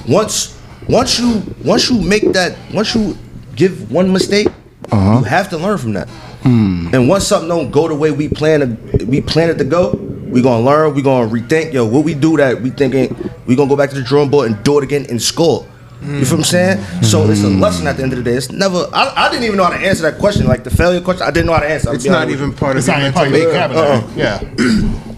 once 0.09 0.57
once 0.89 1.19
you 1.19 1.43
once 1.65 1.91
you 1.91 2.01
make 2.01 2.33
that 2.33 2.57
once 2.73 2.95
you 2.95 3.17
give 3.57 3.91
one 3.91 4.13
mistake, 4.13 4.49
Uh-huh. 4.93 5.19
you 5.19 5.25
have 5.25 5.49
to 5.51 5.59
learn 5.59 5.77
from 5.79 5.93
that. 5.95 6.09
Hmm. 6.45 6.89
And 6.95 7.09
once 7.09 7.27
something 7.27 7.49
don't 7.49 7.71
go 7.71 7.89
the 7.89 7.95
way 7.95 8.11
we 8.13 8.29
plan 8.29 8.61
to, 8.61 9.05
we 9.05 9.21
plan 9.21 9.51
it 9.51 9.59
to 9.59 9.65
go, 9.65 9.91
we 10.31 10.41
gonna 10.41 10.65
learn. 10.65 10.95
We 10.95 11.03
gonna 11.03 11.29
rethink. 11.29 11.73
Yo, 11.75 11.85
what 11.85 12.05
we 12.05 12.15
do 12.15 12.37
that 12.39 12.63
we 12.63 12.71
thinking 12.71 13.15
we 13.47 13.57
gonna 13.57 13.69
go 13.69 13.77
back 13.77 13.91
to 13.91 13.97
the 13.97 14.03
drawing 14.03 14.31
board 14.31 14.51
and 14.51 14.63
do 14.63 14.79
it 14.79 14.85
again 14.85 15.05
and 15.11 15.21
score. 15.21 15.67
You 16.01 16.25
feel 16.25 16.39
what 16.39 16.41
I'm 16.41 16.45
saying? 16.45 17.03
So 17.03 17.29
it's 17.31 17.43
a 17.43 17.49
lesson 17.49 17.87
at 17.87 17.97
the 17.97 18.03
end 18.05 18.13
of 18.13 18.19
the 18.19 18.25
day. 18.25 18.37
It's 18.37 18.51
never. 18.53 18.87
I, 18.93 19.13
I 19.17 19.31
didn't 19.31 19.45
even 19.45 19.57
know 19.57 19.65
how 19.65 19.71
to 19.71 19.77
answer 19.85 20.03
that 20.03 20.19
question. 20.19 20.47
Like 20.47 20.63
the 20.65 20.71
failure 20.71 21.01
question, 21.01 21.27
I 21.27 21.31
didn't 21.31 21.47
know 21.47 21.55
how 21.55 21.61
to 21.61 21.69
answer. 21.69 21.89
I'll 21.89 21.95
It's 21.97 22.05
be 22.05 22.11
not 22.11 22.23
honest 22.23 22.41
with 22.41 22.49
even 22.49 22.57
part 22.57 22.73
of 22.77 22.79
It's 22.79 22.87
your 22.87 22.97
not 22.97 23.03
even 23.03 23.13
part 23.15 23.31
mental 23.31 23.51
of 23.51 23.53
your 23.53 23.53
makeup. 23.53 24.15
vocabulary. 24.15 24.93
Yeah. 24.97 25.05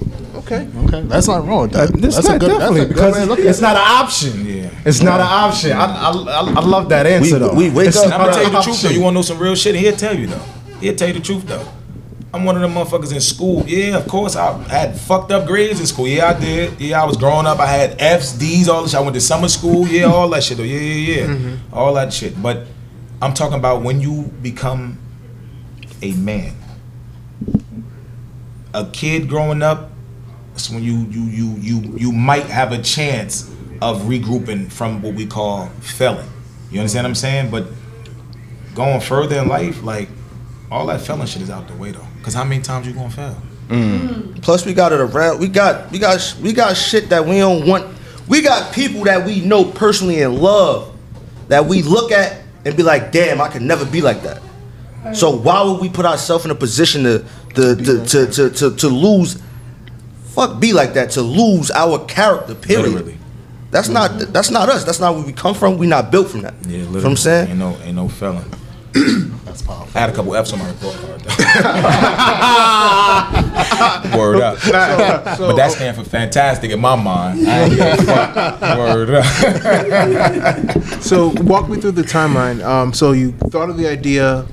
Okay. 0.41 0.67
Okay. 0.87 1.03
That's 1.03 1.29
not 1.29 1.47
wrong 1.47 1.63
with 1.63 1.73
that. 1.75 1.93
This 1.93 2.17
that's 2.17 2.27
not 2.27 2.37
a 2.37 2.39
good, 2.41 2.49
definitely 2.49 2.81
that's 2.81 2.91
a 2.91 2.95
good 2.95 2.95
because 2.95 3.15
way 3.15 3.21
to 3.21 3.27
look 3.27 3.39
it's 3.39 3.59
it. 3.61 3.63
not 3.63 3.77
an 3.77 3.83
option. 3.87 4.47
Yeah. 4.47 4.71
It's 4.85 5.01
not 5.01 5.21
an 5.21 5.27
option. 5.29 5.73
I, 5.73 5.85
I, 5.85 6.11
I, 6.11 6.41
I 6.41 6.61
love 6.65 6.89
that 6.89 7.07
answer 7.07 7.35
We- 7.35 7.39
though. 7.39 7.55
we 7.55 7.71
wake 7.71 7.87
It's 7.89 7.97
up- 7.99 8.07
And 8.07 8.15
I'm 8.15 8.21
not 8.23 8.25
gonna 8.31 8.33
tell 8.35 8.43
you 8.43 8.49
an 8.49 8.55
the 8.55 8.63
truth 8.63 8.83
though. 8.83 8.89
option. 8.89 8.99
You 8.99 9.05
wanna 9.05 9.15
know 9.15 9.23
some 9.23 9.39
real 9.39 9.55
shit? 9.55 9.77
He'll 9.77 9.95
tell 9.95 10.19
you 10.19 10.27
though. 10.27 10.43
He'll 10.81 10.97
tell 10.97 11.07
you 11.07 11.15
the 11.15 11.21
truth 11.21 11.47
though. 11.47 11.65
I'm 12.33 12.45
one 12.45 12.55
of 12.55 12.63
them 12.63 12.75
motherfuckers 12.75 13.13
in 13.13 13.21
school. 13.21 13.65
Yeah, 13.67 13.97
of 13.97 14.07
course 14.07 14.37
I 14.37 14.57
had 14.69 14.99
fucked 14.99 15.33
up 15.33 15.47
grades 15.47 15.81
in 15.81 15.87
school. 15.87 16.07
Yeah, 16.07 16.29
I 16.29 16.39
did. 16.39 16.81
Yeah, 16.81 17.03
I 17.03 17.05
was 17.05 17.17
growing 17.17 17.45
up. 17.47 17.59
I 17.59 17.67
had 17.67 18.01
F's, 18.01 18.33
D's, 18.33 18.69
all 18.69 18.83
this 18.83 18.93
shit. 18.93 19.01
I 19.01 19.03
went 19.03 19.15
to 19.15 19.21
summer 19.21 19.49
school. 19.49 19.87
Yeah, 19.89 20.05
all 20.05 20.29
that 20.29 20.45
shit 20.45 20.57
though. 20.59 20.63
Yeah, 20.63 20.79
yeah, 20.79 21.15
yeah. 21.15 21.27
Mm-hmm. 21.27 21.75
All 21.75 21.95
that 21.95 22.13
shit. 22.13 22.41
But 22.41 22.67
I'm 23.21 23.35
talking 23.35 23.59
about 23.59 23.83
when 23.83 24.01
you 24.01 24.31
become 24.43 24.99
a 26.03 26.13
man. 26.13 26.55
A 28.73 28.89
kid 28.93 29.29
growing 29.29 29.63
up, 29.63 29.91
it's 30.55 30.71
when 30.71 30.85
you 30.85 30.99
you 31.11 31.23
you 31.23 31.57
you 31.59 31.99
you 31.99 32.13
might 32.13 32.47
have 32.47 32.71
a 32.71 32.81
chance 32.81 33.51
of 33.83 34.03
regrouping 34.03 34.71
from 34.71 35.03
what 35.03 35.15
we 35.15 35.27
call 35.27 35.67
failing. 35.81 36.29
You 36.71 36.79
understand 36.79 37.05
what 37.05 37.09
I'm 37.09 37.15
saying? 37.17 37.51
But 37.51 37.67
going 38.77 39.01
further 39.01 39.41
in 39.41 39.49
life, 39.49 39.83
like 39.83 40.09
all 40.71 40.87
that 40.87 41.01
failing 41.01 41.27
shit 41.27 41.43
is 41.43 41.51
out 41.51 41.67
the 41.67 41.75
way 41.75 41.91
though. 41.91 42.07
Cause 42.23 42.35
how 42.35 42.45
many 42.45 42.63
times 42.63 42.87
you 42.87 42.93
gonna 42.93 43.11
fail? 43.11 43.37
Mm. 43.69 44.43
Plus, 44.43 44.67
we 44.67 44.75
got 44.75 44.93
it 44.93 45.01
around. 45.01 45.41
We 45.41 45.49
got 45.49 45.91
we 45.91 45.99
got 45.99 46.37
we 46.43 46.53
got 46.53 46.77
shit 46.77 47.09
that 47.11 47.25
we 47.25 47.39
don't 47.39 47.67
want. 47.67 47.87
We 48.29 48.43
got 48.43 48.75
people 48.75 49.05
that 49.05 49.25
we 49.25 49.41
know 49.41 49.65
personally 49.65 50.23
and 50.23 50.39
love 50.39 50.97
that 51.49 51.67
we 51.67 51.83
look 51.83 52.13
at 52.13 52.43
and 52.65 52.77
be 52.77 52.83
like, 52.83 53.11
damn, 53.13 53.41
I 53.41 53.49
could 53.49 53.63
never 53.63 53.85
be 53.85 54.01
like 54.01 54.23
that. 54.23 54.43
So 55.15 55.31
why 55.35 55.63
would 55.63 55.81
we 55.81 55.89
put 55.89 56.05
ourselves 56.05 56.45
in 56.45 56.51
a 56.51 56.55
position 56.55 57.05
to 57.05 57.25
to 57.55 57.77
to, 57.77 58.07
to 58.07 58.27
to 58.27 58.51
to 58.51 58.77
to 58.77 58.89
lose? 58.89 59.41
Fuck, 60.25 60.61
be 60.61 60.73
like 60.73 60.93
that 60.95 61.11
to 61.13 61.23
lose 61.23 61.71
our 61.71 62.05
character. 62.05 62.55
Period. 62.55 62.91
Literally. 62.91 63.19
That's 63.71 63.89
not 63.89 64.11
mm-hmm. 64.11 64.33
that's 64.33 64.51
not 64.51 64.69
us. 64.69 64.85
That's 64.85 65.01
not 65.01 65.15
where 65.15 65.25
we 65.25 65.33
come 65.33 65.55
from. 65.55 65.79
We 65.79 65.87
not 65.87 66.11
built 66.11 66.29
from 66.29 66.43
that. 66.43 66.55
Yeah, 66.63 66.71
You 66.71 66.79
know 66.79 66.91
literally. 66.91 67.03
what 67.05 67.11
I'm 67.11 67.17
saying? 67.17 67.49
Ain't 67.51 67.59
no 67.59 67.77
ain't 67.83 67.97
no 67.97 68.09
failing. 68.09 68.45
That's 68.93 69.63
powerful. 69.63 69.89
I 69.95 70.01
had 70.01 70.11
a 70.11 70.13
couple 70.13 70.35
F's 70.35 70.53
on 70.53 70.59
my 70.59 70.69
report 70.69 70.97
card. 70.97 71.23
Word 74.17 74.41
up. 74.41 74.59
So, 74.59 74.73
but 75.49 75.57
that 75.57 75.73
stands 75.73 75.99
for 75.99 76.05
fantastic 76.05 76.71
in 76.71 76.81
my 76.81 76.97
mind. 76.97 77.49
I 77.49 77.63
ain't 77.63 77.77
give 77.77 77.87
a 77.87 77.97
fuck. 78.03 78.61
Word 78.79 79.11
up. 79.11 79.25
so 81.03 81.29
walk 81.43 81.69
me 81.69 81.81
through 81.81 81.93
the 81.93 82.03
timeline. 82.03 82.65
Um, 82.65 82.93
so 82.93 83.13
you 83.13 83.33
thought 83.33 83.71
of 83.71 83.77
the 83.77 83.89
idea. 83.89 84.47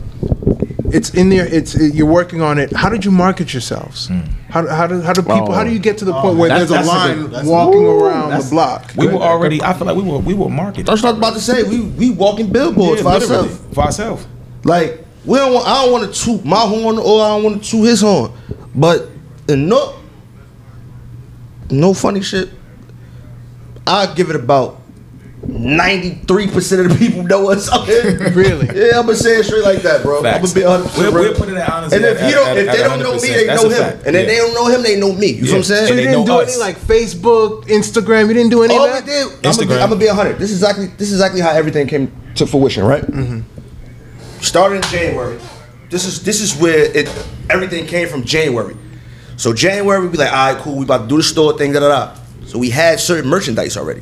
It's 0.92 1.10
in 1.14 1.30
there. 1.30 1.46
It's 1.46 1.76
it, 1.76 1.94
you're 1.94 2.06
working 2.10 2.42
on 2.42 2.58
it. 2.58 2.72
How 2.74 2.90
did 2.90 3.04
you 3.04 3.12
market 3.12 3.54
yourselves? 3.54 4.08
Hmm. 4.08 4.22
How, 4.50 4.66
how 4.68 4.88
do 4.88 5.02
how 5.02 5.14
do 5.14 5.22
people? 5.22 5.52
How 5.52 5.64
do 5.64 5.72
you 5.72 5.80
get 5.80 5.98
to 6.00 6.06
the 6.06 6.14
point 6.14 6.26
oh, 6.26 6.36
where 6.36 6.50
there's 6.50 6.70
a 6.72 6.76
that's 6.76 6.88
a 6.88 6.92
line 6.92 7.28
good- 7.28 7.46
walking 7.46 7.82
Ooh, 7.86 8.00
around 8.06 8.30
the 8.42 8.48
block? 8.50 8.94
We 8.96 9.08
were 9.08 9.16
already. 9.16 9.62
I 9.62 9.74
feel 9.74 9.86
like 9.88 9.98
we 9.98 10.04
were 10.04 10.20
we 10.20 10.34
were 10.34 10.50
marketed. 10.50 10.86
That's 10.86 11.04
what 11.04 11.10
I 11.10 11.12
was 11.12 11.18
about 11.20 11.34
to 11.34 11.42
say. 11.42 11.64
We 11.64 11.82
we 11.82 12.10
walking 12.12 12.52
billboards 12.52 13.02
Yeah, 13.02 13.12
for 13.12 13.20
literally. 13.20 13.50
ourselves. 13.50 13.76
For 13.76 13.82
ourselves. 13.84 14.28
Like 14.64 15.06
we 15.26 15.38
don't 15.38 15.54
want, 15.54 15.68
I 15.68 15.84
don't 15.84 15.92
want 15.92 16.14
to 16.14 16.24
toot 16.24 16.46
my 16.46 16.62
horn 16.62 16.98
or 16.98 17.22
I 17.22 17.30
don't 17.30 17.44
want 17.44 17.64
to 17.64 17.70
toot 17.70 17.86
his 17.86 18.02
horn. 18.02 18.32
But 18.74 19.10
in 19.50 19.68
no 19.68 20.00
no 21.70 21.94
funny 21.94 22.22
shit. 22.22 22.50
I 23.86 24.14
give 24.14 24.30
it 24.30 24.36
about 24.36 24.82
ninety 25.46 26.16
three 26.28 26.48
percent 26.48 26.82
of 26.82 26.90
the 26.90 26.96
people 26.98 27.24
know 27.24 27.52
us 27.52 27.72
out 27.72 27.86
here. 27.88 28.18
Really? 28.32 28.66
Yeah, 28.68 29.00
I'm 29.00 29.06
gonna 29.06 29.16
say 29.16 29.38
it 29.40 29.44
straight 29.46 29.64
like 29.64 29.82
that, 29.84 30.02
bro. 30.04 30.18
I'm 30.18 30.24
gonna 30.42 30.54
be 30.54 30.64
100 30.64 30.84
percent 30.84 30.98
We'll- 30.98 31.14
real. 31.14 31.32
we'll 31.32 31.40
put 31.40 31.50
it 31.50 31.58
at 31.58 31.70
honestly 31.70 31.98
And 31.98 32.06
if 32.06 32.22
at- 32.22 32.30
you 32.30 32.36
don't, 32.36 32.48
at- 32.50 32.58
if 32.58 32.72
they 32.72 32.84
don't 32.84 33.00
know 33.00 33.14
me, 33.14 33.28
they 33.30 33.46
know 33.48 33.64
him. 33.70 33.72
fact. 33.72 34.06
And 34.08 34.16
if 34.16 34.22
Yeah. 34.24 34.28
they 34.28 34.38
don't 34.38 34.54
know 34.56 34.68
him, 34.68 34.82
they 34.84 35.00
know 35.00 35.12
me. 35.14 35.28
You 35.28 35.44
know 35.44 35.48
what 35.48 35.50
I'm 35.52 35.58
Yeah. 35.58 35.62
So 35.62 35.86
saying? 35.86 36.00
you 36.00 36.06
didn't 36.08 36.26
do 36.26 36.34
us. 36.40 36.50
any 36.54 36.60
like 36.60 36.80
Facebook, 36.80 37.66
Instagram. 37.68 38.28
You 38.28 38.34
didn't 38.34 38.50
do 38.52 38.64
any 38.64 38.76
All 38.76 38.86
of 38.86 38.92
we 38.94 39.00
that. 39.00 39.06
did, 39.06 39.24
I'm 39.26 39.30
gonna, 39.30 39.42
be, 39.42 39.48
Instagram. 39.50 39.82
I'm 39.84 39.90
gonna 39.90 39.96
be 40.02 40.08
hundred. 40.08 40.40
This 40.40 40.50
is 40.52 40.58
exactly 40.62 40.88
this 40.98 41.08
is 41.10 41.14
exactly 41.16 41.42
how 41.42 41.52
everything 41.52 41.88
came 41.88 42.12
to 42.36 42.48
fruition, 42.48 42.84
right? 42.84 43.04
Mm-hmm. 43.06 43.40
Started 44.42 44.78
in 44.78 44.82
January. 44.84 45.38
This 45.90 46.06
is 46.06 46.24
this 46.24 46.42
is 46.42 46.56
where 46.56 46.80
it 46.98 47.10
everything 47.50 47.86
came 47.86 48.08
from. 48.10 48.24
January. 48.24 48.76
So 49.38 49.54
January 49.54 50.02
we 50.02 50.08
be 50.10 50.18
like, 50.18 50.32
all 50.34 50.54
right, 50.54 50.62
cool. 50.62 50.78
We 50.78 50.84
about 50.84 51.04
to 51.04 51.08
do 51.08 51.18
the 51.18 51.24
store 51.24 51.56
thing, 51.58 51.72
da 51.74 51.80
da 51.80 51.90
da. 51.90 52.16
So 52.48 52.58
we 52.58 52.70
had 52.72 53.00
certain 53.00 53.30
merchandise 53.30 53.78
already. 53.78 54.02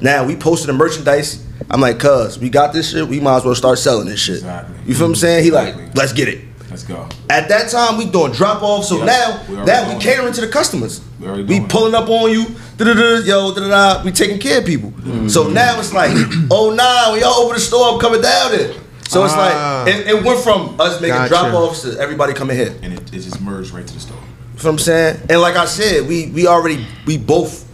Now 0.00 0.24
we 0.24 0.36
posted 0.36 0.68
the 0.68 0.72
merchandise. 0.74 1.44
I'm 1.70 1.80
like, 1.80 1.98
cuz 1.98 2.38
we 2.38 2.48
got 2.50 2.72
this 2.72 2.90
shit. 2.90 3.06
We 3.08 3.20
might 3.20 3.38
as 3.38 3.44
well 3.44 3.54
start 3.54 3.78
selling 3.78 4.06
this 4.06 4.20
shit. 4.20 4.36
Exactly. 4.36 4.76
You 4.86 4.94
feel 4.94 5.04
what 5.06 5.10
I'm 5.10 5.14
saying? 5.16 5.44
He 5.44 5.50
like, 5.50 5.68
Exactly. 5.74 5.92
let's 6.00 6.12
get 6.12 6.28
it. 6.28 6.40
Let's 6.70 6.82
go. 6.84 7.08
At 7.30 7.48
that 7.48 7.70
time, 7.70 7.96
we 7.96 8.04
doing 8.06 8.32
drop 8.32 8.62
off. 8.62 8.84
So 8.84 8.98
Yeah, 8.98 9.04
now 9.06 9.40
we 9.48 9.56
that 9.66 9.84
we 9.86 9.90
doing 9.92 10.00
catering 10.00 10.32
to 10.34 10.40
the 10.42 10.48
customers. 10.48 11.00
We 11.18 11.28
We 11.30 11.42
doing 11.44 11.62
it. 11.64 11.68
pulling 11.70 11.94
up 11.94 12.08
on 12.08 12.30
you, 12.30 12.44
da-da-da, 12.76 13.24
yo, 13.24 13.54
da-da-da. 13.54 14.02
We 14.04 14.12
taking 14.12 14.38
care 14.38 14.58
of 14.58 14.66
people. 14.66 14.90
Mm-hmm. 14.90 15.28
So 15.28 15.48
now 15.48 15.78
it's 15.80 15.92
like, 15.94 16.10
oh 16.50 16.70
nah, 16.74 17.12
when 17.12 17.20
y'all 17.20 17.34
open 17.40 17.54
the 17.54 17.60
store, 17.60 17.94
I'm 17.94 18.00
coming 18.00 18.20
down 18.20 18.50
there. 18.52 18.72
So 19.08 19.24
it's 19.24 19.32
Ah. 19.34 19.84
like 19.86 19.94
it, 19.94 20.06
it 20.08 20.22
went 20.24 20.40
from 20.40 20.78
us 20.80 21.00
making 21.00 21.16
Gotcha. 21.16 21.28
drop 21.30 21.54
offs 21.54 21.82
to 21.82 21.98
everybody 21.98 22.32
coming 22.34 22.56
here. 22.56 22.74
And 22.82 22.92
it, 22.92 23.00
it 23.14 23.20
just 23.20 23.40
merged 23.40 23.70
right 23.72 23.86
to 23.86 23.94
the 23.94 24.00
store. 24.00 24.16
You 24.16 24.62
know 24.62 24.64
what 24.64 24.70
I'm 24.72 24.78
saying? 24.78 25.20
And 25.30 25.40
like 25.40 25.56
I 25.56 25.64
said, 25.64 26.06
we 26.08 26.26
we 26.30 26.46
already 26.46 26.84
we 27.06 27.16
both 27.16 27.64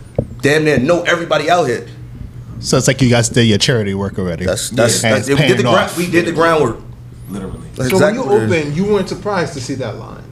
damn 0.42 0.64
near 0.64 0.78
know 0.78 1.02
everybody 1.02 1.50
out 1.50 1.64
here. 1.64 1.86
So 2.62 2.76
it's 2.78 2.86
like 2.86 3.02
you 3.02 3.10
guys 3.10 3.28
did 3.28 3.44
your 3.44 3.58
charity 3.58 3.94
work 3.94 4.18
already. 4.18 4.44
That's 4.46 4.70
that's, 4.70 5.02
And 5.04 5.14
that's 5.16 5.28
it's 5.28 5.40
we 5.40 5.46
did 5.48 5.58
the 5.58 5.62
paying 5.64 5.74
gra- 5.74 5.84
off. 5.84 5.96
we 5.96 6.10
did 6.10 6.26
the 6.26 6.32
groundwork. 6.32 6.78
Literally. 7.28 7.58
That's 7.74 7.90
So 7.90 7.96
exactly 7.96 8.20
when 8.20 8.28
you 8.30 8.36
it 8.36 8.44
is. 8.44 8.52
opened, 8.62 8.76
you 8.76 8.84
weren't 8.86 9.08
surprised 9.08 9.54
to 9.54 9.60
see 9.60 9.74
that 9.76 9.96
line. 9.96 10.22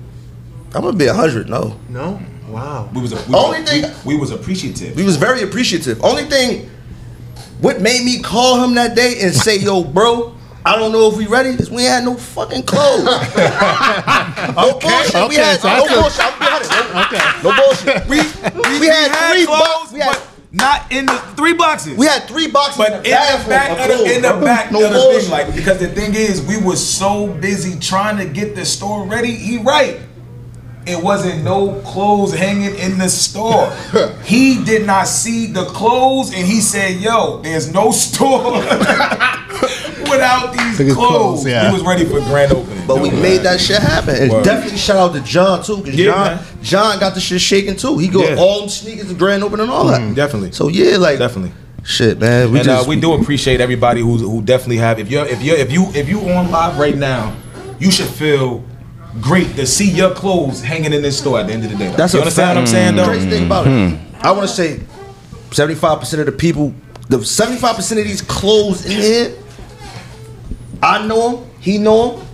I'm 0.75 0.83
gonna 0.83 0.97
be 0.97 1.07
a 1.07 1.15
hundred. 1.15 1.49
No, 1.49 1.77
No. 1.89 2.21
Wow. 2.49 2.89
We 2.93 3.01
was, 3.01 3.13
we, 3.29 3.35
Only 3.35 3.61
was, 3.61 3.71
thing- 3.71 3.91
we, 4.05 4.15
we 4.15 4.21
was 4.21 4.31
appreciative. 4.33 4.97
we 4.97 5.05
was 5.05 5.17
very 5.17 5.43
appreciative. 5.43 6.03
Only 6.05 6.25
thing, 6.25 6.69
what 7.61 7.81
made 7.81 8.05
me 8.05 8.21
call 8.21 8.63
him 8.65 8.75
that 8.75 8.95
day 8.97 9.21
and 9.23 9.35
say, 9.35 9.59
"Yo, 9.59 9.85
bro." 9.85 10.35
I 10.63 10.77
don't 10.77 10.93
know 10.93 11.09
if 11.11 11.17
we 11.17 11.27
ready 11.27 11.53
because 11.53 11.71
we 11.71 11.85
had 11.85 12.05
no 12.05 12.17
fucking 12.17 12.65
clothes. 12.65 13.05
no 13.05 14.79
bullshit. 14.79 15.15
we 15.15 15.21
okay, 15.23 15.35
had 15.37 15.61
so 15.61 15.69
no 15.69 15.87
bullshit. 15.89 16.21
I'm 16.21 16.39
being 16.39 16.53
honest. 16.53 17.43
No, 17.43 17.51
no 17.51 17.57
bullshit. 17.57 18.07
We, 18.09 18.17
we, 18.81 18.87
had, 18.87 19.33
three 19.33 19.47
boxes. 19.47 19.93
We 19.95 20.01
had, 20.01 20.13
but 20.13 20.29
not 20.53 20.91
in 20.91 21.07
the 21.07 21.17
three 21.37 21.55
boxes. 21.55 21.97
we 21.97 22.07
had 22.07 22.25
three 22.25 22.49
boxes 22.49 22.79
But 22.79 23.07
in 23.07 23.13
in 23.13 23.43
the 23.43 23.49
back, 23.49 23.71
of 23.71 23.79
of 23.91 23.99
the, 23.99 24.15
in 24.17 24.23
the 24.23 24.45
back 24.45 24.73
no 24.73 24.85
of 24.85 24.93
the 24.93 25.21
thing, 25.21 25.31
like 25.31 25.55
because 25.55 25.79
the 25.79 25.89
thing 25.89 26.15
is, 26.15 26.45
we 26.45 26.57
was 26.61 26.85
so 26.85 27.29
busy 27.29 27.79
trying 27.79 28.17
to 28.19 28.27
get 28.27 28.55
the 28.57 28.65
store 28.65 29.07
ready. 29.07 29.33
He 29.35 29.59
right. 29.59 30.01
It 30.87 31.01
wasn't 31.05 31.45
no 31.45 31.81
clothes 31.83 32.33
hanging 32.35 32.75
in 32.75 32.99
the 32.99 33.09
store. 33.09 33.71
he 34.25 34.65
did 34.65 34.87
not 34.87 35.07
see 35.07 35.47
the 35.47 35.67
clothes, 35.67 36.33
and 36.35 36.45
he 36.47 36.61
said, 36.61 36.97
"Yo, 36.97 37.41
there's 37.43 37.73
no 37.73 37.91
store 37.93 38.63
without 40.11 40.53
these 40.53 40.77
clothes." 40.77 40.95
clothes, 40.95 41.47
yeah. 41.47 41.67
He 41.69 41.73
was 41.73 41.83
ready 41.83 42.05
for 42.05 42.21
grand 42.21 42.53
opening. 42.53 42.87
But 42.87 43.01
we 43.01 43.11
made 43.11 43.39
that 43.39 43.61
shit 43.61 43.79
happen. 43.79 44.17
And 44.17 44.31
Word. 44.33 44.45
definitely 44.45 44.79
shout 44.79 44.97
out 44.97 45.13
to 45.15 45.21
John 45.21 45.63
too, 45.63 45.79
because 45.79 45.95
Yeah, 45.99 46.07
John 46.13 46.27
man. 46.37 46.45
John 46.63 46.99
got 47.01 47.15
the 47.15 47.21
shit 47.21 47.41
shaking 47.41 47.77
too. 47.77 47.99
He 47.99 48.09
got 48.09 48.29
Yeah. 48.31 48.37
all 48.37 48.61
them 48.61 48.69
sneakers 48.69 49.09
to 49.09 49.15
grand 49.15 49.43
opening 49.45 49.65
and 49.65 49.71
all 49.73 49.87
that. 49.87 50.01
Mm, 50.01 50.15
definitely. 50.15 50.53
So 50.53 50.69
yeah, 50.69 50.97
like 50.97 51.19
Definitely. 51.19 51.53
Shit, 51.83 52.21
man. 52.21 52.53
We 52.53 52.59
and 52.59 52.67
just 52.67 52.87
uh, 52.87 52.89
we 52.89 53.01
do 53.01 53.15
appreciate 53.15 53.61
everybody 53.61 54.01
who 54.03 54.19
who 54.19 54.43
definitely 54.43 54.77
have. 54.79 54.99
If 54.99 55.11
you're 55.11 55.25
if 55.27 55.43
you 55.43 55.55
are 55.55 55.57
if 55.57 55.73
you 55.73 55.87
if 55.95 56.09
you 56.11 56.21
on 56.29 56.51
live 56.51 56.79
right 56.79 56.97
now, 56.97 57.35
you 57.79 57.91
should 57.91 58.07
feel 58.09 58.63
great 59.21 59.57
to 59.57 59.67
see 59.67 59.91
your 59.91 60.11
clothes 60.15 60.63
hanging 60.63 60.93
in 60.93 61.01
this 61.03 61.19
store 61.19 61.41
at 61.41 61.47
the 61.47 61.53
end 61.55 61.65
of 61.65 61.71
the 61.71 61.77
day. 61.77 61.89
though. 61.91 61.97
That's 61.97 62.13
you 62.13 62.19
a 62.21 62.23
understand 62.23 62.51
what 62.57 62.61
I'm 62.61 62.67
saying, 62.67 62.97
though? 62.97 63.07
Crazy 63.07 63.31
thing 63.31 63.47
about 63.47 63.67
it, 63.67 63.99
I 64.21 64.31
want 64.33 64.43
to 64.43 64.55
say, 64.55 64.81
seventy-five 65.53 66.01
percent 66.01 66.21
of 66.21 66.27
the 66.27 66.33
people, 66.33 66.75
the 67.09 67.25
seventy-five 67.25 67.77
percent 67.77 67.99
of 68.01 68.07
these 68.07 68.23
clothes 68.23 68.85
in 68.85 69.01
here, 69.01 69.33
I 70.83 71.07
know 71.07 71.39
him. 71.39 71.51
he 71.61 71.79
know 71.79 72.17
them, 72.17 72.27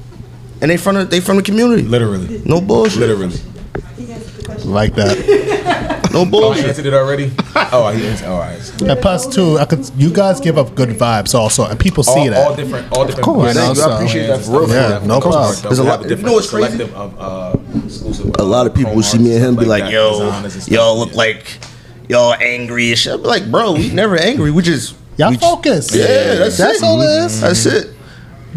and 0.63 0.71
they 0.71 0.77
from 0.77 0.97
the, 0.97 1.05
they 1.05 1.21
from 1.21 1.37
the 1.37 1.43
community. 1.43 1.83
Literally, 1.83 2.43
No 2.45 2.61
bullshit. 2.61 3.01
literally. 3.01 3.37
like 4.65 4.95
that. 4.95 5.95
No 6.17 6.21
Oh, 6.23 6.25
I 6.25 6.31
bullshit. 6.31 6.65
answered 6.67 6.87
it 6.87 6.95
already. 6.95 7.31
Oh, 7.73 7.91
he 7.91 8.07
answered. 8.07 8.29
All 8.29 8.39
right. 8.39 8.81
And 8.83 8.99
plus, 9.03 9.27
too, 9.27 9.59
I 9.59 9.67
could. 9.67 9.91
You 9.99 10.09
guys 10.11 10.41
give 10.41 10.57
up 10.57 10.75
good 10.75 10.89
vibes 10.91 11.35
also, 11.35 11.67
and 11.67 11.79
people 11.79 12.03
see 12.05 12.11
all, 12.21 12.31
that. 12.31 12.49
all 12.49 12.57
different, 12.57 12.93
all 12.93 13.05
different. 13.05 13.25
course. 13.25 13.53
brands. 13.53 13.79
Thank 13.79 13.87
you. 13.87 13.93
I 13.93 13.97
appreciate 13.97 14.27
that 14.29 14.41
for 14.43 14.61
real. 14.61 14.69
Yeah, 14.71 15.01
no 15.05 15.21
problem. 15.21 15.55
There's 15.63 15.79
a 15.79 15.85
lot- 15.85 16.09
you 16.09 16.17
know 16.17 16.33
what's 16.33 16.49
crazy? 16.49 16.85
Of, 16.85 17.21
uh, 17.21 17.57
exclusive, 17.85 18.35
A 18.39 18.43
lot 18.45 18.67
of 18.67 18.73
people 18.75 18.95
will 18.95 19.03
see 19.03 19.19
me 19.19 19.35
and 19.37 19.45
arts, 19.45 19.49
him 19.49 19.57
be 19.57 19.61
stuff 19.65 19.69
like, 19.69 19.83
that, 19.83 19.93
"Yo, 19.93 20.11
designers 20.13 20.55
and 20.55 20.63
stuff. 20.63 20.73
y'all 20.75 20.99
look 20.99 21.11
Yeah. 21.11 21.17
like 21.17 21.59
y'all 22.09 22.35
angry 22.41 22.89
and 22.91 22.99
shit." 22.99 23.13
I'm 23.13 23.23
like, 23.23 23.51
"Bro, 23.51 23.73
we 23.73 23.91
never 23.91 24.17
angry. 24.17 24.51
We 24.53 24.63
just 24.63 24.95
Y'all 25.19 25.31
we, 25.31 25.37
focus. 25.37 25.95
Yeah, 25.95 26.37
that's, 26.37 26.57
That's 26.57 26.79
it. 26.79 26.85
all 26.85 27.03
it 27.03 27.25
is. 27.27 27.41
That's 27.43 27.67
it. 27.67 27.91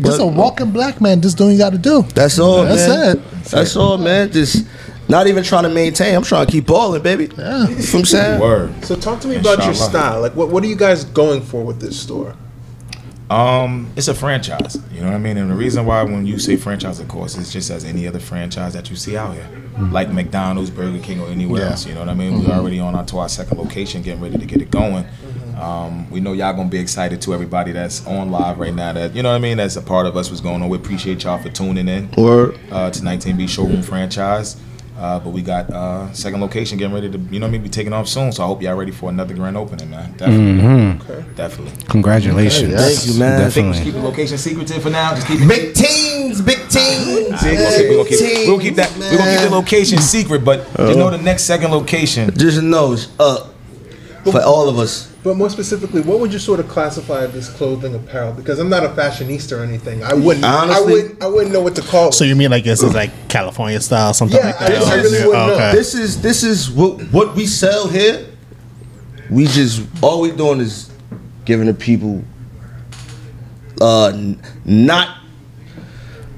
Just 0.03 0.19
a 0.21 0.25
walking 0.25 0.71
black 0.71 1.01
man 1.01 1.21
just 1.21 1.37
doing 1.37 1.51
you 1.53 1.57
got 1.57 1.71
to 1.71 1.77
do. 1.77 2.03
That's 2.15 2.39
all, 2.39 2.63
That's 2.63 2.87
man. 2.87 3.17
it. 3.17 3.43
That's 3.45 3.75
all, 3.75 3.97
man. 3.97 4.31
Just 4.31 4.65
not 5.07 5.27
even 5.27 5.43
trying 5.43 5.63
to 5.63 5.69
maintain. 5.69 6.15
I'm 6.15 6.23
trying 6.23 6.45
to 6.45 6.51
keep 6.51 6.67
balling, 6.67 7.01
baby. 7.01 7.29
Yeah. 7.37 7.63
You 7.63 7.69
know 7.69 7.75
what 7.75 7.93
I'm 7.95 8.05
saying? 8.05 8.39
Word. 8.41 8.85
So 8.85 8.95
talk 8.95 9.19
to 9.21 9.27
me 9.27 9.37
about 9.37 9.63
your 9.65 9.73
style. 9.73 10.21
Like, 10.21 10.35
what 10.35 10.49
what 10.49 10.63
are 10.63 10.67
you 10.67 10.75
guys 10.75 11.03
going 11.05 11.41
for 11.41 11.63
with 11.63 11.79
this 11.79 11.99
store? 11.99 12.35
Um, 13.29 13.91
it's 13.95 14.07
a 14.07 14.15
franchise. 14.15 14.77
You 14.91 15.01
know 15.01 15.07
what 15.07 15.13
I 15.15 15.19
mean? 15.19 15.37
And 15.37 15.51
the 15.51 15.55
reason 15.55 15.85
why 15.85 16.01
when 16.01 16.25
you 16.25 16.39
say 16.39 16.55
franchise, 16.55 16.99
of 16.99 17.07
course, 17.07 17.37
it's 17.37 17.53
just 17.53 17.69
as 17.69 17.85
any 17.85 18.07
other 18.07 18.19
franchise 18.19 18.73
that 18.73 18.89
you 18.89 18.95
see 18.95 19.15
out 19.17 19.35
here, 19.35 19.47
like 19.91 20.11
McDonald's, 20.11 20.71
Burger 20.71 20.97
King, 20.97 21.21
or 21.21 21.27
anywhere 21.27 21.61
Yeah. 21.61 21.69
else. 21.71 21.85
You 21.85 21.93
know 21.93 21.99
what 21.99 22.09
I 22.09 22.15
mean? 22.15 22.43
We're 22.43 22.51
already 22.55 22.79
on 22.79 22.95
our 22.95 23.05
to 23.05 23.19
our 23.19 23.29
second 23.29 23.59
location, 23.59 24.01
getting 24.01 24.19
ready 24.21 24.39
to 24.39 24.45
get 24.45 24.63
it 24.63 24.71
going. 24.71 25.05
Um, 25.59 26.09
we 26.09 26.19
know 26.21 26.31
y'all 26.33 26.53
gonna 26.53 26.69
be 26.69 26.79
excited 26.79 27.21
to 27.23 27.33
everybody 27.33 27.71
that's 27.73 28.05
on 28.07 28.31
live 28.31 28.59
right 28.59 28.73
now. 28.73 28.93
That 28.93 29.13
you 29.15 29.23
know 29.23 29.29
what 29.31 29.35
I 29.35 29.39
mean? 29.39 29.57
That's 29.57 29.75
a 29.75 29.81
part 29.81 30.05
of 30.05 30.15
us. 30.15 30.29
What's 30.29 30.41
going 30.41 30.61
on? 30.61 30.69
We 30.69 30.77
appreciate 30.77 31.23
y'all 31.23 31.37
for 31.37 31.49
tuning 31.49 31.87
in. 31.87 32.09
Word. 32.17 32.57
uh, 32.71 32.89
to 32.91 32.99
19B 33.01 33.49
showroom 33.49 33.81
franchise. 33.81 34.55
Uh, 34.97 35.17
but 35.17 35.29
we 35.29 35.41
got 35.41 35.69
uh, 35.71 36.11
second 36.11 36.41
location 36.41 36.77
getting 36.77 36.93
ready 36.93 37.09
to, 37.09 37.17
you 37.17 37.39
know 37.39 37.45
what 37.45 37.51
I 37.51 37.51
mean, 37.53 37.63
be 37.63 37.69
taking 37.69 37.93
off 37.93 38.05
soon. 38.09 38.33
So 38.33 38.43
I 38.43 38.47
hope 38.47 38.61
y'all 38.61 38.75
ready 38.75 38.91
for 38.91 39.09
another 39.09 39.33
grand 39.33 39.55
opening, 39.55 39.89
man. 39.89 40.11
Definitely. 40.17 41.33
Definitely. 41.35 41.85
Congratulations. 41.87 42.73
Thank 42.73 43.07
you, 43.07 43.17
man. 43.17 43.41
I 43.41 43.49
think 43.49 43.67
we 43.67 43.73
should 43.75 43.83
Definitely. 43.85 43.85
keep 43.85 43.93
the 43.93 44.01
location 44.01 44.37
secretive 44.37 44.83
for 44.83 44.89
now. 44.89 45.15
Just 45.15 45.27
keep 45.27 45.39
it. 45.39 45.47
Big 45.47 45.73
teams, 45.73 46.41
big 46.41 46.57
teams. 46.67 47.39
See, 47.39 47.55
we're 47.55 47.95
gonna 47.95 48.09
keep, 48.09 48.19
we're 48.19 48.27
gonna 48.27 48.39
we're 48.39 48.45
gonna 48.47 48.61
keep 48.61 48.75
that. 48.75 48.91
We're 48.97 49.17
gonna 49.17 49.31
keep 49.39 49.49
the 49.49 49.55
location 49.55 49.99
secret, 49.99 50.43
but 50.43 50.65
just 50.75 50.99
know 50.99 51.09
the 51.09 51.17
next 51.17 51.43
second 51.43 51.71
location. 51.71 52.35
Just 52.37 52.61
knows 52.61 53.07
up 53.21 53.53
for 54.23 54.41
all 54.41 54.69
of 54.69 54.77
us. 54.79 55.07
But 55.23 55.35
more 55.37 55.49
specifically, 55.49 56.01
what 56.01 56.19
would 56.19 56.31
you 56.31 56.39
sort 56.39 56.59
of 56.59 56.67
classify 56.69 57.25
this 57.27 57.49
clothing 57.49 57.93
apparel? 57.95 58.31
Because 58.33 58.57
I'm 58.59 58.69
not 58.69 58.83
a 58.83 58.89
fashionista 58.89 59.57
or 59.59 59.63
anything. 59.63 60.03
I 60.03 60.13
wouldn't. 60.13 60.45
I 60.45 60.63
Honestly- 60.63 60.93
wouldn't. 60.93 61.23
I 61.23 61.27
wouldn't 61.27 61.51
know 61.51 61.61
what 61.61 61.75
to 61.75 61.81
call. 61.81 62.09
it. 62.09 62.13
So 62.13 62.23
you 62.23 62.35
mean 62.35 62.51
like 62.51 62.63
this 62.63 62.81
is 62.83 62.93
like 62.93 63.11
California 63.29 63.79
style, 63.81 64.13
something 64.13 64.37
Yeah, 64.37 64.47
like 64.47 64.59
that? 64.59 64.71
I- 64.71 64.91
I 64.91 64.95
really 64.95 65.25
wouldn't 65.27 65.47
know. 65.47 65.53
okay. 65.55 65.71
This 65.73 65.93
is 65.95 66.21
this 66.21 66.43
is 66.43 66.69
what 66.71 67.01
what 67.11 67.35
we 67.35 67.45
sell 67.45 67.87
here. 67.87 68.25
We 69.29 69.45
just 69.45 69.81
all 70.01 70.21
we 70.21 70.31
doing 70.31 70.59
is 70.59 70.89
giving 71.45 71.67
the 71.67 71.73
people 71.73 72.23
uh 73.81 74.07
n- 74.07 74.41
not 74.65 75.17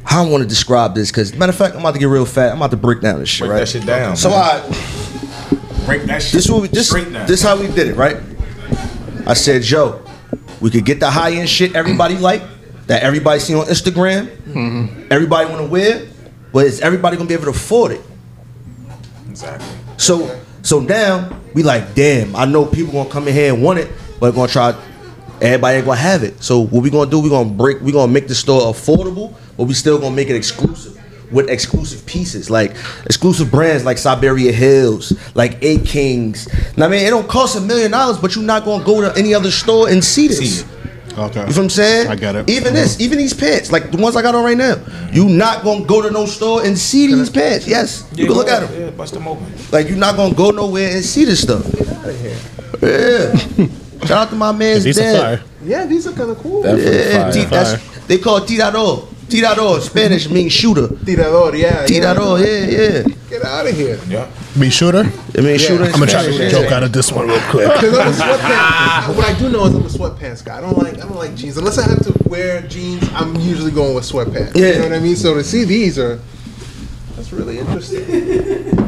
how 0.04 0.24
I 0.26 0.30
want 0.30 0.42
to 0.44 0.48
describe 0.50 0.94
this 0.96 1.10
because 1.12 1.34
matter 1.36 1.52
of 1.52 1.56
fact 1.56 1.74
I'm 1.76 1.80
about 1.82 1.94
to 1.94 2.00
get 2.00 2.06
real 2.10 2.26
fat. 2.26 2.52
I'm 2.52 2.58
about 2.58 2.72
to 2.72 2.78
break 2.78 3.02
down 3.02 3.20
this 3.20 3.30
shit, 3.30 3.48
Break 3.48 3.52
right? 3.52 3.60
that 3.60 3.68
shit 3.70 3.86
down. 3.86 4.16
So 4.18 4.30
man. 4.30 4.40
I 4.40 5.11
break 5.86 6.04
that 6.04 6.22
shit 6.22 6.34
this 6.34 6.50
what 6.50 6.62
we, 6.62 6.68
this 6.68 6.88
straight 6.90 7.10
now. 7.10 7.26
this 7.26 7.42
how 7.42 7.60
we 7.60 7.68
did 7.68 7.88
it, 7.88 7.96
right? 7.96 8.18
I 9.26 9.34
said, 9.34 9.62
Joe, 9.62 10.04
we 10.60 10.70
could 10.70 10.86
get 10.86 11.00
the 11.00 11.10
high 11.10 11.34
end 11.34 11.50
shit 11.50 11.76
everybody 11.76 12.18
like 12.18 12.42
that 12.88 13.04
everybody 13.04 13.40
see 13.40 13.56
on 13.56 13.66
Instagram. 13.66 14.28
Mm-hmm. 14.28 15.08
Everybody 15.12 15.50
want 15.50 15.62
to 15.62 15.68
wear, 15.68 16.08
but 16.52 16.66
is 16.66 16.82
everybody 16.82 17.18
gonna 17.18 17.28
be 17.28 17.34
able 17.34 17.46
to 17.46 17.52
afford 17.52 17.94
it? 17.94 18.02
exactly. 19.30 19.68
So 19.98 20.40
so 20.62 20.80
now 20.80 21.38
we 21.54 21.64
like, 21.64 21.96
damn, 21.96 22.36
I 22.36 22.46
know 22.46 22.66
people 22.66 22.94
gonna 22.94 23.10
come 23.10 23.28
in 23.28 23.34
here 23.34 23.54
and 23.54 23.64
want 23.64 23.80
it, 23.80 23.90
but 24.20 24.34
gonna 24.36 24.48
try 24.48 24.76
everybody 25.42 25.78
ain't 25.78 25.86
gonna 25.86 25.98
have 25.98 26.24
it. 26.24 26.42
So 26.44 26.60
what 26.60 26.84
we 26.84 26.90
gonna 26.90 27.10
do, 27.10 27.20
we 27.20 27.30
gonna 27.30 27.50
break 27.50 27.82
we 27.82 27.92
gonna 27.92 28.12
make 28.12 28.28
the 28.28 28.36
store 28.36 28.72
affordable, 28.74 29.34
but 29.58 29.64
we 29.64 29.74
still 29.74 29.98
gonna 29.98 30.16
make 30.16 30.30
it 30.30 30.36
exclusive 30.36 31.01
with 31.32 31.50
exclusive 31.50 32.06
pieces, 32.06 32.50
like 32.50 32.76
exclusive 33.06 33.50
brands 33.52 33.86
like 33.86 33.98
Siberia 33.98 34.52
Hills, 34.52 35.14
like 35.36 35.58
A 35.64 35.80
Kings. 35.80 36.48
Now 36.78 36.86
I 36.86 36.90
mean 36.90 37.06
it 37.06 37.10
don't 37.10 37.28
cost 37.28 37.56
a 37.56 37.62
million 37.62 37.92
dollars, 37.92 38.18
but 38.18 38.36
you're 38.36 38.44
not 38.44 38.66
gonna 38.66 38.84
go 38.84 39.02
to 39.02 39.18
any 39.18 39.34
other 39.34 39.52
store 39.52 39.90
and 39.90 40.04
see 40.04 40.28
this. 40.28 40.62
See. 40.62 40.68
Okay. 41.18 41.18
You 41.18 41.34
know 41.34 41.46
what 41.46 41.58
I'm 41.58 41.70
saying? 41.70 42.08
I 42.08 42.16
got 42.16 42.36
it. 42.36 42.50
Even 42.50 42.74
this, 42.74 42.94
mm-hmm. 42.94 43.04
even 43.04 43.18
these 43.18 43.34
pants, 43.34 43.72
like 43.72 43.92
the 43.92 43.98
ones 43.98 44.16
I 44.16 44.22
got 44.22 44.34
on 44.34 44.46
right 44.46 44.58
now. 44.58 44.76
You 45.12 45.28
not 45.28 45.64
gonna 45.64 45.86
go 45.86 46.02
to 46.02 46.10
no 46.10 46.26
store 46.26 46.64
and 46.64 46.78
see 46.78 47.08
these 47.08 47.30
pants. 47.30 47.68
Yes, 47.68 48.10
you 48.16 48.28
can 48.28 48.36
look 48.36 48.48
at 48.48 48.62
them. 48.62 48.82
Yeah, 48.82 48.90
bust 48.92 49.14
them 49.14 49.28
open. 49.28 49.46
Like 49.72 49.90
you're 49.90 49.98
not 49.98 50.16
gonna 50.16 50.34
go 50.34 50.52
nowhere 50.52 50.96
and 50.96 51.04
see 51.04 51.26
this 51.26 51.42
stuff. 51.42 51.70
Get 51.78 51.90
out 51.90 52.10
of 52.10 52.20
here. 52.20 52.38
Yeah. 52.82 53.68
Shout 54.02 54.12
out 54.12 54.30
to 54.30 54.36
my 54.36 54.52
man's 54.52 54.84
dad. 54.96 55.44
yeah, 55.64 55.86
these 55.86 56.08
are 56.08 56.14
kind 56.14 56.32
of 56.32 56.38
cool. 56.40 56.66
Yeah, 56.66 57.24
Fire. 57.24 57.32
T- 57.32 57.46
that's, 57.46 58.08
they 58.08 58.18
call 58.18 58.38
it 58.38 58.48
tirador. 59.32 59.62
Tirador 59.62 59.82
Spanish 59.82 60.30
means 60.30 60.52
shooter. 60.52 60.88
Tirador, 60.88 61.58
yeah. 61.58 61.86
Tirador, 61.86 62.40
yeah, 62.40 62.66
yeah. 62.66 63.16
Get 63.30 63.44
out 63.44 63.68
of 63.68 63.76
here. 63.76 64.00
Yeah. 64.08 64.30
Me 64.56 64.70
shooter. 64.70 65.06
I 65.38 65.42
mean 65.42 65.58
shooter. 65.58 65.86
I'm 65.86 65.92
gonna 65.92 66.08
try 66.08 66.24
to 66.24 66.32
to 66.32 66.44
yeah. 66.44 66.50
joke 66.50 66.72
out 66.72 66.84
of 66.84 66.92
this 66.92 67.12
one 67.12 67.28
real 67.28 67.40
quick. 67.50 67.72
Because 67.74 67.98
I'm 67.98 68.08
a 68.08 68.12
sweatpants. 68.12 69.16
what 69.16 69.26
I 69.26 69.40
do 69.40 69.50
know 69.50 69.66
is 69.66 69.74
I'm 69.74 69.82
a 69.82 70.10
sweatpants 70.10 70.44
guy. 70.44 70.58
I 70.58 70.62
don't 70.62 70.78
like 70.78 70.96
I 70.96 71.02
don't 71.02 71.16
like 71.16 71.36
jeans 71.36 71.58
unless 71.58 71.78
I 71.78 71.90
have 71.90 72.04
to 72.04 72.30
wear 72.30 72.62
jeans. 72.64 73.08
I'm 73.14 73.36
usually 73.38 73.72
going 73.72 73.96
with 73.96 74.04
sweatpants. 74.04 74.56
Yeah. 74.56 74.68
You 74.68 74.74
know 74.80 74.90
what 74.90 74.94
I 74.94 75.00
mean? 75.00 75.16
So 75.16 75.34
to 75.36 75.44
see 75.44 75.64
these 75.64 75.98
are 75.98 76.20
that's 77.16 77.32
really 77.32 77.60
interesting. 77.60 78.78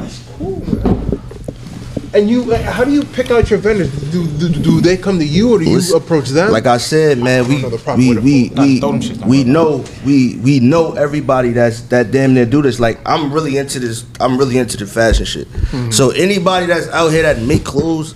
That's 2.13 2.21
cool, 2.21 2.21
man. 2.21 2.21
And 2.21 2.29
you, 2.29 2.43
like, 2.43 2.61
how 2.61 2.83
do 2.83 2.91
you 2.91 3.03
pick 3.03 3.31
out 3.31 3.49
your 3.49 3.59
vendors? 3.59 3.91
Do, 4.11 4.27
do, 4.27 4.49
do 4.49 4.81
they 4.81 4.97
come 4.97 5.19
to 5.19 5.25
you 5.25 5.55
or 5.55 5.59
do 5.59 5.65
you 5.65 5.75
Listen, 5.77 5.97
approach 5.97 6.29
them? 6.29 6.51
Like 6.51 6.65
I 6.65 6.77
said, 6.77 7.17
man, 7.17 7.47
we 7.47 7.61
know 7.61 7.69
we 7.95 8.17
we 8.17 8.49
we, 8.49 8.79
Throw 8.79 8.91
them 8.91 9.01
shits 9.01 9.19
down. 9.19 9.29
we 9.29 9.43
know 9.43 9.83
we 10.05 10.37
we 10.37 10.59
know 10.59 10.93
everybody 10.93 11.51
that's 11.51 11.81
that 11.83 12.11
damn 12.11 12.33
near 12.33 12.45
do 12.45 12.61
this. 12.61 12.79
Like 12.79 12.99
I'm 13.05 13.33
really 13.33 13.57
into 13.57 13.79
this. 13.79 14.05
I'm 14.19 14.37
really 14.37 14.57
into 14.57 14.77
the 14.77 14.85
fashion 14.85 15.25
shit. 15.25 15.47
Hmm. 15.47 15.91
So 15.91 16.11
anybody 16.11 16.67
that's 16.67 16.87
out 16.89 17.09
here 17.09 17.23
that 17.23 17.41
make 17.41 17.63
clothes, 17.63 18.15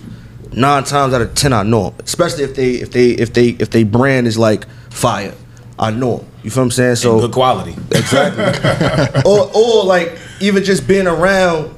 nine 0.52 0.84
times 0.84 1.14
out 1.14 1.22
of 1.22 1.34
ten 1.34 1.52
I 1.52 1.62
know 1.62 1.90
them. 1.90 2.00
Especially 2.04 2.44
if 2.44 2.54
they 2.54 2.74
if 2.74 2.90
they 2.90 3.10
if 3.10 3.32
they 3.32 3.48
if 3.50 3.70
they 3.70 3.84
brand 3.84 4.26
is 4.26 4.38
like 4.38 4.66
fire, 4.90 5.34
I 5.78 5.90
know 5.90 6.18
them. 6.18 6.26
You 6.42 6.50
feel 6.50 6.62
what 6.62 6.66
I'm 6.66 6.70
saying? 6.70 6.96
So 6.96 7.20
Good 7.20 7.32
quality. 7.32 7.72
Exactly. 7.90 9.22
or 9.30 9.50
or 9.54 9.84
like 9.84 10.18
even 10.40 10.62
just 10.64 10.86
being 10.86 11.06
around 11.06 11.74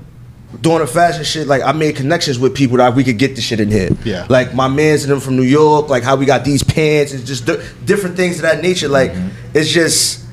doing 0.60 0.80
the 0.80 0.86
fashion 0.86 1.24
shit, 1.24 1.46
like 1.46 1.62
I 1.62 1.72
made 1.72 1.96
connections 1.96 2.38
with 2.38 2.54
people 2.54 2.76
that 2.78 2.94
we 2.94 3.04
could 3.04 3.18
get 3.18 3.36
the 3.36 3.42
shit 3.42 3.60
in 3.60 3.70
here. 3.70 3.90
Yeah. 4.04 4.26
Like 4.28 4.54
my 4.54 4.68
man's 4.68 5.04
and 5.04 5.12
them 5.12 5.20
from 5.20 5.36
New 5.36 5.42
York, 5.42 5.88
like 5.88 6.02
how 6.02 6.16
we 6.16 6.26
got 6.26 6.44
these 6.44 6.62
pants 6.62 7.12
and 7.12 7.24
just 7.24 7.46
di- 7.46 7.62
different 7.84 8.16
things 8.16 8.36
of 8.36 8.42
that 8.42 8.62
nature. 8.62 8.88
Like 8.88 9.12
it's 9.54 9.70
just, 9.70 10.24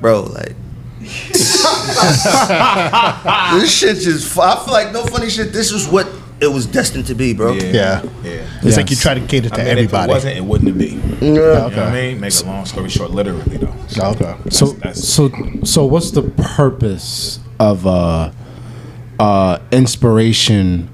bro, 0.00 0.22
like. 0.22 0.54
this 3.54 3.72
shit 3.76 3.96
just. 3.98 4.36
I 4.38 4.64
feel 4.64 4.72
like 4.72 4.92
no 4.92 5.04
funny 5.06 5.30
shit. 5.30 5.52
This 5.52 5.72
is 5.72 5.88
what 5.88 6.08
it 6.40 6.46
was 6.48 6.66
destined 6.66 7.06
to 7.06 7.14
be, 7.14 7.32
bro. 7.34 7.52
Yeah. 7.54 7.62
Yeah. 7.62 8.02
yeah. 8.22 8.46
It's 8.62 8.76
like 8.76 8.90
you 8.90 8.96
try 8.96 9.14
to 9.14 9.26
cater 9.26 9.48
to 9.48 9.54
I 9.54 9.58
mean, 9.58 9.66
everybody. 9.68 10.04
if 10.04 10.10
it 10.10 10.14
wasn't, 10.14 10.36
it 10.36 10.44
wouldn't 10.44 10.78
be. 10.78 10.88
You 11.24 11.34
Yeah. 11.34 11.40
know 11.40 11.64
what 11.64 11.78
I 11.78 11.92
mean? 11.92 12.20
Make 12.20 12.34
a 12.40 12.44
long 12.44 12.64
story 12.66 12.90
short, 12.90 13.10
literally 13.10 13.56
though. 13.56 13.74
Okay. 13.98 14.36
So 14.50 14.66
That's- 14.66 15.02
so 15.08 15.30
so 15.64 15.84
what's 15.86 16.10
the 16.12 16.22
purpose 16.22 17.40
of 17.58 17.86
uh 17.86 18.30
uh 19.18 19.58
inspiration 19.72 20.88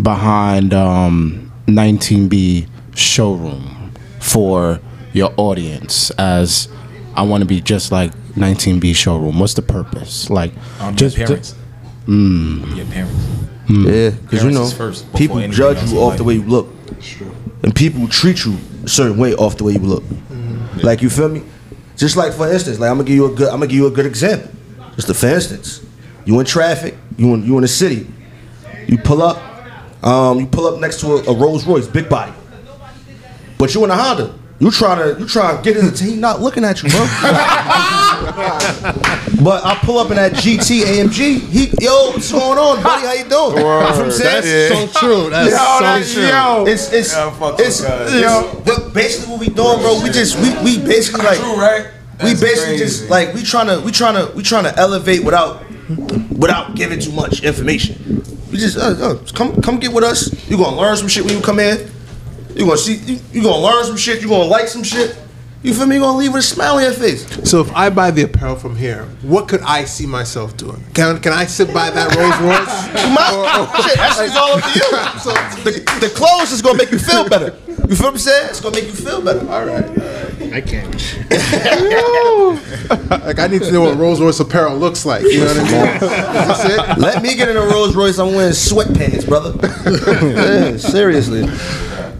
behind 0.00 0.72
um 0.74 1.52
19B 1.66 2.68
showroom 2.94 3.92
for 4.20 4.80
your 5.12 5.32
audience 5.36 6.10
as 6.12 6.68
I 7.14 7.22
want 7.22 7.42
to 7.42 7.46
be 7.46 7.60
just 7.60 7.92
like 7.92 8.12
19B 8.34 8.94
showroom. 8.96 9.38
What's 9.38 9.54
the 9.54 9.62
purpose? 9.62 10.28
Like 10.30 10.52
Um, 10.80 10.94
just 10.96 11.16
your 11.16 11.26
parents. 11.28 11.54
Your 12.06 12.86
parents. 12.86 13.14
Yeah, 13.68 14.10
because 14.10 14.44
you 14.44 14.50
know, 14.50 14.66
first 14.68 15.10
people 15.14 15.40
judge 15.48 15.90
you 15.90 15.98
off 15.98 16.10
life. 16.10 16.18
the 16.18 16.24
way 16.24 16.34
you 16.34 16.42
look, 16.42 16.68
and 17.62 17.74
people 17.74 18.06
treat 18.08 18.44
you 18.44 18.56
a 18.84 18.88
certain 18.88 19.16
way 19.16 19.34
off 19.34 19.56
the 19.56 19.64
way 19.64 19.72
you 19.72 19.78
look. 19.78 20.02
Like 20.82 21.00
you 21.00 21.08
feel 21.08 21.28
me? 21.30 21.42
Just 21.96 22.16
like 22.16 22.32
for 22.34 22.52
instance, 22.52 22.78
like 22.78 22.90
I'm 22.90 22.96
gonna 22.98 23.06
give 23.08 23.16
you 23.16 23.32
a 23.32 23.34
good, 23.34 23.48
I'm 23.48 23.54
gonna 23.60 23.68
give 23.68 23.76
you 23.76 23.86
a 23.86 23.90
good 23.90 24.04
example. 24.06 24.50
Just 24.96 25.08
a, 25.08 25.14
for 25.14 25.28
instance, 25.28 25.80
you 26.26 26.38
in 26.40 26.44
traffic, 26.46 26.94
you 27.16 27.34
in 27.34 27.44
you 27.44 27.56
in 27.56 27.62
the 27.62 27.68
city, 27.68 28.06
you 28.86 28.98
pull 28.98 29.22
up, 29.22 29.38
um, 30.04 30.40
you 30.40 30.46
pull 30.46 30.66
up 30.66 30.80
next 30.80 31.00
to 31.00 31.06
a, 31.08 31.22
a 31.30 31.34
Rolls 31.36 31.66
Royce, 31.66 31.86
big 31.86 32.08
body, 32.08 32.32
but 33.58 33.74
you 33.74 33.84
in 33.84 33.90
a 33.90 33.96
Honda. 33.96 34.34
You 34.60 34.70
trying 34.70 34.98
to 35.14 35.20
you 35.20 35.26
trying 35.26 35.56
to 35.56 35.62
get 35.62 35.74
his 35.74 35.84
attention. 35.84 36.06
He 36.14 36.16
not 36.16 36.40
looking 36.40 36.64
at 36.64 36.80
you, 36.82 36.88
bro. 36.88 37.00
But 39.42 39.64
I 39.66 39.74
pull 39.82 39.98
up 39.98 40.08
in 40.10 40.16
that 40.16 40.32
GT 40.32 40.82
AMG. 40.84 41.40
He, 41.50 41.66
yo, 41.84 42.10
what's 42.12 42.32
going 42.32 42.56
on, 42.58 42.82
buddy? 42.82 43.04
How 43.06 43.12
you 43.12 43.24
doing? 43.28 43.56
You 43.58 43.62
know 43.62 43.80
what 43.80 43.98
I'm 44.00 44.10
saying? 44.10 44.70
That's 44.70 44.92
so 44.92 45.00
true. 45.00 45.28
That's 45.30 45.50
Yo, 45.50 45.56
so 45.56 45.80
that's- 45.82 46.12
true. 46.14 46.22
yo. 46.26 46.64
It's 46.66 46.92
it's 46.92 47.12
Yeah, 47.12 47.30
fuck 47.32 47.58
it's, 47.60 47.80
those 47.80 48.10
guys. 48.22 48.64
but 48.64 48.94
basically 48.94 49.30
what 49.32 49.40
we 49.40 49.46
doing, 49.48 49.80
bro. 49.80 50.00
We 50.02 50.10
just 50.10 50.36
we 50.40 50.48
we 50.64 50.78
basically 50.82 51.24
like 51.26 51.38
True, 51.38 51.56
right? 51.60 51.86
we 52.22 52.30
basically 52.32 52.78
crazy. 52.78 52.84
just 52.84 53.10
like 53.10 53.34
we 53.34 53.42
trying 53.42 53.66
to 53.66 53.84
we 53.84 53.90
trying 53.92 54.14
to 54.14 54.32
we 54.34 54.42
trying 54.42 54.64
to 54.64 54.74
elevate 54.78 55.24
without 55.24 55.62
without 56.36 56.74
giving 56.74 57.00
too 57.00 57.12
much 57.12 57.42
information. 57.42 58.22
We 58.50 58.58
just 58.58 58.76
uh, 58.76 58.94
uh, 59.00 59.18
come 59.32 59.60
come 59.62 59.78
get 59.78 59.92
with 59.92 60.04
us. 60.04 60.32
You 60.48 60.56
gonna 60.56 60.76
learn 60.76 60.96
some 60.96 61.08
shit 61.08 61.24
when 61.24 61.34
you 61.34 61.42
come 61.42 61.58
in. 61.58 61.90
You 62.54 62.66
gonna 62.66 62.76
see 62.76 62.96
you, 62.96 63.20
you 63.32 63.42
gonna 63.42 63.62
learn 63.62 63.84
some 63.84 63.96
shit. 63.96 64.22
You 64.22 64.28
gonna 64.28 64.44
like 64.44 64.68
some 64.68 64.82
shit. 64.84 65.18
You 65.64 65.72
feel 65.72 65.86
me? 65.86 65.94
You 65.96 66.02
gonna 66.02 66.18
leave 66.18 66.32
with 66.34 66.40
a 66.40 66.46
smile 66.46 66.76
on 66.76 66.82
your 66.82 66.92
face. 66.92 67.26
So 67.48 67.60
if 67.60 67.74
I 67.74 67.88
buy 67.88 68.10
the 68.10 68.22
apparel 68.24 68.54
from 68.54 68.76
here, 68.76 69.04
what 69.22 69.48
could 69.48 69.62
I 69.62 69.86
see 69.86 70.04
myself 70.06 70.56
doing? 70.58 70.84
Can 70.92 71.18
can 71.20 71.32
I 71.32 71.46
sit 71.46 71.72
by 71.72 71.88
that 71.90 72.14
Rolls 72.14 72.38
Royce? 72.44 72.68
My, 73.16 73.82
shit, 73.82 73.96
that 73.96 74.14
shit's 74.14 74.36
all 74.36 74.58
up 74.58 74.62
to 74.62 74.78
you. 74.78 74.84
So 75.24 75.32
the, 75.64 76.06
the 76.06 76.12
clothes 76.14 76.52
is 76.52 76.60
gonna 76.60 76.76
make 76.76 76.90
you 76.90 76.98
feel 76.98 77.26
better. 77.26 77.56
You 77.88 77.96
feel 77.96 78.06
what 78.06 78.12
I'm 78.14 78.18
saying? 78.18 78.48
It's 78.50 78.60
gonna 78.60 78.74
make 78.76 78.86
you 78.86 78.92
feel 78.92 79.20
better. 79.22 79.40
All 79.50 79.64
right. 79.66 79.84
I 80.52 80.60
can't. 80.60 80.94
Like 83.24 83.38
I 83.38 83.46
need 83.46 83.62
to 83.62 83.72
know 83.72 83.80
what 83.82 83.96
Rolls 83.96 84.20
Royce 84.20 84.40
apparel 84.40 84.76
looks 84.76 85.06
like. 85.06 85.22
You 85.22 85.40
know 85.40 85.46
what 85.46 85.56
I 85.56 85.62
mean? 85.62 86.00
That's 86.00 86.64
it. 86.64 86.98
Let 86.98 87.22
me 87.22 87.34
get 87.34 87.48
in 87.48 87.56
a 87.56 87.60
Rolls 87.62 87.94
Royce. 87.96 88.18
I'm 88.18 88.34
wearing 88.34 88.52
sweatpants, 88.52 89.26
brother. 89.26 89.54
yeah, 90.70 90.76
seriously. 90.76 91.42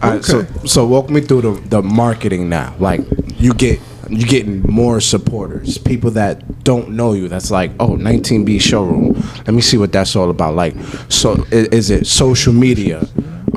All 0.01 0.11
right, 0.11 0.23
so 0.25 0.43
so 0.65 0.85
walk 0.87 1.09
me 1.09 1.21
through 1.21 1.41
the, 1.41 1.51
the 1.69 1.81
marketing 1.83 2.49
now. 2.49 2.75
Like 2.79 3.01
you 3.37 3.53
get 3.53 3.79
you 4.09 4.25
getting 4.25 4.61
more 4.63 4.99
supporters, 4.99 5.77
people 5.77 6.11
that 6.11 6.63
don't 6.63 6.89
know 6.91 7.13
you. 7.13 7.27
That's 7.27 7.51
like, 7.51 7.71
oh, 7.79 7.89
19B 7.95 8.59
showroom. 8.61 9.13
Let 9.45 9.53
me 9.53 9.61
see 9.61 9.77
what 9.77 9.91
that's 9.91 10.15
all 10.15 10.29
about. 10.29 10.55
Like, 10.55 10.75
so 11.09 11.45
i- 11.51 11.67
is 11.71 11.89
it 11.91 12.07
social 12.07 12.53
media? 12.53 13.07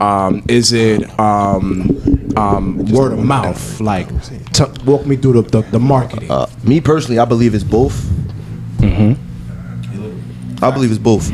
Um, 0.00 0.42
is 0.48 0.72
it 0.72 1.08
um, 1.18 2.32
um, 2.36 2.84
word 2.86 3.12
of 3.12 3.24
mouth? 3.24 3.80
Like, 3.80 4.08
t- 4.52 4.64
walk 4.84 5.06
me 5.06 5.16
through 5.16 5.42
the, 5.42 5.62
the, 5.62 5.62
the 5.70 5.78
marketing. 5.78 6.30
Uh, 6.30 6.46
me 6.62 6.80
personally, 6.80 7.18
I 7.18 7.24
believe 7.24 7.54
it's 7.54 7.64
both. 7.64 7.94
Mm-hmm. 8.78 10.64
I 10.64 10.70
believe 10.70 10.90
it's 10.90 10.98
both. 10.98 11.30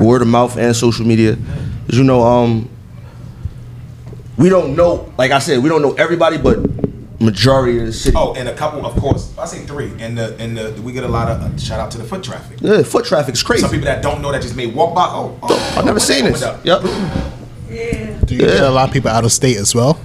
Word 0.00 0.22
of 0.22 0.28
mouth 0.28 0.56
and 0.56 0.74
social 0.76 1.06
media. 1.06 1.36
'Cause 1.86 1.98
you 1.98 2.04
know, 2.04 2.22
um, 2.22 2.68
we 4.36 4.48
don't 4.48 4.74
know. 4.76 5.12
Like 5.16 5.30
I 5.30 5.38
said, 5.38 5.62
we 5.62 5.68
don't 5.68 5.82
know 5.82 5.92
everybody, 5.94 6.36
but 6.36 6.58
majority 7.20 7.78
of 7.78 7.86
the 7.86 7.92
city. 7.92 8.16
Oh, 8.18 8.34
and 8.34 8.48
a 8.48 8.54
couple, 8.54 8.84
of 8.84 8.94
course. 8.96 9.32
I 9.38 9.46
say 9.46 9.64
three. 9.64 9.92
And 10.00 10.18
the 10.18 10.36
and 10.38 10.56
the 10.56 10.72
we 10.82 10.92
get 10.92 11.04
a 11.04 11.08
lot 11.08 11.28
of 11.28 11.40
uh, 11.40 11.56
shout 11.58 11.80
out 11.80 11.90
to 11.92 11.98
the 11.98 12.04
foot 12.04 12.22
traffic. 12.22 12.58
Yeah, 12.60 12.82
foot 12.82 13.04
traffic 13.06 13.34
is 13.34 13.42
crazy. 13.42 13.62
Some 13.62 13.70
people 13.70 13.86
that 13.86 14.02
don't 14.02 14.20
know 14.20 14.32
that 14.32 14.42
just 14.42 14.56
may 14.56 14.66
walk 14.66 14.94
by. 14.94 15.06
Oh, 15.06 15.38
oh 15.42 15.74
I've 15.78 15.84
never 15.84 16.00
seen 16.00 16.24
this. 16.24 16.42
What 16.42 16.64
Yep. 17.70 18.26
Do 18.26 18.34
you 18.34 18.40
get 18.40 18.60
a 18.60 18.70
lot 18.70 18.88
of 18.88 18.92
people 18.94 19.10
out 19.10 19.24
of 19.24 19.32
state 19.32 19.56
as 19.56 19.74
well? 19.74 20.00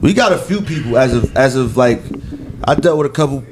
We 0.00 0.14
got 0.14 0.32
a 0.32 0.38
few 0.38 0.62
people 0.62 0.96
as 0.96 1.12
of 1.14 1.36
as 1.36 1.56
of 1.56 1.76
like 1.76 2.00
I 2.64 2.74
dealt 2.74 2.98
with 2.98 3.06
a 3.06 3.14
couple 3.14 3.44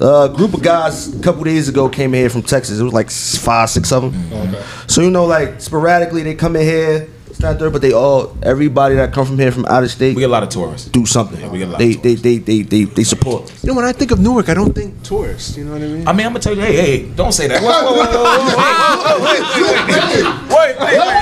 uh 0.00 0.28
group 0.28 0.54
of 0.54 0.62
guys 0.62 1.14
a 1.14 1.22
couple 1.22 1.44
days 1.44 1.68
ago 1.68 1.88
came 1.88 2.14
in 2.14 2.20
here 2.20 2.30
from 2.30 2.42
Texas. 2.42 2.78
It 2.78 2.84
was 2.84 2.92
like 2.92 3.10
five, 3.10 3.70
six 3.70 3.90
of 3.92 4.12
them. 4.12 4.56
So 4.86 5.00
you 5.00 5.10
know, 5.10 5.24
like 5.24 5.60
sporadically 5.60 6.22
they 6.22 6.34
come 6.34 6.56
in 6.56 6.62
here. 6.62 7.08
It's 7.42 7.50
not 7.50 7.58
there, 7.58 7.70
but 7.70 7.82
they 7.82 7.90
all 7.92 8.38
everybody 8.40 8.94
that 8.94 9.12
come 9.12 9.26
from 9.26 9.36
here 9.36 9.50
from 9.50 9.64
out 9.66 9.82
of 9.82 9.90
state 9.90 10.14
We 10.14 10.20
get 10.22 10.30
a 10.30 10.32
lot 10.32 10.44
of 10.44 10.48
tourists. 10.48 10.88
do 10.90 11.04
something. 11.04 11.40
Yeah, 11.40 11.48
we 11.50 11.58
get 11.58 11.66
a 11.66 11.72
lot 11.72 11.78
they, 11.80 11.96
of 11.96 12.00
they, 12.00 12.14
they 12.14 12.38
they 12.38 12.62
they 12.62 12.84
they 12.84 13.02
support. 13.02 13.50
You 13.64 13.70
know, 13.70 13.74
when 13.74 13.84
I 13.84 13.90
think 13.90 14.12
of 14.12 14.20
Newark, 14.20 14.48
I 14.48 14.54
don't 14.54 14.72
think 14.72 15.02
tourists. 15.02 15.56
You 15.56 15.64
know 15.64 15.72
what 15.72 15.82
I 15.82 15.86
mean? 15.88 16.06
I 16.06 16.12
mean, 16.12 16.24
I'm 16.24 16.34
gonna 16.34 16.38
tell 16.38 16.54
you, 16.54 16.62
hey, 16.62 16.76
hey, 16.76 17.02
don't 17.16 17.32
say 17.32 17.48
that. 17.48 17.60
Whoa, 17.60 17.66
whoa, 17.66 17.98
whoa, 17.98 18.06
whoa, 18.06 18.46
whoa, 18.46 18.94
whoa, 19.02 19.26
wait, 19.26 19.42
wait, 19.58 19.74
wait, 20.54 20.78
wait, 20.78 20.86
wait, 20.86 21.18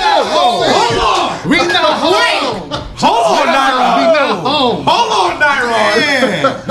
wait, 1.40 1.48
We 1.48 1.56
not 1.72 1.88
home. 2.04 2.68
Hold 3.00 3.24
on, 3.40 3.48
Naira. 3.56 3.88
We 3.96 4.04
not 4.12 4.44
home. 4.44 4.84
Hold 4.84 5.08
on, 5.16 5.40
Naira. 5.40 6.69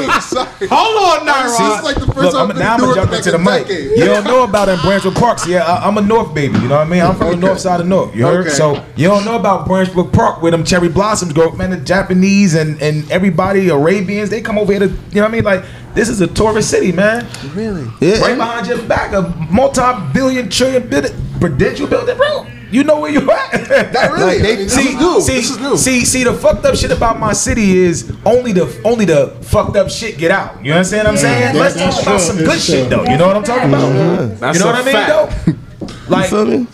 You 0.00 0.06
not. 0.34 0.48
Hold 0.70 1.20
on, 1.20 1.26
Naira. 1.26 1.44
This 1.44 1.78
is 1.78 1.84
like 1.84 1.94
the 1.96 2.06
first 2.06 2.16
Look, 2.16 2.32
time 2.32 2.42
I'm, 2.42 2.50
I've 2.50 2.58
now 2.58 2.74
I'm 2.74 2.80
been 2.80 2.88
gonna 2.88 3.00
jump 3.00 3.12
into 3.12 3.30
the 3.30 3.36
in 3.38 3.44
like 3.44 3.64
a 3.64 3.68
mic. 3.68 3.98
You 3.98 4.04
don't 4.04 4.24
know 4.24 4.44
about 4.44 4.68
it 4.68 4.72
in 4.72 4.78
Branchbrook 4.78 5.14
Park. 5.14 5.38
See, 5.38 5.56
I, 5.56 5.86
I'm 5.86 5.98
a 5.98 6.02
North 6.02 6.34
baby. 6.34 6.58
You 6.58 6.68
know 6.68 6.78
what 6.78 6.86
I 6.86 6.90
mean? 6.90 7.02
I'm 7.02 7.16
from 7.16 7.30
the 7.30 7.36
north 7.36 7.60
side 7.60 7.80
of 7.80 7.86
North. 7.86 8.14
You 8.14 8.26
heard? 8.26 8.46
Okay. 8.46 8.50
So 8.50 8.84
you 8.96 9.08
don't 9.08 9.24
know 9.24 9.36
about 9.36 9.68
Branchbrook 9.68 10.12
Park 10.12 10.42
where 10.42 10.50
them 10.50 10.64
cherry 10.64 10.88
blossoms 10.88 11.32
grow. 11.32 11.50
Man, 11.52 11.70
the 11.70 11.76
Japanese 11.78 12.54
and 12.54 12.80
and 12.82 13.10
everybody 13.10 13.68
Arabians 13.68 14.30
they 14.30 14.40
come 14.40 14.58
over 14.58 14.72
here 14.72 14.80
to. 14.80 14.86
You 14.86 14.92
know 14.92 15.22
what 15.22 15.28
I 15.28 15.28
mean? 15.28 15.44
Like 15.44 15.64
this 15.94 16.08
is 16.08 16.20
a 16.20 16.26
tourist 16.26 16.70
city, 16.70 16.92
man. 16.92 17.26
Really? 17.54 17.86
Yeah. 18.00 18.20
Right 18.20 18.36
behind 18.36 18.66
your 18.66 18.82
back, 18.82 19.12
a 19.12 19.22
multi-billion 19.50 20.50
trillion 20.50 20.88
bit 20.88 21.12
prudential 21.40 21.86
building, 21.86 22.16
bro. 22.16 22.46
You 22.74 22.82
know 22.84 22.98
where 23.00 23.10
you 23.12 23.20
at. 23.30 23.52
That 23.92 24.12
really? 24.12 24.34
Like, 24.34 24.42
they- 24.42 24.52
I 24.52 24.56
this 24.56 24.74
see, 24.74 24.88
is 24.88 24.96
new. 24.96 25.20
see, 25.20 25.34
this 25.34 25.50
is 25.50 25.58
new. 25.60 25.76
see, 25.76 26.04
see. 26.04 26.24
The 26.24 26.32
fucked 26.34 26.64
up 26.64 26.74
shit 26.74 26.90
about 26.90 27.18
my 27.20 27.32
city 27.32 27.78
is 27.78 28.12
only 28.26 28.52
the 28.52 28.66
only 28.84 29.04
the 29.04 29.28
fucked 29.42 29.76
up 29.76 29.88
shit 29.88 30.18
get 30.18 30.30
out. 30.32 30.64
You 30.64 30.72
understand 30.72 31.06
what 31.06 31.12
I'm 31.12 31.16
saying? 31.18 31.54
Yeah, 31.54 31.60
Let's 31.60 31.76
talk 31.76 31.92
about 32.02 32.02
true, 32.02 32.18
some 32.18 32.36
that's 32.38 32.48
good 32.48 32.60
shit 32.60 32.88
true. 32.88 32.96
though. 32.96 33.10
You 33.10 33.16
know 33.16 33.26
what 33.28 33.36
I'm 33.36 33.44
talking 33.44 33.68
about? 33.68 34.40
That's 34.40 34.58
you 34.58 34.64
know 34.64 34.70
a 34.70 34.72
what 34.72 34.80
I 34.80 34.84
mean, 34.84 34.94
fact. 34.94 35.46
though. 35.46 35.52
Like 36.08 36.30
You 36.30 36.66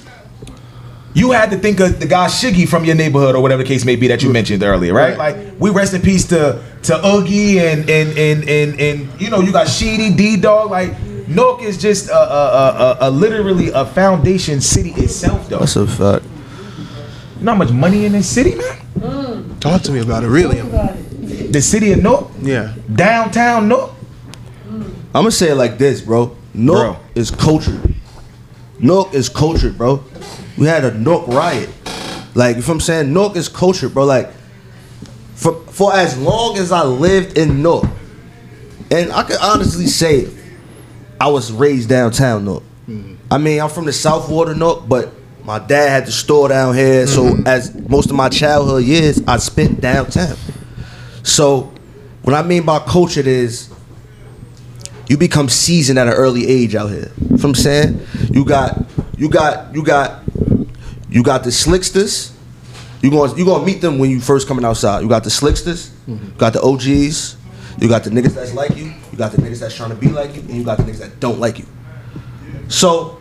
you 1.15 1.31
had 1.33 1.51
to 1.51 1.57
think 1.59 1.81
of 1.81 1.99
the 2.01 2.07
guy 2.07 2.27
Shiggy 2.29 2.69
from 2.69 2.85
your 2.85 2.95
neighborhood 2.95 3.35
or 3.35 3.43
whatever 3.43 3.63
the 3.63 3.69
case 3.69 3.85
may 3.85 3.97
be 3.97 4.07
that 4.09 4.23
you 4.23 4.31
mentioned 4.33 4.63
earlier, 4.63 4.95
right? 4.95 5.17
Right. 5.19 5.37
Like 5.37 5.61
we 5.61 5.71
rest 5.71 5.93
in 5.95 6.03
peace 6.03 6.25
to 6.29 6.63
to 6.85 7.07
Oogie 7.07 7.59
and 7.59 7.89
and 7.91 8.17
and 8.17 8.49
and 8.49 8.81
and 8.81 9.21
you 9.21 9.29
know 9.31 9.41
you 9.41 9.53
got 9.53 9.69
Sheedy 9.69 10.15
D 10.15 10.37
Dog. 10.37 10.71
Like 10.71 10.95
Newark 11.31 11.63
is 11.63 11.79
just 11.79 12.09
a, 12.09 12.13
a, 12.15 12.19
a, 12.19 12.97
a, 13.07 13.09
a 13.09 13.11
literally 13.11 13.69
a 13.71 13.85
foundation 13.87 14.61
city 14.61 14.91
itself, 14.91 15.49
though. 15.49 15.61
That's 15.61 15.77
a 15.77 15.87
fact. 15.87 16.25
You 17.39 17.45
know 17.45 17.53
how 17.53 17.59
much 17.59 17.71
money 17.71 18.05
in 18.05 18.13
this 18.13 18.29
city, 18.29 18.57
man? 18.57 19.57
Talk 19.61 19.83
to 19.83 19.93
me 19.93 20.01
about 20.01 20.25
it, 20.25 20.29
really. 20.29 20.61
The 21.51 21.61
city 21.63 21.93
of 21.93 22.03
Newark, 22.03 22.29
Yeah. 22.43 22.75
downtown 22.93 23.69
Newark. 23.69 23.93
I'm 25.15 25.23
gonna 25.23 25.31
say 25.31 25.51
it 25.51 25.55
like 25.55 25.79
this, 25.79 26.01
bro. 26.01 26.37
Newark 26.53 26.97
Bro. 26.97 26.97
is 27.15 27.31
cultured. 27.31 27.95
Newark 28.81 29.15
is 29.15 29.29
cultured, 29.29 29.79
bro. 29.79 30.03
We 30.59 30.67
had 30.67 30.85
a 30.85 30.97
Newark 30.99 31.29
riot. 31.29 31.71
Like, 32.35 32.57
you 32.57 32.63
feel 32.63 32.75
what 32.75 32.77
I'm 32.77 32.81
saying? 32.81 33.13
Newark 33.13 33.37
is 33.37 33.49
cultured, 33.49 33.95
bro. 33.95 34.05
Like, 34.05 34.31
for, 35.35 35.55
for 35.71 35.95
as 35.95 36.19
long 36.19 36.59
as 36.59 36.73
I 36.73 36.83
lived 36.85 37.39
in 37.39 37.63
Newark, 37.63 37.87
and 38.91 39.13
I 39.13 39.23
can 39.23 39.37
honestly 39.41 39.87
say 39.87 40.29
I 41.21 41.29
was 41.29 41.53
raised 41.53 41.91
downtown 41.91 42.47
Newark. 42.47 42.63
Mm-hmm. 42.89 43.15
I 43.31 43.37
mean, 43.37 43.61
I'm 43.61 43.69
from 43.69 43.85
the 43.85 43.93
South 43.93 44.31
Ward 44.31 44.57
Newark, 44.57 44.89
but 44.89 45.13
my 45.45 45.59
dad 45.59 45.91
had 45.91 46.07
the 46.07 46.13
store 46.13 46.49
down 46.49 46.75
here. 46.75 47.07
So, 47.07 47.25
mm-hmm. 47.25 47.47
as 47.47 47.75
most 47.75 48.09
of 48.09 48.17
my 48.17 48.31
childhood 48.31 48.85
years, 48.85 49.23
I 49.27 49.37
spent 49.37 49.81
downtown. 49.81 50.37
So, 51.23 51.73
what 52.23 52.35
I 52.35 52.43
mean 52.43 52.65
by 52.65 52.79
culture 52.79 53.21
is 53.21 53.71
you 55.09 55.19
become 55.19 55.49
seasoned 55.49 55.99
at 55.99 56.07
an 56.07 56.15
early 56.15 56.47
age 56.47 56.75
out 56.75 56.89
here. 56.89 57.11
You 57.21 57.27
know 57.29 57.37
what 57.37 57.45
I'm 57.45 57.55
saying? 57.55 58.01
You 58.33 58.45
got 58.45 58.87
you 59.19 59.29
got 59.29 59.75
you 59.75 59.85
got 59.85 60.23
you 61.11 61.23
got 61.23 61.45
the 61.45 61.51
slicksters. 61.51 62.33
You 63.03 63.11
going 63.11 63.37
you 63.37 63.45
gonna 63.45 63.65
meet 63.65 63.81
them 63.81 63.99
when 63.99 64.11
you 64.11 64.21
first 64.21 64.49
coming 64.49 64.65
outside. 64.65 65.03
You 65.03 65.09
got 65.09 65.25
the 65.25 65.31
slicksters, 65.31 65.91
mm-hmm. 66.07 66.27
you 66.27 66.33
got 66.33 66.53
the 66.53 66.63
OGs, 66.63 67.37
you 67.79 67.89
got 67.89 68.05
the 68.05 68.11
niggas 68.11 68.35
that's 68.35 68.55
like 68.55 68.77
you 68.77 68.93
got 69.21 69.33
the 69.33 69.39
niggas 69.39 69.61
that's 69.61 69.77
trying 69.77 69.91
to 69.91 69.97
be 69.97 70.09
like 70.09 70.35
you, 70.35 70.41
and 70.41 70.51
you 70.51 70.65
got 70.65 70.79
the 70.79 70.83
niggas 70.83 70.99
that 70.99 71.21
don't 71.21 71.39
like 71.39 71.59
you. 71.59 71.67
So 72.69 73.21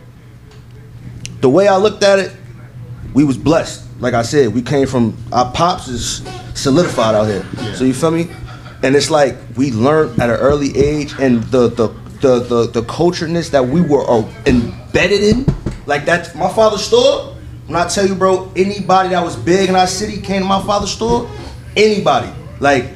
the 1.40 1.48
way 1.48 1.68
I 1.68 1.76
looked 1.76 2.02
at 2.02 2.18
it, 2.18 2.32
we 3.14 3.22
was 3.22 3.36
blessed. 3.36 3.86
Like 4.00 4.14
I 4.14 4.22
said, 4.22 4.54
we 4.54 4.62
came 4.62 4.86
from 4.86 5.16
our 5.30 5.52
pops 5.52 5.88
is 5.88 6.26
solidified 6.54 7.14
out 7.14 7.26
here. 7.26 7.44
So 7.74 7.84
you 7.84 7.92
feel 7.92 8.10
me? 8.10 8.30
And 8.82 8.96
it's 8.96 9.10
like 9.10 9.36
we 9.56 9.72
learned 9.72 10.18
at 10.20 10.30
an 10.30 10.36
early 10.36 10.76
age, 10.76 11.12
and 11.20 11.42
the 11.44 11.68
the 11.68 11.88
the 12.22 12.40
the, 12.40 12.66
the 12.70 12.82
cultureness 12.82 13.50
that 13.50 13.64
we 13.64 13.82
were 13.82 14.08
uh, 14.08 14.26
embedded 14.46 15.22
in, 15.22 15.46
like 15.86 16.06
that. 16.06 16.34
My 16.34 16.52
father's 16.52 16.84
store. 16.84 17.36
When 17.66 17.76
I 17.76 17.86
tell 17.86 18.04
you, 18.04 18.16
bro, 18.16 18.50
anybody 18.56 19.10
that 19.10 19.22
was 19.22 19.36
big 19.36 19.68
in 19.68 19.76
our 19.76 19.86
city 19.86 20.20
came 20.20 20.42
to 20.42 20.48
my 20.48 20.62
father's 20.62 20.90
store. 20.90 21.30
Anybody, 21.76 22.32
like 22.58 22.86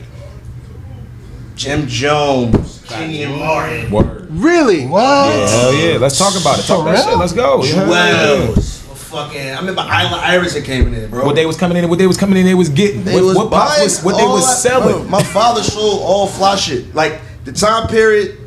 Jim 1.55 1.87
Jones, 1.87 2.74
Kenyon 2.87 3.39
Martin, 3.39 3.91
Word. 3.91 4.27
Really? 4.31 4.87
What? 4.87 5.49
Hell 5.49 5.75
yeah. 5.75 5.99
Let's 5.99 6.19
talk 6.19 6.39
about 6.41 6.59
it. 6.59 6.63
Talk 6.67 6.85
that 6.87 7.05
shit. 7.05 7.19
Let's 7.19 7.33
go. 7.33 7.63
Yeah. 7.65 7.89
Wells, 7.89 8.83
fucking. 8.83 9.41
I 9.41 9.59
remember 9.59 9.83
Isla 9.83 10.21
Iverson 10.23 10.63
came 10.63 10.93
in 10.93 11.11
bro. 11.11 11.25
What 11.25 11.37
they 11.37 11.47
was 11.47 11.57
coming 11.57 11.77
in, 11.77 11.89
what 11.89 11.99
they 11.99 12.07
was 12.07 12.17
coming 12.17 12.37
in, 12.37 12.45
they 12.45 12.55
was 12.55 12.69
getting. 12.69 13.05
They 13.05 13.15
what 13.15 13.25
was 13.25 13.37
what, 13.37 13.51
buying 13.51 13.83
was, 13.83 14.03
what 14.03 14.17
they 14.17 14.23
all 14.23 14.35
was 14.35 14.47
that- 14.47 14.69
selling. 14.69 15.03
bro, 15.03 15.09
my 15.09 15.23
father 15.23 15.63
sold 15.63 16.01
all 16.03 16.27
fly 16.27 16.57
shit. 16.57 16.95
Like 16.95 17.21
the 17.45 17.53
time 17.53 17.89
period. 17.89 18.39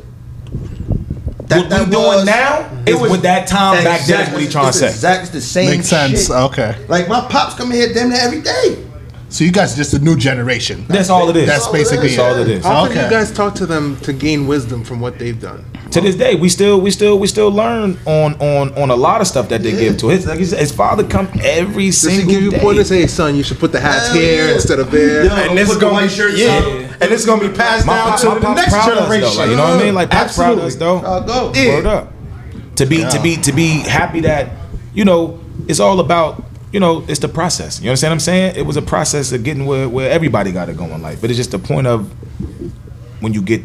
what 1.48 1.86
we 1.86 1.90
doing 1.90 2.24
now 2.26 2.70
is 2.86 3.00
with 3.00 3.22
that 3.22 3.48
time 3.48 3.82
back 3.82 4.06
then. 4.06 4.28
Is 4.28 4.32
what 4.32 4.42
he 4.42 4.48
trying 4.48 4.72
to 4.72 4.78
say. 4.78 4.88
Exactly 4.88 5.30
the 5.30 5.40
same. 5.40 5.70
Makes 5.70 5.88
sense. 5.88 6.26
shit. 6.26 6.30
Okay. 6.30 6.84
Like 6.88 7.08
my 7.08 7.20
pops 7.28 7.54
come 7.54 7.72
in 7.72 7.78
here 7.78 7.92
damn 7.92 8.10
near 8.10 8.18
every 8.20 8.42
day. 8.42 8.84
So 9.30 9.44
you 9.44 9.52
guys 9.52 9.74
are 9.74 9.76
just 9.76 9.92
a 9.92 9.98
new 9.98 10.16
generation. 10.16 10.86
That's 10.88 11.10
all 11.10 11.28
it 11.28 11.36
is. 11.36 11.46
That's 11.46 11.68
basically 11.68 12.08
That's 12.16 12.18
all 12.18 12.36
it 12.40 12.48
is. 12.48 12.64
How 12.64 12.86
can 12.86 12.92
Okay. 12.92 13.04
you 13.04 13.10
guys 13.10 13.30
talk 13.30 13.54
to 13.56 13.66
them 13.66 13.96
to 14.00 14.12
gain 14.14 14.46
wisdom 14.46 14.84
from 14.84 15.00
what 15.00 15.18
they've 15.18 15.38
done? 15.40 15.64
to 15.90 16.02
this 16.02 16.16
day, 16.16 16.34
we 16.34 16.50
still, 16.50 16.78
we 16.82 16.90
still, 16.90 17.18
we 17.18 17.26
still 17.26 17.50
learn 17.50 17.96
on 18.04 18.34
on 18.42 18.74
on 18.74 18.90
a 18.90 18.94
lot 18.94 19.22
of 19.22 19.26
stuff 19.26 19.48
that 19.48 19.62
they 19.62 19.72
give 19.72 19.96
to 19.96 20.08
his. 20.08 20.26
Like 20.26 20.38
his, 20.38 20.50
his 20.50 20.70
father 20.70 21.02
come 21.02 21.28
every 21.42 21.86
Does 21.86 22.02
he 22.02 22.10
single 22.10 22.30
give 22.30 22.42
you 22.42 22.50
day. 22.50 22.58
pointers? 22.60 22.90
Hey, 22.90 23.06
son, 23.06 23.34
you 23.36 23.42
should 23.42 23.58
put 23.58 23.72
the 23.72 23.80
hats 23.80 24.08
Hell 24.08 24.16
here 24.20 24.48
yeah. 24.48 24.54
instead 24.54 24.80
of 24.80 24.90
there. 24.90 25.24
Yo, 25.24 25.30
and 25.34 25.56
this 25.56 25.70
is 25.70 25.78
gonna 25.78 25.94
white 25.94 26.08
be 26.08 26.14
shirts 26.14 26.38
yeah, 26.38 26.58
on. 26.58 26.72
and 27.00 27.10
it's 27.12 27.24
gonna 27.24 27.40
be 27.48 27.54
passed 27.54 27.86
My 27.86 27.96
down 27.96 28.08
pop- 28.10 28.20
to 28.20 28.28
my 28.28 28.38
the 28.40 28.54
next 28.54 28.72
proud 28.74 28.92
of 28.92 28.98
us, 28.98 29.08
though, 29.08 29.14
generation. 29.14 29.38
like, 29.38 29.48
you 29.50 29.56
know 29.56 29.62
what 29.64 29.80
I 29.80 29.82
mean? 29.84 29.94
Like, 29.94 30.10
pop's 30.10 30.36
proud 30.36 30.58
of 30.58 30.64
us, 30.64 30.74
Absolutely. 30.74 31.00
though. 31.02 31.08
I'll 31.08 31.22
go. 31.22 31.52
Yeah. 31.58 31.74
Word 31.76 31.86
up. 31.86 32.12
To 32.76 32.86
be 32.86 33.08
to 33.08 33.20
be 33.22 33.36
to 33.36 33.52
be 33.52 33.68
happy 33.80 34.20
that 34.20 34.50
you 34.92 35.04
know 35.06 35.40
it's 35.68 35.80
all 35.80 36.00
about 36.00 36.44
you 36.72 36.80
know 36.80 37.04
it's 37.08 37.20
the 37.20 37.28
process. 37.28 37.80
You 37.80 37.90
understand 37.90 38.12
what 38.12 38.16
I'm 38.16 38.20
saying? 38.20 38.56
It 38.56 38.66
was 38.66 38.76
a 38.76 38.82
process 38.82 39.32
of 39.32 39.44
getting 39.44 39.66
where 39.66 39.88
where 39.88 40.10
everybody 40.10 40.52
got 40.52 40.66
to 40.66 40.74
go 40.74 40.84
in 40.84 41.02
life, 41.02 41.20
but 41.20 41.30
it's 41.30 41.36
just 41.36 41.50
the 41.50 41.58
point 41.58 41.86
of 41.86 42.10
when 43.20 43.34
you 43.34 43.42
get 43.42 43.62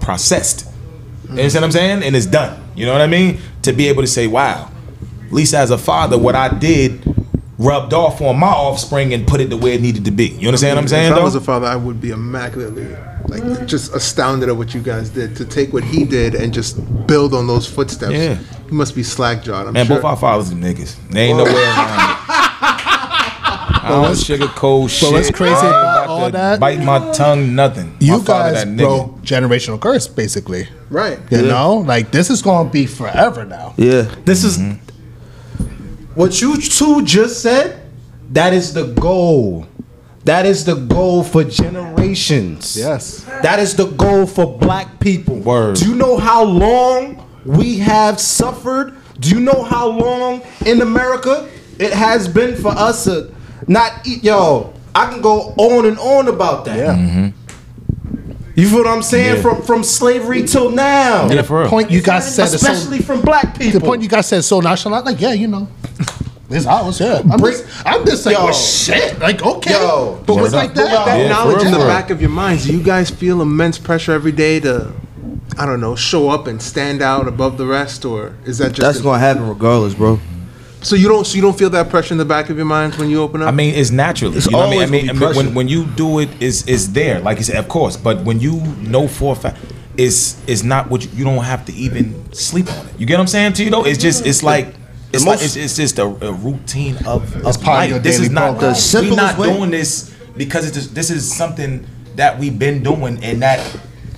processed. 0.00 0.64
You 0.64 0.70
mm-hmm. 0.70 1.38
understand 1.38 1.62
what 1.62 1.66
I'm 1.66 1.72
saying? 1.72 2.02
And 2.02 2.16
it's 2.16 2.26
done. 2.26 2.62
You 2.74 2.86
know 2.86 2.92
what 2.92 3.02
I 3.02 3.06
mean? 3.06 3.40
To 3.62 3.72
be 3.72 3.88
able 3.88 4.02
to 4.02 4.08
say, 4.08 4.26
wow, 4.26 4.70
at 5.26 5.32
least 5.32 5.54
as 5.54 5.70
a 5.70 5.78
father, 5.78 6.18
what 6.18 6.34
I 6.34 6.48
did 6.48 7.04
rubbed 7.60 7.92
off 7.92 8.22
on 8.22 8.38
my 8.38 8.48
offspring 8.48 9.12
and 9.12 9.26
put 9.26 9.38
it 9.40 9.50
the 9.50 9.56
way 9.56 9.74
it 9.74 9.82
needed 9.82 10.06
to 10.06 10.10
be. 10.10 10.28
You 10.28 10.48
understand 10.48 10.76
what 10.76 10.82
I'm 10.82 10.88
saying? 10.88 11.12
If 11.12 11.18
I 11.18 11.22
was 11.22 11.34
a 11.34 11.40
father, 11.42 11.66
I 11.66 11.76
would 11.76 12.00
be 12.00 12.10
immaculately, 12.10 12.88
like, 13.28 13.66
just 13.66 13.94
astounded 13.94 14.48
at 14.48 14.56
what 14.56 14.72
you 14.72 14.80
guys 14.80 15.10
did 15.10 15.36
to 15.36 15.44
take 15.44 15.72
what 15.72 15.84
he 15.84 16.06
did 16.06 16.34
and 16.34 16.54
just 16.54 16.78
build 17.06 17.34
on 17.34 17.46
those 17.46 17.66
footsteps. 17.66 18.14
Yeah. 18.14 18.38
He 18.66 18.74
must 18.74 18.94
be 18.94 19.02
slack 19.02 19.42
jawed. 19.42 19.66
I'm 19.66 19.74
Man, 19.74 19.86
sure. 19.86 19.96
both 19.96 20.04
our 20.06 20.16
fathers 20.16 20.50
are 20.50 20.54
niggas. 20.54 20.96
They 21.10 21.26
ain't 21.26 21.36
no 21.36 21.44
way 21.44 21.52
around 21.52 22.10
it. 22.10 22.36
I 23.90 24.02
don't 24.02 24.12
sugarcoat 24.12 24.90
shit. 24.90 25.12
what's 25.12 25.30
crazy 25.30 25.52
about 25.54 26.06
all 26.08 26.30
that- 26.30 26.60
Bite 26.60 26.82
my 26.82 27.12
tongue, 27.12 27.54
nothing. 27.54 27.96
You 28.00 28.18
my 28.18 28.24
guys 28.24 28.54
that 28.54 28.68
nigga. 28.68 28.78
broke 28.78 29.22
generational 29.22 29.80
curse, 29.80 30.06
basically. 30.06 30.68
right. 30.90 31.18
You 31.30 31.42
know, 31.42 31.76
like 31.76 32.10
this 32.10 32.30
is 32.30 32.42
gonna 32.42 32.70
be 32.70 32.86
forever 32.86 33.44
now. 33.44 33.74
Yeah. 33.76 34.12
This 34.24 34.44
is 34.44 34.58
mm-hmm. 34.58 35.64
what 36.14 36.40
you 36.40 36.56
two 36.60 37.04
just 37.04 37.42
said. 37.42 37.80
That 38.30 38.52
is 38.52 38.72
the 38.72 38.86
goal. 38.94 39.66
That 40.24 40.46
is 40.46 40.64
the 40.64 40.74
goal 40.74 41.24
for 41.24 41.44
generations. 41.44 42.76
Yes. 42.76 43.24
That 43.42 43.58
is 43.58 43.74
the 43.74 43.86
goal 43.86 44.26
for 44.26 44.58
black 44.58 45.00
people. 45.00 45.36
Word. 45.36 45.76
Do 45.76 45.88
you 45.88 45.94
know 45.94 46.18
how 46.18 46.44
long 46.44 47.26
we 47.44 47.78
have 47.78 48.20
suffered? 48.20 48.94
Do 49.18 49.30
you 49.30 49.40
know 49.40 49.62
how 49.62 49.88
long 49.88 50.42
in 50.66 50.82
America 50.82 51.48
it 51.78 51.92
has 51.92 52.28
been 52.28 52.54
for 52.54 52.68
us 52.68 53.04
to 53.04 53.34
not 53.68 54.06
eat? 54.06 54.22
Yo, 54.24 54.72
I 54.94 55.10
can 55.10 55.20
go 55.20 55.54
on 55.56 55.86
and 55.86 55.98
on 55.98 56.28
about 56.28 56.64
that. 56.66 56.76
Yeah. 56.78 56.94
Mm-hmm. 56.94 57.28
You 58.56 58.68
feel 58.68 58.78
what 58.78 58.86
I'm 58.88 59.02
saying? 59.02 59.36
Yeah. 59.36 59.42
From 59.42 59.62
from 59.62 59.84
slavery 59.84 60.42
till 60.46 60.70
now. 60.70 61.30
Yeah, 61.30 61.42
for 61.42 61.60
real. 61.60 61.68
Point 61.68 61.90
you 61.90 62.02
guys 62.02 62.34
said 62.34 62.44
is 62.52 62.60
so, 62.60 62.70
Especially 62.72 62.98
from 63.00 63.20
black 63.22 63.58
people. 63.58 63.80
the 63.80 63.86
point 63.86 64.02
you 64.02 64.08
guys 64.08 64.26
said 64.26 64.42
so 64.44 64.60
nonchalant. 64.60 65.06
Like, 65.06 65.20
yeah, 65.20 65.32
you 65.32 65.46
know, 65.46 65.68
it's 66.50 66.66
ours. 66.66 67.00
Yeah. 67.00 67.20
I'm 67.30 67.38
Break- 67.38 67.56
just, 67.56 67.86
I'm 67.86 68.04
just 68.04 68.26
like, 68.26 68.36
Yo. 68.36 68.44
well, 68.44 68.52
shit. 68.52 69.18
Like, 69.18 69.42
okay. 69.42 69.70
Yo. 69.72 70.22
but 70.26 70.36
Word 70.36 70.44
it's 70.46 70.54
up. 70.54 70.62
like 70.64 70.74
that. 70.74 71.06
That 71.06 71.18
Yeah, 71.20 71.28
knowledge 71.28 71.64
in 71.64 71.70
the 71.72 71.78
back 71.78 72.10
of 72.10 72.20
your 72.20 72.30
minds, 72.30 72.66
do 72.66 72.72
you 72.76 72.82
guys 72.82 73.08
feel 73.08 73.40
immense 73.40 73.78
pressure 73.78 74.12
every 74.12 74.32
day 74.32 74.60
to, 74.60 74.92
I 75.56 75.64
don't 75.64 75.80
know, 75.80 75.94
show 75.96 76.28
up 76.28 76.46
and 76.46 76.60
stand 76.60 77.00
out 77.00 77.28
above 77.28 77.56
the 77.56 77.66
rest, 77.66 78.04
or 78.04 78.34
is 78.44 78.58
that 78.58 78.70
just 78.72 78.80
That's 78.80 78.98
a- 79.00 79.02
gonna 79.02 79.20
happen 79.20 79.48
regardless, 79.48 79.94
bro. 79.94 80.18
So 80.82 80.96
you 80.96 81.08
don't 81.08 81.26
so 81.26 81.36
you 81.36 81.42
don't 81.42 81.58
feel 81.58 81.70
that 81.70 81.88
pressure 81.90 82.14
in 82.14 82.18
the 82.18 82.24
back 82.24 82.50
of 82.50 82.56
your 82.56 82.66
mind 82.66 82.94
when 82.96 83.10
you 83.10 83.20
open 83.22 83.42
up? 83.42 83.48
I 83.48 83.50
mean, 83.50 83.74
it's 83.74 83.90
naturally. 83.90 84.36
It's 84.38 84.46
you 84.46 84.52
know 84.52 84.58
what 84.68 84.68
I 84.68 84.70
mean? 84.70 84.80
I 84.80 84.84
always 84.84 84.90
mean, 84.90 85.10
I 85.10 85.12
mean 85.12 85.20
when, 85.20 85.32
pressure. 85.34 85.50
when 85.54 85.68
you 85.68 85.84
do 85.86 86.18
it, 86.20 86.28
is 86.42 86.66
is 86.66 86.92
there. 86.92 87.20
Like 87.20 87.38
you 87.38 87.44
said, 87.44 87.56
of 87.56 87.68
course. 87.68 87.96
But 87.96 88.24
when 88.24 88.40
you 88.40 88.60
know 88.78 89.06
for 89.08 89.32
a 89.32 89.36
fact, 89.36 89.58
it's 89.96 90.40
it's 90.48 90.62
not 90.62 90.90
what 90.90 91.04
you, 91.04 91.10
you 91.14 91.24
don't 91.24 91.44
have 91.44 91.64
to 91.66 91.72
even 91.74 92.32
sleep 92.32 92.70
on 92.72 92.86
it. 92.86 92.94
You 92.98 93.06
get 93.06 93.14
what 93.14 93.20
I'm 93.20 93.26
saying 93.26 93.52
to 93.54 93.64
you 93.64 93.70
though? 93.70 93.84
It's 93.84 93.98
just 93.98 94.26
it's 94.26 94.42
like. 94.42 94.74
It's, 95.12 95.24
The 95.24 95.30
like, 95.30 95.42
it's, 95.42 95.56
it's 95.56 95.74
just 95.74 95.98
a, 95.98 96.04
a 96.04 96.32
routine 96.32 96.96
of, 97.04 97.34
of 97.34 97.42
part 97.42 97.56
of 97.58 97.66
life. 97.66 97.90
your 97.90 97.98
this 97.98 98.14
daily 98.14 98.26
is 98.26 98.30
not 98.30 98.50
program. 98.58 98.74
The 98.74 99.06
we're 99.10 99.16
not 99.16 99.38
way- 99.38 99.52
doing 99.52 99.70
this 99.72 100.14
because 100.36 100.64
it's 100.68 100.76
just, 100.76 100.94
this 100.94 101.10
is 101.10 101.36
something 101.36 101.84
that 102.14 102.38
we've 102.38 102.56
been 102.56 102.84
doing 102.84 103.18
and 103.24 103.42
that 103.42 103.58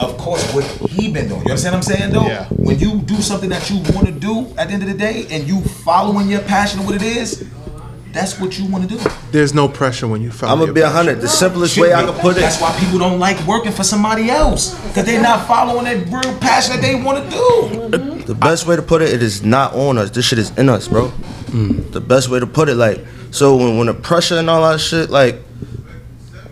of 0.01 0.17
course 0.19 0.53
what 0.53 0.65
he 0.91 1.13
been 1.13 1.29
doing. 1.29 1.41
You 1.43 1.51
understand 1.51 1.75
what 1.75 1.89
I'm 1.89 1.97
saying 1.97 2.13
though? 2.13 2.27
Yeah. 2.27 2.47
When 2.49 2.79
you 2.79 3.01
do 3.01 3.17
something 3.17 3.51
that 3.51 3.71
you 3.71 3.77
want 3.95 4.07
to 4.07 4.13
do 4.13 4.49
at 4.59 4.69
the 4.69 4.75
end 4.75 4.83
of 4.83 4.89
the 4.89 4.97
day 4.97 5.27
and 5.31 5.47
you 5.47 5.61
following 5.61 6.29
your 6.29 6.41
passion 6.43 6.81
of 6.81 6.87
what 6.87 6.95
it 6.95 7.03
is, 7.03 7.49
that's 8.13 8.39
what 8.39 8.59
you 8.59 8.67
want 8.67 8.89
to 8.89 8.97
do. 8.99 9.11
There's 9.31 9.55
no 9.55 9.69
pressure 9.69 10.07
when 10.07 10.21
you 10.21 10.31
follow. 10.31 10.53
I'm 10.53 10.59
gonna 10.59 10.67
your 10.67 10.75
be 10.75 10.81
a 10.83 10.91
hundred. 10.91 11.21
The 11.21 11.29
simplest 11.29 11.79
way 11.79 11.95
I 11.95 12.05
can 12.05 12.15
put 12.21 12.37
it. 12.37 12.41
That's 12.41 12.61
why 12.61 12.77
people 12.79 12.99
don't 12.99 13.19
like 13.19 13.45
working 13.47 13.73
for 13.73 13.85
somebody 13.85 14.29
else 14.29 14.75
because 14.89 15.07
they're 15.07 15.23
not 15.23 15.47
following 15.47 15.85
that 15.85 16.07
real 16.09 16.39
passion 16.39 16.75
that 16.75 16.83
they 16.83 16.95
want 16.95 17.25
to 17.25 17.31
do. 17.31 18.23
The 18.25 18.35
best 18.35 18.67
way 18.67 18.77
to 18.77 18.83
put 18.83 19.03
it, 19.03 19.11
it 19.13 19.23
is 19.23 19.43
not 19.43 19.75
on 19.75 19.99
us. 19.99 20.11
This 20.11 20.27
shit 20.27 20.39
is 20.39 20.57
in 20.59 20.69
us, 20.69 20.89
bro. 20.89 21.09
Hmm. 21.09 21.91
The 21.91 22.01
best 22.01 22.29
way 22.29 22.39
to 22.39 22.47
put 22.47 22.69
it, 22.69 22.77
like, 22.77 23.05
so 23.31 23.57
when 23.57 23.79
when 23.79 23.87
the 23.87 23.95
pressure 23.95 24.37
and 24.39 24.49
all 24.49 24.71
that 24.71 24.79
shit, 24.79 25.11
like, 25.11 25.37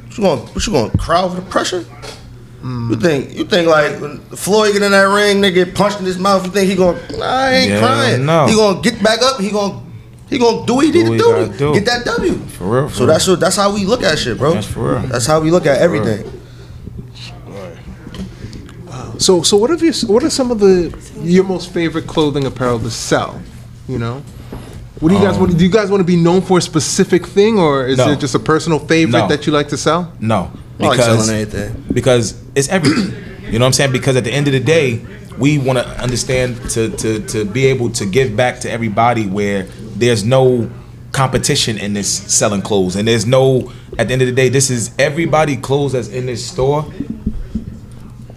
what 0.05 0.16
you 0.16 0.24
going, 0.24 0.41
what 0.41 0.66
you 0.66 0.72
going 0.72 0.91
to 0.91 0.99
cry 0.99 1.22
over 1.22 1.36
the 1.36 1.47
pressure? 1.49 1.84
You 2.62 2.96
think 2.96 3.34
you 3.34 3.44
think 3.44 3.68
like 3.68 4.00
when 4.00 4.18
Floyd 4.36 4.74
get 4.74 4.82
in 4.82 4.92
that 4.92 5.02
ring, 5.04 5.40
they 5.40 5.50
get 5.50 5.74
punched 5.74 5.98
in 5.98 6.04
his 6.04 6.18
mouth. 6.18 6.44
You 6.44 6.52
think 6.52 6.68
he 6.68 6.76
gonna? 6.76 6.98
Nah, 7.16 7.24
I 7.24 7.50
ain't 7.52 7.70
Yeah, 7.70 7.78
crying. 7.80 8.26
no. 8.26 8.46
He 8.46 8.54
gonna 8.54 8.80
get 8.82 9.02
back 9.02 9.22
up. 9.22 9.40
He 9.40 9.50
gonna 9.50 9.80
he 10.28 10.38
gonna 10.38 10.66
do 10.66 10.74
what 10.74 10.84
he 10.84 10.92
need 10.92 11.06
to 11.06 11.16
do, 11.16 11.24
gotta 11.24 11.58
do. 11.58 11.72
Get 11.74 11.86
that 11.86 12.04
W. 12.04 12.34
For 12.34 12.64
real, 12.64 12.88
for 12.88 12.94
so 12.94 13.00
real. 13.04 13.12
that's 13.14 13.26
what 13.28 13.40
that's 13.40 13.56
how 13.56 13.72
we 13.74 13.84
look 13.86 14.02
at 14.02 14.18
shit, 14.18 14.36
bro. 14.36 14.52
That's 14.54 14.66
for 14.66 14.90
real. 14.96 15.06
That's 15.08 15.24
how 15.26 15.40
we 15.40 15.50
look 15.50 15.64
at 15.66 15.78
everything. 15.78 16.30
So 19.18 19.42
so 19.42 19.56
what 19.56 19.70
have 19.70 19.82
you? 19.82 19.92
What 20.06 20.22
are 20.24 20.30
some 20.30 20.50
of 20.50 20.61
the 20.61 20.96
your 21.22 21.44
most 21.44 21.72
favorite 21.72 22.06
clothing 22.06 22.46
apparel 22.46 22.78
to 22.80 22.90
sell? 22.90 23.40
You 23.88 23.98
know. 23.98 24.22
What 25.00 25.08
do 25.11 25.14
you 25.14 25.20
guys 25.22 25.34
um, 25.34 25.40
want? 25.40 25.56
Do 25.58 25.64
you 25.64 25.70
guys 25.70 25.90
want 25.90 26.00
to 26.00 26.04
be 26.06 26.16
known 26.16 26.42
for 26.42 26.58
a 26.58 26.61
specific 26.62 27.26
thing, 27.26 27.58
or 27.58 27.86
is 27.86 27.96
No. 27.98 28.06
there 28.06 28.16
just 28.16 28.34
a 28.34 28.38
personal 28.38 28.78
favorite 28.78 29.18
No. 29.20 29.28
that 29.28 29.46
you 29.46 29.52
like 29.52 29.68
to 29.68 29.76
sell? 29.76 30.12
No, 30.20 30.36
I 30.36 30.40
like 30.42 30.52
because 30.80 31.30
because 31.92 32.42
it's 32.54 32.68
everything. 32.68 33.14
You 33.52 33.58
know 33.58 33.64
what 33.64 33.68
I'm 33.68 33.72
saying? 33.72 33.92
Because 33.92 34.16
at 34.16 34.24
the 34.24 34.32
end 34.32 34.46
of 34.46 34.52
the 34.52 34.60
day, 34.60 35.04
we 35.38 35.58
want 35.58 35.78
to 35.78 35.86
understand 36.00 36.56
to 36.70 36.90
to 36.96 37.20
to 37.28 37.44
be 37.44 37.66
able 37.66 37.90
to 37.90 38.06
give 38.06 38.36
back 38.36 38.60
to 38.60 38.70
everybody 38.70 39.26
where 39.26 39.64
there's 39.96 40.24
no 40.24 40.70
competition 41.12 41.76
in 41.78 41.92
this 41.92 42.08
selling 42.08 42.62
clothes, 42.62 42.96
and 42.96 43.06
there's 43.06 43.26
no. 43.26 43.72
At 43.98 44.06
the 44.06 44.12
end 44.14 44.22
of 44.22 44.28
the 44.28 44.34
day, 44.34 44.48
this 44.48 44.70
is 44.70 44.94
everybody 44.98 45.56
clothes 45.56 45.92
that's 45.92 46.08
in 46.08 46.26
this 46.26 46.48
store 46.48 46.90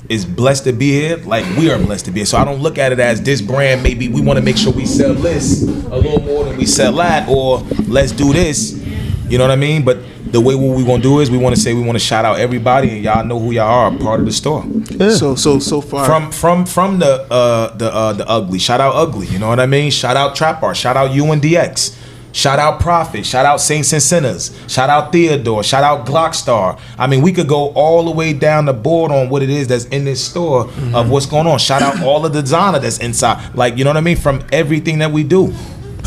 is 0.09 0.25
blessed 0.25 0.65
to 0.65 0.73
be 0.73 0.91
here, 0.91 1.17
like 1.17 1.45
we 1.57 1.71
are 1.71 1.77
blessed 1.77 2.05
to 2.05 2.11
be 2.11 2.19
here. 2.19 2.25
So 2.25 2.37
I 2.37 2.43
don't 2.43 2.59
look 2.59 2.77
at 2.77 2.91
it 2.91 2.99
as 2.99 3.21
this 3.21 3.41
brand. 3.41 3.83
Maybe 3.83 4.09
we 4.09 4.21
want 4.21 4.37
to 4.37 4.43
make 4.43 4.57
sure 4.57 4.73
we 4.73 4.85
sell 4.85 5.13
this 5.13 5.63
a 5.63 5.95
little 5.95 6.21
more 6.21 6.43
than 6.45 6.57
we 6.57 6.65
sell 6.65 6.93
that, 6.93 7.29
or 7.29 7.59
let's 7.87 8.11
do 8.11 8.33
this. 8.33 8.73
You 9.29 9.37
know 9.37 9.45
what 9.45 9.51
I 9.51 9.55
mean? 9.55 9.85
But 9.85 9.99
the 10.33 10.41
way 10.41 10.55
what 10.55 10.75
we 10.75 10.83
gonna 10.83 11.01
do 11.01 11.19
is 11.19 11.29
we 11.29 11.37
want 11.37 11.55
to 11.55 11.61
say 11.61 11.73
we 11.73 11.81
want 11.81 11.95
to 11.95 12.03
shout 12.03 12.25
out 12.25 12.39
everybody, 12.39 12.89
and 12.89 13.03
y'all 13.03 13.23
know 13.23 13.39
who 13.39 13.51
y'all 13.51 13.69
are, 13.93 13.97
part 13.99 14.19
of 14.19 14.25
the 14.25 14.31
store. 14.31 14.65
So 15.11 15.35
so 15.35 15.59
so 15.59 15.79
far 15.79 16.05
From 16.05 16.31
from 16.31 16.65
from 16.65 16.99
the 16.99 17.21
uh 17.31 17.75
the 17.77 17.93
uh 17.93 18.13
the 18.13 18.27
ugly. 18.27 18.57
Shout 18.59 18.81
out 18.81 18.95
ugly. 18.95 19.27
You 19.27 19.37
know 19.39 19.47
what 19.47 19.59
I 19.59 19.67
mean? 19.67 19.91
Shout 19.91 20.17
out 20.17 20.35
Trap 20.35 20.63
Art. 20.63 20.75
Shout 20.75 20.97
out 20.97 21.11
UNDX. 21.11 21.99
Shout 22.31 22.57
out 22.57 22.79
Prophet. 22.79 23.27
Shout 23.27 23.45
out 23.45 23.61
Saints 23.61 23.93
and 23.93 24.01
Sinners. 24.01 24.59
Shout 24.67 24.89
out 24.89 25.11
Theodore. 25.11 25.63
Shout 25.63 25.83
out 25.83 26.07
Glockstar. 26.07 26.79
I 26.97 27.05
mean, 27.05 27.21
we 27.21 27.31
could 27.31 27.47
go 27.47 27.67
all 27.73 28.03
the 28.05 28.11
way 28.11 28.33
down 28.33 28.65
the 28.65 28.73
board 28.73 29.11
on 29.11 29.29
what 29.29 29.43
it 29.43 29.51
is 29.51 29.67
that's 29.67 29.85
in 29.85 30.03
this 30.03 30.25
store 30.25 30.61
of 30.95 31.11
what's 31.11 31.27
going 31.27 31.45
on. 31.45 31.59
Shout 31.59 31.83
out 31.83 32.01
all 32.01 32.25
of 32.25 32.33
the 32.33 32.41
designer 32.41 32.79
that's 32.79 32.97
inside. 32.97 33.53
Like, 33.53 33.77
you 33.77 33.83
know 33.83 33.91
what 33.91 33.97
I 33.97 34.01
mean? 34.01 34.17
From 34.17 34.43
everything 34.51 34.97
that 34.97 35.11
we 35.11 35.23
do. 35.23 35.53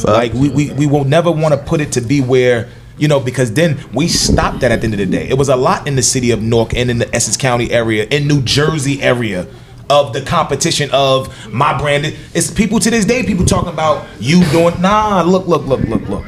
Like, 0.05 0.33
we, 0.35 0.49
we, 0.51 0.73
we 0.73 0.87
will 0.87 1.05
never 1.05 1.31
want 1.31 1.55
to 1.55 1.59
put 1.59 1.81
it 1.81 1.93
to 1.93 2.01
be 2.01 2.21
where, 2.21 2.69
you 2.99 3.09
know, 3.09 3.21
because 3.21 3.53
then 3.55 3.79
we 3.93 4.09
stopped 4.09 4.61
that 4.61 4.73
at 4.73 4.81
the 4.81 4.85
end 4.85 4.95
of 4.95 4.99
the 4.99 5.07
day. 5.07 5.29
It 5.29 5.37
was 5.37 5.49
a 5.49 5.57
lot 5.57 5.87
in 5.87 5.97
the 5.97 6.03
city 6.03 6.31
of 6.31 6.43
Newark 6.43 6.75
and 6.75 6.91
in 6.91 6.99
the 6.99 7.15
Essex 7.15 7.37
County 7.37 7.71
area, 7.71 8.07
in 8.11 8.27
New 8.27 8.43
Jersey 8.43 9.03
area 9.03 9.47
of 9.89 10.13
the 10.13 10.23
competition 10.23 10.91
of 10.93 11.53
my 11.53 11.77
brand. 11.79 12.07
It's 12.35 12.51
people 12.51 12.81
to 12.81 12.91
this 12.91 13.05
day, 13.05 13.23
people 13.23 13.45
talking 13.45 13.73
about 13.73 14.07
you 14.19 14.45
doing 14.51 14.81
nah, 14.81 15.23
look, 15.23 15.47
look, 15.47 15.67
look, 15.67 15.81
look, 15.81 16.09
look. 16.09 16.25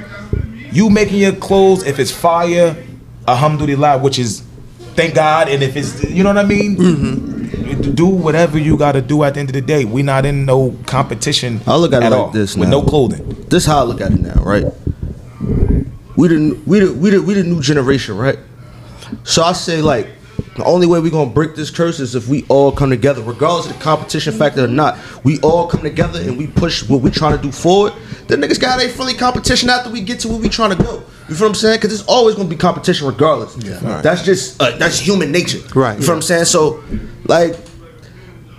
You 0.71 0.91
making 0.91 1.19
your 1.19 1.33
clothes, 1.33 1.85
if 1.85 1.99
it's 1.99 2.11
fire, 2.11 2.77
alhamdulillah, 3.27 3.99
which 3.99 4.19
is 4.19 4.43
thank 4.95 5.15
God, 5.15 5.49
and 5.49 5.63
if 5.63 5.77
it's 5.77 6.05
you 6.05 6.23
know 6.23 6.31
what 6.31 6.45
I 6.45 6.47
mean? 6.47 6.77
Mm-hmm. 6.77 7.95
Do 7.95 8.07
whatever 8.07 8.59
you 8.59 8.77
gotta 8.77 9.01
do 9.01 9.23
at 9.25 9.35
the 9.35 9.41
end 9.41 9.49
of 9.49 9.55
the 9.55 9.61
day. 9.61 9.85
We 9.85 10.03
not 10.03 10.27
in 10.27 10.45
no 10.45 10.77
competition 10.87 11.61
I 11.67 11.77
look 11.77 11.93
at 11.93 12.03
it 12.03 12.11
like 12.11 12.19
all, 12.19 12.31
this 12.31 12.57
with 12.57 12.69
no 12.69 12.83
clothing. 12.83 13.47
This 13.49 13.65
how 13.67 13.81
I 13.81 13.83
look 13.83 14.01
at 14.01 14.13
it 14.13 14.21
now, 14.21 14.43
right? 14.43 14.65
We 16.19 16.29
the 16.29 16.61
we 16.67 16.81
the 16.81 16.93
we 16.93 17.11
the 17.11 17.23
we 17.23 17.35
the 17.35 17.45
new 17.45 17.61
generation, 17.63 18.17
right? 18.17 18.39
So 19.23 19.43
I 19.43 19.53
say 19.53 19.81
like 19.81 20.09
The 20.59 20.65
only 20.65 20.89
way 20.89 20.99
we're 20.99 21.13
gonna 21.13 21.31
break 21.31 21.55
this 21.55 21.71
curse 21.71 22.01
is 22.01 22.17
if 22.17 22.27
we 22.27 22.45
all 22.49 22.73
come 22.73 22.91
together, 22.91 23.23
regardless 23.23 23.67
of 23.71 23.79
the 23.79 23.83
competition 23.83 24.35
factor 24.35 24.65
or 24.65 24.67
not. 24.67 24.99
We 25.23 25.39
all 25.39 25.69
come 25.69 25.83
together 25.83 26.21
and 26.21 26.37
we 26.37 26.49
push 26.49 26.83
what 26.89 27.01
we 27.01 27.13
trying 27.13 27.37
to 27.37 27.41
do 27.41 27.53
forward. 27.53 27.93
The 28.27 28.35
niggas 28.35 28.61
got 28.61 28.83
a 28.83 28.89
friendly 28.89 29.15
competition 29.15 29.71
after 29.71 29.89
we 29.89 30.01
get 30.01 30.19
to 30.21 30.29
where 30.29 30.39
we 30.39 30.49
trying 30.49 30.77
to 30.77 30.83
go. 30.83 31.05
You 31.29 31.37
feel 31.37 31.47
what 31.47 31.51
I'm 31.51 31.55
saying? 31.55 31.77
Because 31.77 31.93
it's 31.93 32.09
always 32.09 32.35
gonna 32.35 32.49
be 32.49 32.57
competition 32.57 33.07
regardless. 33.07 33.57
Yeah. 33.65 34.01
That's 34.03 34.25
just 34.25 34.61
uh, 34.61 34.77
that's 34.79 34.99
human 34.99 35.31
nature. 35.31 35.61
Right. 35.77 35.97
You 35.97 36.03
feel 36.03 36.15
what 36.15 36.17
I'm 36.17 36.23
saying? 36.23 36.47
So, 36.47 36.83
like, 37.27 37.55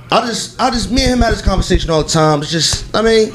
I 0.10 0.26
just, 0.26 0.57
I 0.57 0.70
just, 0.70 0.91
me 0.91 1.01
and 1.03 1.16
him 1.16 1.20
had 1.20 1.34
this 1.34 1.41
conversation 1.41 1.89
all 1.89 2.03
the 2.03 2.10
time. 2.10 2.41
It's 2.41 2.49
just, 2.51 2.95
I 2.95 3.01
mean, 3.01 3.34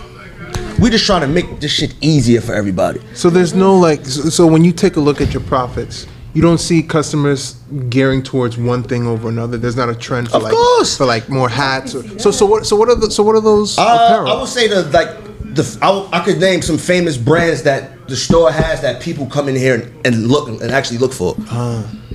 we 0.81 0.91
just 0.91 1.07
trying 1.07 1.21
to 1.23 1.27
make 1.29 1.61
this 1.61 1.73
shit 1.73 1.95
easier 2.01 2.41
for 2.41 2.55
everybody. 2.55 3.01
So 3.15 3.31
there's 3.31 3.55
no 3.55 3.77
like. 3.79 4.05
So, 4.07 4.29
so 4.29 4.47
when 4.47 4.65
you 4.65 4.73
take 4.73 4.97
a 4.97 5.01
look 5.01 5.21
at 5.21 5.33
your 5.33 5.43
profits, 5.43 6.07
you 6.35 6.43
don't 6.43 6.59
see 6.59 6.83
customers 6.83 7.55
gearing 7.89 8.23
towards 8.23 8.57
one 8.59 8.83
thing 8.83 9.07
over 9.07 9.29
another. 9.29 9.57
There's 9.57 9.77
not 9.77 9.89
a 9.89 9.95
trend 9.95 10.31
for 10.31 10.37
Of 10.39 10.43
like 10.43 10.53
course. 10.53 10.97
for 10.97 11.07
like 11.07 11.29
more 11.29 11.49
hats. 11.49 11.95
Or, 11.95 12.03
so 12.19 12.31
so 12.31 12.45
what 12.47 12.67
so 12.67 12.77
what 12.77 12.89
are 12.89 12.97
the 12.97 13.11
so 13.11 13.23
what 13.23 13.37
are 13.37 13.41
those 13.41 13.79
Uh, 13.79 13.83
apparel? 13.83 14.29
I 14.33 14.41
would 14.41 14.49
say 14.49 14.67
the 14.69 14.83
like 14.91 15.09
the 15.55 15.79
I, 15.81 16.19
I 16.21 16.25
could 16.25 16.41
name 16.41 16.61
some 16.63 16.79
famous 16.79 17.17
brands 17.17 17.63
that 17.63 18.09
the 18.09 18.17
store 18.17 18.51
has 18.51 18.81
that 18.83 19.01
people 19.01 19.27
come 19.27 19.49
in 19.49 19.55
here 19.57 19.75
and, 19.77 20.07
and 20.07 20.27
look 20.27 20.49
and 20.49 20.63
actually 20.73 20.99
look 20.99 21.13
for. 21.13 21.35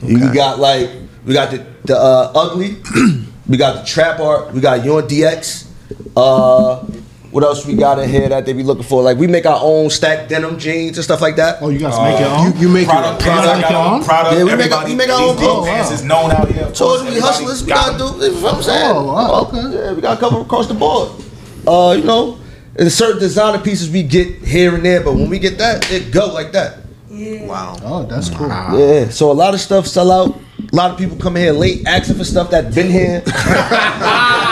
We 0.02 0.20
got 0.34 0.60
like 0.60 0.90
we 1.26 1.34
got 1.34 1.52
the 1.52 1.66
the 1.86 1.98
uh, 1.98 2.32
ugly, 2.36 2.78
we 3.48 3.56
got 3.58 3.80
the 3.80 3.86
trap 3.86 4.20
art, 4.20 4.54
we 4.54 4.60
got 4.60 4.84
your 4.84 5.02
DX. 5.02 5.68
Uh, 6.16 6.86
what 7.32 7.44
else 7.44 7.66
we 7.66 7.76
got 7.76 8.00
in 8.00 8.10
here 8.10 8.28
that 8.30 8.46
they 8.46 8.54
be 8.54 8.64
looking 8.64 8.84
for? 8.84 9.02
Like 9.04 9.18
we 9.18 9.28
make 9.28 9.46
our 9.46 9.60
own 9.62 9.90
stacked 9.90 10.30
denim 10.30 10.58
jeans 10.58 10.98
and 10.98 11.04
stuff 11.04 11.22
like 11.22 11.36
that. 11.36 11.58
Oh, 11.62 11.70
you 11.70 11.80
guys 11.80 11.98
make 12.00 12.20
your 12.20 12.30
own? 12.30 12.54
you, 12.56 12.62
you 12.68 12.70
make 12.70 12.88
Product, 12.88 13.24
your 13.24 13.34
product, 13.34 13.62
make 13.62 13.70
your 13.70 13.80
own? 13.80 14.04
product. 14.04 14.34
Yeah, 14.36 14.44
we 14.44 14.46
make- 14.46 14.54
everybody, 14.54 14.92
we 14.92 14.98
make 14.98 15.10
our 15.10 15.22
own 15.22 15.28
these, 15.28 15.38
these 15.38 15.48
clothes. 15.48 15.68
fans 15.68 15.88
Wow. 15.90 15.94
is 15.94 16.04
known 16.04 16.32
out 16.32 16.52
here. 16.52 16.72
Told 16.72 17.00
you 17.00 17.06
we 17.06 17.10
Everybody 17.18 17.22
hustlers, 17.22 17.64
we 17.64 17.70
got 17.70 18.00
gotta 18.00 18.20
do. 18.20 18.26
You 18.26 18.32
know 18.34 18.42
what 18.42 18.54
I'm 18.56 18.62
saying? 18.64 18.92
Oh, 18.96 19.04
wow, 19.06 19.42
okay. 19.44 19.76
Yeah, 19.78 19.94
we 19.94 20.02
gotta 20.02 20.20
cover 20.20 20.42
across 20.42 20.68
the 20.68 20.74
board. 20.74 21.10
Uh, 21.68 21.96
you 21.98 22.04
know, 22.04 22.38
and 22.78 22.92
certain 22.92 23.20
designer 23.20 23.60
pieces 23.60 23.90
we 23.90 24.04
get 24.04 24.28
here 24.44 24.74
and 24.74 24.84
there, 24.86 25.02
but 25.04 25.14
when 25.14 25.30
we 25.30 25.38
get 25.40 25.58
that, 25.58 25.92
it 25.92 26.12
go 26.12 26.28
like 26.34 26.52
that. 26.54 26.78
Yeah. 27.12 27.46
wow. 27.46 27.76
Oh, 27.84 28.04
that's 28.06 28.30
cool. 28.30 28.48
Wow. 28.48 28.78
Yeah, 28.78 29.10
so 29.10 29.32
a 29.32 29.34
lot 29.34 29.54
of 29.54 29.60
stuff 29.60 29.86
sell 29.88 30.12
out. 30.12 30.40
A 30.72 30.76
lot 30.76 30.92
of 30.92 30.98
people 30.98 31.18
come 31.18 31.36
here 31.36 31.52
late 31.52 31.86
asking 31.88 32.16
for 32.18 32.24
stuff 32.24 32.50
that 32.52 32.74
been 32.76 32.90
here, 32.92 33.24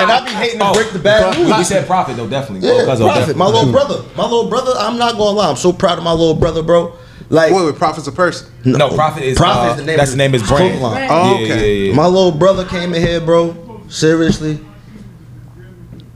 and 0.02 0.12
I 0.12 0.24
be 0.26 0.32
hating 0.32 0.60
to 0.60 0.72
break 0.74 0.92
the 0.92 1.00
bad 1.00 1.38
We, 1.38 1.46
we 1.46 1.52
news. 1.58 1.68
said 1.68 1.86
profit 1.88 2.16
though, 2.18 2.28
definitely. 2.30 2.68
Yeah, 2.68 2.80
Because 2.82 3.00
of 3.02 3.06
profit. 3.08 3.22
definitely. 3.28 3.40
My 3.40 3.46
little 3.48 3.72
brother, 3.72 4.04
my 4.16 4.24
little 4.24 4.50
brother. 4.50 4.72
I'm 4.78 4.98
not 4.98 5.14
gonna 5.14 5.38
lie. 5.38 5.50
I'm 5.50 5.56
so 5.56 5.72
proud 5.74 5.98
of 5.98 6.04
my 6.04 6.12
little 6.12 6.36
brother, 6.36 6.62
bro. 6.64 6.94
Like, 7.30 7.52
Wait, 7.52 7.66
wait, 7.66 7.76
profit's 7.76 8.08
a 8.08 8.12
person. 8.14 8.50
No, 8.64 8.90
profit 8.90 9.24
is 9.24 9.38
Profit 9.38 9.64
uh, 9.64 9.72
is 9.72 9.78
the 9.78 9.86
name 9.86 9.98
That's 9.98 10.12
of 10.12 10.18
the 10.18 10.24
name 10.24 10.34
is 10.36 10.42
his 10.42 10.50
brand. 10.50 10.80
Oh, 11.12 11.34
okay. 11.36 11.84
yeah, 11.86 11.90
yeah. 11.90 11.94
My 11.96 12.06
little 12.06 12.32
brother 12.32 12.64
came 12.66 12.94
in 12.94 13.02
here, 13.02 13.20
bro. 13.20 13.82
Seriously, 13.90 14.60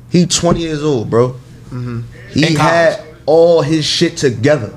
he 0.09 0.25
20 0.25 0.59
years 0.59 0.84
old, 0.84 1.09
bro. 1.09 1.36
He 1.69 1.75
In 1.77 2.55
college. 2.55 2.57
had 2.57 3.03
all 3.25 3.61
his 3.61 3.86
shit 3.86 4.17
together. 4.17 4.73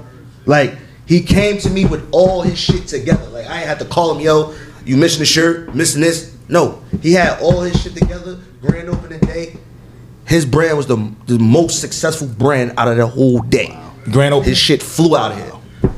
Like 0.46 0.76
he 1.07 1.20
came 1.22 1.59
to 1.59 1.70
me 1.70 1.84
with 1.84 2.07
all 2.12 2.42
his 2.42 2.59
shit 2.59 2.86
together. 2.86 3.26
Like 3.30 3.46
I 3.46 3.59
ain't 3.59 3.66
had 3.68 3.78
to 3.80 3.84
call 3.84 4.14
him, 4.14 4.20
yo, 4.20 4.55
you 4.84 4.96
missing 4.96 5.20
the 5.20 5.26
shirt, 5.26 5.74
missing 5.74 6.00
this. 6.00 6.36
No, 6.48 6.82
he 7.02 7.12
had 7.14 7.40
all 7.40 7.61
his 7.62 7.80
shit 7.80 7.94
together. 7.94 8.38
Grand 8.65 8.89
opening 8.89 9.21
day. 9.21 9.57
His 10.27 10.47
brand 10.47 10.77
was 10.77 10.87
the 10.87 10.97
the 11.27 11.39
most 11.39 11.81
successful 11.81 12.27
brand 12.27 12.73
out 12.79 12.89
of 12.89 12.97
the 12.97 13.07
whole 13.07 13.41
day. 13.41 13.77
Grand 14.11 14.33
opening. 14.35 14.51
His 14.51 14.59
shit 14.59 14.83
flew 14.83 15.17
out 15.17 15.33
of 15.33 15.39
here. 15.39 15.93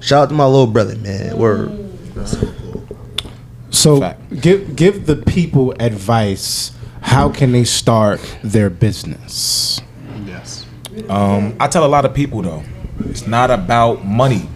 Shout 0.00 0.24
out 0.24 0.28
to 0.28 0.34
my 0.34 0.46
little 0.46 0.66
brother, 0.66 0.96
man. 0.96 1.36
Word. 1.36 1.80
So 3.70 4.00
Fact. 4.00 4.40
give 4.40 4.76
give 4.76 5.06
the 5.06 5.16
people 5.16 5.74
advice. 5.80 6.70
How 7.00 7.28
can 7.28 7.52
they 7.52 7.64
start 7.64 8.20
their 8.42 8.70
business? 8.70 9.80
Yes. 10.24 10.64
Um, 11.08 11.56
I 11.60 11.66
tell 11.66 11.84
a 11.84 11.88
lot 11.88 12.04
of 12.04 12.14
people 12.14 12.42
though, 12.42 12.62
it's 13.00 13.26
not 13.26 13.50
about 13.50 14.04
money. 14.04 14.48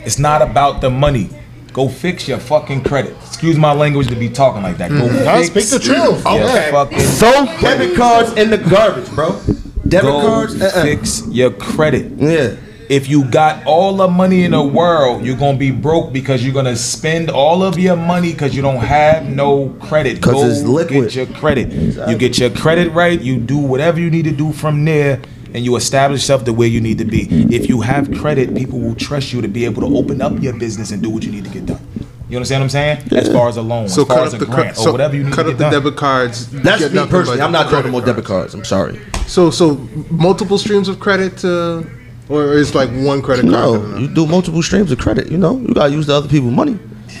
It's 0.00 0.18
not 0.18 0.40
about 0.42 0.80
the 0.80 0.90
money. 0.90 1.28
Go 1.72 1.88
fix 1.88 2.26
your 2.26 2.38
fucking 2.38 2.84
credit. 2.84 3.14
Excuse 3.36 3.58
my 3.58 3.72
language 3.74 4.08
to 4.08 4.16
be 4.16 4.30
talking 4.30 4.62
like 4.62 4.78
that. 4.78 4.88
Go 4.88 4.96
No, 4.96 5.42
fix 5.42 5.68
speak 5.68 5.68
the 5.68 5.78
truth. 5.78 6.24
your 6.24 6.42
Okay. 6.48 6.70
fucking 6.72 6.98
Throw 6.98 7.44
debit 7.60 7.94
cards 7.94 8.32
in 8.32 8.48
the 8.48 8.56
garbage, 8.56 9.10
bro. 9.10 9.38
Debit 9.86 10.10
go 10.10 10.20
cards, 10.22 10.58
uh-uh. 10.62 10.82
fix 10.82 11.22
your 11.30 11.50
credit. 11.50 12.12
Yeah. 12.16 12.52
If 12.88 13.10
you 13.10 13.24
got 13.26 13.62
all 13.66 13.94
the 13.94 14.08
money 14.08 14.44
in 14.44 14.52
the 14.52 14.62
world, 14.62 15.22
you're 15.26 15.36
gonna 15.36 15.58
be 15.58 15.70
broke 15.70 16.14
because 16.14 16.42
you're 16.46 16.54
gonna 16.54 16.76
spend 16.76 17.28
all 17.28 17.62
of 17.62 17.78
your 17.78 17.94
money 17.94 18.32
because 18.32 18.56
you 18.56 18.62
don't 18.62 18.78
have 18.78 19.28
no 19.28 19.68
credit. 19.80 20.22
'Cause 20.22 20.32
Go 20.32 20.46
it's 20.48 20.62
liquid. 20.62 21.02
Get 21.10 21.14
your 21.16 21.26
credit. 21.26 21.70
You 22.08 22.16
get 22.16 22.38
your 22.38 22.48
credit 22.48 22.90
right. 22.94 23.20
You 23.20 23.36
do 23.36 23.58
whatever 23.58 24.00
you 24.00 24.08
need 24.10 24.24
to 24.24 24.32
do 24.32 24.50
from 24.50 24.82
there, 24.86 25.18
and 25.52 25.62
you 25.62 25.76
establish 25.76 26.22
yourself 26.22 26.46
the 26.46 26.54
way 26.54 26.68
you 26.68 26.80
need 26.80 26.96
to 26.98 27.04
be. 27.04 27.28
If 27.50 27.68
you 27.68 27.82
have 27.82 28.10
credit, 28.12 28.54
people 28.54 28.78
will 28.78 28.94
trust 28.94 29.34
you 29.34 29.42
to 29.42 29.48
be 29.48 29.66
able 29.66 29.82
to 29.86 29.94
open 29.94 30.22
up 30.22 30.42
your 30.42 30.54
business 30.54 30.90
and 30.90 31.02
do 31.02 31.10
what 31.10 31.22
you 31.22 31.32
need 31.32 31.44
to 31.44 31.50
get 31.50 31.66
done. 31.66 31.80
You 32.28 32.36
understand 32.36 32.60
what 32.60 32.64
I'm 32.64 32.70
saying? 32.70 33.12
As 33.12 33.28
far 33.32 33.48
as 33.48 33.56
a 33.56 33.62
loan, 33.62 33.88
So 33.88 34.02
as 34.02 34.08
far 34.08 34.16
cut 34.18 34.26
as 34.26 34.34
up 34.34 34.40
a 34.42 34.44
the 34.46 34.50
grant, 34.50 34.76
cut, 34.76 34.86
or 34.86 34.92
whatever 34.92 35.14
you 35.16 35.24
need 35.24 35.32
cut 35.32 35.44
to 35.44 35.50
up 35.52 35.58
the 35.58 35.64
done. 35.64 35.72
debit 35.72 35.96
cards. 35.96 36.50
That's 36.50 36.80
get 36.82 36.92
me 36.92 37.06
personally. 37.06 37.40
I'm 37.40 37.52
not 37.52 37.62
doing 37.70 37.82
credit 37.82 37.90
more 37.92 38.00
debit 38.00 38.24
cards. 38.24 38.52
cards. 38.52 38.54
I'm 38.54 38.64
sorry. 38.64 39.00
So 39.28 39.50
so 39.50 39.76
multiple 40.10 40.58
streams 40.58 40.88
of 40.88 40.98
credit 40.98 41.38
to, 41.38 41.86
or 42.28 42.54
it's 42.58 42.74
like 42.74 42.90
one 42.90 43.22
credit 43.22 43.42
card? 43.42 43.52
No, 43.52 43.96
you 43.98 44.08
do 44.08 44.26
multiple 44.26 44.62
streams 44.62 44.90
of 44.90 44.98
credit. 44.98 45.30
You 45.30 45.38
know, 45.38 45.58
you 45.58 45.72
gotta 45.74 45.92
use 45.92 46.06
the 46.06 46.14
other 46.14 46.28
people's 46.28 46.52
money. 46.54 46.78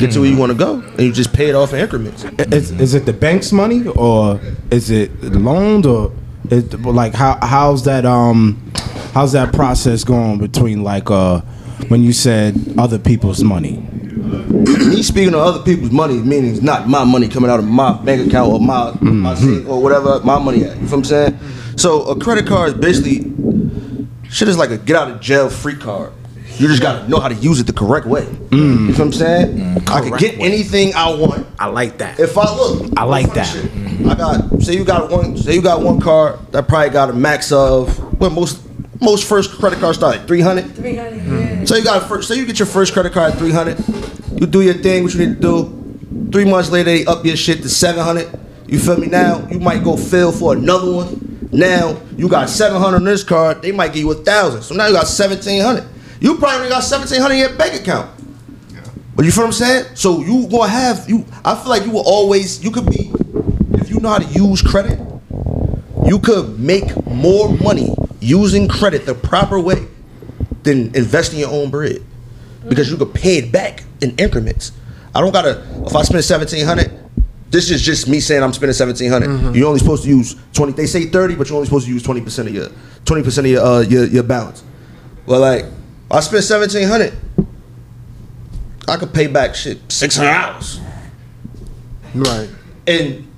Get 0.00 0.12
to 0.12 0.20
where 0.20 0.28
you 0.30 0.36
want 0.36 0.52
to 0.52 0.58
go, 0.58 0.80
and 0.80 1.00
you 1.00 1.12
just 1.12 1.32
pay 1.32 1.48
it 1.48 1.54
off 1.54 1.72
in 1.72 1.80
increments. 1.80 2.24
Is, 2.52 2.70
is 2.72 2.94
it 2.94 3.06
the 3.06 3.12
bank's 3.12 3.52
money 3.52 3.86
or 3.88 4.40
is 4.70 4.90
it 4.90 5.10
loaned 5.22 5.86
or 5.86 6.12
is, 6.50 6.72
like 6.74 7.14
how 7.14 7.38
how's 7.42 7.84
that 7.84 8.04
um 8.04 8.60
how's 9.14 9.32
that 9.32 9.52
process 9.54 10.04
going 10.04 10.38
between 10.38 10.82
like 10.82 11.10
uh 11.10 11.40
when 11.88 12.02
you 12.02 12.12
said 12.12 12.54
other 12.78 12.98
people's 12.98 13.42
money? 13.44 13.82
Me 14.18 15.02
speaking 15.02 15.34
of 15.34 15.40
other 15.40 15.62
people's 15.62 15.90
money 15.90 16.14
meaning 16.14 16.52
it's 16.52 16.62
not 16.62 16.88
my 16.88 17.04
money 17.04 17.28
coming 17.28 17.50
out 17.50 17.58
of 17.58 17.66
my 17.66 17.92
bank 18.02 18.26
account 18.26 18.52
or 18.52 18.60
my, 18.60 18.90
mm-hmm. 18.92 19.20
my 19.20 19.34
saving 19.34 19.66
or 19.66 19.82
whatever 19.82 20.20
my 20.20 20.38
money 20.38 20.64
at. 20.64 20.76
You 20.76 20.82
know 20.82 20.88
what 20.88 20.92
I'm 20.92 21.04
saying? 21.04 21.32
Mm-hmm. 21.32 21.76
So 21.76 22.02
a 22.06 22.18
credit 22.18 22.46
card 22.46 22.68
is 22.70 22.74
basically 22.74 23.32
shit 24.30 24.48
is 24.48 24.58
like 24.58 24.70
a 24.70 24.78
get 24.78 24.96
out 24.96 25.10
of 25.10 25.20
jail 25.20 25.48
free 25.48 25.76
card. 25.76 26.12
You 26.58 26.66
just 26.66 26.82
gotta 26.82 27.08
know 27.08 27.20
how 27.20 27.28
to 27.28 27.36
use 27.36 27.60
it 27.60 27.68
the 27.68 27.72
correct 27.72 28.06
way. 28.06 28.24
Mm. 28.24 28.52
You 28.52 28.58
know 28.58 28.90
what 28.90 29.00
I'm 29.00 29.12
saying? 29.12 29.56
Mm. 29.56 29.88
I 29.88 30.00
can 30.00 30.18
get 30.18 30.40
anything 30.40 30.92
I 30.94 31.14
want. 31.14 31.46
I 31.58 31.66
like 31.66 31.98
that. 31.98 32.18
If 32.18 32.36
I 32.36 32.52
look, 32.52 32.92
I 32.96 33.04
like 33.04 33.26
look 33.26 33.34
for 33.34 33.40
the 33.40 33.68
that. 33.68 33.70
shit. 33.70 34.06
I 34.06 34.14
got 34.14 34.62
say 34.62 34.74
you 34.74 34.84
got 34.84 35.10
one 35.10 35.36
say 35.36 35.54
you 35.54 35.62
got 35.62 35.82
one 35.82 36.00
card 36.00 36.40
that 36.50 36.66
probably 36.66 36.90
got 36.90 37.10
a 37.10 37.12
max 37.12 37.52
of 37.52 37.96
what 38.20 38.32
most 38.32 38.64
most 39.00 39.28
first 39.28 39.52
credit 39.52 39.78
card 39.78 39.94
start 39.94 40.16
at 40.16 40.26
300. 40.26 40.74
300, 40.74 41.16
yeah. 41.16 41.22
So 41.68 41.76
you 41.76 41.84
got 41.84 42.02
a 42.02 42.06
first, 42.06 42.28
so 42.28 42.32
you 42.32 42.46
get 42.46 42.58
your 42.58 42.64
first 42.64 42.94
credit 42.94 43.12
card 43.12 43.34
at 43.34 43.38
300. 43.38 44.40
You 44.40 44.46
do 44.46 44.62
your 44.62 44.72
thing, 44.72 45.02
what 45.02 45.12
you 45.12 45.26
need 45.26 45.34
to 45.34 45.40
do. 45.42 46.30
Three 46.32 46.46
months 46.46 46.70
later, 46.70 46.86
they 46.86 47.04
up 47.04 47.26
your 47.26 47.36
shit 47.36 47.60
to 47.60 47.68
700. 47.68 48.40
You 48.66 48.78
feel 48.78 48.96
me? 48.96 49.08
Now 49.08 49.46
you 49.50 49.60
might 49.60 49.84
go 49.84 49.94
fill 49.94 50.32
for 50.32 50.56
another 50.56 50.90
one. 50.90 51.50
Now 51.52 52.00
you 52.16 52.26
got 52.26 52.48
700 52.48 52.96
on 52.96 53.04
this 53.04 53.22
card. 53.22 53.60
They 53.60 53.70
might 53.70 53.88
give 53.92 54.00
you 54.00 54.10
a 54.12 54.14
thousand. 54.14 54.62
So 54.62 54.74
now 54.74 54.86
you 54.86 54.94
got 54.94 55.04
1700. 55.04 55.86
You 56.22 56.38
probably 56.38 56.70
got 56.70 56.90
1700 56.90 57.34
in 57.34 57.38
your 57.38 57.54
bank 57.58 57.78
account. 57.78 58.18
But 59.14 59.26
you 59.26 59.30
feel 59.30 59.44
what 59.44 59.48
I'm 59.48 59.52
saying? 59.52 59.94
So 59.94 60.22
you 60.22 60.48
gonna 60.48 60.68
have 60.68 61.06
you. 61.06 61.26
I 61.44 61.54
feel 61.54 61.68
like 61.68 61.84
you 61.84 61.90
will 61.90 62.06
always. 62.06 62.64
You 62.64 62.70
could 62.70 62.86
be 62.86 63.12
if 63.74 63.90
you 63.90 64.00
know 64.00 64.08
how 64.08 64.18
to 64.20 64.32
use 64.32 64.62
credit. 64.62 64.98
You 66.06 66.18
could 66.18 66.58
make 66.58 67.04
more 67.04 67.54
money 67.58 67.94
using 68.20 68.68
credit 68.68 69.04
the 69.04 69.14
proper 69.14 69.60
way 69.60 69.86
than 70.62 70.94
investing 70.94 71.38
your 71.38 71.50
own 71.50 71.70
bread 71.70 72.02
because 72.68 72.90
you 72.90 72.96
could 72.96 73.14
pay 73.14 73.38
it 73.38 73.52
back 73.52 73.84
in 74.00 74.14
increments. 74.18 74.72
I 75.14 75.20
don't 75.20 75.32
gotta. 75.32 75.66
If 75.86 75.94
I 75.94 76.02
spend 76.02 76.24
seventeen 76.24 76.64
hundred, 76.66 76.90
this 77.50 77.70
is 77.70 77.82
just 77.82 78.08
me 78.08 78.20
saying 78.20 78.42
I'm 78.42 78.52
spending 78.52 78.74
seventeen 78.74 79.10
You're 79.54 79.66
only 79.66 79.78
supposed 79.78 80.04
to 80.04 80.08
use 80.08 80.36
twenty. 80.52 80.72
They 80.72 80.86
say 80.86 81.06
thirty, 81.06 81.34
but 81.34 81.48
you're 81.48 81.56
only 81.56 81.66
supposed 81.66 81.86
to 81.86 81.92
use 81.92 82.02
twenty 82.02 82.20
percent 82.20 82.48
of 82.48 82.54
your 82.54 82.68
twenty 83.04 83.22
percent 83.22 83.46
of 83.46 83.52
your, 83.52 83.62
uh, 83.64 83.80
your 83.80 84.04
your 84.04 84.22
balance. 84.22 84.62
Well, 85.26 85.40
like 85.40 85.64
I 86.10 86.20
spent 86.20 86.44
seventeen 86.44 86.86
hundred. 86.88 87.14
I 88.86 88.96
could 88.96 89.12
pay 89.12 89.26
back 89.26 89.54
shit 89.54 89.78
six 89.90 90.16
hundred 90.16 90.32
dollars, 90.32 90.80
Right. 92.14 92.48
and 92.86 93.30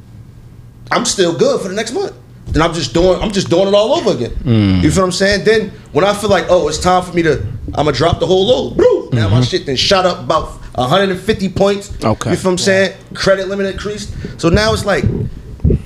I'm 0.92 1.04
still 1.04 1.36
good 1.36 1.60
for 1.60 1.68
the 1.68 1.74
next 1.74 1.92
month. 1.92 2.14
Then 2.52 2.62
I'm 2.62 2.72
just 2.74 2.92
doing 2.92 3.20
I'm 3.20 3.30
just 3.30 3.48
doing 3.48 3.68
it 3.68 3.74
all 3.74 3.94
over 3.94 4.12
again. 4.12 4.30
Mm. 4.30 4.82
You 4.82 4.90
feel 4.90 5.02
what 5.02 5.06
I'm 5.06 5.12
saying? 5.12 5.44
Then 5.44 5.70
when 5.92 6.04
I 6.04 6.14
feel 6.14 6.30
like 6.30 6.46
oh 6.48 6.68
it's 6.68 6.78
time 6.78 7.02
for 7.02 7.12
me 7.14 7.22
to 7.22 7.40
I'm 7.74 7.84
gonna 7.84 7.92
drop 7.92 8.20
the 8.20 8.26
whole 8.26 8.46
load. 8.46 8.76
Woo! 8.76 9.10
Now 9.12 9.28
my 9.28 9.36
mm-hmm. 9.36 9.42
shit 9.44 9.66
then 9.66 9.76
shot 9.76 10.06
up 10.06 10.20
about 10.24 10.60
150 10.74 11.48
points. 11.50 11.92
Okay. 12.04 12.30
You 12.30 12.36
feel 12.36 12.50
what 12.50 12.52
I'm 12.52 12.58
saying? 12.58 12.98
Credit 13.14 13.48
limit 13.48 13.66
increased. 13.66 14.14
So 14.40 14.48
now 14.48 14.72
it's 14.72 14.84
like 14.84 15.04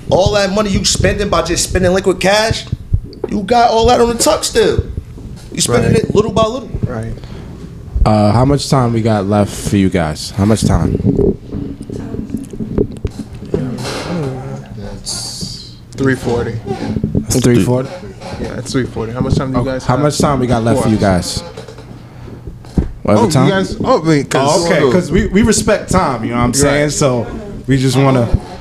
all 0.09 0.33
that 0.33 0.51
money 0.51 0.69
you 0.69 0.83
spending 0.85 1.29
by 1.29 1.41
just 1.41 1.69
spending 1.69 1.91
liquid 1.91 2.19
cash, 2.19 2.65
you 3.29 3.43
got 3.43 3.71
all 3.71 3.87
that 3.87 4.01
on 4.01 4.09
the 4.09 4.15
tuck 4.15 4.43
still. 4.43 4.91
You 5.51 5.61
spending 5.61 5.93
Right. 5.93 6.03
it 6.03 6.15
little 6.15 6.31
by 6.31 6.45
little. 6.45 6.69
Right. 6.83 7.13
Uh, 8.05 8.31
how 8.31 8.45
much 8.45 8.69
time 8.69 8.93
we 8.93 9.01
got 9.01 9.25
left 9.25 9.51
for 9.51 9.77
you 9.77 9.89
guys? 9.89 10.31
How 10.31 10.45
much 10.45 10.63
time? 10.63 10.99
Um, 11.99 12.24
Three 15.97 16.15
forty. 16.15 16.53
Three 17.41 17.63
forty. 17.63 17.89
Yeah, 18.41 18.59
it's 18.59 18.71
three 18.71 18.85
forty. 18.85 19.11
How 19.13 19.21
much 19.21 19.35
time 19.35 19.51
do 19.53 19.59
you 19.59 19.65
guys? 19.65 19.85
How 19.85 19.95
have? 19.95 20.03
much 20.03 20.17
time 20.19 20.39
we 20.39 20.47
got 20.47 20.63
left 20.63 20.83
for 20.83 20.89
you 20.89 20.97
guys? 20.97 21.41
Whatever 23.03 23.23
Oh, 23.23 23.45
you 23.45 23.51
guys. 23.51 23.77
Oh, 23.83 24.01
wait, 24.03 24.29
cause 24.31 24.65
Oh, 24.65 24.65
okay, 24.65 24.83
because 24.83 25.11
we, 25.11 25.27
we 25.27 25.43
respect 25.43 25.91
time. 25.91 26.23
You 26.23 26.31
know 26.31 26.37
what 26.37 26.43
I'm 26.43 26.53
saying? 26.55 26.83
Right. 26.85 26.91
So 26.91 27.21
we 27.67 27.77
just 27.77 27.95
want 27.97 28.17
to. 28.17 28.55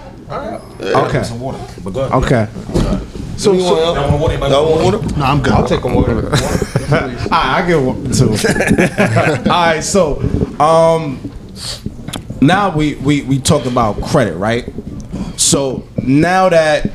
Okay. 1.06 1.22
Some 1.22 1.40
water. 1.40 1.58
But 1.82 1.90
go 1.90 2.00
ahead. 2.02 2.24
Okay. 2.24 2.48
So, 3.36 3.52
You 3.52 3.60
so 3.62 3.76
Y'all 3.78 3.94
want 3.94 4.20
water? 4.20 4.32
Anybody 4.34 4.52
y'all 4.52 4.70
want 4.70 4.84
want 4.84 5.02
water? 5.02 5.18
No, 5.18 5.24
I'm 5.24 5.42
good. 5.42 5.52
I'll 5.52 5.66
take 5.66 5.82
a 5.82 5.88
water. 5.88 6.12
All 6.24 7.00
right, 7.00 7.32
I 7.32 7.66
get 7.66 7.80
one 7.82 8.12
too. 8.12 8.28
All 9.50 9.66
right, 9.66 9.80
so 9.80 10.20
um, 10.60 11.32
now 12.40 12.74
we 12.76 12.94
we 12.96 13.22
we 13.22 13.40
talked 13.40 13.66
about 13.66 14.00
credit, 14.02 14.36
right? 14.36 14.70
So 15.36 15.88
now 16.02 16.50
that 16.50 16.90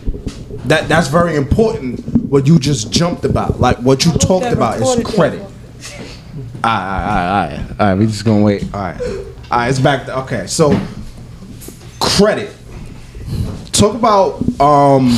that 0.65 0.87
that's 0.87 1.07
very 1.07 1.35
important. 1.35 1.99
What 2.29 2.47
you 2.47 2.59
just 2.59 2.91
jumped 2.91 3.25
about, 3.25 3.59
like 3.59 3.77
what 3.77 4.05
you 4.05 4.11
talked 4.13 4.45
about, 4.45 4.81
is 4.81 5.03
credit. 5.05 5.41
All 5.41 5.49
right, 6.63 6.63
all 6.63 6.71
right, 6.71 7.25
all 7.25 7.57
right, 7.57 7.69
all 7.79 7.87
right. 7.87 7.95
We 7.95 8.05
just 8.05 8.25
gonna 8.25 8.43
wait. 8.43 8.63
All 8.73 8.81
right, 8.81 9.01
all 9.01 9.59
right. 9.59 9.69
It's 9.69 9.79
back. 9.79 10.05
To, 10.05 10.19
okay, 10.19 10.47
so 10.47 10.79
credit. 11.99 12.53
Talk 13.71 13.95
about 13.95 14.41
um 14.59 15.17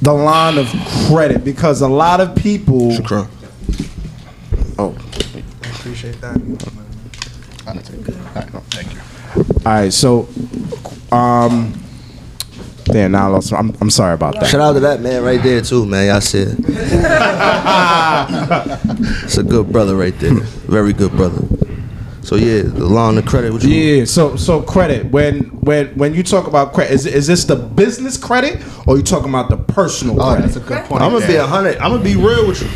the 0.00 0.12
line 0.12 0.58
of 0.58 0.68
credit 1.08 1.44
because 1.44 1.80
a 1.80 1.88
lot 1.88 2.20
of 2.20 2.36
people. 2.36 2.90
Shukran. 2.90 3.28
Oh, 4.78 4.94
I 5.62 5.68
Appreciate 5.68 6.20
that. 6.20 6.36
Thank 8.70 8.92
you. 8.92 9.00
all 9.66 9.72
right. 9.72 9.92
So, 9.92 10.28
um, 11.10 11.72
damn, 12.84 13.12
now 13.12 13.26
I 13.26 13.30
lost. 13.30 13.52
I'm, 13.52 13.74
I'm 13.80 13.90
sorry 13.90 14.14
about 14.14 14.34
that. 14.34 14.46
Shout 14.48 14.60
out 14.60 14.72
to 14.74 14.80
that 14.80 15.00
man 15.00 15.22
right 15.22 15.42
there 15.42 15.60
too, 15.60 15.86
man. 15.86 16.06
Y'all 16.08 16.20
said 16.20 16.56
it's 19.24 19.36
a 19.38 19.42
good 19.42 19.70
brother 19.72 19.96
right 19.96 20.18
there. 20.18 20.34
Very 20.68 20.92
good 20.92 21.12
brother. 21.12 21.46
So 22.22 22.36
yeah, 22.36 22.62
the 22.62 22.86
line 22.86 23.18
of 23.18 23.26
credit. 23.26 23.52
What 23.52 23.62
you 23.62 23.70
Yeah. 23.70 24.04
So, 24.06 24.36
so 24.36 24.62
credit. 24.62 25.06
When 25.10 25.40
when 25.60 25.88
when 25.96 26.14
you 26.14 26.22
talk 26.22 26.46
about 26.46 26.72
credit, 26.72 26.92
is 26.94 27.04
is 27.06 27.26
this 27.26 27.44
the 27.44 27.56
business 27.56 28.16
credit 28.16 28.62
or 28.86 28.96
you 28.96 29.02
talking 29.02 29.28
about 29.28 29.50
the 29.50 29.58
personal 29.58 30.20
Oh, 30.20 30.30
credit? 30.32 30.42
that's 30.46 30.56
a 30.56 30.60
good 30.60 30.84
point. 30.86 31.02
I'm 31.02 31.12
gonna 31.12 31.26
be 31.26 31.36
a 31.36 31.46
hundred. 31.46 31.76
I'm 31.78 31.90
gonna 31.92 32.02
be 32.02 32.16
real 32.16 32.46
with 32.48 32.62
you. 32.62 32.68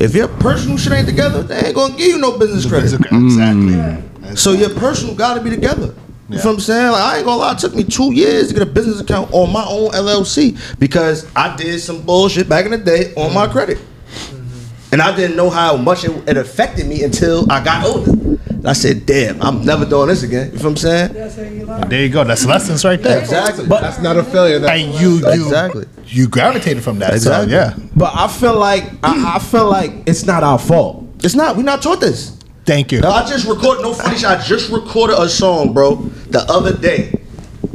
If 0.00 0.14
your 0.14 0.28
personal 0.28 0.76
shit 0.78 0.92
ain't 0.92 1.08
together, 1.08 1.42
they 1.42 1.58
ain't 1.66 1.74
gonna 1.76 1.96
give 1.96 2.08
you 2.08 2.18
no 2.18 2.36
business 2.38 2.66
credit. 2.66 2.90
Mm. 2.90 3.26
Exactly. 3.26 4.36
So 4.36 4.52
your 4.52 4.70
personal 4.74 5.14
gotta 5.14 5.40
be 5.40 5.50
together. 5.50 5.94
You 6.28 6.36
Yeah. 6.36 6.42
feel 6.42 6.50
what 6.52 6.56
I'm 6.56 6.60
saying? 6.60 6.92
Like 6.92 7.02
I 7.02 7.16
ain't 7.16 7.26
gonna 7.26 7.40
lie, 7.40 7.52
it 7.52 7.58
took 7.58 7.74
me 7.74 7.84
two 7.84 8.12
years 8.12 8.48
to 8.48 8.54
get 8.54 8.62
a 8.62 8.66
business 8.66 9.00
account 9.00 9.32
on 9.32 9.50
my 9.52 9.64
own 9.66 9.90
LLC 9.92 10.56
because 10.78 11.26
I 11.34 11.56
did 11.56 11.80
some 11.80 12.02
bullshit 12.02 12.48
back 12.48 12.66
in 12.66 12.70
the 12.70 12.78
day 12.78 13.14
on 13.16 13.32
my 13.32 13.44
mm-hmm. 13.44 13.52
credit. 13.52 13.78
Mm-hmm. 13.78 14.92
And 14.92 15.02
I 15.02 15.16
didn't 15.16 15.36
know 15.36 15.48
how 15.48 15.76
much 15.76 16.04
it, 16.04 16.10
it 16.28 16.36
affected 16.36 16.86
me 16.86 17.02
until 17.02 17.50
I 17.50 17.64
got 17.64 17.84
older. 17.86 18.12
And 18.58 18.66
I 18.66 18.72
said, 18.72 19.06
damn, 19.06 19.40
I'm 19.40 19.64
never 19.64 19.84
doing 19.84 20.08
this 20.08 20.24
again. 20.24 20.50
You 20.52 20.58
feel 20.58 20.70
what 20.72 20.84
I'm 20.84 21.12
saying? 21.12 21.88
There 21.88 22.02
you 22.02 22.08
go. 22.08 22.24
That's 22.24 22.44
lessons 22.44 22.84
right 22.84 23.00
there. 23.00 23.20
Exactly. 23.20 23.66
But 23.66 23.82
That's 23.82 24.00
not 24.00 24.16
a 24.16 24.24
failure. 24.24 24.58
That's 24.58 24.82
And 24.82 24.94
you, 25.00 25.18
you, 25.18 25.28
Exactly. 25.28 25.86
you 26.06 26.28
gravitated 26.28 26.82
from 26.82 26.98
that. 26.98 27.14
Exactly. 27.14 27.52
So, 27.52 27.56
yeah. 27.56 27.74
But 27.94 28.16
I 28.16 28.26
feel 28.26 28.58
like 28.58 28.84
I, 29.02 29.36
I 29.36 29.38
feel 29.38 29.70
like 29.70 29.92
it's 30.06 30.26
not 30.26 30.42
our 30.42 30.58
fault. 30.58 31.06
It's 31.22 31.34
not, 31.34 31.56
We're 31.56 31.62
not 31.62 31.82
taught 31.82 32.00
this. 32.00 32.37
Thank 32.68 32.92
you. 32.92 33.00
Now, 33.00 33.12
I 33.12 33.26
just 33.26 33.48
recorded, 33.48 33.80
no 33.80 33.94
funny 33.94 34.16
shit, 34.16 34.26
I 34.26 34.42
just 34.42 34.70
recorded 34.70 35.16
a 35.18 35.26
song, 35.26 35.72
bro, 35.72 35.94
the 35.94 36.40
other 36.50 36.76
day. 36.76 37.18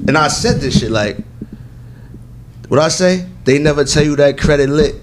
And 0.07 0.15
I 0.15 0.27
said 0.27 0.61
this 0.61 0.81
shit 0.81 0.91
like, 0.91 1.17
what 2.67 2.79
I 2.79 2.89
say? 2.89 3.27
They 3.43 3.57
never 3.57 3.85
tell 3.85 4.03
you 4.03 4.15
that 4.17 4.37
credit 4.37 4.69
lit. 4.69 4.93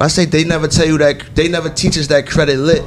I 0.00 0.08
say 0.08 0.24
they 0.24 0.44
never 0.44 0.66
tell 0.66 0.86
you 0.86 0.96
that, 0.96 1.36
they 1.36 1.48
never 1.48 1.68
teach 1.68 1.98
us 1.98 2.06
that 2.06 2.26
credit 2.26 2.56
lit. 2.56 2.82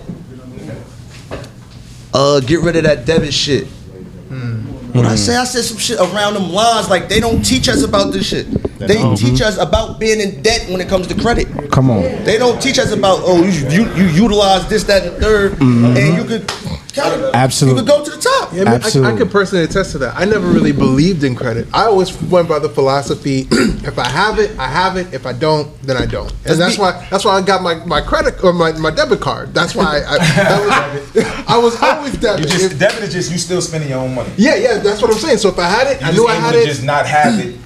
Uh, 2.11 2.39
get 2.39 2.61
rid 2.61 2.75
of 2.77 2.83
that 2.85 3.05
debit 3.05 3.35
shit. 3.35 3.67
When 3.67 5.05
I 5.05 5.13
say 5.13 5.35
I 5.35 5.43
said 5.43 5.61
some 5.63 5.77
shit 5.77 5.99
around 5.99 6.33
them 6.33 6.49
lines, 6.51 6.89
like 6.89 7.07
they 7.07 7.19
don't 7.19 7.43
teach 7.43 7.69
us 7.69 7.83
about 7.83 8.13
this 8.13 8.29
shit. 8.29 8.47
They 8.87 8.97
mm-hmm. 8.97 9.15
teach 9.15 9.41
us 9.41 9.57
about 9.57 9.99
being 9.99 10.19
in 10.19 10.41
debt 10.41 10.67
when 10.69 10.81
it 10.81 10.87
comes 10.87 11.07
to 11.07 11.15
credit. 11.15 11.47
Come 11.71 11.89
on. 11.89 12.01
They 12.23 12.37
don't 12.37 12.61
teach 12.61 12.79
us 12.79 12.91
about 12.91 13.19
oh 13.23 13.43
you 13.43 13.67
you, 13.69 13.93
you 13.95 14.05
utilize 14.05 14.67
this 14.69 14.83
that 14.85 15.05
and 15.05 15.15
the 15.17 15.25
3rd 15.25 15.49
mm-hmm. 15.55 15.97
and 15.97 16.17
you 16.17 16.23
could 16.23 16.49
kind 16.93 17.21
of 17.21 17.33
Absolutely. 17.33 17.81
you 17.81 17.85
could 17.85 17.97
go 17.97 18.05
to 18.05 18.11
the 18.11 18.21
top. 18.21 18.53
Yeah, 18.53 18.61
I, 18.61 18.63
mean, 18.63 18.67
I, 18.67 18.71
I 18.71 18.75
Absolutely. 18.75 19.17
could 19.17 19.31
personally 19.31 19.63
attest 19.65 19.91
to 19.93 19.97
that. 19.99 20.15
I 20.15 20.25
never 20.25 20.47
really 20.47 20.71
believed 20.71 21.23
in 21.23 21.35
credit. 21.35 21.67
I 21.73 21.85
always 21.85 22.21
went 22.23 22.47
by 22.47 22.59
the 22.59 22.69
philosophy: 22.69 23.47
if 23.51 23.97
I 23.97 24.07
have 24.07 24.39
it, 24.39 24.57
I 24.59 24.67
have 24.67 24.97
it. 24.97 25.13
If 25.13 25.25
I 25.25 25.33
don't, 25.33 25.69
then 25.81 25.97
I 25.97 26.05
don't. 26.05 26.31
And 26.45 26.59
that's 26.59 26.77
why 26.77 27.05
that's 27.09 27.25
why 27.25 27.33
I 27.33 27.41
got 27.41 27.61
my, 27.61 27.75
my 27.85 28.01
credit 28.01 28.43
or 28.43 28.53
my, 28.53 28.71
my 28.73 28.91
debit 28.91 29.21
card. 29.21 29.53
That's 29.53 29.75
why 29.75 30.01
I, 30.07 30.17
that 30.17 31.11
was, 31.15 31.25
I 31.47 31.57
was 31.57 31.81
always 31.81 32.17
debit. 32.17 32.45
You 32.45 32.51
just 32.51 32.71
If- 32.73 32.79
debit 32.79 33.03
is 33.03 33.13
just 33.13 33.31
you 33.31 33.37
still 33.37 33.61
spending 33.61 33.89
your 33.89 33.99
own 33.99 34.13
money. 34.13 34.31
yeah, 34.37 34.55
yeah, 34.55 34.77
that's 34.77 35.01
what 35.01 35.11
I'm 35.11 35.17
saying. 35.17 35.37
So 35.37 35.49
if 35.49 35.59
I 35.59 35.67
had 35.67 35.87
it, 35.87 36.01
You 36.01 36.07
I 36.07 36.11
knew 36.11 36.27
I 36.27 36.33
able 36.33 36.41
had 36.41 36.51
to 36.53 36.59
it. 36.59 36.65
just 36.65 36.83
not 36.83 37.05
have 37.05 37.39
it 37.39 37.59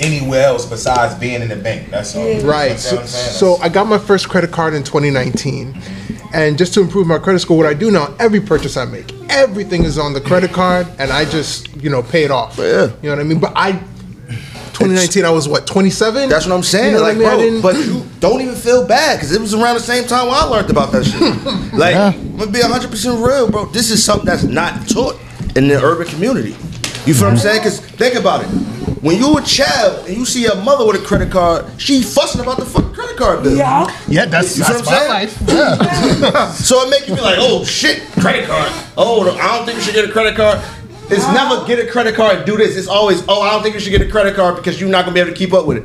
anywhere 0.00 0.44
else 0.44 0.66
besides 0.66 1.14
being 1.14 1.42
in 1.42 1.48
the 1.48 1.56
bank. 1.56 1.90
That's 1.90 2.14
all. 2.14 2.28
You 2.28 2.42
know 2.42 2.48
Right. 2.48 2.78
So, 2.78 3.00
I'm 3.00 3.06
so 3.06 3.56
I 3.56 3.68
got 3.68 3.86
my 3.86 3.98
first 3.98 4.28
credit 4.28 4.50
card 4.50 4.74
in 4.74 4.82
2019. 4.82 5.80
And 6.34 6.58
just 6.58 6.74
to 6.74 6.82
improve 6.82 7.06
my 7.06 7.18
credit 7.18 7.38
score, 7.38 7.56
what 7.56 7.64
I 7.66 7.72
do 7.72 7.90
now, 7.90 8.14
every 8.20 8.40
purchase 8.40 8.76
I 8.76 8.84
make, 8.84 9.14
everything 9.30 9.84
is 9.84 9.96
on 9.96 10.12
the 10.12 10.20
credit 10.20 10.52
card 10.52 10.86
and 10.98 11.10
I 11.10 11.24
just, 11.24 11.74
you 11.76 11.88
know, 11.88 12.02
pay 12.02 12.24
it 12.24 12.30
off. 12.30 12.58
Yeah. 12.58 12.92
You 13.02 13.08
know 13.08 13.16
what 13.16 13.18
I 13.20 13.24
mean? 13.24 13.40
But 13.40 13.52
I 13.56 13.80
2019 14.78 15.24
I 15.24 15.30
was 15.30 15.48
what, 15.48 15.66
27? 15.66 16.28
That's 16.28 16.46
what 16.46 16.54
I'm 16.54 16.62
saying. 16.62 16.92
You 16.92 16.98
know 16.98 17.02
like, 17.02 17.16
I 17.16 17.18
mean? 17.18 17.28
Bro, 17.28 17.38
didn't- 17.38 17.62
but 17.62 17.76
you 17.76 18.04
don't 18.20 18.40
even 18.40 18.54
feel 18.54 18.86
bad 18.86 19.16
because 19.16 19.32
it 19.32 19.40
was 19.40 19.54
around 19.54 19.74
the 19.74 19.80
same 19.80 20.04
time 20.04 20.26
when 20.26 20.36
I 20.36 20.44
learned 20.44 20.70
about 20.70 20.92
that 20.92 21.04
shit. 21.04 21.72
like, 21.78 21.96
I'm 21.96 22.36
gonna 22.36 22.50
be 22.50 22.60
100 22.60 22.90
percent 22.90 23.18
real, 23.18 23.50
bro. 23.50 23.66
This 23.66 23.90
is 23.90 24.04
something 24.04 24.26
that's 24.26 24.44
not 24.44 24.88
taught 24.88 25.18
in 25.56 25.66
the 25.66 25.82
urban 25.82 26.06
community. 26.06 26.56
You 27.08 27.14
feel 27.14 27.24
what 27.24 27.32
I'm 27.32 27.38
saying? 27.38 27.60
Because 27.60 27.80
think 27.80 28.16
about 28.16 28.42
it. 28.42 28.48
When 29.00 29.16
you 29.16 29.38
a 29.38 29.42
child 29.42 30.06
and 30.06 30.14
you 30.14 30.26
see 30.26 30.42
your 30.42 30.56
mother 30.56 30.84
with 30.84 31.02
a 31.02 31.06
credit 31.06 31.32
card, 31.32 31.64
she 31.80 32.02
fussing 32.02 32.42
about 32.42 32.58
the 32.58 32.66
fucking 32.66 32.92
credit 32.92 33.16
card 33.16 33.42
bill. 33.42 33.56
Yeah. 33.56 33.88
Yeah, 34.06 34.26
that's, 34.26 34.58
You 34.58 34.64
see 34.64 34.72
that's 34.74 34.84
what 34.84 34.92
my 34.92 35.04
I'm 35.04 35.08
life. 35.08 35.42
Yeah. 36.20 36.52
So 36.52 36.86
it 36.86 36.90
make 36.90 37.08
you 37.08 37.14
be 37.14 37.22
like, 37.22 37.38
oh 37.38 37.64
shit, 37.64 38.02
credit 38.20 38.46
card. 38.46 38.70
Oh, 38.98 39.22
I 39.40 39.56
don't 39.56 39.64
think 39.64 39.78
you 39.78 39.84
should 39.84 39.94
get 39.94 40.06
a 40.06 40.12
credit 40.12 40.36
card. 40.36 40.60
It's 41.10 41.26
never 41.28 41.66
get 41.66 41.78
a 41.78 41.90
credit 41.90 42.14
card 42.14 42.36
and 42.36 42.44
do 42.44 42.58
this. 42.58 42.76
It's 42.76 42.88
always, 42.88 43.24
oh, 43.26 43.40
I 43.40 43.52
don't 43.52 43.62
think 43.62 43.74
you 43.74 43.80
should 43.80 43.98
get 43.98 44.02
a 44.02 44.10
credit 44.10 44.34
card 44.34 44.56
because 44.56 44.78
you're 44.78 44.90
not 44.90 45.06
gonna 45.06 45.14
be 45.14 45.20
able 45.20 45.30
to 45.30 45.36
keep 45.36 45.54
up 45.54 45.64
with 45.64 45.78
it. 45.78 45.84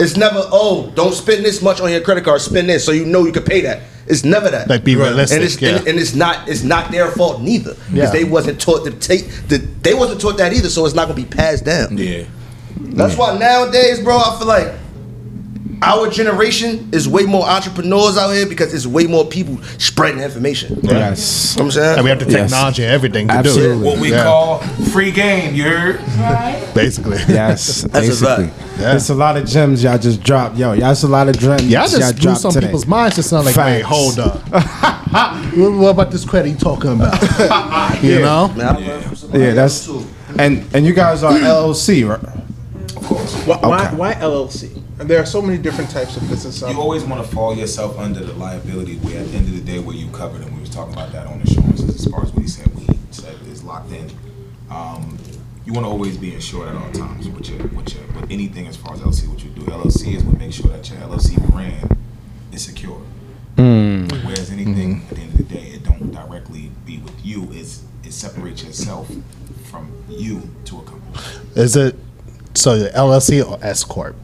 It's 0.00 0.16
never, 0.16 0.40
oh, 0.50 0.90
don't 0.94 1.12
spend 1.12 1.44
this 1.44 1.60
much 1.60 1.82
on 1.82 1.90
your 1.92 2.00
credit 2.00 2.24
card. 2.24 2.40
Spend 2.40 2.70
this 2.70 2.86
so 2.86 2.92
you 2.92 3.04
know 3.04 3.26
you 3.26 3.32
can 3.32 3.42
pay 3.42 3.60
that. 3.60 3.82
It's 4.10 4.24
never 4.24 4.48
that. 4.50 4.68
Like, 4.68 4.84
be 4.84 4.96
realistic, 4.96 5.36
And 5.36 5.44
it's 5.44 5.60
yeah. 5.60 5.76
and, 5.76 5.86
and 5.88 5.98
it's 5.98 6.14
not 6.14 6.48
it's 6.48 6.62
not 6.62 6.90
their 6.90 7.10
fault 7.12 7.40
neither 7.42 7.74
because 7.74 7.92
Yeah. 7.92 8.10
they 8.10 8.24
wasn't 8.24 8.60
taught 8.60 8.84
to 8.86 8.90
take 8.92 9.26
the 9.48 9.58
they 9.58 9.94
wasn't 9.94 10.20
taught 10.20 10.36
that 10.38 10.52
either. 10.52 10.70
So 10.70 10.86
it's 10.86 10.94
not 10.94 11.08
gonna 11.08 11.14
be 11.20 11.24
passed 11.26 11.64
down. 11.64 11.96
yeah. 11.98 12.24
That's 12.80 13.16
why 13.16 13.36
nowadays, 13.38 14.00
bro, 14.00 14.16
I 14.18 14.36
feel 14.38 14.46
like 14.46 14.72
our 15.82 16.08
generation 16.10 16.88
is 16.92 17.08
way 17.08 17.22
more 17.24 17.46
entrepreneurs 17.46 18.16
out 18.18 18.30
here 18.32 18.46
because 18.46 18.74
it's 18.74 18.86
way 18.86 19.06
more 19.06 19.24
people 19.24 19.58
spreading 19.78 20.20
information. 20.20 20.76
You 20.82 20.90
know 20.90 20.98
Yes. 20.98 21.56
what 21.56 21.64
I'm 21.66 21.70
saying? 21.70 21.94
And 21.96 22.04
we 22.04 22.10
have 22.10 22.18
the 22.18 22.24
technology 22.26 22.82
and 22.84 22.92
everything 22.92 23.28
to 23.28 23.34
Absolutely. 23.34 23.78
do 23.78 23.84
What 23.84 23.98
we 23.98 24.10
Yeah. 24.10 24.24
call 24.24 24.58
free 24.92 25.10
game. 25.10 25.54
You're 25.54 25.94
Right? 26.18 26.62
Basically. 26.74 27.18
Yes, 27.28 27.82
That's 27.92 28.08
basically. 28.08 28.50
Yeah. 28.80 28.94
It's 28.96 29.08
a 29.10 29.14
lot 29.14 29.36
of 29.36 29.46
gems 29.46 29.82
y'all 29.82 29.98
just 29.98 30.22
dropped. 30.22 30.56
Yo, 30.56 30.72
y'all 30.72 30.90
it's 30.92 31.02
a 31.02 31.08
lot 31.08 31.28
of 31.28 31.38
gems 31.38 31.64
Yeah, 31.64 31.80
I 31.80 31.82
y'all 31.86 31.98
just 31.98 32.14
blew 32.16 32.22
dropped 32.22 32.40
some 32.40 32.52
today. 32.52 32.66
people's 32.66 32.86
minds 32.86 33.16
to 33.16 33.22
sound 33.22 33.46
like, 33.46 33.56
wait, 33.56 33.82
Facts. 33.82 33.86
hold 33.86 34.18
up. 34.18 34.48
what, 35.56 35.72
what 35.72 35.88
about 35.90 36.10
this 36.10 36.24
credit 36.24 36.50
you 36.50 36.56
talking 36.56 36.92
about? 36.92 37.20
you 38.02 38.20
know? 38.20 38.48
Man, 38.56 38.66
I 38.76 38.78
learned 38.78 39.04
from 39.04 39.16
somebody 39.16 39.44
Yeah, 39.44 39.52
that's 39.54 39.88
else, 39.88 40.04
and 40.38 40.64
and 40.74 40.84
you 40.86 40.92
guys 40.92 41.22
are 41.22 41.32
LLC, 41.38 42.08
right? 42.08 42.22
Of 42.96 43.02
course. 43.04 43.34
Why, 43.46 43.56
why, 43.62 43.86
why 43.94 44.14
LLC? 44.14 44.77
And 45.08 45.14
there 45.14 45.22
are 45.22 45.26
so 45.26 45.40
many 45.40 45.56
different 45.56 45.88
types 45.88 46.18
of 46.18 46.28
business. 46.28 46.60
you 46.60 46.78
always 46.78 47.02
want 47.02 47.24
to 47.26 47.34
fall 47.34 47.56
yourself 47.56 47.98
under 47.98 48.22
the 48.22 48.34
liability 48.34 48.96
where 48.96 49.18
at 49.18 49.28
the 49.28 49.38
end 49.38 49.48
of 49.48 49.54
the 49.54 49.62
day 49.62 49.78
where 49.78 49.96
you 49.96 50.06
covered 50.08 50.42
and 50.42 50.54
we 50.54 50.60
was 50.60 50.68
talking 50.68 50.92
about 50.92 51.12
that 51.12 51.26
on 51.26 51.40
insurances 51.40 51.94
as 51.94 52.12
far 52.12 52.24
as 52.24 52.30
what 52.30 52.42
he 52.42 52.46
said 52.46 52.66
we 52.74 52.86
said 53.10 53.34
is 53.46 53.64
locked 53.64 53.90
in. 53.90 54.10
Um, 54.70 55.16
you 55.64 55.72
want 55.72 55.86
to 55.86 55.90
always 55.90 56.18
be 56.18 56.34
insured 56.34 56.68
at 56.68 56.74
all 56.76 56.92
times 56.92 57.26
with 57.26 57.48
your 57.48 57.68
with 57.68 57.94
your 57.94 58.04
with 58.20 58.30
anything 58.30 58.66
as 58.66 58.76
far 58.76 58.92
as 58.92 59.00
LLC 59.00 59.28
what 59.28 59.42
you 59.42 59.48
do. 59.48 59.62
LLC 59.62 60.14
is 60.14 60.22
what 60.24 60.38
makes 60.38 60.56
sure 60.56 60.70
that 60.72 60.90
your 60.90 60.98
LLC 60.98 61.52
brand 61.52 61.96
is 62.52 62.66
secure. 62.66 63.00
Whereas 63.56 64.50
anything 64.50 65.06
at 65.08 65.16
the 65.16 65.22
end 65.22 65.32
of 65.32 65.38
the 65.38 65.54
day 65.54 65.70
it 65.70 65.84
don't 65.84 66.12
directly 66.12 66.70
be 66.84 66.98
with 66.98 67.24
you 67.24 67.48
it's 67.52 67.82
it 68.04 68.12
separates 68.12 68.62
yourself 68.62 69.10
from 69.70 69.90
you 70.06 70.50
to 70.66 70.80
a 70.80 70.82
company. 70.82 71.24
Is 71.54 71.76
it 71.76 71.96
so 72.52 72.78
the 72.78 72.90
LLC 72.90 73.42
or 73.42 73.58
S 73.64 73.84
Corp? 73.84 74.14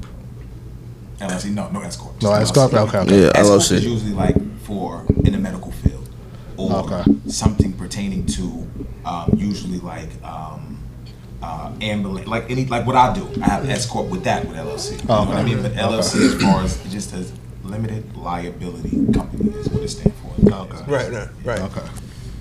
LLC 1.28 1.50
no 1.52 1.68
no 1.70 1.80
S 1.80 1.96
corp 1.96 2.20
No 2.22 2.32
S 2.32 2.50
Corp? 2.50 2.72
Okay, 2.74 2.98
okay. 2.98 3.22
Yeah, 3.22 3.30
S 3.34 3.48
corp 3.48 3.60
LLC. 3.60 3.72
is 3.72 3.84
usually 3.86 4.12
like 4.12 4.36
for 4.60 5.04
in 5.24 5.32
the 5.32 5.38
medical 5.38 5.72
field 5.72 6.08
or 6.56 6.72
Okay. 6.84 7.04
something 7.28 7.72
pertaining 7.74 8.26
to 8.26 8.66
um, 9.04 9.30
usually 9.36 9.78
like 9.80 10.08
um, 10.24 10.78
uh, 11.42 11.70
ambulance, 11.80 12.26
like 12.26 12.50
any 12.50 12.64
like 12.66 12.86
what 12.86 12.96
I 12.96 13.12
do. 13.14 13.28
I 13.42 13.46
have 13.46 13.68
S 13.68 13.86
corp 13.86 14.08
with 14.08 14.24
that 14.24 14.46
with 14.46 14.56
LLC. 14.56 14.92
You 14.92 15.08
know 15.08 15.14
Oh, 15.14 15.24
what 15.26 15.36
I 15.36 15.42
mean? 15.42 15.60
But 15.62 15.72
LLC 15.72 16.34
as 16.34 16.42
far 16.42 16.62
as 16.62 16.92
just 16.92 17.12
as 17.12 17.32
limited 17.64 18.16
liability 18.16 18.90
company 19.12 19.50
is 19.58 19.68
what 19.68 19.82
it 19.82 19.88
stands 19.88 20.16
for. 20.20 20.30
Okay. 20.62 20.84
Right, 20.90 21.10
right, 21.12 21.28
right. 21.44 21.60
Okay. 21.60 21.82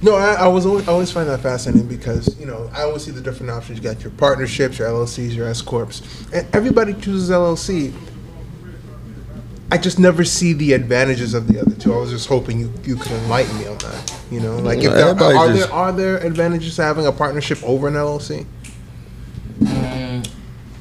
No, 0.02 0.16
I, 0.16 0.34
I 0.34 0.48
was 0.48 0.66
always, 0.66 0.86
I 0.88 0.92
always 0.92 1.12
find 1.12 1.30
that 1.30 1.40
fascinating 1.40 1.88
because 1.88 2.38
you 2.40 2.46
know 2.46 2.70
I 2.74 2.82
always 2.84 3.04
see 3.06 3.12
the 3.12 3.22
different 3.22 3.52
options. 3.52 3.78
You 3.80 3.84
got 3.84 4.02
your 4.04 4.12
partnerships, 4.12 4.78
your 4.78 4.90
LLCs, 4.90 5.34
your 5.36 5.48
S 5.48 5.62
corps, 5.62 6.02
and 6.34 6.46
everybody 6.54 6.94
chooses 6.94 7.30
LLC. 7.30 7.94
I 9.74 9.78
just 9.78 9.98
never 9.98 10.24
see 10.24 10.54
the 10.54 10.74
advantages 10.74 11.34
of 11.34 11.48
the 11.48 11.60
other 11.60 11.74
two. 11.74 11.92
I 11.96 11.98
was 11.98 12.12
just 12.12 12.28
hoping 12.30 12.60
you, 12.60 12.72
you 12.84 12.96
could 12.96 13.12
enlighten 13.12 13.58
me 13.58 13.66
on 13.66 13.80
that. 13.80 14.16
You 14.30 14.40
know, 14.40 14.58
like 14.58 14.78
if 14.78 14.94
there, 14.94 15.08
everybody 15.08 15.36
are 15.36 15.52
there 15.52 15.74
are 15.74 15.92
there 15.92 16.18
advantages 16.18 16.76
to 16.76 16.84
having 16.84 17.08
a 17.08 17.12
partnership 17.12 17.58
over 17.64 17.88
an 17.88 17.96
LLC? 17.96 18.46
Mm, 19.62 20.30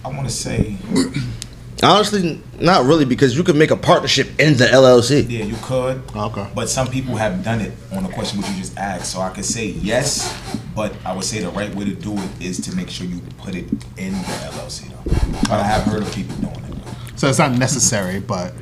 I 0.05 0.09
want 0.09 0.25
to 0.25 0.31
say, 0.31 0.77
Honestly, 1.83 2.39
not 2.61 2.85
really, 2.85 3.07
because 3.07 3.35
you 3.35 3.43
could 3.43 3.57
make 3.57 3.71
a 3.71 3.77
partnership 3.77 4.39
in 4.39 4.59
the 4.59 4.67
LLC. 4.67 5.25
yeah, 5.27 5.43
you 5.43 5.57
could. 5.63 6.03
Okay. 6.15 6.47
But 6.55 6.69
some 6.69 6.89
people 6.89 7.17
have 7.17 7.43
done 7.43 7.63
it 7.63 7.73
on 7.93 8.03
the 8.03 8.11
question 8.11 8.41
which 8.41 8.51
you 8.51 8.57
just 8.59 8.77
asked. 8.77 9.11
So 9.11 9.21
I 9.21 9.31
could 9.31 9.47
say 9.47 9.69
yes, 9.69 10.39
but 10.77 10.95
I 11.07 11.15
would 11.15 11.25
say 11.25 11.41
the 11.41 11.49
right 11.49 11.75
way 11.75 11.87
to 11.87 11.95
do 11.95 12.13
it 12.13 12.31
is 12.43 12.61
to 12.67 12.77
make 12.77 12.91
sure 12.91 13.07
you 13.07 13.23
put 13.39 13.55
it 13.55 13.65
in 13.97 14.13
the 14.13 14.51
LLC 14.53 14.91
though. 14.91 15.41
But 15.49 15.53
I 15.53 15.63
have 15.63 15.85
heard 15.85 16.03
of 16.03 16.15
people 16.15 16.37
doing 16.37 16.57
it. 16.57 17.19
So 17.19 17.29
it's 17.29 17.39
not 17.39 17.53
necessary, 17.53 18.21
but 18.21 18.53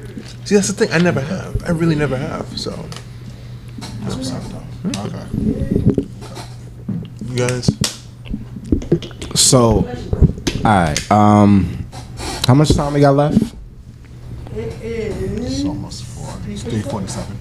See, 0.45 0.55
that's 0.57 0.68
the 0.68 0.74
thing. 0.74 0.93
I 0.93 0.99
never 0.99 1.20
have. 1.20 1.62
I 1.64 1.70
really 1.70 1.95
never 1.95 2.16
have. 2.16 2.59
So, 2.59 2.70
That's 4.01 4.16
what's 4.16 4.33
up 4.33 4.43
though. 4.45 5.01
okay. 5.05 5.26
you 7.26 7.37
guys, 7.37 7.70
So, 9.35 9.87
all 9.87 10.62
right. 10.64 11.11
Um, 11.11 11.87
how 12.47 12.55
much 12.55 12.74
time 12.74 12.95
we 12.95 13.01
got 13.01 13.14
left? 13.14 13.55
It's 14.55 15.64
almost 15.64 16.05
four. 16.05 16.35
It's 16.49 16.62
three 16.64 16.83
forty-seven. 16.83 17.37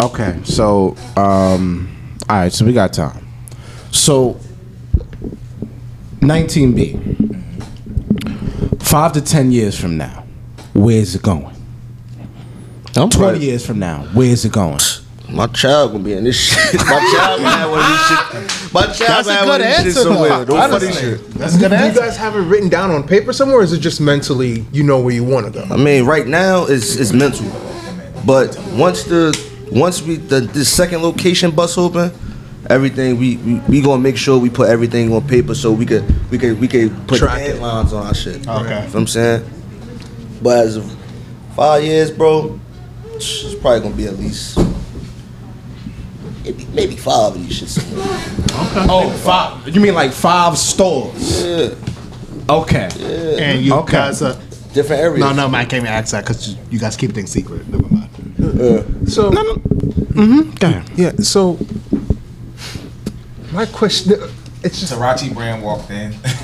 Okay, 0.00 0.38
so 0.44 0.94
um, 1.16 1.88
all 2.28 2.36
right, 2.36 2.52
so 2.52 2.64
we 2.64 2.72
got 2.72 2.92
time. 2.92 3.26
So, 3.90 4.38
19B. 6.20 7.12
Five 8.82 9.12
to 9.14 9.20
ten 9.20 9.50
years 9.50 9.78
from 9.78 9.96
now, 9.96 10.24
where's 10.74 11.14
it 11.16 11.22
going? 11.22 11.53
I'm 12.96 13.10
20 13.10 13.16
probably- 13.16 13.46
years 13.46 13.64
from 13.66 13.78
now, 13.78 14.04
where's 14.12 14.44
it 14.44 14.52
going? 14.52 14.78
My 15.30 15.46
child 15.48 15.92
gonna 15.92 16.04
be 16.04 16.12
in 16.12 16.24
this 16.24 16.36
shit. 16.36 16.74
My 16.80 17.00
child 17.16 17.40
gonna 17.40 17.50
have 17.50 17.70
one 17.70 17.80
of 17.80 17.86
these 17.88 18.52
shit. 18.52 18.72
My 18.74 18.82
child 18.82 18.98
That's 18.98 19.26
gonna 19.26 19.30
a 19.30 19.32
have 19.32 19.48
one 19.48 19.58
good 19.58 19.60
of 19.60 19.66
these 19.66 19.76
shit 19.76 19.86
answer, 19.86 20.00
somewhere. 20.02 20.28
though. 20.28 20.44
Don't 20.44 20.70
funny 20.70 20.86
Honestly. 20.86 20.92
shit. 21.02 21.30
That's 21.34 21.54
a 21.54 21.58
good 21.58 21.68
do 21.70 21.76
you 21.76 21.82
answer. 21.82 22.00
guys 22.00 22.16
have 22.18 22.36
it 22.36 22.40
written 22.40 22.68
down 22.68 22.90
on 22.90 23.02
paper 23.08 23.32
somewhere, 23.32 23.58
or 23.58 23.62
is 23.62 23.72
it 23.72 23.78
just 23.80 24.00
mentally 24.02 24.66
you 24.70 24.82
know 24.82 25.00
where 25.00 25.14
you 25.14 25.24
want 25.24 25.46
to 25.46 25.52
go? 25.66 25.66
I 25.74 25.76
mean, 25.78 26.04
right 26.04 26.26
now 26.26 26.66
it's 26.66 26.96
it's 26.96 27.12
mental, 27.12 27.46
but 28.26 28.56
once 28.74 29.04
the 29.04 29.36
once 29.72 30.02
we 30.02 30.16
the, 30.16 30.40
the 30.40 30.64
second 30.64 31.02
location 31.02 31.50
bus 31.52 31.78
open, 31.78 32.12
everything 32.68 33.18
we, 33.18 33.36
we 33.38 33.54
we 33.68 33.80
gonna 33.80 34.02
make 34.02 34.18
sure 34.18 34.38
we 34.38 34.50
put 34.50 34.68
everything 34.68 35.12
on 35.12 35.26
paper 35.26 35.54
so 35.54 35.72
we 35.72 35.86
could 35.86 36.04
we 36.30 36.36
could 36.38 36.60
we 36.60 36.68
could 36.68 36.92
put 37.08 37.18
Track 37.18 37.40
it. 37.40 37.56
deadlines 37.56 37.92
on 37.92 38.06
our 38.06 38.14
shit. 38.14 38.46
Okay. 38.46 38.46
You 38.46 38.68
know 38.68 38.80
what 38.82 38.94
I'm 38.94 39.06
saying, 39.06 39.42
but 40.42 40.58
as 40.66 40.76
of 40.76 40.94
five 41.56 41.82
years, 41.82 42.10
bro, 42.10 42.60
it's 43.16 43.54
probably 43.56 43.80
gonna 43.80 43.94
be 43.94 44.06
at 44.06 44.18
least 44.18 44.58
maybe, 46.44 46.66
maybe 46.74 46.96
five 46.96 47.34
of 47.34 47.46
these 47.48 47.60
shits. 47.62 47.80
somewhere. 47.80 48.86
Oh, 48.90 49.10
five. 49.24 49.68
You 49.68 49.80
mean 49.80 49.94
like 49.94 50.12
five 50.12 50.58
stores? 50.58 51.44
Yeah, 51.44 51.74
Okay. 52.48 52.88
Yeah. 52.98 53.44
And 53.44 53.64
you 53.64 53.74
Okay. 53.74 53.92
guys 53.92 54.22
are. 54.22 54.36
different 54.74 55.02
areas. 55.02 55.20
No, 55.20 55.32
no, 55.32 55.48
man, 55.48 55.60
I 55.62 55.64
can't 55.64 55.82
even 55.84 55.86
ask 55.94 56.10
that 56.12 56.24
because 56.24 56.56
you 56.70 56.78
guys 56.78 56.96
keep 56.96 57.12
things 57.12 57.30
secret. 57.30 57.66
Never 57.68 57.88
mind. 57.94 58.10
Uh, 58.42 58.46
uh. 58.46 59.06
So, 59.06 59.30
mm-hmm. 59.30 60.50
Go 60.58 60.66
ahead. 60.68 60.90
yeah. 60.96 61.12
So, 61.22 61.58
my 63.52 63.66
question, 63.66 64.14
it's 64.64 64.80
just 64.80 64.94
Tarachi 64.94 65.32
brand 65.32 65.62
walked 65.62 65.90
in. 65.90 66.14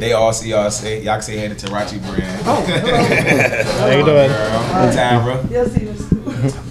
they 0.00 0.12
all 0.12 0.32
see 0.32 0.50
y'all 0.50 0.70
say 0.70 1.02
y'all 1.02 1.14
can 1.14 1.22
say 1.22 1.38
hey 1.38 1.48
to 1.48 1.54
Tarachi 1.54 1.98
brand. 1.98 2.42
oh, 2.46 2.62
hello. 2.66 2.96
How 3.78 3.86
you 3.96 4.04
doing? 4.04 4.28
Girl, 4.28 4.92
Tara. 4.92 5.46
Yes, 5.48 5.74
he 5.74 5.86
was. 5.86 6.08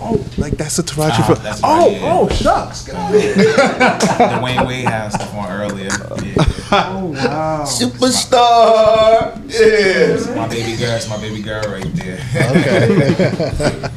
oh, 0.02 0.26
like 0.38 0.54
that's 0.58 0.78
a 0.78 0.84
Taraji. 0.84 1.12
Ah, 1.14 1.24
for, 1.26 1.36
that's 1.36 1.62
oh, 1.64 1.88
right, 1.88 1.92
yeah. 1.94 2.20
oh, 2.20 2.28
shucks. 2.30 2.84
The 2.84 4.40
Wayne 4.44 4.68
Wade 4.68 4.86
had 4.86 5.10
stuff 5.10 5.34
on 5.36 5.50
earlier. 5.50 5.90
Yeah. 6.24 6.34
Oh 6.72 7.14
wow. 7.16 7.64
Superstar. 7.66 9.42
Yeah. 9.48 10.36
My 10.36 10.48
baby 10.50 10.78
girl, 10.78 10.90
that's 10.90 11.08
my 11.10 11.18
baby 11.18 11.42
girl 11.42 11.64
right 11.72 11.94
there. 11.96 12.20
Okay. 12.52 13.90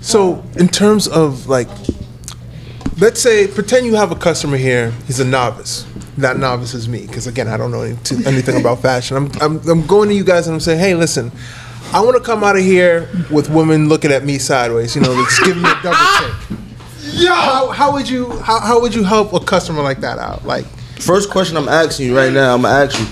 so, 0.00 0.44
in 0.56 0.66
terms 0.68 1.06
of 1.06 1.48
like, 1.48 1.68
let's 2.98 3.20
say, 3.20 3.46
pretend 3.46 3.86
you 3.86 3.94
have 3.94 4.10
a 4.12 4.16
customer 4.16 4.56
here. 4.56 4.90
He's 5.06 5.20
a 5.20 5.24
novice. 5.24 5.86
That 6.18 6.38
novice 6.38 6.72
is 6.74 6.88
me, 6.88 7.06
because 7.06 7.26
again, 7.26 7.46
I 7.48 7.56
don't 7.56 7.70
know 7.70 7.82
any, 7.82 7.96
to- 7.96 8.22
anything 8.26 8.58
about 8.60 8.80
fashion. 8.80 9.16
I'm, 9.16 9.30
I'm, 9.40 9.68
I'm 9.68 9.86
going 9.86 10.08
to 10.08 10.14
you 10.14 10.24
guys 10.24 10.46
and 10.46 10.54
I'm 10.54 10.60
saying, 10.60 10.78
hey, 10.78 10.94
listen, 10.94 11.30
I 11.92 12.00
want 12.00 12.16
to 12.16 12.22
come 12.22 12.42
out 12.42 12.56
of 12.56 12.62
here 12.62 13.08
with 13.30 13.50
women 13.50 13.88
looking 13.88 14.10
at 14.10 14.24
me 14.24 14.38
sideways. 14.38 14.96
You 14.96 15.02
know, 15.02 15.14
just 15.24 15.44
give 15.44 15.56
me 15.56 15.68
a 15.70 15.78
double 15.82 15.98
take. 16.48 16.58
Yeah. 17.12 17.34
How, 17.34 17.68
how 17.70 17.92
would 17.92 18.08
you 18.08 18.30
how, 18.40 18.60
how 18.60 18.80
would 18.80 18.94
you 18.94 19.04
help 19.04 19.32
a 19.32 19.40
customer 19.40 19.82
like 19.82 20.00
that 20.00 20.18
out? 20.18 20.44
Like, 20.44 20.64
First 20.98 21.30
question 21.30 21.56
I'm 21.58 21.68
asking 21.68 22.06
you 22.06 22.16
right 22.16 22.32
now, 22.32 22.54
I'm 22.54 22.62
gonna 22.62 22.84
ask 22.84 22.98
you: 22.98 23.06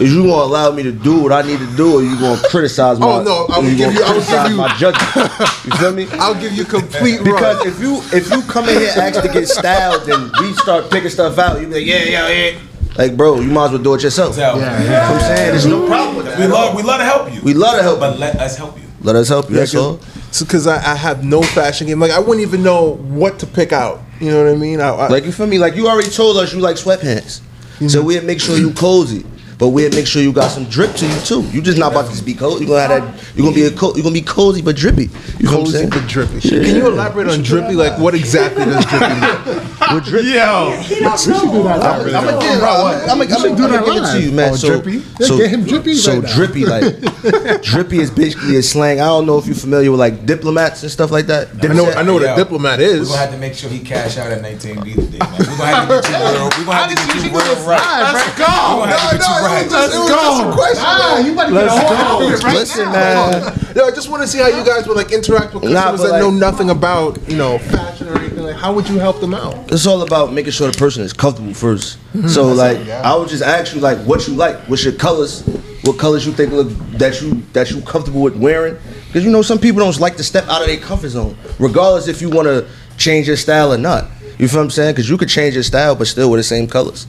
Is 0.00 0.14
you 0.14 0.22
gonna 0.22 0.44
allow 0.44 0.70
me 0.70 0.82
to 0.82 0.92
do 0.92 1.22
what 1.22 1.30
I 1.30 1.42
need 1.42 1.58
to 1.58 1.76
do, 1.76 1.96
or 1.98 2.02
you 2.02 2.18
gonna 2.18 2.40
criticize 2.48 2.96
oh, 2.96 3.00
my? 3.00 3.06
Oh, 3.06 3.22
no, 3.22 3.46
I 3.54 3.58
or 3.58 3.62
would 3.62 3.70
you 3.72 3.76
give 3.76 3.94
gonna 3.94 3.98
you- 4.00 4.04
I 4.06 4.12
would 4.16 4.22
criticize 4.24 4.42
give 4.48 4.50
you- 4.52 4.56
my 4.56 4.76
judgment. 4.78 5.64
You 5.66 5.70
feel 5.78 5.92
me? 5.92 6.08
I'll 6.12 6.34
give 6.40 6.52
you 6.54 6.64
complete 6.64 7.18
Because 7.24 7.58
run. 7.58 7.68
if 7.68 7.80
you 7.80 7.96
if 8.12 8.30
you 8.30 8.40
come 8.42 8.68
in 8.70 8.78
here 8.80 8.92
ask 8.96 9.20
to 9.20 9.28
get 9.28 9.46
styled, 9.46 10.06
then 10.06 10.30
we 10.40 10.54
start 10.54 10.90
picking 10.90 11.10
stuff 11.10 11.38
out. 11.38 11.60
You 11.60 11.66
be 11.66 11.74
like, 11.74 11.84
yeah, 11.86 12.04
yeah, 12.04 12.28
yeah. 12.28 12.58
Like, 12.96 13.16
bro, 13.16 13.40
you 13.40 13.50
might 13.50 13.66
as 13.66 13.70
well 13.72 13.82
do 13.82 13.94
it 13.94 14.02
yourself. 14.02 14.34
So, 14.34 14.40
You 14.54 14.60
know 14.62 14.66
what 14.66 14.72
I'm 14.80 15.20
saying? 15.20 15.50
There's 15.50 15.66
no 15.66 15.86
problem 15.86 16.16
with 16.16 16.26
that. 16.26 16.38
we 16.38 16.46
love 16.46 16.74
we 16.74 16.82
love 16.82 16.98
to 16.98 17.04
help 17.04 17.32
you. 17.32 17.40
We 17.42 17.52
love 17.54 17.76
to 17.76 17.82
help 17.82 18.00
but 18.00 18.18
let 18.18 18.36
us 18.36 18.56
help 18.56 18.78
you. 18.78 18.84
Let 19.02 19.16
us 19.16 19.28
help 19.28 19.50
you. 19.50 19.56
That's 19.56 19.74
all. 19.74 20.00
because 20.38 20.66
I, 20.66 20.76
I 20.92 20.94
have 20.96 21.24
no 21.24 21.42
fashion 21.42 21.86
game. 21.86 22.00
Like 22.00 22.10
I 22.10 22.18
wouldn't 22.20 22.40
even 22.40 22.62
know 22.62 22.96
what 22.96 23.38
to 23.40 23.46
pick 23.46 23.72
out. 23.72 24.00
You 24.18 24.30
know 24.30 24.44
what 24.44 24.52
I 24.52 24.56
mean? 24.56 24.80
I, 24.80 24.88
I, 24.88 25.08
Like 25.08 25.24
you 25.24 25.32
feel 25.32 25.46
me? 25.46 25.58
Like 25.58 25.76
you 25.76 25.88
already 25.88 26.10
told 26.10 26.36
us 26.38 26.52
you 26.54 26.60
like 26.60 26.76
sweatpants, 26.76 27.40
so 27.88 28.02
we'd 28.02 28.24
make 28.24 28.40
sure 28.40 28.56
you 28.56 28.72
cozy. 28.72 29.24
But 29.60 29.68
we'd 29.68 29.94
make 29.94 30.06
sure 30.06 30.22
you 30.22 30.32
got 30.32 30.48
some 30.48 30.64
drip 30.64 30.94
to 30.96 31.06
you 31.06 31.20
too. 31.20 31.42
You 31.50 31.60
just 31.60 31.76
not 31.76 31.92
about 31.92 32.06
to 32.06 32.12
just 32.12 32.24
be 32.24 32.32
cozy. 32.32 32.64
You 32.64 32.70
gonna 32.70 32.80
have 32.80 33.14
that. 33.14 33.36
You 33.36 33.42
gonna 33.42 33.54
be 33.54 33.64
a 33.64 33.70
co- 33.70 33.94
you 33.94 34.02
gonna 34.02 34.14
be 34.14 34.22
cozy 34.22 34.62
but 34.62 34.74
drippy. 34.74 35.10
You 35.38 35.46
know 35.46 35.58
what 35.58 35.60
I'm 35.60 35.64
cozy 35.64 35.86
but 35.86 36.08
drippy. 36.08 36.40
Can 36.40 36.76
you 36.76 36.86
elaborate 36.86 37.28
on 37.28 37.42
drippy? 37.42 37.74
Like 37.74 37.98
what 37.98 38.14
exactly 38.14 38.64
does 38.64 38.86
drippy 38.86 39.20
mean? 39.20 39.66
With 39.94 40.04
drip. 40.04 40.24
Yo. 40.24 40.70
He 40.82 41.00
don't 41.00 41.26
know. 41.26 41.68
I'm 41.68 42.24
gonna 42.24 42.40
give, 42.40 42.62
I'm 42.62 42.78
gonna, 42.86 43.12
I'm 43.12 43.18
gonna, 43.18 43.34
I'm 43.34 43.56
gonna 43.56 43.84
give 43.84 44.02
it 44.02 44.12
to 44.12 44.22
you, 44.22 44.32
man. 44.32 44.52
Oh, 44.52 44.56
so, 44.56 44.80
drippy? 44.80 44.98
Yeah, 44.98 45.26
so, 45.26 45.36
get 45.36 45.50
him 45.50 45.64
drippy 45.64 45.94
so 45.94 46.14
right 46.14 46.22
now. 46.22 46.34
drippy, 46.34 46.64
like 46.64 47.62
drippy 47.62 47.98
is 47.98 48.10
basically 48.10 48.56
a 48.56 48.62
slang. 48.62 49.00
I 49.00 49.06
don't 49.06 49.26
know 49.26 49.38
if 49.38 49.46
you're 49.46 49.54
familiar 49.54 49.90
with 49.90 50.00
like 50.00 50.26
diplomats 50.26 50.82
and 50.82 50.92
stuff 50.92 51.10
like 51.10 51.26
that. 51.26 51.48
I 51.62 51.74
know 51.74 51.90
I 51.90 52.02
know 52.02 52.14
what 52.14 52.22
Yo, 52.22 52.32
a 52.32 52.36
diplomat 52.36 52.80
is. 52.80 53.00
We're 53.00 53.16
gonna 53.16 53.18
have 53.18 53.30
to 53.32 53.38
make 53.38 53.54
sure 53.54 53.68
he 53.68 53.80
cash 53.80 54.16
out 54.16 54.30
at 54.30 54.42
19B 54.42 54.94
today, 54.94 55.18
man. 55.18 55.32
We're 55.38 55.44
gonna 55.44 55.66
have 55.66 55.88
to 55.88 56.08
get 56.08 56.08
you 56.08 56.32
real. 56.32 56.44
We're 56.44 56.64
gonna 56.64 56.72
have 56.72 56.90
to 56.90 56.94
get 56.94 57.24
you 57.24 57.30
real 57.30 57.66
right. 57.66 58.12
Let's 58.14 58.38
go. 58.38 58.80
We're 58.80 59.18
gonna 59.18 59.49
have 59.50 59.64
to 59.64 59.70
get 59.70 59.92
you 59.92 60.00
right. 60.00 60.10
Let's 60.10 60.40
go. 60.40 60.50
A 60.50 60.54
question, 60.54 60.84
man. 60.84 61.26
you 61.26 61.32
about 61.32 61.52
Let's 61.52 61.74
get 61.74 61.92
a 61.92 61.94
whole 62.04 62.20
go. 62.20 62.26
outfit 62.26 62.44
right 62.44 62.54
Listen, 62.54 62.84
now. 62.86 63.30
man. 63.30 63.58
Yo, 63.76 63.84
I 63.84 63.90
just 63.90 64.08
want 64.10 64.22
to 64.22 64.28
see 64.28 64.38
how 64.38 64.48
you 64.48 64.64
guys 64.64 64.86
would 64.86 64.96
like 64.96 65.12
interact 65.12 65.54
with 65.54 65.64
Nah, 65.64 65.70
customers 65.82 66.00
but, 66.00 66.10
that 66.12 66.20
know 66.20 66.30
nothing 66.30 66.70
about 66.70 67.18
you 67.28 67.36
know 67.36 67.58
fashion 67.58 68.08
or 68.08 68.18
anything. 68.18 68.42
Like, 68.44 68.56
how 68.56 68.72
would 68.72 68.88
you 68.88 68.98
help 68.98 69.20
them 69.20 69.34
out? 69.34 69.70
It's 69.72 69.86
all 69.86 70.02
about 70.02 70.32
making 70.32 70.52
sure 70.52 70.70
the 70.70 70.76
person 70.78 71.02
is 71.02 71.12
comfortable 71.12 71.54
first. 71.54 71.98
Hmm. 72.12 72.26
So 72.28 72.46
like, 72.52 72.78
I 72.88 73.14
would 73.16 73.28
just 73.28 73.42
ask 73.42 73.74
you 73.74 73.80
like, 73.80 73.98
what 74.06 74.26
you 74.26 74.34
like, 74.34 74.58
what's 74.68 74.84
your 74.84 74.94
colors, 74.94 75.42
what 75.84 75.98
colors 75.98 76.26
you 76.26 76.32
think 76.32 76.52
look 76.52 76.68
that 76.98 77.20
you 77.22 77.42
that 77.52 77.70
you 77.70 77.80
comfortable 77.82 78.22
with 78.22 78.36
wearing. 78.36 78.76
Because 79.06 79.24
you 79.24 79.30
know 79.30 79.42
some 79.42 79.58
people 79.58 79.80
don't 79.80 79.98
like 79.98 80.16
to 80.16 80.24
step 80.24 80.46
out 80.48 80.60
of 80.62 80.68
their 80.68 80.76
comfort 80.78 81.08
zone, 81.08 81.36
regardless 81.58 82.06
if 82.08 82.20
you 82.22 82.30
want 82.30 82.46
to 82.46 82.66
change 82.96 83.26
your 83.26 83.36
style 83.36 83.72
or 83.72 83.78
not. 83.78 84.06
You 84.38 84.48
feel 84.48 84.60
what 84.60 84.64
I'm 84.64 84.70
saying? 84.70 84.94
Because 84.94 85.08
you 85.10 85.18
could 85.18 85.28
change 85.28 85.54
your 85.54 85.62
style, 85.62 85.94
but 85.94 86.06
still 86.06 86.30
with 86.30 86.38
the 86.38 86.44
same 86.44 86.66
colors. 86.66 87.06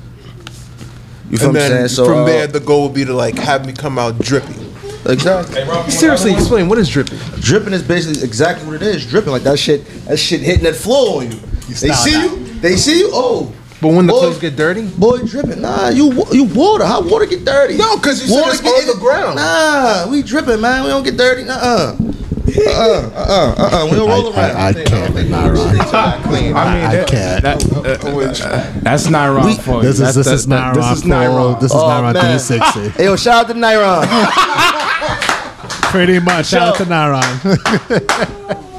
You 1.31 1.37
feel 1.37 1.47
And 1.47 1.55
what 1.55 1.63
I'm 1.63 1.69
saying? 1.71 1.87
So 1.87 2.05
from 2.05 2.19
uh, 2.19 2.25
there, 2.25 2.47
the 2.47 2.59
goal 2.59 2.83
would 2.83 2.93
be 2.93 3.05
to 3.05 3.13
like 3.13 3.37
have 3.39 3.65
me 3.65 3.73
come 3.73 3.97
out 3.97 4.19
drippy. 4.19 4.53
exactly. 5.05 5.55
Hey, 5.61 5.67
Rob, 5.67 5.89
Seriously, 5.89 6.31
another 6.31 6.41
explain 6.43 6.69
what 6.69 6.77
is 6.77 6.89
dripping. 6.89 7.17
Dripping 7.39 7.73
is 7.73 7.81
basically 7.83 8.23
exactly 8.23 8.67
what 8.67 8.75
it 8.75 8.81
is. 8.83 9.05
Dripping 9.09 9.31
like 9.31 9.43
that 9.43 9.57
shit. 9.57 9.85
That 10.05 10.17
shit 10.17 10.41
hitting 10.41 10.63
that 10.65 10.75
floor 10.75 11.21
on 11.21 11.31
you. 11.31 11.37
they 11.39 11.73
see 11.73 11.89
that. 12.11 12.29
you. 12.37 12.45
They 12.59 12.75
see 12.75 12.99
you. 12.99 13.09
Oh. 13.13 13.53
But 13.81 13.93
when 13.93 14.05
the 14.05 14.13
Boy, 14.13 14.19
clothes 14.19 14.37
get 14.39 14.55
dirty, 14.55 14.85
Boy, 14.89 15.19
dripping. 15.25 15.61
Nah, 15.61 15.89
you 15.89 16.11
you 16.31 16.43
water. 16.43 16.85
How 16.85 17.01
water 17.01 17.25
get 17.25 17.43
dirty? 17.45 17.77
No, 17.77 17.97
'cause 17.97 18.21
you 18.21 18.27
said 18.27 18.43
it's 18.49 18.61
get 18.61 18.75
on 18.75 18.81
in 18.81 18.87
the 18.87 19.01
ground. 19.01 19.35
Nah, 19.37 20.07
we 20.11 20.21
dripping, 20.21 20.61
man. 20.61 20.83
We 20.83 20.89
don't 20.89 21.01
get 21.03 21.17
dirty. 21.17 21.49
Uh-uh. 21.49 21.95
Uh, 22.57 22.71
uh, 22.71 23.55
uh, 23.57 23.83
uh. 23.83 23.85
We 23.89 23.97
don't 23.97 24.09
roll 24.09 24.33
I, 24.33 24.37
around. 24.49 24.55
I, 24.57 24.67
I 24.69 24.73
can't 24.73 25.13
with 25.13 25.29
Nyron. 25.29 26.23
clean. 26.23 26.55
I 26.55 26.73
mean, 26.75 26.85
I 26.85 26.95
that- 26.95 27.07
can't. 27.07 27.43
that- 27.43 28.81
that's 28.83 29.09
not 29.09 29.25
wrong 29.35 29.55
for 29.57 29.75
you. 29.77 29.81
This 29.83 29.99
is 29.99 29.99
That's- 29.99 30.15
this 30.15 30.25
that- 30.27 30.33
is 30.35 30.45
that- 30.47 30.73
Nyron. 30.75 30.75
This 30.75 30.91
is 30.97 31.01
full- 31.03 31.11
Nyron. 31.11 31.59
This 31.59 31.71
is 31.71 31.77
Oh, 31.77 31.83
Nyron 31.87 32.13
man. 32.13 32.39
360. 32.39 32.89
Hey, 32.97 33.03
yo, 33.05 33.15
shout 33.15 33.45
out 33.45 33.47
to 33.49 33.53
Nyron. 33.59 34.07
Pretty 35.91 36.19
much. 36.19 36.47
Shout 36.47 36.67
out 36.69 36.75
to 36.77 36.85
Nyron. 36.85 38.67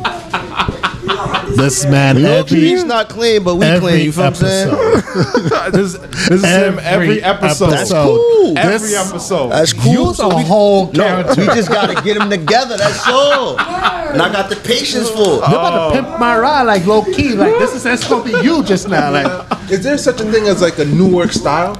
this 1.56 1.84
man 1.84 2.18
every 2.24 2.60
He's 2.60 2.84
not 2.84 3.08
clean, 3.08 3.42
but 3.44 3.56
we 3.56 3.66
clean. 3.78 4.04
You 4.04 4.12
feel 4.12 4.24
what 4.24 4.28
I'm 4.30 4.34
saying? 4.34 4.68
episode. 4.70 5.70
this, 5.72 5.92
this 5.94 6.30
is 6.30 6.44
him 6.44 6.78
every 6.82 7.22
episode. 7.22 7.70
That's 7.70 7.90
cool. 7.92 8.56
Every 8.58 8.78
This- 8.88 9.10
episode. 9.10 9.48
That's 9.50 9.72
cool. 9.72 9.92
You's 9.92 10.16
So 10.16 10.30
a 10.30 10.36
we- 10.36 10.42
whole 10.44 10.86
No, 10.92 11.04
character. 11.04 11.40
we 11.42 11.46
just 11.48 11.68
gotta 11.68 12.00
get 12.02 12.18
them 12.18 12.30
together. 12.30 12.76
That's 12.76 13.06
all. 13.08 13.58
And 13.60 14.20
I 14.20 14.30
got 14.32 14.50
the 14.50 14.56
patience 14.56 15.08
for 15.10 15.20
it. 15.20 15.26
You're 15.26 15.36
about 15.60 15.90
to 15.94 16.02
pimp 16.02 16.18
my 16.20 16.38
ride 16.38 16.62
like 16.62 16.84
low 16.86 17.02
key. 17.02 17.34
Like 17.34 17.58
this 17.58 17.74
is 17.74 17.82
that's 17.82 18.06
gonna 18.08 18.24
be 18.24 18.30
you 18.42 18.62
just 18.64 18.88
now. 18.88 19.10
Like 19.10 19.70
Is 19.70 19.82
there 19.82 19.96
such 19.98 20.20
a 20.20 20.24
thing 20.30 20.46
as 20.48 20.60
like 20.62 20.78
a 20.78 20.84
Newark 20.84 21.32
style? 21.32 21.74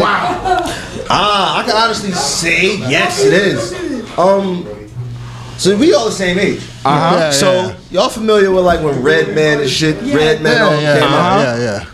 Wow. 0.00 0.60
Ah, 1.14 1.60
I 1.60 1.64
can 1.66 1.76
honestly 1.76 2.12
say 2.12 2.76
yes, 2.88 3.22
it 3.22 3.32
is. 3.32 3.72
Um, 4.18 4.64
so 5.56 5.76
we 5.76 5.94
all 5.94 6.06
the 6.06 6.12
same 6.12 6.38
age. 6.38 6.62
Uh-huh. 6.84 7.16
Yeah, 7.16 7.30
so 7.30 7.52
yeah. 7.52 7.76
y'all 7.90 8.08
familiar 8.08 8.50
with 8.50 8.64
like 8.64 8.82
when 8.82 9.02
Redman 9.02 9.60
and 9.60 9.70
shit, 9.70 9.96
Redman 9.96 10.62
all 10.62 10.72
yeah, 10.72 10.80
yeah, 10.80 10.94
came 10.94 11.08
out. 11.08 11.38
yeah, 11.40 11.56
yeah, 11.56 11.62
yeah. 11.62 11.86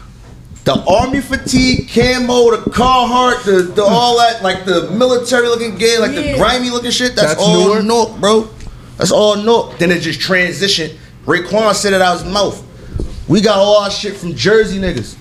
The 0.64 0.84
army 0.84 1.22
fatigue, 1.22 1.88
camo, 1.88 2.50
the 2.50 2.70
Carhartt, 2.70 3.44
the, 3.44 3.62
the 3.62 3.82
all 3.82 4.18
that, 4.18 4.42
like 4.42 4.66
the 4.66 4.90
military 4.90 5.48
looking 5.48 5.76
gear, 5.76 5.98
like 5.98 6.14
the 6.14 6.34
grimy 6.36 6.68
looking 6.68 6.90
shit. 6.90 7.16
That's, 7.16 7.34
That's 7.34 7.42
all 7.42 7.64
Newark? 7.64 7.84
Newark, 7.84 8.20
bro. 8.20 8.50
That's 8.98 9.10
all 9.10 9.36
Newark. 9.36 9.78
Then 9.78 9.90
it 9.90 10.00
just 10.00 10.20
transitioned. 10.20 10.98
Raekwon 11.24 11.74
said 11.74 11.94
it 11.94 12.02
out 12.02 12.20
his 12.20 12.30
mouth. 12.30 12.62
We 13.28 13.40
got 13.40 13.58
all 13.58 13.82
our 13.82 13.90
shit 13.90 14.16
from 14.16 14.34
Jersey 14.34 14.78
niggas. 14.78 15.16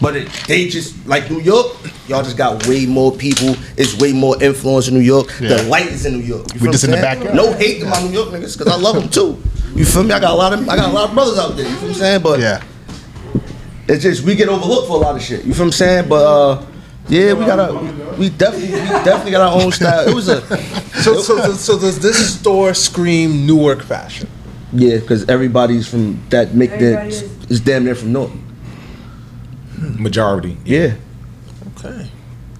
But 0.00 0.16
it, 0.16 0.28
they 0.46 0.68
just 0.68 1.06
like 1.06 1.30
New 1.30 1.40
York. 1.40 1.66
Y'all 2.08 2.22
just 2.22 2.36
got 2.36 2.66
way 2.66 2.86
more 2.86 3.10
people. 3.12 3.54
It's 3.76 3.96
way 3.98 4.12
more 4.12 4.40
influence 4.42 4.86
in 4.88 4.94
New 4.94 5.00
York. 5.00 5.28
Yeah. 5.40 5.54
The 5.56 5.62
light 5.64 5.86
is 5.86 6.06
in 6.06 6.12
New 6.18 6.24
York. 6.24 6.46
You 6.54 6.60
feel 6.60 6.72
just 6.72 6.84
in 6.84 6.90
the 6.92 6.98
I'm 6.98 7.02
backyard. 7.02 7.34
No 7.34 7.52
hate 7.54 7.80
to 7.80 7.86
my 7.86 8.00
New 8.02 8.10
York 8.12 8.28
niggas 8.28 8.56
because 8.56 8.72
I 8.72 8.76
love 8.76 8.94
them 8.96 9.08
too. 9.08 9.36
You 9.74 9.84
feel 9.84 10.04
me? 10.04 10.12
I 10.12 10.20
got 10.20 10.32
a 10.32 10.36
lot 10.36 10.52
of 10.52 10.68
I 10.68 10.76
got 10.76 10.88
a 10.90 10.92
lot 10.92 11.08
of 11.08 11.14
brothers 11.14 11.38
out 11.38 11.56
there. 11.56 11.66
You 11.68 11.74
feel 11.76 11.88
what 11.88 11.88
I'm 11.88 11.94
saying? 11.94 12.22
But 12.22 12.40
Yeah. 12.40 12.62
it's 13.88 14.02
just 14.02 14.22
we 14.24 14.34
get 14.36 14.48
overlooked 14.48 14.86
for 14.88 14.94
a 14.96 15.00
lot 15.00 15.16
of 15.16 15.22
shit. 15.22 15.44
You 15.44 15.52
feel 15.52 15.64
what 15.64 15.68
I'm 15.68 15.72
saying? 15.72 16.08
But 16.08 16.24
uh, 16.24 16.66
yeah, 17.08 17.32
we 17.34 17.44
got 17.44 17.58
a 17.58 18.14
we 18.16 18.30
definitely 18.30 18.70
we 18.70 18.86
definitely 19.04 19.32
got 19.32 19.52
our 19.52 19.62
own 19.62 19.72
style. 19.72 20.08
It 20.08 20.14
was 20.14 20.28
a 20.28 20.40
So, 21.02 21.20
so, 21.20 21.52
so 21.52 21.78
does 21.78 21.98
this 21.98 22.38
store 22.38 22.72
scream 22.74 23.46
Newark 23.46 23.82
fashion? 23.82 24.28
yeah, 24.72 24.98
because 24.98 25.28
everybody's 25.28 25.86
from 25.88 26.22
that 26.30 26.54
make 26.54 26.70
that 26.70 26.82
Everybody 26.82 27.08
is. 27.08 27.50
is 27.50 27.60
damn 27.60 27.84
near 27.84 27.94
from 27.94 28.12
North. 28.12 28.32
Majority. 29.98 30.56
Yeah. 30.64 30.94
Okay. 31.86 32.10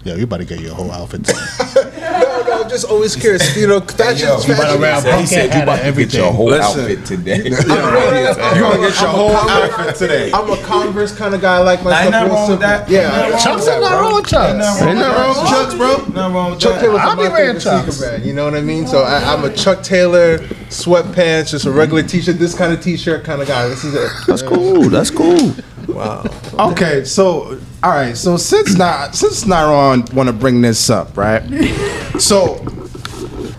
Yeah, 0.04 0.14
you 0.14 0.22
about 0.22 0.36
to 0.36 0.44
get 0.44 0.60
your 0.60 0.72
whole 0.74 0.90
outfit. 0.92 1.24
too. 1.24 1.32
No, 2.06 2.42
no, 2.42 2.62
I'm 2.62 2.68
just 2.68 2.84
always 2.88 3.16
curious. 3.16 3.56
You 3.56 3.66
know, 3.66 3.80
fashion, 3.80 4.28
Yo, 4.28 4.38
fashion. 4.38 4.80
wear 4.80 4.92
a 4.92 4.96
he 4.96 5.00
said, 5.02 5.20
he 5.20 5.26
said 5.26 5.44
you 5.46 5.50
hat 5.50 5.62
about 5.64 5.78
and 5.80 5.94
to 5.96 6.04
get 6.04 6.14
your 6.14 6.26
everything. 6.26 6.34
whole 6.36 6.46
Listen. 6.46 6.80
outfit 6.80 7.04
today. 7.06 7.36
You're 7.48 7.62
gonna 7.64 8.78
get 8.88 9.00
your 9.00 9.08
whole 9.10 9.30
outfit 9.32 9.96
today. 9.96 10.30
I'm 10.32 10.50
a 10.50 10.56
Converse 10.62 11.16
kind 11.16 11.34
of 11.34 11.40
guy. 11.40 11.56
I 11.56 11.58
like 11.60 11.82
myself. 11.82 12.02
Ain't 12.04 12.10
nothing 12.12 12.28
real 12.28 12.36
wrong 12.38 12.50
with 12.50 12.60
that. 12.60 12.88
Yeah. 12.88 13.00
Ain't 13.00 13.12
nothing 13.12 13.32
wrong 13.32 13.40
Chucks 13.42 13.56
with 13.56 13.66
that, 13.66 13.76
is 13.76 13.80
not 13.80 13.90
bro. 13.90 14.00
wrong 14.00 14.14
with 14.14 14.26
Chucks. 14.26 14.48
Ain't 14.48 14.58
nothing 14.58 14.88
Ain't 14.88 14.98
nothing 14.98 15.22
wrong 15.22 15.28
with 15.42 15.50
Chucks, 15.50 15.74
bro. 15.74 15.88
Nothing 16.14 16.34
wrong 16.34 16.50
with 16.52 16.60
Chuck 16.60 16.72
that. 16.74 16.80
Taylor's 16.80 17.00
I'll 17.00 17.16
be 17.16 17.22
my 17.22 17.28
wearing 17.28 17.46
favorite 17.60 17.62
Chucks. 17.62 17.96
sneaker 17.96 18.10
brand. 18.12 18.24
You 18.26 18.32
know 18.34 18.44
what 18.44 18.54
I 18.54 18.60
mean? 18.60 18.86
So 18.86 19.02
I, 19.02 19.32
I'm 19.32 19.44
a 19.44 19.52
Chuck 19.54 19.82
Taylor 19.82 20.38
sweatpants, 20.70 21.50
just 21.50 21.64
a 21.66 21.70
regular 21.72 22.02
T-shirt, 22.04 22.38
this 22.38 22.54
kind 22.54 22.72
of 22.72 22.80
T-shirt 22.82 23.24
kind 23.24 23.42
of 23.42 23.48
guy. 23.48 23.66
This 23.68 23.82
is 23.84 23.94
it. 23.94 24.10
That's 24.26 24.42
cool. 24.42 24.88
That's 24.88 25.10
cool. 25.10 25.52
Okay, 25.88 27.04
so 27.04 27.60
all 27.82 27.90
right, 27.90 28.16
so 28.16 28.36
since 28.36 28.76
not 28.76 29.14
since 29.14 29.44
Naron 29.44 30.12
want 30.12 30.28
to 30.28 30.32
bring 30.32 30.60
this 30.62 30.90
up, 30.90 31.16
right? 31.16 31.42
so 32.18 32.54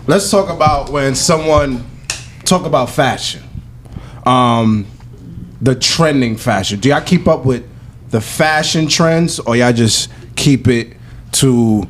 let's 0.06 0.30
talk 0.30 0.50
about 0.50 0.90
when 0.90 1.14
someone 1.14 1.84
talk 2.44 2.64
about 2.66 2.90
fashion, 2.90 3.42
um, 4.26 4.86
the 5.60 5.74
trending 5.74 6.36
fashion. 6.36 6.80
Do 6.80 6.88
y'all 6.90 7.00
keep 7.00 7.26
up 7.28 7.44
with 7.44 7.64
the 8.10 8.20
fashion 8.20 8.88
trends, 8.88 9.38
or 9.40 9.56
y'all 9.56 9.72
just 9.72 10.10
keep 10.36 10.68
it 10.68 10.96
to? 11.32 11.84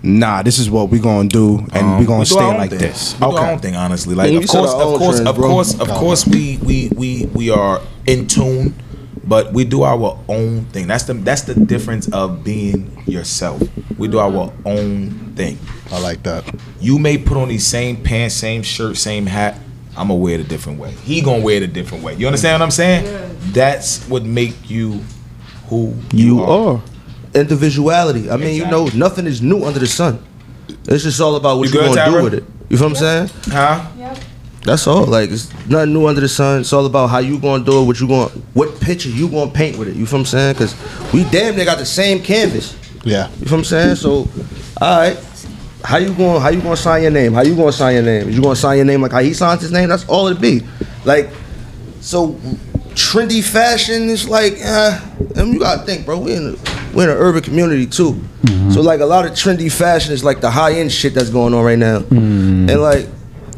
Nah, 0.00 0.42
this 0.42 0.60
is 0.60 0.70
what 0.70 0.90
we 0.90 1.00
gonna 1.00 1.28
do, 1.28 1.58
and 1.72 1.98
we 1.98 2.04
gonna 2.06 2.12
Um, 2.14 2.18
We 2.20 2.24
stay 2.26 2.56
like 2.56 2.70
thing. 2.70 2.78
this. 2.78 3.14
We 3.20 3.26
do 3.26 3.36
our 3.36 3.50
own 3.50 3.58
thing, 3.58 3.74
honestly. 3.74 4.14
Like, 4.14 4.30
Yeah, 4.30 4.38
of 4.38 4.46
course, 4.48 4.70
of 4.72 4.80
course, 4.98 5.16
trends, 5.16 5.28
of 5.28 5.36
bro. 5.36 5.48
course, 5.48 5.74
of 5.80 5.88
course, 5.88 6.26
we 6.26 6.58
we 6.62 6.88
we 6.94 7.28
we 7.34 7.50
are 7.50 7.80
in 8.06 8.28
tune, 8.28 8.74
but 9.28 9.52
we 9.52 9.64
do 9.64 9.82
our 9.82 10.18
own 10.28 10.64
thing. 10.66 10.86
That's 10.86 11.04
the 11.04 11.14
that's 11.14 11.42
the 11.42 11.54
difference 11.54 12.10
of 12.12 12.42
being 12.42 13.02
yourself. 13.06 13.62
We 13.98 14.08
do 14.08 14.18
our 14.18 14.52
own 14.64 15.10
thing. 15.36 15.58
I 15.92 16.00
like 16.00 16.22
that. 16.22 16.44
You 16.80 16.98
may 16.98 17.18
put 17.18 17.36
on 17.36 17.48
these 17.48 17.66
same 17.66 18.02
pants, 18.02 18.34
same 18.34 18.62
shirt, 18.62 18.96
same 18.96 19.26
hat. 19.26 19.58
I'm 19.96 20.08
gonna 20.08 20.14
wear 20.14 20.34
it 20.34 20.40
a 20.40 20.44
different 20.48 20.78
way. 20.78 20.92
He 20.92 21.20
gonna 21.20 21.42
wear 21.42 21.56
it 21.56 21.62
a 21.62 21.66
different 21.66 22.04
way. 22.04 22.14
You 22.14 22.26
understand 22.26 22.60
what 22.60 22.64
I'm 22.64 22.70
saying? 22.70 23.04
That's 23.52 24.04
what 24.08 24.24
make 24.24 24.70
you 24.70 25.00
who 25.68 25.94
you, 26.12 26.36
You 26.38 26.42
are. 26.44 26.82
Individuality. 27.34 28.30
I 28.30 28.36
mean, 28.36 28.54
you 28.54 28.66
know, 28.66 28.86
nothing 28.94 29.26
is 29.26 29.42
new 29.42 29.64
under 29.64 29.78
the 29.78 29.86
sun. 29.86 30.24
It's 30.86 31.02
just 31.04 31.20
all 31.20 31.36
about 31.36 31.58
what 31.58 31.68
You 31.72 31.80
you, 31.80 31.86
gonna 31.86 32.00
Tyra? 32.00 32.18
do 32.18 32.24
with 32.24 32.34
it. 32.34 32.44
You 32.70 32.76
feel 32.76 32.88
what 32.90 33.02
I'm 33.02 33.28
saying? 33.28 33.30
Huh? 33.52 33.84
That's 34.62 34.86
all. 34.86 35.06
Like 35.06 35.30
it's 35.30 35.52
nothing 35.66 35.92
new 35.92 36.06
under 36.06 36.20
the 36.20 36.28
sun. 36.28 36.60
It's 36.60 36.72
all 36.72 36.86
about 36.86 37.08
how 37.08 37.18
you 37.18 37.38
gonna 37.38 37.64
do 37.64 37.82
it, 37.82 37.86
what 37.86 38.00
you 38.00 38.08
going 38.08 38.28
what 38.54 38.80
picture 38.80 39.08
you 39.08 39.28
gonna 39.28 39.50
paint 39.50 39.78
with 39.78 39.88
it. 39.88 39.96
You 39.96 40.06
feel 40.06 40.18
what 40.18 40.20
I'm 40.20 40.26
saying? 40.26 40.54
Cause 40.56 41.12
we 41.12 41.24
damn 41.24 41.56
near 41.56 41.64
got 41.64 41.78
the 41.78 41.86
same 41.86 42.22
canvas. 42.22 42.76
Yeah. 43.04 43.28
You 43.28 43.46
feel 43.46 43.58
what 43.58 43.58
I'm 43.58 43.64
saying? 43.64 43.96
So, 43.96 44.28
all 44.80 44.98
right. 44.98 45.18
How 45.84 45.96
you 45.98 46.12
going? 46.12 46.40
How 46.42 46.48
you 46.48 46.60
going 46.60 46.74
to 46.74 46.82
sign 46.82 47.02
your 47.02 47.12
name? 47.12 47.32
How 47.32 47.42
you 47.42 47.54
going 47.54 47.70
to 47.70 47.76
sign 47.76 47.94
your 47.94 48.02
name? 48.02 48.28
You 48.30 48.42
going 48.42 48.56
to 48.56 48.60
sign 48.60 48.76
your 48.78 48.84
name 48.84 49.00
like 49.00 49.12
how 49.12 49.20
he 49.20 49.32
signs 49.32 49.62
his 49.62 49.70
name? 49.70 49.88
That's 49.88 50.06
all 50.08 50.26
it 50.26 50.40
be. 50.40 50.62
Like, 51.04 51.30
so 52.00 52.32
trendy 52.98 53.44
fashion 53.44 54.08
is 54.08 54.28
like, 54.28 54.54
uh, 54.64 55.00
and 55.36 55.54
you 55.54 55.60
gotta 55.60 55.86
think, 55.86 56.04
bro. 56.04 56.18
We 56.18 56.34
in 56.34 56.46
a, 56.48 56.94
we 56.96 57.04
in 57.04 57.10
an 57.10 57.16
urban 57.16 57.42
community 57.42 57.86
too. 57.86 58.20
So 58.72 58.80
like 58.82 59.00
a 59.00 59.06
lot 59.06 59.24
of 59.24 59.32
trendy 59.32 59.70
fashion 59.72 60.12
is 60.12 60.24
like 60.24 60.40
the 60.40 60.50
high 60.50 60.74
end 60.74 60.90
shit 60.92 61.14
that's 61.14 61.30
going 61.30 61.54
on 61.54 61.64
right 61.64 61.78
now, 61.78 61.98
and 62.10 62.80
like 62.80 63.06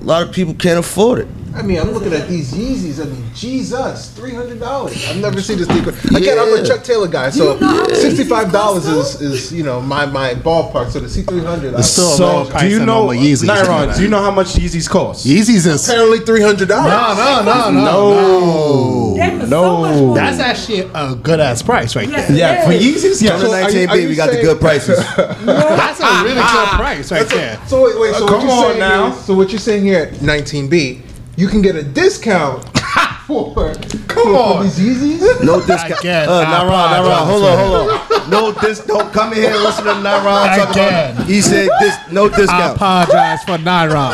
a 0.00 0.04
lot 0.04 0.22
of 0.22 0.32
people 0.32 0.54
can't 0.54 0.78
afford 0.78 1.20
it. 1.20 1.28
I 1.54 1.62
mean, 1.62 1.78
I'm 1.78 1.90
looking 1.90 2.12
at 2.12 2.28
these 2.28 2.52
Yeezys. 2.52 3.00
I 3.04 3.08
mean, 3.08 3.24
Jesus, 3.34 4.10
three 4.12 4.34
hundred 4.34 4.60
dollars. 4.60 5.04
I've 5.08 5.16
never 5.16 5.40
seen 5.40 5.58
this 5.58 5.66
sneaker. 5.66 5.90
Again, 6.16 6.38
I'm 6.38 6.52
a 6.54 6.66
Chuck 6.66 6.84
Taylor 6.84 7.08
guy, 7.08 7.30
so 7.30 7.54
You 7.54 7.60
know 7.60 7.88
sixty-five 7.88 8.52
dollars 8.52 8.86
is 8.86 9.20
is 9.20 9.52
you 9.52 9.62
know 9.64 9.80
my 9.80 10.06
my 10.06 10.34
ballpark. 10.34 10.90
So 10.90 11.00
the 11.00 11.08
C 11.08 11.22
three 11.22 11.42
hundred. 11.44 11.74
It's 11.74 11.88
still 11.88 12.06
So 12.10 12.42
lower 12.44 12.60
do 12.60 12.68
you 12.68 12.78
know 12.78 12.84
normal 13.06 13.14
Yeezys. 13.22 13.48
Nyron? 13.48 13.96
Do 13.96 14.02
you 14.02 14.08
know 14.08 14.22
how 14.22 14.30
much 14.30 14.48
Yeezys 14.54 14.88
cost? 14.88 15.26
Yeezys 15.26 15.66
is 15.66 15.88
apparently 15.88 16.20
three 16.20 16.42
hundred 16.42 16.68
dollars. 16.68 17.18
no, 17.18 17.42
no, 17.42 17.70
no, 17.70 17.80
no, 17.80 19.16
That 19.16 19.40
was 19.40 19.50
No. 19.50 19.84
so. 19.84 20.14
That's 20.14 20.38
actually 20.40 20.90
a 20.94 21.14
good 21.16 21.40
ass 21.40 21.62
price 21.62 21.96
right 21.96 22.08
Yes, 22.08 22.28
there. 22.28 22.36
Yeah, 22.38 22.64
for 22.64 22.72
Yeezys, 22.72 23.20
yeah. 23.22 23.34
On 23.34 23.40
the 23.40 23.46
So 23.46 23.52
19B, 23.52 24.08
we 24.08 24.14
got 24.14 24.30
the 24.30 24.40
good 24.40 24.60
prices. 24.60 24.98
That's 25.16 26.00
a 26.00 26.22
really 26.24 26.34
good 26.40 26.68
price 26.78 27.10
right 27.12 27.28
there. 27.28 27.60
So 27.66 27.84
wait, 27.84 27.98
wait. 27.98 28.14
So 28.14 28.18
Uh, 28.26 28.30
what 28.30 28.30
come 28.30 28.40
you're 28.42 28.50
on 28.52 28.64
saying 28.66 28.78
now. 28.78 29.06
Is, 29.12 29.24
so 29.24 29.34
what 29.34 29.50
you're 29.50 29.58
saying 29.58 29.82
here 29.84 30.02
at 30.04 30.12
19B, 30.14 31.00
you 31.40 31.48
can 31.48 31.62
get 31.62 31.74
a 31.76 31.82
discount 31.82 32.62
for 33.26 33.72
come 34.08 34.34
on. 34.34 34.64
these 34.64 34.78
Yeezys. 34.78 35.42
No 35.44 35.64
discount. 35.64 36.00
Again, 36.00 36.28
uh, 36.28 36.32
I 36.32 36.44
Naron, 36.44 36.88
Naron, 36.92 37.26
hold 37.26 37.44
on, 37.44 37.58
hold 37.58 38.22
on. 38.24 38.30
No 38.30 38.52
dis. 38.60 38.80
Don't 38.84 39.12
come 39.12 39.32
in 39.32 39.38
here 39.38 39.54
and 39.54 39.62
listen 39.62 39.84
to 39.84 39.92
Naron 39.92 40.56
talk 40.56 40.70
Again. 40.70 41.14
about. 41.16 41.26
He 41.26 41.40
said 41.40 41.68
this. 41.80 41.96
No 42.12 42.26
I 42.26 42.36
discount. 42.36 42.76
apologize 42.76 43.42
for 43.44 43.56
Nyron. 43.58 44.12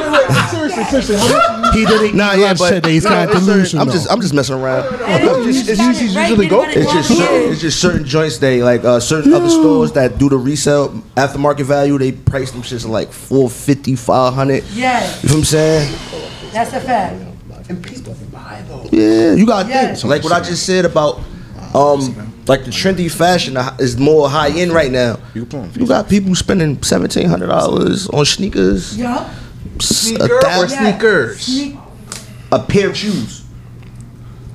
wait, 0.00 0.10
wait. 0.12 0.48
Seriously, 0.50 0.84
seriously. 0.84 1.16
How 1.16 1.56
much? 1.58 1.74
He 1.74 1.84
didn't 1.86 2.16
Nah, 2.16 2.34
eat 2.34 2.38
yeah, 2.40 2.46
lunch 2.46 2.58
but 2.58 2.70
today. 2.70 2.92
He's 2.92 3.04
no, 3.04 3.10
kind 3.10 3.30
of 3.30 3.36
it's 3.36 3.44
certain- 3.46 3.54
delusional. 3.56 3.86
I'm 3.86 3.92
just, 3.92 4.10
I'm 4.10 4.20
just 4.20 4.34
messing 4.34 4.56
around. 4.56 4.86
And 5.04 5.46
It's 5.48 5.66
just, 5.66 5.68
it's, 5.70 5.80
started 5.80 6.16
right 6.16 6.28
usually 6.30 6.48
then 6.48 6.58
go- 6.58 6.64
it's 6.68 6.92
just 6.92 7.08
certain, 7.16 7.52
it's 7.52 7.60
just 7.60 7.80
certain 7.80 8.04
joints. 8.04 8.38
They 8.38 8.62
like 8.62 8.84
uh, 8.84 8.98
certain 9.00 9.32
other 9.34 9.48
stores 9.50 9.92
that 9.92 10.18
do 10.18 10.28
the 10.28 10.36
resale 10.36 10.88
aftermarket 11.16 11.64
value. 11.64 11.96
They 11.98 12.10
price 12.12 12.50
them 12.50 12.62
shits 12.62 12.88
like 12.88 13.12
450, 13.12 13.94
500. 13.96 14.64
Yes, 14.72 15.22
You 15.22 15.28
know 15.28 15.34
what 15.34 15.38
I'm 15.38 15.44
saying? 15.44 16.29
That's 16.52 16.72
a 16.72 16.80
fact. 16.80 17.22
And 17.68 17.84
people 17.84 18.14
buy 18.32 18.62
those. 18.68 18.92
Yeah, 18.92 19.32
you 19.34 19.46
gotta 19.46 19.68
Yes. 19.68 20.00
think. 20.02 20.10
Like 20.10 20.24
what 20.24 20.32
I 20.32 20.40
just 20.40 20.64
said 20.66 20.84
about, 20.84 21.20
um, 21.74 22.32
like 22.48 22.64
the 22.64 22.70
trendy 22.72 23.08
fashion 23.10 23.56
is 23.78 23.96
more 23.96 24.28
high 24.28 24.48
end 24.50 24.72
right 24.72 24.90
now. 24.90 25.18
You 25.34 25.44
got 25.86 26.08
people 26.08 26.34
spending 26.34 26.82
seventeen 26.82 27.28
hundred 27.28 27.46
dollars 27.48 28.08
on 28.08 28.24
sneakers, 28.24 28.96
Yup. 28.98 29.28
s- 29.78 29.86
Sneaker 29.86 30.24
a, 30.24 30.36
or 30.36 30.42
thousand- 30.42 30.78
Sneakers. 30.78 31.40
Sneak- 31.42 31.76
a 32.52 32.58
pair 32.58 32.88
of 32.90 32.96
shoes. 32.96 33.42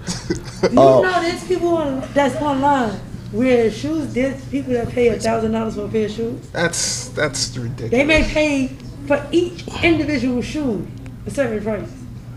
You 0.64 0.70
know, 0.72 1.02
there's 1.22 1.44
people 1.44 1.70
on, 1.78 2.04
that's 2.14 2.36
online 2.42 3.00
wear 3.32 3.70
shoes. 3.70 4.12
There's 4.14 4.44
people 4.46 4.74
that 4.74 4.90
pay 4.90 5.10
a 5.10 5.20
thousand 5.20 5.52
dollars 5.52 5.76
for 5.76 5.86
a 5.86 5.88
pair 5.88 6.06
of 6.06 6.12
shoes. 6.12 6.48
That's 6.52 7.10
that's 7.10 7.56
ridiculous. 7.58 7.92
They 7.92 8.04
may 8.04 8.24
pay 8.24 8.68
for 9.08 9.26
each 9.32 9.64
individual 9.84 10.42
shoe 10.42 10.88
a 11.26 11.30
certain 11.32 11.62
price. 11.64 11.90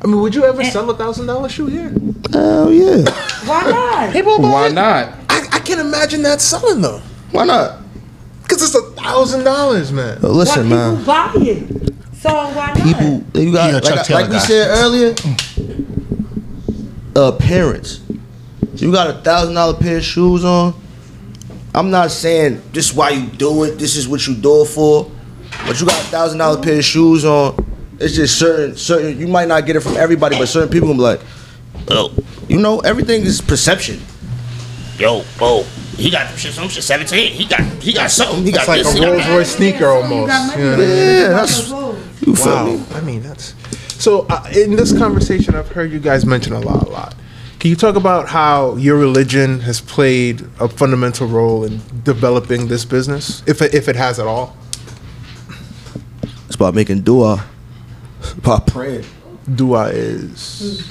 I 0.02 0.06
mean, 0.06 0.20
would 0.20 0.35
you 0.35 0.44
ever 0.44 0.62
sell 0.65 0.89
a 0.90 0.97
thousand 0.97 1.27
dollar 1.27 1.48
shoe 1.48 1.66
here? 1.66 1.90
Hell 2.32 2.73
yeah. 2.73 3.05
Why 3.47 3.62
not? 3.70 4.12
People 4.12 4.39
buy 4.39 4.51
Why 4.51 4.66
it. 4.69 4.73
not? 4.74 5.09
I, 5.28 5.48
I 5.52 5.59
can't 5.60 5.81
imagine 5.81 6.23
that 6.23 6.40
selling 6.40 6.81
though, 6.81 7.01
Why 7.32 7.44
not? 7.44 7.81
because 8.43 8.62
it's 8.62 8.74
a 8.74 8.90
thousand 8.93 9.44
dollars, 9.44 9.93
man. 9.93 10.19
But 10.23 10.31
listen, 10.31 10.70
why 10.70 10.77
man. 10.77 10.97
people 10.97 11.06
buy 11.06 11.32
it? 11.36 11.94
So 12.16 12.31
why 12.32 12.73
not? 12.73 12.77
people 12.77 13.43
you 13.43 13.52
got 13.52 13.70
He 13.70 13.77
a 13.77 13.81
like, 13.94 14.06
Taylor 14.06 14.20
like 14.20 14.28
we 14.31 14.36
guy. 14.36 14.39
said 14.39 14.69
earlier 14.78 15.15
uh 17.16 17.32
parents 17.32 18.01
you 18.74 18.90
got 18.93 19.10
a 19.10 19.15
thousand 19.23 19.55
dollar 19.55 19.77
pair 19.78 19.97
of 19.98 20.05
shoes 20.05 20.44
on 20.44 20.73
i'm 21.74 21.90
not 21.90 22.10
saying 22.10 22.62
this 22.73 22.90
is 22.90 22.94
why 22.94 23.10
you 23.10 23.27
do 23.27 23.65
it 23.65 23.73
this 23.78 23.97
is 23.97 24.06
what 24.09 24.24
you 24.27 24.35
do 24.35 24.62
it 24.62 24.66
for 24.69 25.10
but 25.66 25.81
you 25.81 25.86
got 25.86 26.01
a 26.01 26.06
thousand 26.06 26.39
dollar 26.39 26.60
pair 26.62 26.78
of 26.78 26.85
shoes 26.85 27.24
on 27.24 27.55
it's 28.01 28.15
just 28.15 28.39
certain 28.39 28.77
certain 28.77 29.19
you 29.19 29.27
might 29.29 29.49
not 29.49 29.66
get 29.66 29.77
it 29.77 29.81
from 29.81 29.97
everybody 29.97 30.37
but 30.39 30.47
certain 30.47 30.69
people 30.70 30.89
will 30.89 30.95
be 30.95 31.01
like 31.01 31.20
oh 31.91 32.12
you 32.49 32.59
know 32.59 32.81
everything 32.81 33.23
is 33.23 33.41
perception 33.41 34.01
yo 34.99 35.25
bro 35.37 35.62
he 35.97 36.11
got 36.11 36.29
some 36.29 36.37
shit 36.39 36.53
some 36.53 36.69
shit 36.69 36.83
17 36.85 37.33
he 37.33 37.45
got 37.45 37.61
he 37.83 37.93
got 37.93 38.11
something 38.11 38.45
he 38.45 38.53
got 38.53 38.61
It's 38.61 38.69
like 38.69 38.83
this 38.85 38.95
a 38.99 39.07
Rolls 39.11 39.29
Royce 39.29 39.57
sneaker 39.57 39.87
almost. 39.87 40.12
You 40.12 40.65
know 40.65 40.73
I 40.75 40.77
mean? 40.77 40.89
Yeah, 40.89 41.29
that's- 41.29 41.57
some 41.57 41.66
clothes. 41.66 42.20
you 42.27 42.37
feel 42.37 42.47
Wow. 42.55 42.65
me 42.66 42.83
I 42.95 43.01
mean, 43.01 43.23
that's 43.23 43.55
so. 43.99 44.27
Uh, 44.31 44.49
in 44.55 44.77
this 44.77 44.97
conversation, 44.97 45.57
I've 45.57 45.73
heard 45.73 45.91
you 45.91 45.99
guys 45.99 46.25
mention 46.25 46.53
a 46.53 46.61
lot, 46.61 46.87
a 46.87 46.89
lot. 46.91 47.16
Can 47.59 47.70
you 47.70 47.77
talk 47.77 47.97
about 47.97 48.29
how 48.29 48.77
your 48.77 48.97
religion 48.97 49.59
has 49.61 49.81
played 49.81 50.43
a 50.61 50.69
fundamental 50.69 51.27
role 51.27 51.65
in 51.65 51.81
developing 52.05 52.69
this 52.69 52.85
business, 52.85 53.43
if 53.49 53.61
it, 53.61 53.75
if 53.75 53.89
it 53.89 53.97
has 53.97 54.20
at 54.20 54.29
all? 54.29 54.57
it's 56.47 56.55
about 56.55 56.75
making 56.77 57.01
dua 57.01 57.45
it's 58.20 58.32
about 58.32 58.66
praying 58.66 59.05
Dua 59.55 59.89
is 59.89 60.86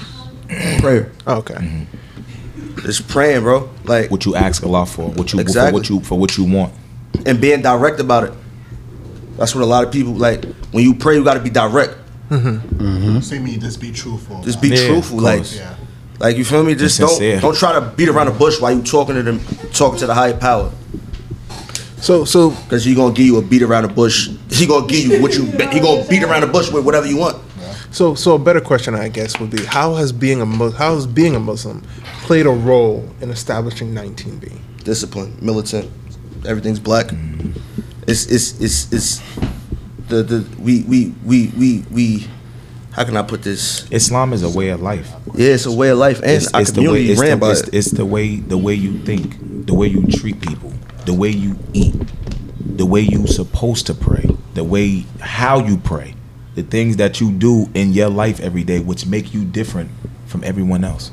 prayer 0.80 1.12
oh, 1.26 1.36
okay. 1.38 1.54
Mm-hmm. 1.54 2.80
Just 2.86 3.08
praying, 3.08 3.42
bro. 3.42 3.68
Like 3.84 4.10
What 4.10 4.24
you 4.24 4.34
ask 4.36 4.62
Allah 4.64 4.86
for, 4.86 5.08
what 5.10 5.32
you 5.32 5.38
for 5.38 5.40
Exactly. 5.40 5.72
what 5.78 5.88
you 5.90 6.00
for 6.00 6.18
what 6.18 6.36
you 6.36 6.44
want. 6.44 6.72
and 7.26 7.40
being 7.40 7.60
direct 7.62 7.98
about 8.00 8.24
it. 8.24 8.32
That's 9.36 9.54
what 9.54 9.62
a 9.62 9.66
lot 9.66 9.84
of 9.86 9.92
people 9.92 10.12
like. 10.14 10.44
When 10.72 10.82
you 10.84 10.94
pray, 10.94 11.16
you 11.16 11.24
got 11.24 11.34
to 11.34 11.40
be 11.40 11.50
direct. 11.50 11.94
Mm-hmm. 12.30 12.48
Mm-hmm. 12.82 13.20
So 13.20 13.34
you 13.36 13.40
mean 13.40 13.60
just 13.60 13.80
be 13.80 13.90
truthful. 13.92 14.42
Just 14.42 14.60
be 14.60 14.68
Yeah, 14.68 14.86
truthful. 14.88 15.18
of 15.18 15.24
Like, 15.24 15.36
course. 15.38 15.56
yeah. 15.56 15.74
like 16.18 16.36
you 16.36 16.44
feel 16.44 16.62
me? 16.64 16.74
Just 16.74 16.98
don't 17.00 17.08
sincere. 17.08 17.40
don't 17.40 17.56
try 17.56 17.72
to 17.72 17.80
beat 17.96 18.08
around 18.08 18.26
the 18.26 18.32
bush 18.32 18.60
while 18.60 18.72
you 18.74 18.82
talking 18.82 19.14
to 19.16 19.22
them, 19.22 19.40
talking 19.72 19.98
to 20.00 20.06
the 20.06 20.14
higher 20.14 20.36
power. 20.36 20.70
So 22.00 22.24
so 22.24 22.50
Because 22.50 22.84
he 22.84 22.94
gonna 22.94 23.14
give 23.14 23.26
you 23.26 23.38
a 23.38 23.42
beat 23.42 23.62
around 23.62 23.82
the 23.84 23.88
bush. 23.92 24.28
He 24.50 24.66
gonna 24.66 24.86
give 24.86 25.06
you 25.06 25.22
what 25.22 25.34
you. 25.34 25.44
He 25.46 25.80
gonna 25.80 26.04
beat 26.08 26.22
around 26.22 26.42
the 26.42 26.46
bush 26.46 26.70
with 26.70 26.84
whatever 26.84 27.06
you 27.06 27.16
want. 27.18 27.36
so 27.90 28.14
so 28.14 28.34
a 28.34 28.38
better 28.38 28.60
question, 28.60 28.94
I 28.94 29.08
guess, 29.08 29.38
would 29.40 29.50
be 29.50 29.64
how 29.64 29.94
has 29.94 30.12
being 30.12 30.40
a 30.40 30.46
Mus- 30.46 30.74
how 30.74 30.94
has 30.94 31.06
being 31.06 31.34
a 31.34 31.40
Muslim 31.40 31.82
played 32.22 32.46
a 32.46 32.50
role 32.50 33.08
in 33.20 33.30
establishing 33.30 33.92
19B? 33.94 34.84
Discipline, 34.84 35.36
militant. 35.40 35.90
Everything's 36.46 36.78
black. 36.80 37.06
Mm-hmm. 37.06 37.50
It's 38.06 38.26
it's 38.26 38.60
it's 38.60 38.92
it's 38.92 39.22
the 40.08 40.22
the 40.22 40.46
we 40.60 40.82
we 40.84 41.14
we 41.24 41.48
we 41.58 41.84
we. 41.90 42.26
How 42.92 43.04
can 43.04 43.16
I 43.16 43.22
put 43.22 43.42
this? 43.42 43.86
Islam 43.92 44.32
is 44.32 44.42
a 44.42 44.48
way 44.50 44.70
of 44.70 44.80
life. 44.82 45.12
Yeah, 45.34 45.50
it's 45.54 45.66
a 45.66 45.72
way 45.72 45.90
of 45.90 45.98
life, 45.98 46.18
and 46.20 46.30
It's, 46.30 46.52
our 46.54 46.62
it's 46.62 46.72
the 46.72 46.80
way 46.80 46.86
community 46.86 47.12
it's, 47.12 47.20
ran 47.20 47.30
the, 47.38 47.46
by 47.46 47.50
it's, 47.52 47.60
it. 47.62 47.74
it's 47.74 47.90
the 47.92 48.04
way 48.06 48.36
the 48.36 48.58
way 48.58 48.74
you 48.74 48.98
think, 49.00 49.36
the 49.66 49.74
way 49.74 49.86
you 49.88 50.04
treat 50.06 50.40
people, 50.40 50.72
the 51.08 51.14
way 51.14 51.30
you 51.30 51.58
eat, 51.72 51.94
the 52.60 52.84
way 52.84 53.00
you're 53.00 53.26
supposed 53.26 53.86
to 53.86 53.94
pray, 53.94 54.28
the 54.52 54.62
way 54.62 55.06
how 55.20 55.58
you 55.58 55.78
pray, 55.78 56.14
the 56.54 56.62
things 56.62 56.98
that 56.98 57.18
you 57.18 57.32
do 57.32 57.66
in 57.72 57.94
your 57.94 58.10
life 58.10 58.40
every 58.40 58.62
day, 58.62 58.78
which 58.78 59.06
make 59.06 59.32
you 59.32 59.42
different 59.42 59.90
from 60.26 60.44
everyone 60.44 60.84
else. 60.84 61.10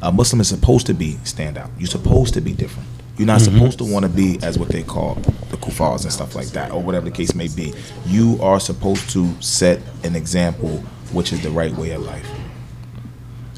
A 0.00 0.10
Muslim 0.10 0.40
is 0.40 0.48
supposed 0.48 0.86
to 0.86 0.94
be 0.94 1.18
stand 1.24 1.58
out. 1.58 1.68
You're 1.76 1.88
supposed 1.88 2.32
to 2.34 2.40
be 2.40 2.54
different. 2.54 2.88
You're 3.18 3.26
not 3.26 3.42
mm-hmm. 3.42 3.58
supposed 3.58 3.78
to 3.80 3.84
want 3.84 4.06
to 4.06 4.08
be 4.08 4.38
as 4.42 4.58
what 4.58 4.70
they 4.70 4.82
call 4.82 5.16
the 5.50 5.58
kuffars 5.58 6.04
and 6.04 6.12
stuff 6.12 6.34
like 6.34 6.48
that, 6.48 6.70
or 6.70 6.82
whatever 6.82 7.04
the 7.04 7.14
case 7.14 7.34
may 7.34 7.48
be. 7.48 7.74
You 8.06 8.38
are 8.40 8.58
supposed 8.58 9.10
to 9.10 9.30
set 9.42 9.82
an 10.04 10.16
example, 10.16 10.78
which 11.12 11.34
is 11.34 11.42
the 11.42 11.50
right 11.50 11.74
way 11.74 11.90
of 11.90 12.00
life. 12.00 12.26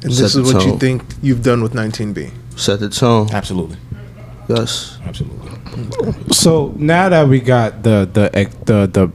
And 0.03 0.13
Set 0.13 0.23
this 0.23 0.35
is 0.35 0.53
what 0.53 0.67
you 0.67 0.77
think 0.79 1.05
you've 1.23 1.45
done 1.45 1.63
with 1.63 1.75
19B. 1.75 2.33
Set 2.59 2.81
the 2.81 2.89
tone. 2.89 3.29
Absolutely, 3.31 3.77
Yes. 4.51 4.98
absolutely. 5.05 6.32
So 6.32 6.74
now 6.77 7.09
that 7.09 7.28
we 7.28 7.39
got 7.39 7.85
the 7.85 8.09
the 8.12 8.31
the 8.64 8.86
the 8.86 9.12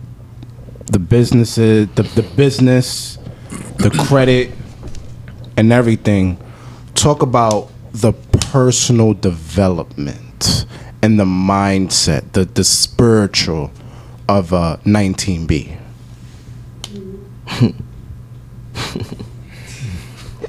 the 0.85 0.99
businesses, 0.99 1.89
the 1.95 2.03
the 2.03 2.23
business, 2.23 3.17
the 3.77 3.89
credit, 4.07 4.51
and 5.57 5.73
everything, 5.73 6.37
talk 6.93 7.21
about 7.21 7.69
the 7.91 8.13
personal 8.13 9.13
development 9.13 10.65
and 11.01 11.19
the 11.19 11.25
mindset, 11.25 12.31
the 12.31 12.45
the 12.45 12.63
spiritual 12.63 13.71
of 14.29 14.53
uh, 14.53 14.77
19B. 14.85 15.77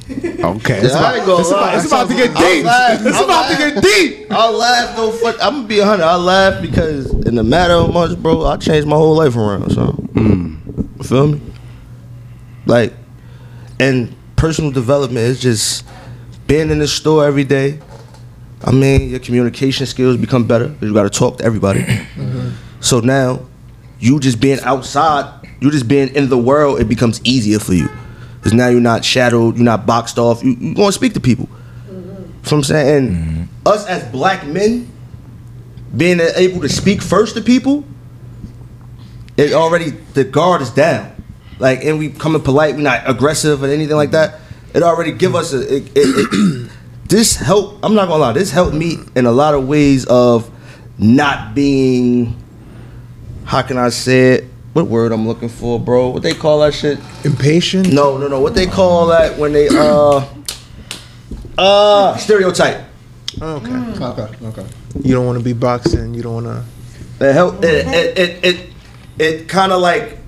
okay, 0.11 0.79
it's 0.79 0.95
about, 0.95 1.17
it's 1.17 1.51
about, 1.51 1.75
it's 1.75 1.87
about 1.87 2.09
to 2.09 2.15
get 2.15 2.37
deep. 2.37 2.65
laugh. 2.65 3.05
It's 3.05 3.17
I'll 3.17 3.25
about 3.25 3.51
to 3.51 3.57
get 3.57 3.83
deep. 3.83 4.27
I'll 4.31 4.53
laugh 4.53 4.97
no 4.97 5.11
fuck. 5.11 5.37
I'm 5.43 5.55
gonna 5.55 5.69
be 5.69 5.81
a 5.81 5.85
hundred. 5.85 6.05
I'll 6.05 6.21
laugh 6.21 6.63
because 6.63 7.11
in 7.27 7.37
a 7.39 7.43
matter 7.43 7.75
of 7.75 7.93
months, 7.93 8.15
bro, 8.15 8.45
I 8.45 8.57
changed 8.57 8.87
my 8.87 8.95
whole 8.95 9.17
life 9.17 9.35
around. 9.35 9.71
So, 9.71 9.87
hmm. 9.87 10.57
you 10.99 11.05
feel 11.05 11.27
me? 11.27 11.41
Like, 12.67 12.93
and 13.81 14.15
personal 14.37 14.71
development 14.71 15.27
is 15.27 15.41
just 15.41 15.85
being 16.47 16.71
in 16.71 16.79
the 16.79 16.87
store 16.89 17.27
every 17.27 17.45
day. 17.45 17.81
I 18.63 18.71
mean, 18.71 19.11
your 19.11 19.19
communication 19.19 19.87
skills 19.87 20.17
become 20.17 20.47
better 20.47 20.69
because 20.69 20.89
you 20.89 20.95
got 20.95 21.03
to 21.03 21.11
talk 21.11 21.39
to 21.39 21.45
everybody. 21.45 21.85
So 22.79 23.01
now, 23.01 23.41
you 23.99 24.21
just 24.21 24.41
being 24.41 24.61
outside, 24.61 25.49
you 25.61 25.73
just 25.73 25.89
being 25.89 26.15
in 26.15 26.29
the 26.29 26.39
world, 26.39 26.79
it 26.79 26.89
becomes 26.89 27.21
easier 27.25 27.59
for 27.59 27.75
you. 27.75 27.89
Because 28.47 28.57
now 28.57 28.69
you're 28.69 28.81
not 28.81 29.05
shadowed, 29.05 29.57
you're 29.57 29.65
not 29.65 29.87
boxed 29.87 30.21
off. 30.21 30.45
You, 30.45 30.51
you 30.51 30.73
going 30.73 30.87
to 30.87 30.93
speak 30.93 31.15
to 31.15 31.21
people. 31.21 31.49
From 32.43 32.63
saying, 32.63 32.97
and 32.97 33.17
mm-hmm. 33.17 33.67
us 33.67 33.85
as 33.89 34.05
black 34.13 34.47
men, 34.47 34.89
being 35.97 36.21
able 36.21 36.61
to 36.61 36.69
speak 36.69 37.03
first 37.03 37.35
to 37.35 37.43
people, 37.43 37.83
it 39.37 39.53
already 39.53 39.91
the 39.91 40.23
guard 40.23 40.63
is 40.63 40.71
down. 40.71 41.21
Like, 41.59 41.85
and 41.85 41.99
we 41.99 42.09
coming 42.11 42.41
polite, 42.41 42.77
we're 42.77 42.83
not 42.83 43.11
aggressive 43.11 43.65
or 43.65 43.67
anything 43.67 43.97
like 43.97 44.13
that. 44.13 44.39
It 44.73 44.85
already 44.85 45.11
give 45.11 45.35
us 45.35 45.53
a. 45.53 45.63
It, 45.63 45.91
it, 45.97 46.29
it, 46.33 46.71
this 47.09 47.35
help. 47.35 47.81
I'm 47.83 47.97
not 47.97 48.07
gonna 48.07 48.21
lie. 48.23 48.33
This 48.33 48.53
helped 48.53 48.77
me 48.77 48.99
in 49.17 49.27
a 49.27 49.33
lot 49.33 49.55
of 49.55 49.67
ways 49.67 50.07
of 50.07 50.49
not 50.99 51.57
being. 51.57 52.41
How 53.45 53.63
can 53.63 53.77
I 53.77 53.89
say 53.89 54.35
it? 54.35 54.45
What 54.77 54.89
word 54.89 55.11
I'm 55.11 55.27
looking 55.27 55.49
for, 55.49 55.81
bro? 55.81 56.11
What 56.11 56.23
they 56.23 56.35
call 56.35 56.61
that 56.61 56.75
shit? 56.75 56.99
Impatient? 57.25 57.95
No, 57.95 58.19
no, 58.19 58.29
no. 58.29 58.41
What 58.41 58.55
they 58.55 58.67
call 58.67 59.07
that 59.07 59.39
when 59.39 59.55
they 59.55 59.69
uh 59.71 60.23
uh 61.57 62.15
stereotype. 62.19 62.85
Okay. 63.41 63.73
Okay. 63.73 64.29
Okay. 64.45 64.67
You 65.03 65.15
don't 65.15 65.25
want 65.25 65.39
to 65.39 65.43
be 65.45 65.55
boxing. 65.55 66.13
You 66.13 66.23
don't 66.23 66.45
want 66.45 66.47
to. 67.19 67.27
It 67.27 67.33
help. 67.33 67.65
It 67.65 67.87
it 67.87 68.19
it 68.19 68.45
it, 68.45 68.71
it 69.19 69.49
kind 69.49 69.73
of 69.73 69.81
like 69.81 70.19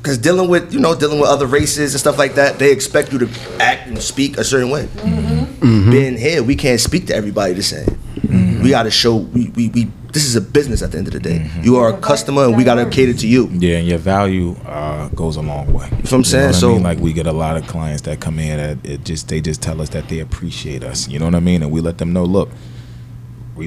because 0.00 0.16
dealing 0.16 0.48
with 0.48 0.72
you 0.72 0.78
know 0.78 0.94
dealing 0.94 1.18
with 1.18 1.28
other 1.28 1.46
races 1.46 1.92
and 1.92 1.98
stuff 1.98 2.18
like 2.18 2.36
that, 2.36 2.60
they 2.60 2.70
expect 2.70 3.12
you 3.12 3.18
to 3.18 3.28
act 3.58 3.88
and 3.88 4.00
speak 4.00 4.38
a 4.38 4.44
certain 4.44 4.70
way. 4.70 4.84
Mhm. 4.98 5.90
Being 5.90 6.16
here, 6.16 6.44
we 6.44 6.54
can't 6.54 6.80
speak 6.80 7.08
to 7.08 7.16
everybody 7.16 7.54
the 7.54 7.64
same. 7.64 7.98
We 8.62 8.70
got 8.70 8.84
to 8.84 8.92
show 8.92 9.16
we, 9.16 9.48
we 9.56 9.70
we 9.70 9.90
this 10.12 10.24
is 10.26 10.36
a 10.36 10.40
business 10.40 10.82
at 10.82 10.92
the 10.92 10.98
end 10.98 11.06
of 11.08 11.12
the 11.14 11.20
day. 11.20 11.50
You 11.62 11.76
are 11.76 11.88
a 11.88 11.96
customer, 11.98 12.44
and 12.44 12.56
we 12.56 12.64
got 12.64 12.74
to 12.76 12.88
cater 12.88 13.14
to 13.14 13.26
you. 13.26 13.48
Yeah, 13.52 13.78
and 13.78 13.86
your 13.88 13.98
value 13.98 14.54
uh, 14.66 15.08
goes 15.08 15.36
a 15.36 15.42
long 15.42 15.72
way. 15.72 15.86
You 15.86 15.90
know 15.92 15.96
what 16.02 16.12
I'm 16.12 16.24
saying? 16.24 16.48
I 16.48 16.52
So- 16.52 16.74
mean? 16.74 16.82
like 16.82 16.98
we 16.98 17.12
get 17.12 17.26
a 17.26 17.32
lot 17.32 17.56
of 17.56 17.66
clients 17.66 18.02
that 18.02 18.20
come 18.20 18.38
in 18.38 18.56
that 18.58 18.78
it 18.90 19.04
just 19.04 19.28
they 19.28 19.40
just 19.40 19.62
tell 19.62 19.80
us 19.80 19.88
that 19.90 20.08
they 20.08 20.20
appreciate 20.20 20.84
us. 20.84 21.08
You 21.08 21.18
know 21.18 21.24
what 21.26 21.34
I 21.34 21.40
mean? 21.40 21.62
And 21.62 21.70
we 21.72 21.80
let 21.80 21.98
them 21.98 22.12
know, 22.12 22.24
look, 22.24 22.50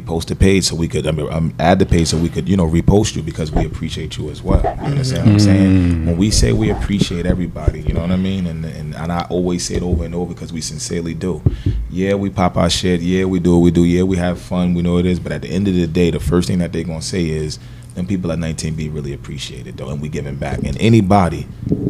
repost 0.02 0.26
the 0.28 0.36
page 0.36 0.66
so 0.66 0.76
we 0.76 0.88
could 0.88 1.08
I 1.08 1.12
mean, 1.12 1.32
um, 1.32 1.54
add 1.60 1.80
the 1.80 1.86
page 1.86 2.08
so 2.08 2.18
we 2.18 2.30
could 2.30 2.48
you 2.48 2.58
know 2.58 2.68
repost 2.68 3.16
you 3.16 3.22
because 3.22 3.52
we 3.52 3.66
appreciate 3.66 4.18
you 4.18 4.30
as 4.30 4.42
well. 4.42 4.62
You 4.62 4.86
understand 4.86 5.26
what 5.26 5.34
I'm 5.34 5.40
saying? 5.40 6.06
When 6.06 6.18
we 6.18 6.32
say 6.32 6.54
we 6.54 6.70
appreciate 6.70 7.26
everybody, 7.26 7.82
you 7.82 7.94
know 7.94 8.02
what 8.02 8.12
I 8.12 8.18
mean? 8.18 8.48
And 8.48 8.66
and, 8.66 8.96
and 8.96 9.12
I 9.12 9.26
always 9.30 9.66
say 9.66 9.76
it 9.76 9.84
over 9.84 10.06
and 10.06 10.14
over 10.16 10.34
because 10.34 10.52
we 10.52 10.62
sincerely 10.62 11.14
do. 11.14 11.42
Yeah, 11.90 12.16
we 12.16 12.30
pop 12.30 12.58
our 12.58 12.70
shit. 12.70 13.02
Yeah, 13.02 13.26
we 13.26 13.40
do 13.40 13.54
what 13.56 13.64
we 13.64 13.72
do. 13.72 13.84
Yeah, 13.84 14.04
we 14.04 14.18
have 14.18 14.40
fun. 14.40 14.74
We 14.74 14.82
know 14.82 14.98
it 14.98 15.06
is. 15.06 15.20
But 15.20 15.32
at 15.32 15.42
the 15.42 15.50
end 15.50 15.68
of 15.68 15.74
the 15.74 15.88
day, 15.88 16.12
the 16.12 16.20
first 16.20 16.48
thing 16.48 16.60
that 16.60 16.72
they're 16.74 16.84
gonna 16.84 17.02
say 17.02 17.30
is. 17.30 17.60
Them 17.96 18.06
people 18.08 18.30
at 18.34 18.40
19B 18.40 18.94
really 18.94 19.14
appreciate 19.14 19.68
it 19.68 19.78
though, 19.78 19.90
and 19.90 20.02
we 20.02 20.10
giving 20.10 20.36
back. 20.36 20.58
And 20.66 20.78
anybody 20.82 21.48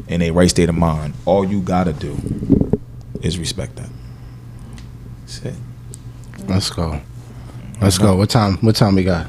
in 0.07 0.22
a 0.22 0.30
right 0.30 0.48
state 0.52 0.69
of 0.69 0.76
mind, 0.76 1.15
all 1.26 1.44
you 1.44 1.61
gotta 1.61 1.94
do 1.94 2.15
is 3.23 3.40
respect 3.40 3.77
that. 3.77 3.90
That's 5.22 5.41
it. 5.45 5.56
Let's 6.48 6.69
go. 6.69 7.02
Let's 7.81 7.97
go. 7.97 8.15
What 8.15 8.30
time? 8.30 8.57
What 8.57 8.76
time 8.76 8.95
we 8.95 9.03
got? 9.03 9.27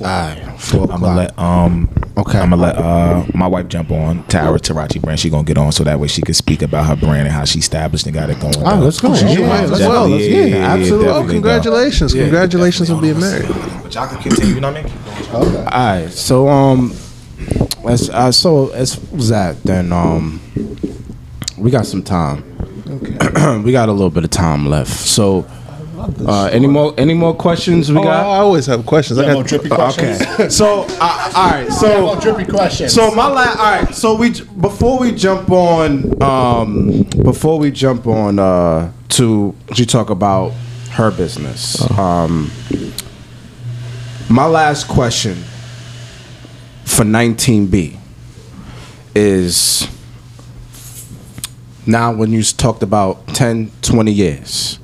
All 0.00 0.06
right, 0.08 0.56
four 0.58 0.90
I'm 0.90 1.00
gonna 1.00 1.14
let 1.16 1.38
um 1.38 1.88
Okay. 2.16 2.38
I'm 2.38 2.50
gonna 2.50 2.60
let 2.62 2.76
uh 2.76 3.24
my 3.34 3.46
wife 3.46 3.68
jump 3.68 3.90
on 3.92 4.24
Tara 4.24 4.58
Tarachi 4.58 4.98
brand. 5.00 5.20
She 5.20 5.30
gonna 5.30 5.44
get 5.44 5.56
on 5.56 5.70
so 5.70 5.84
that 5.84 5.98
way 6.00 6.08
she 6.08 6.22
can 6.22 6.34
speak 6.34 6.60
about 6.62 6.86
her 6.86 6.96
brand 6.96 7.22
and 7.22 7.30
how 7.30 7.44
she 7.44 7.60
established 7.60 8.04
and 8.06 8.14
got 8.14 8.28
it 8.28 8.40
going. 8.40 8.54
Ah, 8.64 8.78
let's 8.78 9.00
go. 9.00 9.14
she's 9.14 9.38
Yeah, 9.38 9.46
let's 9.66 9.78
go. 9.78 9.88
well. 9.88 10.08
Let's- 10.08 10.26
Yeah, 10.26 10.36
yeah, 10.40 10.44
yeah, 10.46 10.56
yeah, 10.56 10.72
absolutely. 10.74 11.08
Oh, 11.08 11.26
congratulations! 11.26 12.14
Yeah, 12.14 12.22
congratulations 12.24 12.90
on 12.90 13.00
being 13.00 13.18
married. 13.20 13.48
But 13.82 13.94
y'all 13.94 14.08
can 14.08 14.18
continue. 14.20 14.54
You 14.56 14.60
know 14.60 14.72
what 14.72 14.78
I 14.78 14.82
mean? 14.82 15.66
All 15.72 16.02
right, 16.02 16.10
so 16.10 16.48
um, 16.48 16.92
let's 17.84 18.08
uh, 18.10 18.32
so 18.32 18.70
as 18.70 18.96
that 19.28 19.62
then 19.62 19.92
um, 19.92 20.40
we 21.56 21.70
got 21.70 21.86
some 21.86 22.02
time. 22.02 22.44
Okay. 22.88 23.58
we 23.64 23.72
got 23.72 23.88
a 23.88 23.92
little 23.92 24.10
bit 24.10 24.24
of 24.24 24.30
time 24.30 24.66
left. 24.66 24.90
So, 24.90 25.46
uh, 26.26 26.48
any 26.52 26.66
more 26.66 26.92
any 26.98 27.14
more 27.14 27.34
questions 27.34 27.90
we 27.90 27.96
got? 28.02 28.26
Oh, 28.26 28.30
I 28.30 28.36
always 28.38 28.66
have 28.66 28.84
questions. 28.86 29.18
Yeah, 29.18 29.26
no 29.28 29.34
got 29.40 29.46
drippy 29.46 29.68
questions. 29.68 30.20
Okay. 30.22 30.48
So, 30.48 30.84
uh, 31.00 31.32
all 31.34 31.50
right. 31.50 31.68
No 31.68 31.74
So, 31.74 32.20
drippy 32.20 32.50
questions. 32.50 32.92
so 32.92 33.10
my 33.12 33.28
last. 33.28 33.58
All 33.58 33.64
right. 33.64 33.94
So 33.94 34.16
we 34.16 34.30
before 34.60 34.98
we 34.98 35.12
jump 35.12 35.50
on, 35.50 36.20
um, 36.22 37.02
before 37.22 37.58
we 37.58 37.70
jump 37.70 38.06
on 38.06 38.38
uh, 38.38 38.90
to 39.10 39.54
you 39.76 39.86
talk 39.86 40.10
about 40.10 40.52
her 40.92 41.10
business. 41.10 41.80
Um, 41.98 42.50
my 44.28 44.46
last 44.46 44.88
question 44.88 45.36
for 46.84 47.04
19B 47.04 47.98
is 49.14 49.86
now 51.86 52.12
when 52.12 52.32
you 52.32 52.42
talked 52.42 52.82
about 52.82 53.26
10, 53.28 53.70
20 53.82 54.12
years 54.12 54.78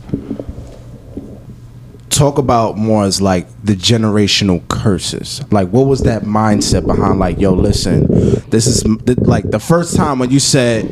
talk 2.19 2.37
about 2.37 2.77
more 2.77 3.05
as 3.05 3.23
like 3.23 3.47
the 3.63 3.75
generational 3.75 4.67
curses. 4.67 5.41
Like, 5.53 5.69
what 5.69 5.87
was 5.87 6.03
that 6.03 6.23
mindset 6.23 6.85
behind? 6.85 7.21
Like, 7.21 7.39
yo, 7.39 7.53
listen, 7.53 8.09
this 8.51 8.67
is 8.67 8.85
like 9.19 9.49
the 9.51 9.61
first 9.61 9.97
time 9.97 10.19
when 10.19 10.31
you 10.31 10.41
said 10.41 10.91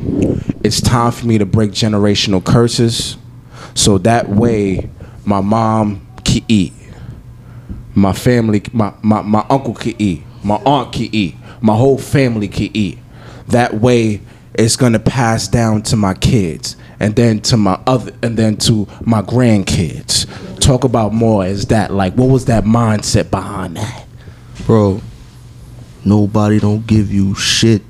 it's 0.62 0.80
time 0.80 1.10
for 1.10 1.26
me 1.26 1.38
to 1.38 1.44
break 1.44 1.72
generational 1.72 2.44
curses, 2.44 3.16
so 3.74 3.98
that 3.98 4.28
way 4.28 4.88
my 5.24 5.40
mom 5.40 6.06
can 6.24 6.44
eat, 6.46 6.72
my 7.96 8.12
family, 8.12 8.62
my 8.72 8.94
my, 9.02 9.22
my 9.22 9.44
uncle 9.50 9.74
can 9.74 10.00
eat, 10.00 10.22
my 10.44 10.56
aunt 10.64 10.92
can 10.92 11.08
eat, 11.12 11.34
my 11.60 11.74
whole 11.74 11.98
family 11.98 12.46
can 12.46 12.70
eat. 12.72 12.98
That 13.48 13.74
way, 13.74 14.20
it's 14.58 14.76
gonna 14.76 14.98
pass 14.98 15.48
down 15.48 15.82
to 15.82 15.96
my 15.96 16.14
kids, 16.14 16.76
and 17.00 17.14
then 17.16 17.40
to 17.40 17.56
my 17.56 17.78
other, 17.86 18.12
and 18.22 18.36
then 18.36 18.56
to 18.58 18.86
my 19.04 19.22
grandkids. 19.22 20.26
Talk 20.60 20.84
about 20.84 21.12
more 21.12 21.46
is 21.46 21.66
that. 21.66 21.92
Like, 21.92 22.14
what 22.14 22.28
was 22.28 22.46
that 22.46 22.64
mindset 22.64 23.30
behind 23.30 23.76
that? 23.76 24.04
bro. 24.66 25.00
Nobody 26.04 26.58
don't 26.60 26.86
give 26.86 27.12
you 27.12 27.34
shit. 27.34 27.82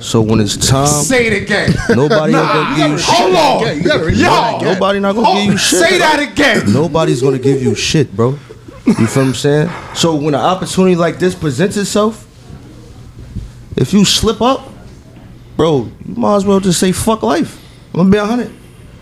So 0.00 0.20
when 0.20 0.40
it's 0.40 0.56
time, 0.56 0.86
Say 0.88 1.28
it 1.28 1.42
again. 1.44 1.72
nobody 1.90 2.34
ain't 2.36 2.48
gonna 2.48 2.76
give 2.76 2.90
you 2.90 2.98
shit. 2.98 3.14
Hold 3.14 3.34
on. 3.36 3.62
Yeah, 3.62 3.72
you 3.72 3.82
gotta 3.84 4.04
read 4.04 4.16
Yo. 4.16 4.58
Nobody 4.72 4.98
not 5.00 5.14
gonna 5.14 5.40
give 5.40 5.52
you 5.52 5.58
shit. 5.58 5.78
Say 5.80 5.98
that 5.98 6.18
again. 6.20 6.72
Nobody's 6.72 7.22
gonna 7.22 7.38
give 7.38 7.62
you 7.62 7.74
shit, 7.76 8.14
bro. 8.14 8.30
You 8.84 8.94
feel 8.94 9.04
what 9.04 9.16
I'm 9.18 9.34
saying? 9.34 9.70
So 9.94 10.16
when 10.16 10.34
an 10.34 10.40
opportunity 10.40 10.96
like 10.96 11.20
this 11.20 11.36
presents 11.36 11.76
itself, 11.76 12.26
if 13.76 13.92
you 13.92 14.04
slip 14.04 14.40
up, 14.40 14.68
bro, 15.56 15.90
you 16.06 16.14
might 16.14 16.36
as 16.36 16.44
well 16.44 16.60
just 16.60 16.80
say 16.80 16.92
fuck 16.92 17.22
life. 17.22 17.58
I'm 17.92 17.98
gonna 18.00 18.10
be 18.10 18.18
a 18.18 18.24
hundred. 18.24 18.52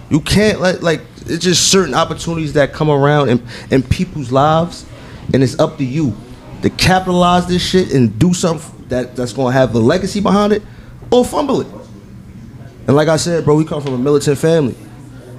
You 0.08 0.20
can't 0.20 0.60
let 0.60 0.82
like 0.82 1.00
it's 1.26 1.44
just 1.44 1.70
certain 1.70 1.94
opportunities 1.94 2.54
that 2.54 2.72
come 2.72 2.90
around 2.90 3.28
in, 3.28 3.46
in 3.70 3.82
people's 3.82 4.32
lives, 4.32 4.84
and 5.32 5.42
it's 5.42 5.58
up 5.58 5.78
to 5.78 5.84
you 5.84 6.16
to 6.62 6.70
capitalize 6.70 7.46
this 7.46 7.62
shit 7.62 7.92
and 7.92 8.18
do 8.18 8.34
something 8.34 8.88
that, 8.88 9.16
that's 9.16 9.32
gonna 9.32 9.52
have 9.52 9.74
a 9.74 9.78
legacy 9.78 10.20
behind 10.20 10.52
it, 10.52 10.62
or 11.10 11.24
fumble 11.24 11.60
it. 11.60 11.68
And 12.86 12.96
like 12.96 13.08
I 13.08 13.16
said, 13.16 13.44
bro, 13.44 13.54
we 13.54 13.64
come 13.64 13.82
from 13.82 13.94
a 13.94 13.98
militant 13.98 14.38
family. 14.38 14.74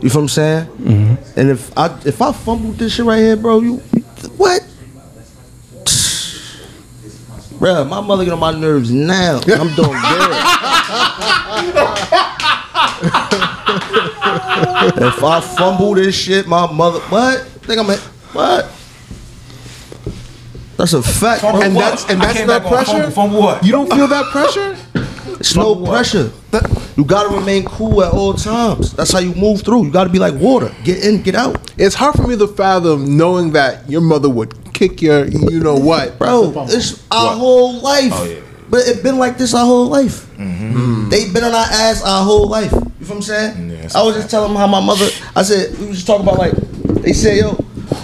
You 0.02 0.10
feel 0.10 0.22
what 0.22 0.24
I'm 0.24 0.30
saying? 0.30 0.66
Mm-hmm. 0.68 1.40
And 1.40 1.49
if 1.49 1.78
I 1.78 1.99
if 2.06 2.22
I 2.22 2.32
fumbled 2.32 2.76
this 2.76 2.95
shit 2.95 3.06
right 3.06 3.20
here, 3.20 3.36
bro, 3.36 3.60
you 3.60 3.78
what? 4.38 4.66
Bruh, 7.62 7.88
my 7.88 8.02
mother 8.02 8.24
get 8.24 8.34
on 8.34 8.40
my 8.40 8.52
nerves 8.52 8.90
now. 8.92 9.38
I'm 9.38 9.76
doing 9.76 9.76
good. 9.76 9.92
if 15.04 15.24
I 15.24 15.40
fumble 15.42 15.94
this 15.94 16.16
shit, 16.16 16.48
my 16.48 16.72
mother 16.72 17.00
what? 17.02 17.42
Think 17.62 17.80
I'm 17.80 17.90
A, 17.92 17.98
what? 18.34 18.66
That's 20.78 20.94
a 20.94 21.04
fact, 21.04 21.42
bro. 21.42 21.62
And 21.62 21.76
What? 21.76 21.82
that's- 21.82 22.10
and 22.10 22.20
that's 22.20 22.34
came 22.38 22.48
not 22.48 22.64
back 22.64 22.72
on 22.72 22.84
pressure? 22.84 23.04
From, 23.12 23.30
from 23.30 23.34
what? 23.34 23.64
You 23.64 23.72
don't 23.72 23.92
feel 23.94 24.08
that 24.08 24.26
pressure? 24.32 24.76
It's 25.40 25.56
no 25.56 25.76
pressure. 25.76 26.32
You 26.98 27.06
gotta 27.06 27.30
remain 27.30 27.64
cool 27.66 28.04
at 28.04 28.12
all 28.12 28.34
times. 28.34 28.94
That's 28.94 29.12
how 29.12 29.20
you 29.20 29.34
move 29.36 29.62
through. 29.62 29.86
You 29.86 29.92
gotta 29.92 30.10
be 30.10 30.20
like 30.20 30.34
water. 30.36 30.74
Get 30.84 31.06
in, 31.06 31.22
get 31.22 31.36
out. 31.36 31.72
It's 31.78 31.96
hard 31.96 32.16
for 32.16 32.28
me 32.28 32.36
to 32.38 32.48
fathom 32.48 33.16
knowing 33.18 33.52
that 33.52 33.88
your 33.90 34.02
mother 34.02 34.30
would 34.30 34.61
kick 34.82 35.02
your, 35.02 35.26
you 35.28 35.60
know 35.60 35.76
what, 35.76 36.18
Bro, 36.18 36.53
it's 36.70 37.06
our 37.12 37.36
whole 37.36 37.74
life. 37.82 38.12
Oh, 38.16 38.26
yeah. 38.26 38.41
But 38.70 38.80
it's 38.88 38.99
been 39.02 39.20
like 39.20 39.38
this 39.38 39.53
our 39.53 39.66
whole 39.66 39.86
life. 39.88 40.26
Mm-hmm. 40.38 40.72
Mm-hmm. 40.74 41.10
They've 41.10 41.32
been 41.34 41.44
on 41.44 41.53
our 41.53 41.66
ass 41.70 42.02
our 42.03 42.24
whole 42.24 42.48
life. 42.48 42.72
You 42.72 42.80
feel 42.80 42.90
what 43.08 43.16
I'm 43.18 43.22
saying? 43.22 43.70
Yeah, 43.70 43.90
I 43.94 44.02
was 44.03 44.16
just 44.16 44.30
telling 44.32 44.48
them 44.53 44.58
how 44.58 44.66
my 44.68 44.80
mother. 44.80 45.08
I 45.36 45.44
said 45.44 45.78
we 45.78 45.88
was 45.88 45.98
just 45.98 46.08
talking 46.08 46.26
about 46.26 46.40
like 46.40 46.53
they 47.03 47.14
said 47.14 47.38
yo, 47.38 47.58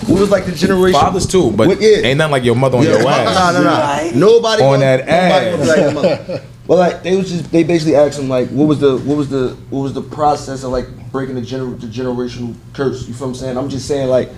we 0.10 0.16
was 0.20 0.30
like 0.30 0.46
the 0.46 0.52
generation. 0.52 1.00
Fathers 1.00 1.26
too, 1.26 1.52
but 1.52 1.68
What- 1.70 1.82
yeah. 1.82 1.98
ain't 2.04 2.18
nothing 2.18 2.32
like 2.34 2.44
your 2.44 2.56
mother 2.56 2.78
on 2.78 2.84
Yeah, 2.84 3.00
your 3.00 3.08
ass. 3.08 3.54
Nah, 3.56 3.62
nah, 3.62 4.12
nah. 4.12 4.12
Nobody 4.20 4.64
On 4.64 4.80
gonna- 4.80 4.98
that 4.98 5.56
nobody 5.56 5.70
like 5.70 5.80
ass. 5.80 6.28
your. 6.30 6.40
But 6.68 6.78
like 6.78 7.04
they 7.04 7.16
was 7.16 7.30
just 7.32 7.50
they 7.52 7.64
basically 7.64 7.96
asked 7.96 8.20
him 8.20 8.28
like 8.28 8.50
what 8.50 8.68
was 8.68 8.80
the 8.80 8.98
what 8.98 9.18
was 9.18 9.30
the 9.30 9.56
what 9.70 9.80
was 9.84 9.94
the 9.94 10.02
process 10.02 10.64
of 10.64 10.72
like 10.72 10.86
breaking 11.14 11.36
the 11.36 11.42
gener 11.42 11.80
the 11.80 11.88
generational 11.88 12.54
curse? 12.74 13.08
You 13.08 13.14
feel 13.14 13.28
what 13.28 13.34
I'm 13.34 13.36
saying? 13.36 13.58
I'm 13.58 13.70
just 13.70 13.88
saying 13.88 14.10
like 14.10 14.30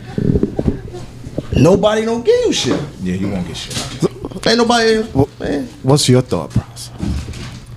nobody 1.62 2.06
don't 2.06 2.26
give 2.26 2.46
you 2.46 2.54
shit. 2.54 2.82
Yeah, 3.02 3.16
you 3.16 3.30
won't 3.30 3.48
get 3.48 3.58
shit. 3.58 4.46
Ain't 4.48 4.58
nobody 4.58 5.04
man. 5.40 5.66
What's 5.84 6.08
your 6.10 6.22
thought 6.22 6.50
process? 6.52 6.90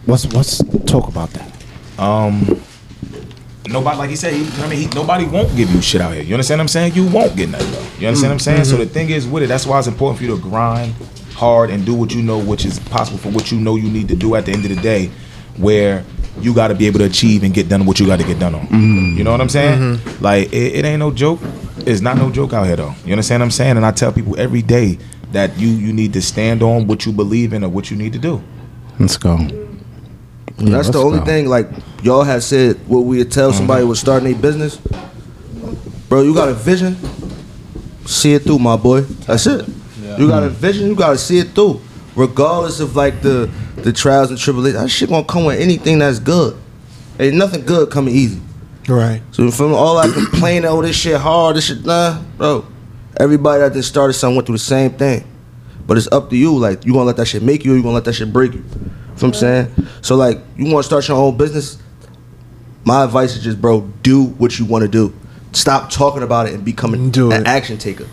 What's 0.06 0.26
what's 0.32 0.62
talk 0.86 1.08
about 1.08 1.30
that? 1.30 1.52
Um, 1.98 2.60
nobody, 3.66 3.98
like 3.98 4.10
he 4.10 4.16
said, 4.16 4.32
he, 4.32 4.62
I 4.62 4.68
mean, 4.68 4.78
he, 4.78 4.86
nobody 4.88 5.26
won't 5.26 5.54
give 5.56 5.70
you 5.70 5.82
shit 5.82 6.00
out 6.00 6.14
here. 6.14 6.22
You 6.22 6.34
understand 6.34 6.58
what 6.58 6.62
I'm 6.62 6.68
saying? 6.68 6.94
You 6.94 7.06
won't 7.08 7.36
get 7.36 7.50
nothing. 7.50 7.70
Though. 7.70 8.00
You 8.00 8.08
understand 8.08 8.30
what 8.30 8.34
I'm 8.34 8.38
saying? 8.38 8.64
So 8.64 8.76
the 8.76 8.86
thing 8.86 9.10
is 9.10 9.26
with 9.26 9.42
it, 9.42 9.46
that's 9.46 9.66
why 9.66 9.78
it's 9.78 9.88
important 9.88 10.18
for 10.18 10.24
you 10.24 10.34
to 10.36 10.42
grind 10.42 10.94
hard 11.34 11.70
and 11.70 11.84
do 11.84 11.94
what 11.94 12.14
you 12.14 12.22
know, 12.22 12.38
which 12.38 12.64
is 12.64 12.78
possible 12.78 13.18
for 13.18 13.30
what 13.30 13.50
you 13.50 13.58
know 13.58 13.76
you 13.76 13.90
need 13.90 14.08
to 14.08 14.16
do 14.16 14.34
at 14.34 14.46
the 14.46 14.52
end 14.52 14.64
of 14.64 14.74
the 14.74 14.80
day, 14.80 15.10
where 15.56 16.04
you 16.40 16.54
got 16.54 16.68
to 16.68 16.74
be 16.74 16.86
able 16.86 16.98
to 17.00 17.04
achieve 17.04 17.42
and 17.42 17.52
get 17.52 17.68
done 17.68 17.86
what 17.86 18.00
you 18.00 18.06
got 18.06 18.18
to 18.18 18.26
get 18.26 18.38
done 18.38 18.54
on. 18.54 18.66
Mm-hmm. 18.66 19.18
You 19.18 19.24
know 19.24 19.30
what 19.30 19.40
I'm 19.40 19.48
saying? 19.48 19.78
Mm-hmm. 19.78 20.24
Like 20.24 20.52
it, 20.52 20.76
it 20.76 20.84
ain't 20.84 20.98
no 20.98 21.10
joke. 21.10 21.40
It's 21.78 22.00
not 22.00 22.16
no 22.16 22.30
joke 22.30 22.52
out 22.52 22.66
here 22.66 22.76
though. 22.76 22.94
You 23.04 23.12
understand 23.12 23.40
what 23.40 23.46
I'm 23.46 23.50
saying? 23.50 23.76
And 23.76 23.84
I 23.84 23.90
tell 23.90 24.12
people 24.12 24.38
every 24.38 24.62
day 24.62 24.98
that 25.32 25.58
you 25.58 25.68
you 25.68 25.92
need 25.92 26.12
to 26.14 26.22
stand 26.22 26.62
on 26.62 26.86
what 26.86 27.06
you 27.06 27.12
believe 27.12 27.52
in 27.52 27.64
or 27.64 27.68
what 27.68 27.90
you 27.90 27.96
need 27.96 28.12
to 28.12 28.18
do. 28.18 28.42
Let's 28.98 29.16
go. 29.16 29.36
That's 29.36 30.58
the 30.58 30.70
let's 30.70 30.96
only 30.96 31.18
go. 31.20 31.24
thing. 31.24 31.48
Like 31.48 31.68
y'all 32.02 32.22
had 32.24 32.42
said, 32.42 32.76
what 32.88 33.00
we 33.00 33.18
would 33.18 33.32
tell 33.32 33.50
mm-hmm. 33.50 33.58
somebody 33.58 33.84
was 33.84 34.00
starting 34.00 34.34
a 34.34 34.38
business. 34.38 34.76
Bro, 36.08 36.22
you 36.22 36.34
got 36.34 36.48
a 36.48 36.54
vision. 36.54 36.96
See 38.04 38.34
it 38.34 38.42
through, 38.42 38.58
my 38.58 38.76
boy. 38.76 39.00
That's 39.00 39.46
it. 39.46 39.66
You 40.18 40.28
got 40.28 40.42
a 40.42 40.48
vision. 40.48 40.88
You 40.88 40.94
gotta 40.94 41.18
see 41.18 41.38
it 41.38 41.50
through, 41.50 41.80
regardless 42.14 42.80
of 42.80 42.96
like 42.96 43.22
the 43.22 43.50
the 43.76 43.92
trials 43.92 44.30
and 44.30 44.38
tribulations. 44.38 44.82
That 44.82 44.88
shit 44.88 45.08
gonna 45.08 45.24
come 45.24 45.44
with 45.44 45.60
anything 45.60 45.98
that's 45.98 46.18
good. 46.18 46.56
Ain't 47.18 47.36
nothing 47.36 47.64
good 47.64 47.90
coming 47.90 48.14
easy. 48.14 48.40
Right. 48.88 49.22
So 49.30 49.50
from 49.50 49.72
all 49.74 49.98
I 49.98 50.08
complaining, 50.08 50.64
oh 50.66 50.82
this 50.82 50.96
shit 50.96 51.20
hard, 51.20 51.56
this 51.56 51.66
shit 51.66 51.84
nah, 51.84 52.20
bro. 52.36 52.66
Everybody 53.18 53.60
that 53.60 53.72
just 53.74 53.88
started 53.88 54.14
something 54.14 54.36
went 54.36 54.46
through 54.46 54.56
the 54.56 54.62
same 54.62 54.92
thing. 54.92 55.24
But 55.86 55.98
it's 55.98 56.10
up 56.10 56.30
to 56.30 56.36
you. 56.36 56.56
Like 56.56 56.84
you 56.84 56.92
gonna 56.92 57.04
let 57.04 57.16
that 57.16 57.26
shit 57.26 57.42
make 57.42 57.64
you 57.64 57.74
or 57.74 57.76
you 57.76 57.82
gonna 57.82 57.94
let 57.94 58.04
that 58.04 58.14
shit 58.14 58.32
break 58.32 58.52
you. 58.52 58.60
You 58.60 58.64
know 58.64 58.90
what 59.14 59.22
I'm 59.24 59.34
saying? 59.34 59.88
So 60.00 60.16
like 60.16 60.38
you 60.56 60.66
wanna 60.66 60.82
start 60.82 61.06
your 61.06 61.16
own 61.16 61.36
business, 61.36 61.78
my 62.84 63.04
advice 63.04 63.36
is 63.36 63.44
just 63.44 63.60
bro, 63.60 63.82
do 64.02 64.24
what 64.24 64.58
you 64.58 64.64
wanna 64.64 64.88
do. 64.88 65.14
Stop 65.52 65.90
talking 65.90 66.22
about 66.22 66.46
it 66.46 66.54
and 66.54 66.64
become 66.64 67.10
Do 67.10 67.30
an 67.30 67.46
action 67.46 67.78
taker. 67.78 68.04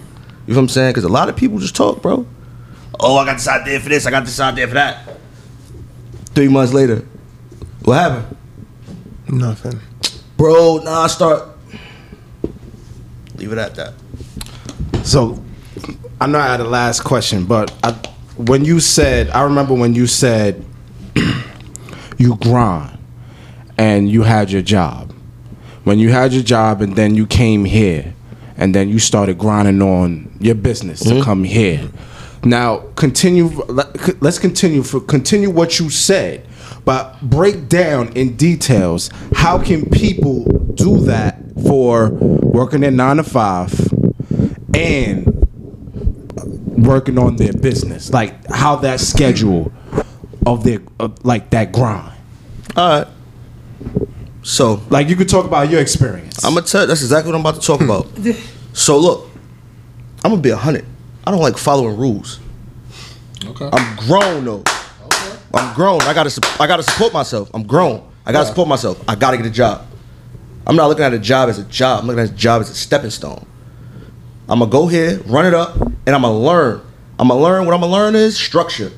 You 0.45 0.53
know 0.53 0.56
what 0.56 0.64
I'm 0.64 0.69
saying? 0.69 0.94
Cause 0.94 1.03
a 1.03 1.10
lot 1.10 1.30
of 1.30 1.36
people 1.36 1.60
just 1.60 1.76
talk, 1.76 2.02
bro. 2.02 2.27
Oh, 2.99 3.18
I 3.18 3.26
got 3.26 3.36
this 3.36 3.48
idea 3.48 3.80
for 3.80 3.90
this, 3.90 4.06
I 4.06 4.11
got 4.11 4.26
this 4.26 4.40
idea 4.40 4.68
for 4.68 4.73
that. 4.73 5.18
Three 6.39 6.47
months 6.47 6.71
later, 6.71 7.05
what 7.83 7.95
happened? 7.95 8.37
Nothing. 9.27 9.77
Bro, 10.37 10.83
nah, 10.85 11.01
I 11.01 11.07
start. 11.07 11.49
Leave 13.35 13.51
it 13.51 13.57
at 13.57 13.75
that. 13.75 13.93
So, 15.03 15.43
I 16.21 16.27
know 16.27 16.39
I 16.39 16.47
had 16.47 16.61
a 16.61 16.63
last 16.63 17.01
question, 17.01 17.43
but 17.43 17.73
I, 17.83 17.91
when 18.37 18.63
you 18.63 18.79
said, 18.79 19.29
I 19.31 19.41
remember 19.41 19.73
when 19.73 19.93
you 19.95 20.07
said 20.07 20.63
you 22.17 22.37
grind 22.37 22.97
and 23.77 24.09
you 24.09 24.23
had 24.23 24.49
your 24.49 24.61
job. 24.61 25.13
When 25.83 25.99
you 25.99 26.09
had 26.09 26.31
your 26.31 26.43
job 26.43 26.81
and 26.81 26.95
then 26.95 27.15
you 27.15 27.27
came 27.27 27.65
here 27.65 28.13
and 28.55 28.73
then 28.73 28.87
you 28.87 28.99
started 28.99 29.37
grinding 29.37 29.81
on 29.81 30.33
your 30.39 30.55
business 30.55 31.01
to 31.01 31.09
mm-hmm. 31.09 31.21
come 31.21 31.43
here. 31.43 31.89
Now, 32.43 32.83
continue. 32.95 33.47
let- 33.67 34.21
Let's 34.21 34.39
continue 34.39 34.83
for 34.83 34.99
continue 34.99 35.49
what 35.49 35.79
you 35.79 35.89
said, 35.89 36.47
but 36.85 37.19
break 37.21 37.67
down 37.69 38.09
in 38.13 38.35
details. 38.35 39.09
How 39.33 39.57
can 39.57 39.89
people 39.89 40.43
do 40.75 40.99
that 41.01 41.37
for 41.67 42.09
working 42.09 42.83
at 42.83 42.93
nine 42.93 43.17
to 43.17 43.23
five 43.23 43.73
and 44.73 45.25
working 46.77 47.17
on 47.17 47.35
their 47.35 47.53
business? 47.53 48.11
Like 48.13 48.47
how 48.49 48.77
that 48.77 48.99
schedule 48.99 49.71
of 50.45 50.63
their 50.63 50.79
of, 50.99 51.23
like 51.25 51.49
that 51.51 51.71
grind. 51.73 52.13
All 52.77 52.89
right. 52.99 53.07
So 54.43 54.81
Like 54.89 55.09
you 55.09 55.15
could 55.17 55.29
talk 55.29 55.45
about 55.45 55.69
your 55.69 55.81
experience. 55.81 56.43
I'm 56.45 56.53
gonna 56.53 56.65
tell. 56.65 56.87
That's 56.87 57.01
exactly 57.01 57.31
what 57.31 57.35
I'm 57.35 57.41
about 57.45 57.59
to 57.61 57.67
talk 57.67 57.81
about. 57.81 58.07
so 58.73 58.97
look, 58.97 59.27
I'm 60.23 60.31
gonna 60.31 60.41
be 60.41 60.49
a 60.51 60.55
hundred. 60.57 60.85
I 61.30 61.31
don't 61.31 61.41
like 61.41 61.60
following 61.60 61.95
rules. 61.95 62.39
Okay. 63.45 63.69
I'm 63.72 63.97
grown 63.97 64.45
though. 64.45 64.64
I'm 65.53 65.76
grown. 65.76 66.01
I 66.01 66.15
gotta. 66.15 66.57
I 66.60 66.65
gotta 66.65 66.81
support 66.81 67.14
myself. 67.14 67.51
I'm 67.53 67.68
grown. 67.68 68.03
I 68.26 68.31
gotta 68.31 68.47
support 68.47 68.68
myself. 68.68 68.99
I 69.07 69.14
gotta 69.14 69.38
get 69.38 69.45
a 69.45 69.51
job. 69.51 69.85
I'm 70.65 70.76
not 70.76 70.88
looking 70.88 71.06
at 71.06 71.14
a 71.14 71.19
job 71.19 71.49
as 71.49 71.60
a 71.60 71.65
job. 71.65 71.99
I'm 71.99 72.07
looking 72.07 72.23
at 72.23 72.31
a 72.31 72.34
job 72.34 72.61
as 72.61 72.72
a 72.72 72.73
stepping 72.73 73.11
stone. 73.11 73.45
I'm 74.49 74.57
gonna 74.57 74.72
go 74.72 74.88
here, 74.88 75.19
run 75.27 75.45
it 75.45 75.53
up, 75.53 75.80
and 75.80 76.15
I'm 76.15 76.23
gonna 76.23 76.35
learn. 76.35 76.81
I'm 77.19 77.27
gonna 77.27 77.39
learn. 77.39 77.68
What 77.68 77.76
I'm 77.76 77.81
gonna 77.81 77.93
learn 77.93 78.15
is 78.15 78.35
structure. 78.35 78.91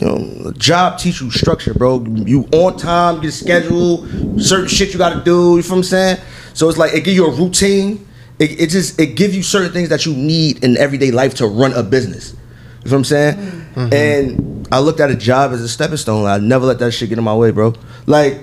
You 0.00 0.06
know, 0.06 0.48
a 0.48 0.52
job 0.54 0.98
teach 0.98 1.20
you 1.20 1.30
structure, 1.30 1.74
bro. 1.74 2.02
You 2.06 2.48
on 2.52 2.78
time, 2.78 3.16
you 3.16 3.20
get 3.20 3.28
a 3.28 3.32
schedule, 3.32 4.40
certain 4.40 4.68
shit 4.68 4.94
you 4.94 4.98
gotta 4.98 5.22
do. 5.22 5.56
You 5.56 5.62
feel 5.62 5.72
what 5.72 5.76
I'm 5.76 5.82
saying? 5.82 6.20
So 6.54 6.70
it's 6.70 6.78
like 6.78 6.94
it 6.94 7.04
give 7.04 7.14
you 7.14 7.26
a 7.26 7.36
routine. 7.36 8.05
It, 8.38 8.60
it 8.60 8.70
just 8.70 9.00
it 9.00 9.16
gives 9.16 9.36
you 9.36 9.42
certain 9.42 9.72
things 9.72 9.88
that 9.88 10.04
you 10.04 10.14
need 10.14 10.62
in 10.62 10.76
everyday 10.76 11.10
life 11.10 11.34
to 11.36 11.46
run 11.46 11.72
a 11.72 11.82
business. 11.82 12.32
You 12.84 12.90
feel 12.90 12.92
what 12.92 12.98
I'm 12.98 13.04
saying? 13.04 13.34
Mm-hmm. 13.36 13.92
And 13.92 14.68
I 14.70 14.78
looked 14.80 15.00
at 15.00 15.10
a 15.10 15.16
job 15.16 15.52
as 15.52 15.60
a 15.60 15.68
stepping 15.68 15.96
stone. 15.96 16.26
I 16.26 16.38
never 16.38 16.66
let 16.66 16.78
that 16.80 16.92
shit 16.92 17.08
get 17.08 17.18
in 17.18 17.24
my 17.24 17.34
way, 17.34 17.50
bro. 17.50 17.74
Like 18.06 18.40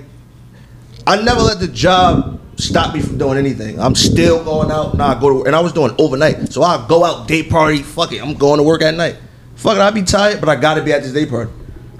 I 1.06 1.22
never 1.22 1.40
let 1.40 1.60
the 1.60 1.68
job 1.68 2.40
stop 2.56 2.94
me 2.94 3.00
from 3.00 3.18
doing 3.18 3.38
anything. 3.38 3.78
I'm 3.78 3.94
still 3.94 4.42
going 4.42 4.70
out. 4.70 4.96
Nah, 4.96 5.16
I 5.16 5.20
go 5.20 5.28
to 5.30 5.46
and 5.46 5.54
I 5.54 5.60
was 5.60 5.72
doing 5.72 5.94
overnight. 5.98 6.52
So 6.52 6.62
I 6.62 6.84
go 6.88 7.04
out 7.04 7.28
day 7.28 7.42
party. 7.42 7.82
Fuck 7.82 8.12
it, 8.12 8.22
I'm 8.22 8.34
going 8.34 8.58
to 8.58 8.64
work 8.64 8.82
at 8.82 8.94
night. 8.94 9.16
Fuck 9.56 9.76
it, 9.76 9.80
I 9.80 9.90
be 9.90 10.02
tired, 10.02 10.40
but 10.40 10.48
I 10.48 10.56
gotta 10.56 10.82
be 10.82 10.92
at 10.92 11.02
this 11.02 11.12
day 11.12 11.26
party. 11.26 11.50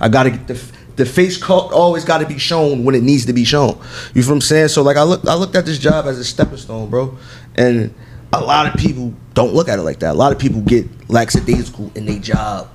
I 0.00 0.08
gotta 0.08 0.30
get 0.30 0.46
the 0.48 0.60
the 0.96 1.04
face 1.04 1.36
cut 1.36 1.72
always 1.72 2.04
gotta 2.04 2.26
be 2.26 2.38
shown 2.38 2.84
when 2.84 2.94
it 2.94 3.02
needs 3.02 3.26
to 3.26 3.32
be 3.32 3.44
shown. 3.44 3.78
You 4.14 4.22
feel 4.22 4.30
what 4.30 4.36
I'm 4.36 4.40
saying? 4.42 4.68
So 4.68 4.82
like 4.82 4.96
I 4.96 5.02
look 5.02 5.26
I 5.26 5.34
looked 5.34 5.56
at 5.56 5.66
this 5.66 5.78
job 5.78 6.06
as 6.06 6.18
a 6.18 6.24
stepping 6.24 6.58
stone, 6.58 6.90
bro. 6.90 7.16
And 7.56 7.94
a 8.32 8.40
lot 8.40 8.66
of 8.66 8.80
people 8.80 9.14
don't 9.34 9.54
look 9.54 9.68
at 9.68 9.78
it 9.78 9.82
like 9.82 10.00
that. 10.00 10.14
A 10.14 10.18
lot 10.18 10.32
of 10.32 10.38
people 10.38 10.60
get 10.60 10.86
lackadaisical 11.08 11.92
in 11.94 12.06
their 12.06 12.18
job. 12.18 12.68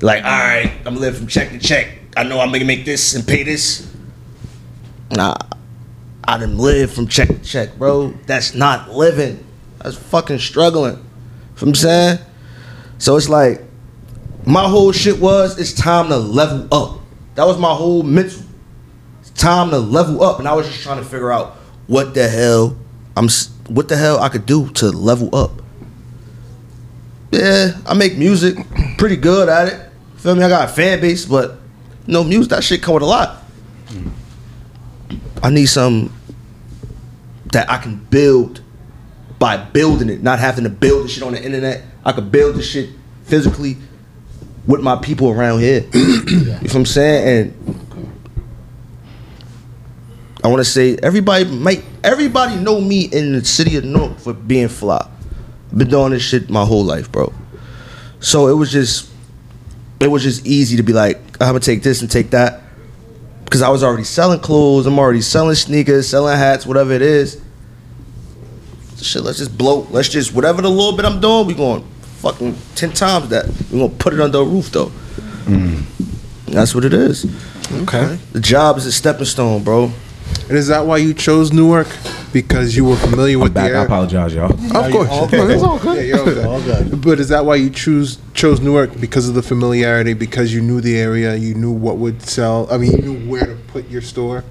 Like, 0.00 0.24
all 0.24 0.30
right, 0.30 0.72
I'm 0.84 0.96
living 0.96 1.20
from 1.20 1.28
check 1.28 1.50
to 1.50 1.58
check. 1.58 1.88
I 2.16 2.24
know 2.24 2.40
I'm 2.40 2.52
gonna 2.52 2.64
make 2.64 2.84
this 2.84 3.14
and 3.14 3.26
pay 3.26 3.42
this. 3.42 3.88
Nah, 5.12 5.36
I 6.24 6.38
didn't 6.38 6.58
live 6.58 6.92
from 6.92 7.06
check 7.06 7.28
to 7.28 7.38
check, 7.38 7.76
bro. 7.78 8.12
That's 8.26 8.54
not 8.54 8.90
living. 8.90 9.44
That's 9.78 9.96
fucking 9.96 10.38
struggling. 10.38 10.94
You 10.94 10.98
know 10.98 11.04
what 11.54 11.62
I'm 11.68 11.74
saying? 11.74 12.18
So 12.98 13.16
it's 13.16 13.28
like, 13.28 13.62
my 14.44 14.68
whole 14.68 14.92
shit 14.92 15.20
was, 15.20 15.58
it's 15.58 15.72
time 15.72 16.08
to 16.08 16.16
level 16.16 16.66
up. 16.72 17.00
That 17.34 17.46
was 17.46 17.58
my 17.58 17.72
whole 17.72 18.02
mental. 18.02 18.42
It's 19.20 19.30
time 19.30 19.70
to 19.70 19.78
level 19.78 20.22
up. 20.22 20.38
And 20.38 20.48
I 20.48 20.54
was 20.54 20.66
just 20.66 20.82
trying 20.82 20.98
to 20.98 21.04
figure 21.04 21.30
out 21.32 21.52
what 21.86 22.14
the 22.14 22.28
hell 22.28 22.76
I'm, 23.16 23.28
what 23.74 23.88
the 23.88 23.96
hell 23.96 24.20
I 24.20 24.28
could 24.28 24.46
do 24.46 24.68
to 24.70 24.90
level 24.90 25.34
up. 25.34 25.62
Yeah, 27.30 27.78
I 27.86 27.94
make 27.94 28.18
music, 28.18 28.56
pretty 28.98 29.16
good 29.16 29.48
at 29.48 29.68
it. 29.68 29.90
Feel 30.16 30.34
me? 30.34 30.44
I 30.44 30.48
got 30.48 30.68
a 30.68 30.72
fan 30.72 31.00
base, 31.00 31.24
but 31.24 31.58
no 32.06 32.22
music, 32.22 32.50
that 32.50 32.62
shit 32.62 32.82
come 32.82 32.94
with 32.94 33.02
a 33.02 33.06
lot. 33.06 33.42
I 35.42 35.50
need 35.50 35.66
some 35.66 36.12
that 37.52 37.70
I 37.70 37.78
can 37.78 37.96
build 37.96 38.60
by 39.38 39.56
building 39.56 40.08
it, 40.08 40.22
not 40.22 40.38
having 40.38 40.64
to 40.64 40.70
build 40.70 41.06
the 41.06 41.08
shit 41.08 41.22
on 41.22 41.32
the 41.32 41.42
internet. 41.42 41.82
I 42.04 42.12
could 42.12 42.30
build 42.30 42.56
the 42.56 42.62
shit 42.62 42.90
physically 43.24 43.76
with 44.66 44.80
my 44.80 44.96
people 44.96 45.30
around 45.30 45.60
here. 45.60 45.84
you 45.94 46.44
know 46.44 46.52
what 46.58 46.74
I'm 46.74 46.86
saying? 46.86 47.54
And 47.56 47.81
I 50.44 50.48
want 50.48 50.58
to 50.58 50.64
say 50.64 50.96
everybody 51.02 51.44
might 51.44 51.84
everybody 52.02 52.56
know 52.56 52.80
me 52.80 53.02
in 53.04 53.32
the 53.32 53.44
city 53.44 53.76
of 53.76 53.84
Newark 53.84 54.18
for 54.18 54.32
being 54.32 54.68
fly. 54.68 55.08
I've 55.70 55.78
been 55.78 55.88
doing 55.88 56.10
this 56.10 56.22
shit 56.22 56.50
my 56.50 56.64
whole 56.64 56.84
life, 56.84 57.10
bro. 57.10 57.32
So 58.20 58.48
it 58.48 58.54
was 58.54 58.72
just 58.72 59.10
it 60.00 60.08
was 60.08 60.22
just 60.22 60.46
easy 60.46 60.76
to 60.76 60.82
be 60.82 60.92
like, 60.92 61.18
I'm 61.40 61.48
gonna 61.48 61.60
take 61.60 61.82
this 61.82 62.00
and 62.00 62.10
take 62.10 62.30
that. 62.30 62.60
Cause 63.50 63.62
I 63.62 63.68
was 63.68 63.84
already 63.84 64.04
selling 64.04 64.40
clothes, 64.40 64.86
I'm 64.86 64.98
already 64.98 65.20
selling 65.20 65.54
sneakers, 65.54 66.08
selling 66.08 66.36
hats, 66.36 66.66
whatever 66.66 66.92
it 66.92 67.02
is. 67.02 67.40
Shit, 69.00 69.22
let's 69.22 69.38
just 69.38 69.56
blow, 69.56 69.86
let's 69.90 70.08
just 70.08 70.34
whatever 70.34 70.62
the 70.62 70.70
little 70.70 70.96
bit 70.96 71.04
I'm 71.04 71.20
doing, 71.20 71.46
we 71.46 71.54
going 71.54 71.84
fucking 72.22 72.56
ten 72.74 72.92
times 72.92 73.28
that. 73.28 73.46
we 73.70 73.78
gonna 73.78 73.88
put 73.90 74.14
it 74.14 74.20
under 74.20 74.38
a 74.38 74.44
roof 74.44 74.70
though. 74.70 74.92
Mm. 75.44 75.82
That's 76.46 76.74
what 76.74 76.84
it 76.84 76.94
is. 76.94 77.26
Okay. 77.72 78.18
The 78.32 78.40
job 78.40 78.76
is 78.78 78.86
a 78.86 78.92
stepping 78.92 79.24
stone, 79.24 79.62
bro. 79.62 79.92
And 80.48 80.58
is 80.58 80.66
that 80.68 80.86
why 80.86 80.98
you 80.98 81.14
chose 81.14 81.52
Newark? 81.52 81.88
Because 82.32 82.76
you 82.76 82.84
were 82.84 82.96
familiar 82.96 83.38
with 83.38 83.54
Back, 83.54 83.64
the 83.64 83.68
I 83.68 83.72
area? 83.74 83.84
apologize, 83.84 84.34
y'all. 84.34 84.52
Of 84.52 84.92
course. 84.92 85.08
all 85.08 85.28
good. 85.28 85.50
it's 85.50 85.62
all 85.62 85.78
good. 85.78 85.96
Yeah, 85.96 86.02
you're 86.02 86.18
all 86.18 86.24
good. 86.24 86.44
All 86.44 86.60
good. 86.82 87.02
But 87.02 87.20
is 87.20 87.28
that 87.28 87.44
why 87.44 87.56
you 87.56 87.70
choose 87.70 88.18
chose 88.34 88.60
Newark 88.60 88.98
because 89.00 89.28
of 89.28 89.34
the 89.34 89.42
familiarity? 89.42 90.14
Because 90.14 90.52
you 90.52 90.60
knew 90.60 90.80
the 90.80 90.98
area, 90.98 91.34
you 91.36 91.54
knew 91.54 91.72
what 91.72 91.98
would 91.98 92.22
sell. 92.22 92.66
I 92.70 92.78
mean, 92.78 92.92
you 92.92 92.98
knew 93.02 93.30
where 93.30 93.46
to 93.46 93.54
put 93.68 93.88
your 93.88 94.02
store. 94.02 94.44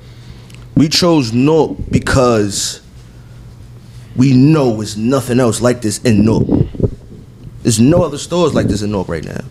We 0.75 0.89
chose 0.89 1.33
Newark 1.33 1.77
because 1.89 2.81
we 4.15 4.33
know 4.33 4.77
there's 4.77 4.97
nothing 4.97 5.39
else 5.39 5.61
like 5.61 5.81
this 5.81 5.99
in 6.03 6.25
Newark. 6.25 6.67
There's 7.63 7.79
no 7.79 8.03
other 8.03 8.17
stores 8.17 8.53
like 8.53 8.67
this 8.67 8.81
in 8.81 8.91
Newark 8.91 9.07
right 9.07 9.23
now. 9.23 9.41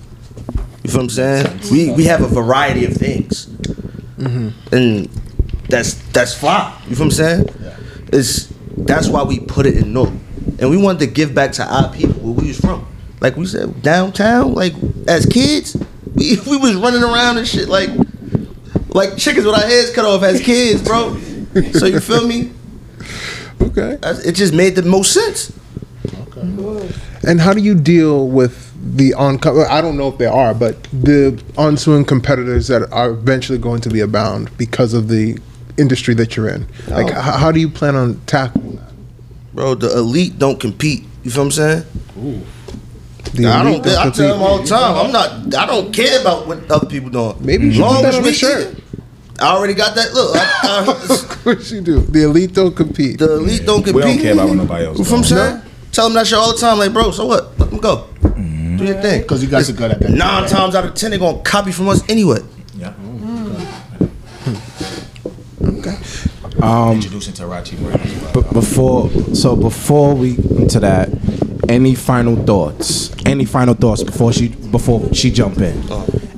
You 0.83 0.91
feel 0.91 0.99
what 0.99 1.03
I'm 1.03 1.11
saying? 1.11 1.61
We 1.71 1.93
we 1.93 2.05
have 2.05 2.23
a 2.23 2.27
variety 2.27 2.85
of 2.85 2.95
things, 2.95 3.47
mm-hmm. 3.47 4.75
and 4.75 5.09
that's 5.71 5.95
that's 6.13 6.35
fly. 6.35 6.77
You 6.89 6.97
feel 6.97 7.07
what 7.07 7.21
I'm 7.21 7.45
saying? 7.47 7.49
It's 8.13 8.53
that's 8.77 9.09
why 9.09 9.23
we 9.23 9.41
put 9.41 9.67
it 9.67 9.77
in 9.77 9.93
Newark, 9.93 10.13
and 10.59 10.71
we 10.71 10.77
wanted 10.77 11.01
to 11.01 11.07
give 11.07 11.35
back 11.35 11.53
to 11.53 11.65
our 11.65 11.93
people 11.93 12.15
where 12.21 12.35
we 12.35 12.49
was 12.49 12.61
from. 12.61 12.87
Like 13.21 13.37
we 13.37 13.47
said, 13.47 13.83
downtown. 13.83 14.55
Like 14.55 14.75
as 15.07 15.27
kids, 15.27 15.77
we 16.15 16.39
we 16.47 16.57
was 16.57 16.75
running 16.77 17.03
around 17.03 17.39
and 17.39 17.47
shit 17.47 17.69
like 17.69 17.91
like 18.89 19.17
chickens 19.17 19.47
with 19.47 19.55
our 19.55 19.67
heads 19.67 19.93
cut 19.93 20.05
off 20.05 20.23
as 20.23 20.41
kids, 20.41 20.83
bro. 20.83 21.19
So 21.73 21.87
you 21.87 22.01
feel 22.01 22.27
me? 22.27 22.53
Okay. 23.63 23.99
It 24.03 24.33
just 24.33 24.53
made 24.55 24.75
the 24.75 24.83
most 24.83 25.13
sense. 25.13 25.53
And 27.23 27.41
how 27.41 27.53
do 27.53 27.61
you 27.61 27.75
deal 27.75 28.27
with 28.27 28.73
the 28.97 29.15
on? 29.15 29.39
I 29.69 29.81
don't 29.81 29.97
know 29.97 30.09
if 30.09 30.19
there 30.19 30.33
are, 30.33 30.55
but 30.55 30.83
the 30.85 31.41
ensuing 31.59 32.05
competitors 32.05 32.69
that 32.69 32.91
are 32.91 33.11
eventually 33.11 33.59
going 33.59 33.83
to 33.83 33.91
be 33.91 34.01
abound 34.01 34.57
because 34.57 34.95
of 34.95 35.09
the 35.09 35.39
industry 35.81 36.15
that 36.15 36.37
you're 36.37 36.49
in. 36.49 36.67
Like, 36.89 37.07
Oh. 37.07 37.19
h- 37.19 37.35
how 37.43 37.51
do 37.53 37.61
you 37.61 37.69
plan 37.69 37.97
on 37.97 38.21
tackling 38.27 38.77
that? 38.77 38.93
Bro, 39.55 39.77
the 39.77 39.91
elite 39.99 40.39
don't 40.39 40.61
compete. 40.61 41.05
You 41.25 41.31
feel 41.31 41.45
what 41.45 41.47
I'm 41.47 41.53
saying? 41.53 41.85
The 43.35 43.47
I 43.47 43.61
elite 43.63 43.83
don't. 43.83 43.97
I 43.97 44.03
compete. 44.03 44.15
tell 44.17 44.33
them 44.35 44.43
all 44.43 44.59
the 44.59 44.67
time. 44.67 44.97
I'm 44.97 45.13
not. 45.13 45.55
I 45.55 45.67
don't 45.67 45.93
care 45.93 46.21
about 46.21 46.47
what 46.47 46.71
other 46.71 46.87
people 46.87 47.11
doing. 47.11 47.37
Maybe 47.41 47.67
you 47.67 47.73
should 47.73 47.81
Long 47.83 47.97
put 47.97 48.03
that 48.03 48.09
as 48.15 48.17
on 48.19 48.23
we 48.25 48.31
a 48.31 48.33
shirt. 48.33 48.77
I 49.41 49.57
already 49.57 49.75
got 49.75 49.95
that. 49.95 50.13
Look, 50.13 50.37
I, 50.37 50.85
I, 50.85 51.15
Of 51.15 51.29
course 51.43 51.71
you 51.73 51.81
do. 51.81 52.01
The 52.01 52.25
elite 52.25 52.53
don't 52.55 52.77
compete. 52.77 53.19
the 53.19 53.35
elite 53.37 53.65
don't 53.65 53.83
compete. 53.83 53.95
We 53.95 54.03
don't 54.03 54.19
care 54.19 54.33
about 54.35 54.49
what 54.49 54.57
nobody 54.57 54.85
else 54.87 54.99
You 54.99 55.05
feel 55.05 55.19
what 55.19 55.31
I'm 55.33 55.37
doing. 55.37 55.51
saying? 55.61 55.63
Tell 55.93 56.05
them 56.07 56.15
that 56.15 56.27
shit 56.27 56.39
all 56.39 56.53
the 56.53 56.59
time. 56.59 56.79
Like, 56.79 56.93
bro, 56.93 57.11
so 57.11 57.27
what? 57.27 57.59
Let 57.59 57.71
them 57.71 57.79
go. 57.81 58.07
Do 58.21 58.21
your 58.29 58.35
mm-hmm. 58.95 59.03
thing. 59.03 59.23
Because 59.23 59.43
you 59.43 59.49
guys 59.49 59.69
are 59.71 59.73
good 59.75 59.91
at 59.93 60.01
that. 60.01 60.11
Nine 60.11 60.49
times 60.49 60.75
out 60.75 60.85
of 60.85 60.95
ten, 60.95 61.11
they're 61.11 61.19
gonna 61.21 61.43
copy 61.43 61.73
from 61.73 61.89
us 61.89 62.03
anyway. 62.09 62.39
Yeah. 62.77 62.89
Mm-hmm. 62.89 63.30
Okay. 65.63 65.97
Introducing 66.63 67.35
Tarachi 67.35 67.77
brand 67.77 68.01
as 68.01 68.23
well. 68.23 68.33
But 68.33 68.53
before, 68.53 69.11
so 69.35 69.57
before 69.57 70.15
we 70.15 70.37
into 70.37 70.81
that, 70.81 71.09
any 71.69 71.95
final 71.95 72.37
thoughts? 72.37 73.15
Any 73.25 73.45
final 73.45 73.75
thoughts 73.75 74.03
before 74.03 74.33
she 74.33 74.49
before 74.49 75.13
she 75.15 75.31
jump 75.31 75.59
in? 75.59 75.83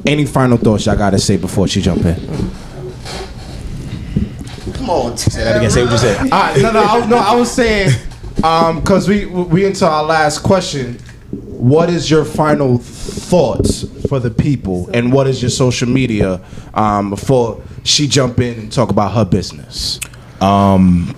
Any 0.06 0.26
final 0.26 0.58
thoughts 0.58 0.86
y'all 0.86 0.96
gotta 0.96 1.18
say 1.18 1.36
before 1.36 1.66
she 1.68 1.80
jump 1.80 2.04
in? 2.04 2.16
Come 4.74 4.90
on, 4.90 5.16
Say 5.16 5.44
that 5.44 5.56
again. 5.56 5.70
Say 5.70 5.84
what 5.84 5.92
you 5.92 5.98
said. 5.98 6.20
All 6.22 6.28
right, 6.28 6.60
no, 6.60 6.72
no, 6.72 6.82
I, 6.82 7.06
no. 7.06 7.16
I 7.16 7.34
was 7.34 7.50
saying, 7.50 7.90
um, 8.44 8.80
because 8.80 9.08
we 9.08 9.26
we 9.26 9.64
into 9.64 9.86
our 9.86 10.04
last 10.04 10.40
question. 10.40 10.98
What 11.30 11.88
is 11.88 12.10
your 12.10 12.24
final 12.24 12.78
thoughts 12.78 13.84
for 14.08 14.18
the 14.18 14.30
people, 14.30 14.90
and 14.92 15.12
what 15.12 15.26
is 15.28 15.40
your 15.40 15.50
social 15.50 15.88
media 15.88 16.42
um, 16.74 17.10
before 17.10 17.62
she 17.84 18.06
jump 18.06 18.38
in 18.40 18.58
and 18.58 18.72
talk 18.72 18.90
about 18.90 19.12
her 19.12 19.24
business? 19.24 19.98
Um, 20.40 21.14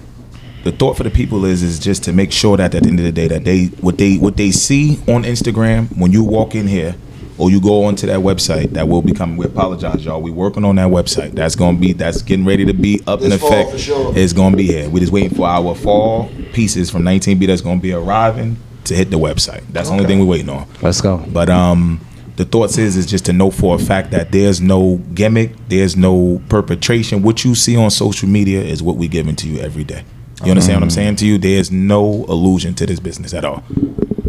the 0.65 0.73
thought 0.73 0.97
for 0.97 1.03
the 1.03 1.11
people 1.11 1.45
is 1.45 1.63
is 1.63 1.79
just 1.79 2.05
to 2.05 2.13
make 2.13 2.33
sure 2.33 2.57
that 2.57 2.75
at 2.75 2.83
the 2.83 2.89
end 2.89 2.99
of 2.99 3.05
the 3.05 3.13
day 3.13 3.29
that 3.29 3.45
they 3.45 3.67
what 3.81 3.99
they 3.99 4.17
what 4.17 4.37
they 4.37 4.51
see 4.51 4.97
on 5.09 5.25
Instagram 5.25 5.95
when 5.99 6.11
you 6.13 6.25
walk 6.25 6.55
in 6.55 6.67
here 6.67 6.95
or 7.37 7.51
you 7.51 7.61
go 7.61 7.85
onto 7.85 8.07
that 8.07 8.21
website 8.21 8.71
that 8.71 8.87
will 8.89 9.03
become 9.03 9.37
we 9.37 9.45
apologize 9.45 10.05
y'all. 10.05 10.23
We 10.23 10.31
working 10.31 10.65
on 10.65 10.77
that 10.77 10.89
website. 10.89 11.33
That's 11.33 11.55
gonna 11.57 11.77
be 11.79 11.93
that's 11.93 12.23
getting 12.23 12.47
ready 12.47 12.65
to 12.65 12.73
be 12.73 13.03
up 13.07 13.21
in 13.23 13.31
This 13.31 13.41
fall, 13.41 13.53
effect. 13.53 13.81
sure. 13.81 14.13
it's 14.17 14.33
gonna 14.33 14.57
be 14.57 14.67
here. 14.67 14.89
We 14.89 15.01
just 15.01 15.13
waiting 15.13 15.35
for 15.37 15.47
our 15.47 15.75
fall 15.75 16.31
pieces 16.53 16.91
from 16.91 17.03
19b 17.03 17.47
that's 17.47 17.61
gonna 17.61 17.81
be 17.81 17.93
arriving 17.93 18.57
to 18.85 18.95
hit 18.95 19.11
the 19.11 19.19
website. 19.19 19.65
That's 19.71 19.89
the 19.89 19.95
only 19.95 20.07
thing 20.07 20.19
we're 20.21 20.27
waiting 20.27 20.49
on. 20.51 20.67
Let's 20.81 21.01
go. 21.01 21.19
but 21.33 21.49
um, 21.51 22.01
the 22.37 22.45
thoughts 22.45 22.79
is 22.79 22.97
is 22.97 23.07
just 23.07 23.25
to 23.27 23.33
know 23.33 23.51
for 23.51 23.77
a 23.77 23.79
fact 23.79 24.11
that 24.11 24.33
there's 24.33 24.61
no 24.61 24.97
gimmick, 25.15 25.53
there's 25.69 25.97
no 25.97 26.43
perpetration. 26.49 27.23
What 27.23 27.45
you 27.45 27.55
see 27.55 27.77
on 27.77 27.91
social 27.91 28.29
media 28.29 28.61
is 28.61 28.83
what 28.83 28.97
we 28.97 29.07
giving 29.09 29.37
to 29.37 29.49
you 29.49 29.61
every 29.61 29.85
day. 29.85 30.05
You 30.45 30.51
understand 30.51 30.77
what 30.79 30.83
I'm 30.85 30.91
saying 30.91 31.17
to 31.17 31.27
you? 31.27 31.39
There's 31.39 31.71
no 31.71 32.25
illusion 32.29 32.75
to 32.75 32.87
this 32.87 33.01
business 33.01 33.33
at 33.35 33.45
all. 33.45 33.63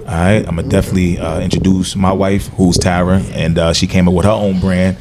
All 0.08 0.12
right, 0.12 0.46
I'm 0.48 0.56
gonna 0.56 0.70
definitely 0.70 1.18
uh, 1.18 1.40
introduce 1.42 1.96
my 1.96 2.12
wife, 2.14 2.48
who's 2.50 2.78
Tara, 2.78 3.20
and 3.34 3.58
uh, 3.58 3.74
she 3.74 3.88
came 3.88 4.08
up 4.08 4.14
with 4.14 4.26
her 4.26 4.32
own 4.32 4.60
brand 4.60 4.98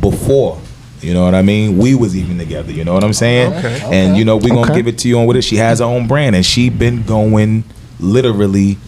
before. 0.00 0.60
You 1.00 1.14
know 1.14 1.24
what 1.24 1.36
I 1.36 1.42
mean? 1.42 1.78
We 1.78 1.94
was 1.94 2.16
even 2.16 2.38
together. 2.38 2.72
You 2.72 2.84
know 2.84 2.92
what 2.92 3.04
I'm 3.04 3.12
saying? 3.12 3.54
Okay. 3.54 3.80
And 3.84 4.16
you 4.16 4.24
know 4.24 4.36
we 4.36 4.50
gonna 4.50 4.62
Okay. 4.62 4.74
give 4.74 4.88
it 4.88 4.98
to 4.98 5.08
you 5.08 5.20
on 5.20 5.26
with 5.26 5.36
it. 5.36 5.42
She 5.42 5.56
has 5.56 5.78
her 5.78 5.84
own 5.84 6.08
brand, 6.08 6.34
and 6.34 6.44
she 6.44 6.70
been 6.70 7.04
going 7.04 7.62
literally 8.00 8.78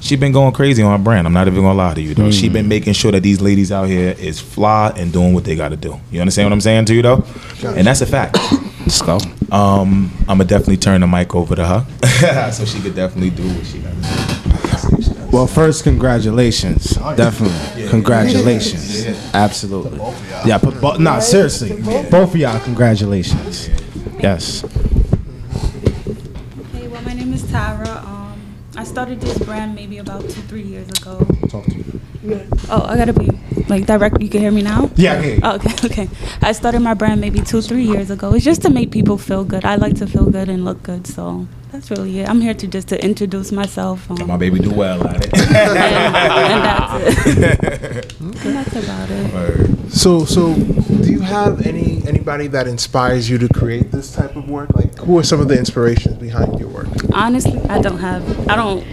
she 0.00 0.16
been 0.16 0.32
going 0.32 0.52
crazy 0.52 0.82
on 0.82 0.96
her 0.96 1.02
brand. 1.02 1.26
I'm 1.26 1.32
not 1.32 1.46
even 1.48 1.62
gonna 1.62 1.74
lie 1.74 1.94
to 1.94 2.00
you 2.00 2.14
though. 2.14 2.30
She 2.30 2.48
been 2.48 2.68
making 2.68 2.92
sure 2.92 3.12
that 3.12 3.22
these 3.22 3.40
ladies 3.40 3.72
out 3.72 3.88
here 3.88 4.14
is 4.18 4.40
fly 4.40 4.92
and 4.96 5.12
doing 5.12 5.34
what 5.34 5.44
they 5.44 5.56
gotta 5.56 5.76
do. 5.76 5.98
You 6.10 6.20
understand 6.20 6.46
what 6.46 6.52
I'm 6.52 6.60
saying 6.60 6.84
to 6.86 6.94
you 6.94 7.02
though? 7.02 7.24
And 7.64 7.86
that's 7.86 8.00
a 8.00 8.06
fact. 8.06 8.38
Let's 8.80 9.02
go. 9.02 9.18
Um, 9.50 10.12
I'ma 10.28 10.44
definitely 10.44 10.76
turn 10.76 11.00
the 11.00 11.06
mic 11.06 11.34
over 11.34 11.56
to 11.56 11.66
her. 11.66 12.50
so 12.52 12.64
she 12.64 12.80
could 12.80 12.94
definitely 12.94 13.30
do 13.30 13.42
what 13.48 13.66
she 13.66 13.78
gotta 13.78 13.96
do. 13.96 15.26
Well, 15.32 15.46
first, 15.46 15.82
congratulations. 15.82 16.90
Definitely, 17.16 17.88
congratulations. 17.88 19.06
Absolutely. 19.34 19.98
Yeah, 20.46 20.58
but, 20.58 20.80
but 20.80 21.00
nah, 21.00 21.18
seriously, 21.18 21.80
both 21.82 22.14
of 22.32 22.36
y'all, 22.36 22.60
congratulations. 22.60 23.68
Yes. 24.20 24.60
Hey, 26.72 26.88
well, 26.88 27.02
my 27.02 27.12
name 27.12 27.34
is 27.34 27.42
Tyra. 27.44 27.95
I 28.86 28.88
started 28.88 29.20
this 29.20 29.36
brand 29.38 29.74
maybe 29.74 29.98
about 29.98 30.22
two, 30.22 30.42
three 30.42 30.62
years 30.62 30.88
ago. 30.88 31.18
Talk 31.48 31.64
to 31.64 31.74
you. 31.74 32.00
Yeah. 32.22 32.44
Oh, 32.70 32.86
I 32.86 32.96
gotta 32.96 33.12
be 33.12 33.28
like 33.66 33.84
direct. 33.84 34.22
You 34.22 34.28
can 34.28 34.40
hear 34.40 34.52
me 34.52 34.62
now. 34.62 34.90
Yeah, 34.94 35.10
I 35.10 35.14
can 35.16 35.24
hear 35.24 35.34
you. 35.34 35.40
Oh, 35.42 35.54
okay, 35.56 35.74
okay. 35.86 36.08
I 36.40 36.52
started 36.52 36.78
my 36.80 36.94
brand 36.94 37.20
maybe 37.20 37.40
two, 37.40 37.60
three 37.62 37.82
years 37.82 38.10
ago. 38.12 38.32
It's 38.32 38.44
just 38.44 38.62
to 38.62 38.70
make 38.70 38.92
people 38.92 39.18
feel 39.18 39.42
good. 39.42 39.64
I 39.64 39.74
like 39.74 39.96
to 39.96 40.06
feel 40.06 40.30
good 40.30 40.48
and 40.48 40.64
look 40.64 40.84
good, 40.84 41.04
so 41.08 41.48
that's 41.72 41.90
really 41.90 42.20
it. 42.20 42.28
I'm 42.28 42.40
here 42.40 42.54
to 42.54 42.66
just 42.68 42.86
to 42.90 43.04
introduce 43.04 43.50
myself. 43.50 44.08
Um, 44.08 44.24
My 44.28 44.36
baby 44.36 44.60
do 44.60 44.70
well 44.70 45.04
at 45.04 45.16
it. 45.26 45.34
and, 45.36 45.56
and 45.56 46.64
that's 46.64 47.26
it. 47.26 48.20
and 48.20 48.34
that's 48.34 48.76
about 48.76 49.10
it. 49.10 49.90
So, 49.90 50.24
so 50.24 50.54
do 50.54 51.10
you 51.10 51.22
have 51.22 51.66
any 51.66 52.06
anybody 52.06 52.46
that 52.48 52.68
inspires 52.68 53.28
you 53.28 53.36
to 53.38 53.48
create 53.48 53.90
this 53.90 54.14
type 54.14 54.36
of 54.36 54.48
work? 54.48 54.72
Like, 54.76 54.85
who 55.06 55.18
are 55.18 55.22
some 55.22 55.40
of 55.40 55.48
the 55.48 55.58
inspirations 55.58 56.16
behind 56.18 56.58
your 56.58 56.68
work? 56.68 56.88
Honestly, 57.12 57.58
I 57.68 57.80
don't 57.80 57.98
have. 57.98 58.48
I 58.48 58.56
don't 58.56 58.84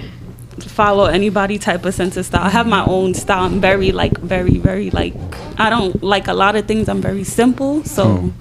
follow 0.59 1.05
anybody 1.05 1.57
type 1.57 1.85
of 1.85 1.93
sense 1.93 2.15
of 2.17 2.25
style. 2.25 2.43
I 2.43 2.49
have 2.49 2.67
my 2.67 2.85
own 2.85 3.13
style. 3.13 3.43
I'm 3.45 3.59
very 3.59 3.91
like 3.91 4.17
very 4.19 4.57
very 4.57 4.91
like. 4.91 5.15
I 5.59 5.69
don't 5.69 6.01
like 6.03 6.27
a 6.27 6.33
lot 6.33 6.55
of 6.55 6.67
things. 6.67 6.87
I'm 6.87 7.01
very 7.01 7.23
simple. 7.23 7.83
So 7.83 8.31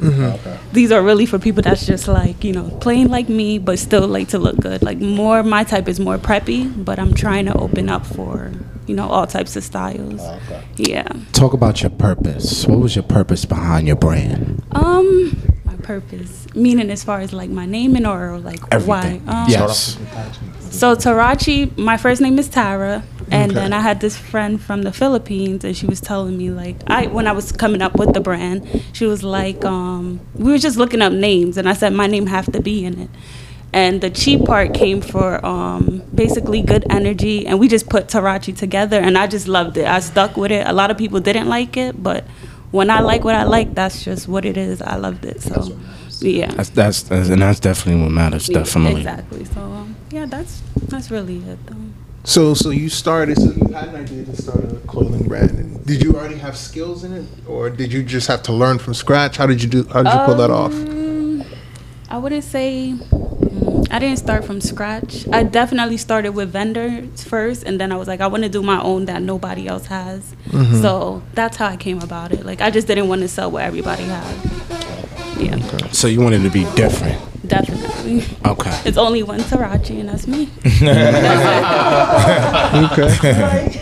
these 0.73 0.93
are 0.93 1.03
really 1.03 1.27
for 1.27 1.39
people 1.39 1.63
that's 1.63 1.87
just 1.87 2.09
like 2.09 2.45
you 2.45 2.53
know 2.53 2.69
plain 2.81 3.09
like 3.09 3.29
me, 3.29 3.59
but 3.59 3.79
still 3.79 4.07
like 4.07 4.29
to 4.29 4.39
look 4.39 4.59
good. 4.59 4.83
Like 4.83 4.99
more 4.99 5.43
my 5.43 5.65
type 5.65 5.89
is 5.89 5.99
more 5.99 6.19
preppy, 6.19 6.85
but 6.85 6.99
I'm 6.99 7.15
trying 7.15 7.47
to 7.47 7.57
open 7.59 7.89
up 7.89 8.07
for 8.07 8.53
you 8.87 8.95
know 8.95 9.09
all 9.09 9.27
types 9.27 9.57
of 9.57 9.65
styles. 9.65 10.21
Okay. 10.21 10.65
Yeah. 10.77 11.09
Talk 11.33 11.55
about 11.55 11.83
your 11.83 11.91
purpose. 11.91 12.67
What 12.67 12.81
was 12.81 12.97
your 12.97 13.05
purpose 13.05 13.45
behind 13.47 13.87
your 13.87 13.97
brand? 13.97 14.63
Um, 14.73 15.37
my 15.45 15.52
purpose, 15.83 16.47
meaning 16.55 16.91
as 16.91 17.03
far 17.05 17.21
as 17.21 17.33
like 17.33 17.51
my 17.51 17.67
naming 17.67 18.07
or 18.07 18.39
like 18.39 18.61
Everything. 18.71 19.25
why. 19.27 19.33
Um, 19.33 19.49
Yes. 19.49 19.99
So 20.71 20.95
Tarachi, 20.95 21.71
my 21.77 21.97
first 21.97 22.21
name 22.23 22.39
is 22.39 22.49
Tara, 22.49 23.03
and 23.31 23.51
then 23.53 23.73
I 23.73 23.81
had 23.81 24.01
this 24.01 24.17
friend 24.17 24.61
from 24.61 24.83
the 24.83 24.93
Philippines, 24.93 25.65
and 25.65 25.77
she 25.77 25.87
was 25.87 26.01
telling 26.01 26.37
me 26.39 26.51
like 26.51 26.77
I 26.87 27.07
when 27.09 27.27
I 27.27 27.33
was 27.33 27.53
coming 27.53 27.83
up 27.83 27.97
with 27.99 28.15
the 28.15 28.21
brand, 28.21 28.83
she 28.93 29.05
was 29.07 29.23
like, 29.23 29.65
um, 29.65 30.21
we 30.35 30.51
were 30.51 30.59
just 30.59 30.77
looking 30.79 31.03
up 31.03 31.13
names, 31.13 31.57
and 31.59 31.69
I 31.69 31.75
said 31.75 31.93
my 31.93 32.07
name 32.07 32.27
have 32.27 32.51
to 32.53 32.61
be 32.61 32.85
in 32.85 32.99
it. 32.99 33.11
And 33.75 34.03
the 34.03 34.11
cheap 34.11 34.45
part 34.45 34.75
came 34.75 35.01
for 35.01 35.45
um, 35.47 36.03
basically 36.15 36.61
good 36.61 36.85
energy, 36.91 37.47
and 37.47 37.59
we 37.59 37.69
just 37.69 37.89
put 37.89 38.09
Tarachi 38.09 38.53
together, 38.53 39.01
and 39.01 39.17
I 39.17 39.27
just 39.27 39.49
loved 39.49 39.77
it. 39.79 39.87
I 39.87 40.01
stuck 40.01 40.37
with 40.37 40.53
it. 40.53 40.67
A 40.67 40.73
lot 40.75 40.91
of 40.91 40.99
people 40.99 41.21
didn't 41.21 41.49
like 41.49 41.77
it, 41.79 42.03
but 42.03 42.25
when 42.73 42.91
I 42.91 43.01
like 43.01 43.23
what 43.23 43.37
I 43.37 43.45
like, 43.45 43.75
that's 43.75 44.03
just 44.03 44.27
what 44.27 44.45
it 44.45 44.57
is. 44.57 44.83
I 44.83 44.97
loved 44.97 45.25
it. 45.25 45.41
So, 45.43 45.79
yeah. 46.21 46.53
That's, 46.53 46.71
that's 46.71 47.03
that's 47.05 47.29
and 47.29 47.41
that's 47.43 47.61
definitely 47.61 48.03
what 48.03 48.11
matters. 48.11 48.49
Definitely. 48.49 49.03
Exactly. 49.03 49.45
So 49.45 49.61
um, 49.61 49.95
yeah, 50.11 50.27
that's 50.27 50.63
that's 50.89 51.11
really 51.11 51.39
it. 51.39 51.65
Though. 51.67 51.77
So, 52.25 52.55
so 52.55 52.71
you 52.71 52.89
started. 52.89 53.37
So 53.39 53.51
you 53.53 53.73
had 53.75 53.89
an 53.89 53.97
idea 53.97 54.25
to 54.25 54.37
start 54.41 54.65
a 54.65 54.77
clothing 54.87 55.27
brand. 55.29 55.51
And 55.51 55.85
did 55.87 56.03
you 56.03 56.15
already 56.15 56.37
have 56.37 56.57
skills 56.57 57.05
in 57.05 57.13
it, 57.13 57.27
or 57.47 57.69
did 57.71 57.93
you 57.93 58.03
just 58.03 58.29
have 58.29 58.43
to 58.45 58.53
learn 58.53 58.79
from 58.79 58.95
scratch? 58.95 59.37
How 59.37 59.47
did 59.47 59.63
you 59.63 59.69
do? 59.69 59.85
How 59.89 60.03
did 60.03 60.13
you 60.13 60.21
pull 60.25 60.37
that 60.37 60.51
off? 60.51 60.73
Um, 60.73 61.45
I 62.09 62.19
wouldn't 62.19 62.45
say. 62.45 62.95
mm, 62.97 63.72
I 63.91 63.99
didn't 63.99 64.19
start 64.19 64.45
from 64.45 64.61
scratch. 64.61 65.27
I 65.33 65.43
definitely 65.43 65.97
started 65.97 66.31
with 66.31 66.51
vendors 66.53 67.25
first, 67.25 67.63
and 67.65 67.79
then 67.81 67.93
I 67.93 67.97
was 67.97 68.09
like, 68.09 68.21
I 68.21 68.27
want 68.27 68.43
to 68.45 68.49
do 68.49 68.63
my 68.63 68.81
own 68.83 69.05
that 69.07 69.23
nobody 69.23 69.67
else 69.67 69.87
has. 69.87 70.35
Mm-hmm. 70.49 70.81
So 70.81 71.23
that's 71.35 71.57
how 71.57 71.67
I 71.67 71.77
came 71.77 72.01
about 72.01 72.33
it. 72.33 72.45
Like 72.47 72.61
I 72.61 72.71
just 72.71 72.87
didn't 72.87 73.09
want 73.09 73.21
to 73.23 73.29
sell 73.29 73.51
what 73.51 73.65
everybody 73.65 74.05
had. 74.05 74.37
Yeah, 75.39 75.57
So 75.91 76.07
you 76.07 76.21
wanted 76.21 76.43
to 76.43 76.51
be 76.51 76.65
different. 76.77 77.21
definitely. 77.49 78.23
Okay. 78.47 78.81
It's 78.85 78.97
only 78.99 79.23
one 79.23 79.41
Tarachi, 79.41 79.99
and 80.01 80.09
that's 80.09 80.27
me. 80.27 80.49
Okay. 82.93 83.79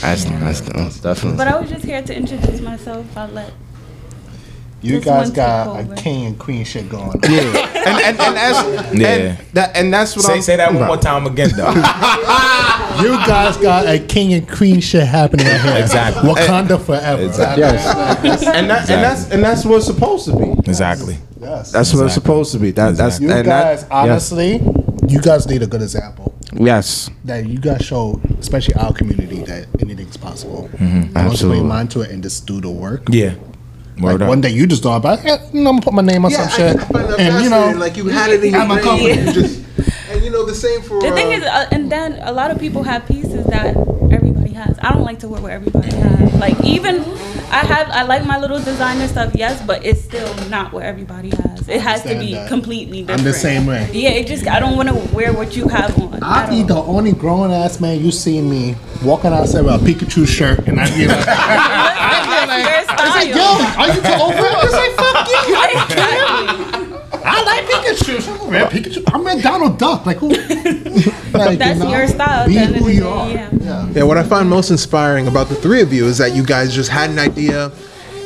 that's 0.00 0.24
that's, 0.24 0.60
that's 0.60 1.00
definitely. 1.00 1.36
But 1.36 1.48
I 1.48 1.60
was 1.60 1.68
just 1.70 1.84
here 1.84 2.00
to 2.02 2.16
introduce 2.16 2.60
myself. 2.60 3.04
I'll 3.16 3.28
let 3.28 3.52
You 4.82 4.96
This 4.96 5.04
guys 5.04 5.30
got 5.30 5.78
a 5.78 5.94
king 5.94 6.24
and 6.26 6.38
queen 6.38 6.64
shit 6.64 6.88
going. 6.88 7.10
on. 7.10 7.20
yeah. 7.24 7.40
And 7.80 8.00
and, 8.00 8.20
and 8.20 8.36
that's 8.36 8.94
Yeah. 8.94 9.08
and 9.08 9.38
that 9.54 9.76
and 9.76 9.92
that's 9.92 10.16
what 10.16 10.24
say 10.24 10.34
I'm, 10.36 10.42
say 10.42 10.56
that 10.56 10.72
one 10.72 10.86
more 10.86 10.96
time 10.96 11.26
again 11.26 11.50
though. 11.56 11.72
You 13.00 13.16
guys 13.26 13.56
got 13.56 13.86
a 13.86 13.98
king 13.98 14.32
and 14.34 14.46
queen 14.48 14.80
shit 14.80 15.06
happening 15.06 15.46
here. 15.46 15.76
Exactly. 15.78 16.28
Wakanda 16.30 16.80
forever. 16.84 17.22
Exactly. 17.24 17.62
Yes. 17.62 18.42
and 18.46 18.68
that 18.68 18.90
and 18.90 19.02
that's 19.02 19.30
and 19.30 19.42
that's 19.42 19.64
what 19.64 19.76
it's 19.76 19.86
supposed 19.86 20.26
to 20.26 20.36
be. 20.36 20.50
exactly. 20.68 21.16
Yes. 21.40 21.72
That's 21.72 21.94
what 21.94 22.04
it's 22.04 22.14
supposed 22.14 22.52
to 22.52 22.58
be. 22.58 22.70
That 22.72 22.96
that's 22.96 23.20
you 23.20 23.30
and 23.30 23.46
guys, 23.46 23.82
that, 23.84 23.92
honestly, 23.92 24.60
you 25.08 25.20
guys 25.20 25.46
need 25.46 25.62
a 25.62 25.66
good 25.66 25.80
example. 25.82 26.34
Yes. 26.52 27.08
That 27.24 27.46
you 27.46 27.58
guys 27.58 27.82
show, 27.86 28.20
especially 28.38 28.74
our 28.74 28.92
community, 28.92 29.42
that 29.44 29.66
anything's 29.80 30.16
possible. 30.16 30.68
Mm-hmm. 30.74 30.84
I 30.84 30.90
want 30.98 31.12
to 31.14 31.18
Absolutely. 31.20 31.48
put 31.48 31.54
your 31.62 31.64
mind 31.68 31.90
to 31.92 32.00
it 32.02 32.10
and 32.10 32.22
just 32.22 32.46
do 32.46 32.60
the 32.60 32.70
work. 32.70 33.04
Yeah. 33.08 33.34
Like 34.02 34.20
up. 34.20 34.28
one 34.28 34.40
day 34.40 34.50
you 34.50 34.66
just 34.66 34.82
thought 34.82 34.96
about, 34.96 35.24
eh, 35.24 35.38
I'm 35.52 35.64
gonna 35.64 35.80
put 35.80 35.92
my 35.92 36.02
name 36.02 36.24
on 36.24 36.30
Yeah, 36.30 36.48
some 36.48 36.48
I, 36.48 36.56
shit, 36.72 36.76
I 36.76 36.84
find 36.84 37.08
that 37.10 37.20
and 37.20 37.44
you 37.44 37.50
know, 37.50 37.56
fascinating. 37.72 37.80
like 37.80 37.96
you 37.96 38.08
had 38.08 38.30
it 38.30 38.44
in 38.44 38.52
your 38.52 38.60
I'm 38.62 38.68
brain. 38.68 38.82
company. 38.82 39.08
You 39.20 39.32
just, 39.40 39.64
and 40.10 40.24
you 40.24 40.30
know 40.30 40.44
the 40.46 40.54
same 40.54 40.82
for. 40.82 41.00
The 41.00 41.12
thing 41.12 41.28
uh, 41.28 41.36
is, 41.38 41.42
uh, 41.44 41.66
and 41.72 41.90
then 41.92 42.18
a 42.22 42.32
lot 42.32 42.50
of 42.50 42.58
people 42.58 42.82
have 42.82 43.06
pieces 43.06 43.44
that 43.46 43.76
everybody 43.76 43.99
has. 44.60 44.78
I 44.82 44.92
don't 44.92 45.02
like 45.02 45.18
to 45.20 45.28
wear 45.28 45.40
what 45.40 45.52
everybody 45.52 45.94
has. 45.94 46.34
Like 46.34 46.62
even 46.64 46.96
I 47.50 47.64
have, 47.66 47.88
I 47.90 48.02
like 48.02 48.24
my 48.24 48.38
little 48.38 48.58
designer 48.58 49.08
stuff, 49.08 49.34
yes, 49.34 49.60
but 49.66 49.84
it's 49.84 50.00
still 50.02 50.32
not 50.48 50.72
what 50.72 50.84
everybody 50.84 51.30
has. 51.30 51.68
It 51.68 51.80
has 51.80 52.02
to 52.02 52.18
be 52.18 52.34
that. 52.34 52.48
completely 52.48 53.00
I'm 53.08 53.22
the 53.24 53.32
same 53.32 53.66
way. 53.66 53.88
Yeah, 53.92 54.10
it 54.10 54.26
just 54.26 54.46
I 54.46 54.60
don't 54.60 54.76
want 54.76 54.88
to 54.88 55.14
wear 55.14 55.32
what 55.32 55.56
you 55.56 55.68
have 55.68 55.98
on. 56.00 56.18
I'll 56.22 56.48
be 56.48 56.62
the 56.62 56.76
only 56.76 57.12
grown 57.12 57.50
ass 57.50 57.80
man 57.80 58.00
you 58.04 58.10
see 58.12 58.40
me 58.40 58.76
walking 59.04 59.32
outside 59.32 59.64
with 59.64 59.74
a 59.74 59.78
Pikachu 59.78 60.26
shirt, 60.26 60.60
and 60.68 60.78
I'd 60.80 60.94
be 60.96 61.06
like, 61.06 61.24
That's 61.26 62.88
your 62.88 62.98
I 62.98 63.20
say, 63.22 63.32
style. 63.32 63.38
yo, 63.38 63.80
are 63.80 63.88
you 63.88 64.00
too 64.02 64.22
old 64.22 64.34
for 64.34 64.46
it? 64.46 64.54
I 64.54 64.68
say, 64.70 64.88
fuck 64.96 65.28
you. 65.28 66.49
Exactly. 67.20 67.30
I 67.30 67.42
like 67.42 67.64
Pikachu. 67.66 68.28
I'm 68.28 68.40
oh, 68.40 68.48
wearing 68.48 68.68
Pikachu. 68.68 69.14
I'm 69.14 69.26
in 69.26 69.40
Donald 69.40 69.78
Duck. 69.78 70.06
Like 70.06 70.18
who? 70.18 70.30
Like, 71.32 71.58
That's 71.58 71.78
your 71.78 72.08
style 72.08 72.48
Be 72.48 72.54
the 72.54 72.60
end 72.60 72.76
of 72.76 72.82
who 72.82 72.88
you 72.88 73.06
are. 73.08 73.30
yeah. 73.30 73.88
Yeah, 73.92 74.02
what 74.02 74.18
I 74.18 74.24
find 74.24 74.48
most 74.50 74.70
inspiring 74.70 75.28
about 75.28 75.48
the 75.48 75.54
three 75.54 75.80
of 75.80 75.92
you 75.92 76.06
is 76.06 76.18
that 76.18 76.34
you 76.34 76.44
guys 76.44 76.74
just 76.74 76.90
had 76.90 77.08
an 77.08 77.20
idea, 77.20 77.70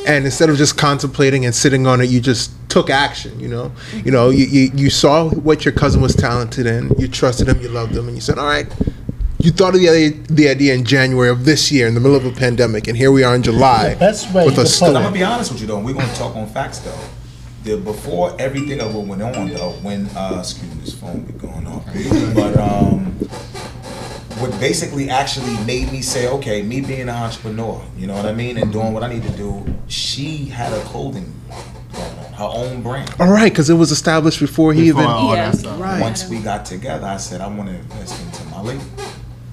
and 0.07 0.25
instead 0.25 0.49
of 0.49 0.57
just 0.57 0.75
contemplating 0.75 1.45
and 1.45 1.53
sitting 1.53 1.85
on 1.85 2.01
it, 2.01 2.09
you 2.09 2.19
just 2.19 2.51
took 2.67 2.89
action. 2.89 3.39
You 3.39 3.47
know, 3.47 3.71
you 4.03 4.11
know, 4.11 4.31
you, 4.31 4.45
you, 4.45 4.71
you 4.73 4.89
saw 4.89 5.29
what 5.29 5.65
your 5.65 5.73
cousin 5.73 6.01
was 6.01 6.15
talented 6.15 6.65
in, 6.65 6.89
you 6.97 7.07
trusted 7.07 7.47
him, 7.47 7.61
you 7.61 7.69
loved 7.69 7.95
him, 7.95 8.07
and 8.07 8.15
you 8.15 8.21
said, 8.21 8.37
"All 8.39 8.47
right." 8.47 8.67
You 9.39 9.51
thought 9.51 9.75
of 9.75 9.79
the 9.79 9.89
idea, 9.89 10.09
the 10.23 10.49
idea 10.49 10.73
in 10.73 10.85
January 10.85 11.29
of 11.29 11.45
this 11.45 11.71
year, 11.71 11.87
in 11.87 11.93
the 11.93 11.99
middle 11.99 12.17
of 12.17 12.25
a 12.25 12.31
pandemic, 12.31 12.87
and 12.87 12.97
here 12.97 13.11
we 13.11 13.23
are 13.23 13.35
in 13.35 13.43
July 13.43 13.93
The 13.93 13.99
best 13.99 14.33
way 14.33 14.43
with 14.43 14.55
you 14.55 14.61
a 14.61 14.63
could 14.63 14.63
put 14.63 14.67
store. 14.67 14.87
I'm 14.87 14.93
gonna 14.95 15.11
be 15.11 15.23
honest 15.23 15.51
with 15.51 15.61
you 15.61 15.67
though, 15.67 15.77
and 15.77 15.85
we're 15.85 15.93
gonna 15.93 16.11
talk 16.15 16.35
on 16.35 16.47
facts 16.47 16.79
though. 16.79 16.97
The 17.65 17.77
before 17.77 18.35
everything 18.39 18.79
of 18.79 18.95
what 18.95 19.07
went 19.07 19.21
on 19.21 19.49
though, 19.49 19.71
when 19.81 20.05
uh, 20.15 20.37
excuse 20.39 20.73
me, 20.73 20.81
this 20.81 20.93
phone 20.93 21.21
be 21.23 21.33
going 21.33 21.67
off, 21.67 21.85
but 22.35 22.57
um, 22.57 23.05
what 24.39 24.57
basically 24.59 25.09
actually 25.09 25.57
made 25.65 25.91
me 25.91 26.01
say, 26.01 26.29
okay, 26.29 26.61
me 26.61 26.79
being 26.79 27.01
an 27.01 27.09
entrepreneur, 27.09 27.83
you 27.97 28.07
know 28.07 28.13
what 28.13 28.25
I 28.25 28.33
mean, 28.33 28.57
and 28.57 28.71
doing 28.71 28.93
what 28.93 29.03
I 29.03 29.09
need 29.09 29.23
to 29.23 29.31
do. 29.31 29.65
She 29.87 30.45
had 30.45 30.71
a 30.73 30.81
clothing 30.83 31.33
her 32.35 32.43
own 32.43 32.81
brand. 32.81 33.09
All 33.19 33.31
right, 33.31 33.51
because 33.51 33.69
it 33.69 33.75
was 33.75 33.91
established 33.91 34.39
before 34.39 34.73
he 34.73 34.91
Before 34.91 35.03
even. 35.03 35.63
Yeah. 35.63 35.81
Right. 35.81 36.01
Once 36.01 36.29
we 36.29 36.39
got 36.39 36.65
together, 36.65 37.07
I 37.07 37.17
said 37.17 37.41
I 37.41 37.47
want 37.47 37.69
to 37.69 37.75
invest 37.75 38.21
into 38.21 38.43
my 38.49 38.61
lady. 38.61 38.83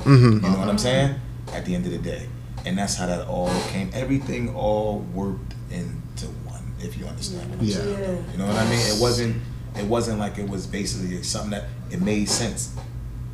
Mm-hmm. 0.01 0.33
You 0.33 0.41
know 0.41 0.59
what 0.59 0.69
I'm 0.69 0.79
saying? 0.79 1.15
At 1.53 1.65
the 1.65 1.75
end 1.75 1.87
of 1.87 1.93
the 1.93 1.99
day, 1.99 2.29
and 2.67 2.77
that's 2.77 2.97
how 2.97 3.07
that 3.07 3.29
all 3.29 3.53
came. 3.69 3.91
Everything 3.95 4.55
all 4.55 5.01
worked 5.15 5.55
into 5.71 5.93
one. 5.93 6.02
If 6.83 6.99
you 6.99 7.07
understand 7.07 7.51
what 7.51 7.61
I'm 7.61 7.65
Yeah. 7.65 7.77
saying. 7.77 8.25
You 8.33 8.39
know 8.39 8.47
what 8.47 8.57
I 8.57 8.65
mean? 8.69 8.81
It 8.81 9.01
wasn't. 9.01 9.43
It 9.79 9.87
wasn't 9.87 10.19
like 10.19 10.39
it 10.39 10.49
was 10.49 10.67
basically 10.67 11.23
something 11.23 11.53
that 11.53 11.65
it 11.91 12.03
made 12.03 12.29
sense. 12.29 12.71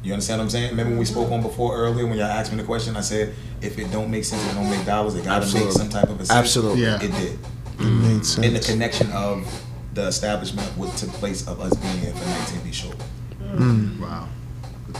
You 0.05 0.13
understand 0.13 0.39
what 0.39 0.45
I'm 0.45 0.51
saying? 0.51 0.71
Remember 0.71 0.91
when 0.91 0.99
we 1.01 1.05
mm-hmm. 1.05 1.15
spoke 1.15 1.33
on 1.33 1.43
before 1.43 1.77
earlier 1.77 2.07
when 2.07 2.17
y'all 2.17 2.27
asked 2.27 2.53
me 2.53 2.59
the 2.59 2.65
question? 2.65 2.97
I 2.97 3.01
said 3.01 3.35
if 3.61 3.79
it 3.79 3.91
don't 3.91 4.11
make 4.11 4.25
sense, 4.25 4.45
it 4.49 4.55
don't 4.55 4.71
make 4.71 4.87
dollars, 4.87 5.17
it 5.17 5.25
gotta 5.25 5.53
make 5.53 5.73
some 5.73 5.89
type 5.89 6.09
of 6.09 6.21
a 6.21 6.27
sense. 6.27 6.31
Absolutely. 6.31 6.83
Yeah. 6.83 7.03
It 7.03 7.11
did. 7.11 7.39
Made 7.79 8.45
In 8.45 8.55
the 8.55 8.61
connection 8.65 9.11
of 9.13 9.47
the 9.95 10.07
establishment, 10.07 10.67
what 10.77 10.97
took 10.97 11.11
place 11.11 11.47
of 11.49 11.61
us 11.61 11.75
being 11.75 11.99
here 11.99 12.13
for 12.13 12.25
19B 12.25 12.73
show. 12.73 12.93
Mm. 13.41 13.59
Mm. 13.59 14.01
Wow. 14.01 14.29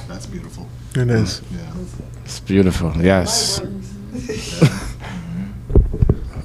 That's 0.07 0.27
beautiful. 0.27 0.69
It 0.97 1.11
is. 1.11 1.43
Yeah. 1.53 1.73
It's 2.25 2.41
beautiful. 2.41 2.93
Yes. 2.97 3.61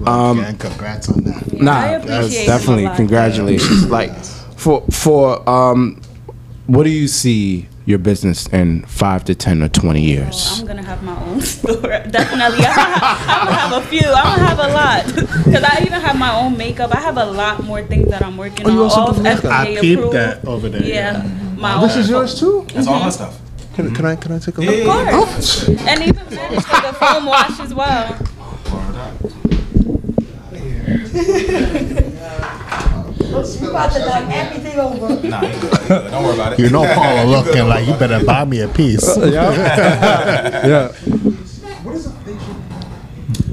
Well, 0.04 0.14
Um, 0.32 0.40
again, 0.40 0.58
congrats 0.58 1.10
on 1.10 1.24
that. 1.24 1.54
Nah, 1.54 1.72
I 1.80 1.88
appreciate 1.94 2.46
definitely 2.46 2.84
him 2.84 2.88
a 2.88 2.90
lot. 2.92 2.98
congratulations. 2.98 3.86
like 4.00 4.14
for 4.56 4.82
for 4.92 5.48
um, 5.50 6.02
what 6.68 6.84
do 6.84 6.90
you 6.90 7.08
see 7.08 7.68
your 7.86 8.00
business 8.00 8.48
in 8.48 8.82
five 8.84 9.26
to 9.26 9.36
ten 9.36 9.62
or 9.62 9.68
twenty 9.70 10.02
years? 10.02 10.60
I'm 10.60 10.66
gonna 10.68 10.84
have 10.84 11.04
my 11.04 11.20
own 11.26 11.42
store. 11.54 11.82
Definitely, 11.82 12.66
I'm 12.66 12.76
gonna, 12.76 13.00
have, 13.00 13.30
I'm 13.30 13.46
gonna 13.46 13.58
have 13.58 13.84
a 13.84 13.88
few. 13.88 14.08
I'm 14.08 14.24
gonna 14.38 14.48
have 14.48 14.60
a 14.60 14.74
lot 14.74 15.06
because 15.46 15.64
I 15.64 15.80
even 15.86 16.00
have 16.02 16.18
my 16.18 16.34
own 16.36 16.58
makeup. 16.58 16.96
I 16.96 17.00
have 17.02 17.18
a 17.18 17.26
lot 17.26 17.64
more 17.64 17.82
things 17.84 18.10
that 18.10 18.22
I'm 18.22 18.38
working 18.38 18.66
Oh, 18.68 18.70
you 18.72 18.78
on. 18.80 18.84
also 18.86 19.02
All 19.02 19.14
do 19.14 19.22
makeup? 19.22 19.46
I 19.46 19.66
FDA 19.68 19.82
peeped 19.82 20.00
approved. 20.00 20.16
that 20.16 20.46
over 20.48 20.70
there, 20.70 20.84
Yeah, 20.84 21.24
my 21.58 21.82
This 21.82 21.94
own. 21.96 22.00
is 22.02 22.10
yours 22.10 22.40
too. 22.40 22.66
That's 22.74 22.88
all 22.88 23.00
her 23.02 23.12
stuff. 23.12 23.40
Can, 23.76 23.94
can 23.96 24.06
I 24.06 24.16
can 24.16 24.32
I 24.32 24.40
take 24.40 24.58
a 24.60 24.62
look? 24.62 24.76
yeah, 24.76 25.20
Of 25.20 25.28
course, 25.28 25.68
and 25.68 26.02
even 26.04 26.26
finished 26.28 26.72
with 26.72 26.84
the 26.84 26.94
foam 26.94 27.26
wash 27.26 27.60
as 27.60 27.74
well. 27.74 28.16
You 31.14 31.20
about 33.70 33.92
to 33.94 34.00
knock 34.00 34.30
everything 34.32 34.80
over. 34.80 35.28
Nah, 35.28 35.42
you 35.42 35.60
good, 35.60 35.72
you 35.72 35.78
good. 35.88 36.12
Don't 36.12 36.24
worry 36.24 36.34
about 36.36 36.54
it. 36.54 36.60
You 36.60 36.70
know, 36.70 36.86
Paula 36.94 37.26
looking 37.44 37.68
like 37.68 37.88
you 37.88 37.94
better 37.96 38.24
buy 38.26 38.46
me 38.46 38.62
a 38.62 38.68
piece. 38.68 39.18
yeah. 39.18 39.52
yeah 40.68 40.92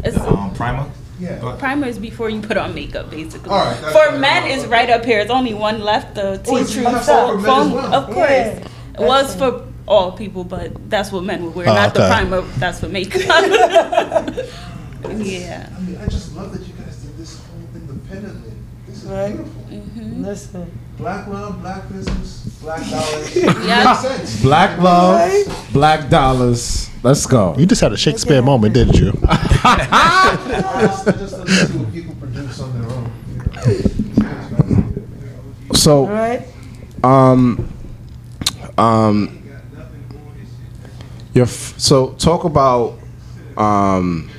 It's, 0.04 0.16
Um, 0.18 0.52
primer. 0.54 0.86
Yeah. 1.18 1.56
primer 1.58 1.86
is 1.86 1.98
before 1.98 2.30
you 2.30 2.40
put 2.40 2.56
on 2.56 2.74
makeup, 2.74 3.10
basically. 3.10 3.50
All 3.50 3.58
right, 3.58 3.78
that's 3.80 3.92
for 3.92 4.06
fine. 4.10 4.20
men, 4.20 4.46
is 4.50 4.64
right 4.66 4.88
up 4.88 5.04
here. 5.04 5.20
It's 5.20 5.30
only 5.30 5.52
one 5.52 5.80
left. 5.82 6.14
The 6.14 6.38
tea 6.42 6.60
Oh, 6.60 6.64
tree 6.66 6.84
left 6.84 7.04
foam. 7.06 7.28
for 7.28 7.36
men 7.36 7.50
as 7.50 7.56
foam- 7.56 7.72
well. 7.74 7.94
Of 7.94 8.06
course, 8.06 8.30
Yeah. 8.30 8.64
it 8.98 9.06
was 9.06 9.34
for 9.36 9.66
all 9.86 10.12
people, 10.12 10.44
but 10.44 10.72
that's 10.88 11.12
what 11.12 11.24
men 11.24 11.44
would 11.44 11.54
wear. 11.54 11.68
Oh, 11.68 11.74
not 11.74 11.92
the 11.92 12.06
primer. 12.08 12.40
That's 12.58 12.80
for 12.80 12.88
makeup. 12.88 13.20
yeah. 13.20 14.24
I 15.04 15.08
mean, 15.80 15.98
I 16.00 16.06
just 16.08 16.34
love 16.34 16.52
that 16.52 16.62
you 16.66 16.72
guys 16.74 16.96
did 16.96 17.16
this 17.18 17.38
whole 17.38 17.66
independently. 18.10 18.52
This 18.86 19.04
is 19.04 19.10
Right. 19.10 19.36
beautiful. 19.36 20.22
Listen. 20.22 20.78
Black 20.98 21.26
love, 21.28 21.60
black 21.62 21.88
business, 21.90 22.40
black 22.60 22.80
dollars. 22.90 23.36
Yeah. 23.36 23.84
Makes 23.84 24.00
sense. 24.00 24.42
Black 24.42 24.78
love, 24.78 25.68
black 25.72 26.10
dollars. 26.10 26.90
Let's 27.02 27.24
go. 27.24 27.54
You 27.56 27.64
just 27.64 27.80
had 27.80 27.92
a 27.92 27.96
Shakespeare 27.96 28.42
moment, 28.42 28.74
didn't 28.74 28.96
you? 28.96 29.12
Just, 29.22 31.04
just 31.06 31.46
to 31.46 31.48
see 31.48 31.78
what 31.78 31.92
people 31.92 32.14
produce 32.16 32.60
on 32.60 32.80
their 32.82 32.90
own. 32.90 33.10
you 33.66 34.22
know. 34.22 34.92
All 35.70 35.74
So, 35.76 36.06
right. 36.06 36.46
um, 37.02 37.66
um, 38.76 39.42
your 41.32 41.44
f- 41.46 41.74
so 41.78 42.10
talk 42.14 42.44
about 42.44 42.98
um. 43.56 44.30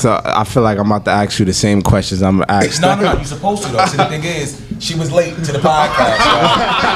So 0.00 0.18
I 0.24 0.44
feel 0.44 0.62
like 0.62 0.78
I'm 0.78 0.86
about 0.86 1.04
to 1.04 1.10
ask 1.10 1.38
you 1.38 1.44
the 1.44 1.52
same 1.52 1.82
questions 1.82 2.22
I'm 2.22 2.42
asked. 2.48 2.80
No, 2.80 2.94
no, 2.94 3.02
no. 3.02 3.12
You're 3.12 3.24
supposed 3.24 3.62
to 3.64 3.68
though. 3.68 3.84
See, 3.84 3.98
the 3.98 4.06
thing 4.06 4.24
is, 4.24 4.56
she 4.78 4.94
was 4.98 5.12
late 5.12 5.34
to 5.44 5.52
the 5.52 5.58
podcast. 5.58 6.16
yo. 6.16 6.40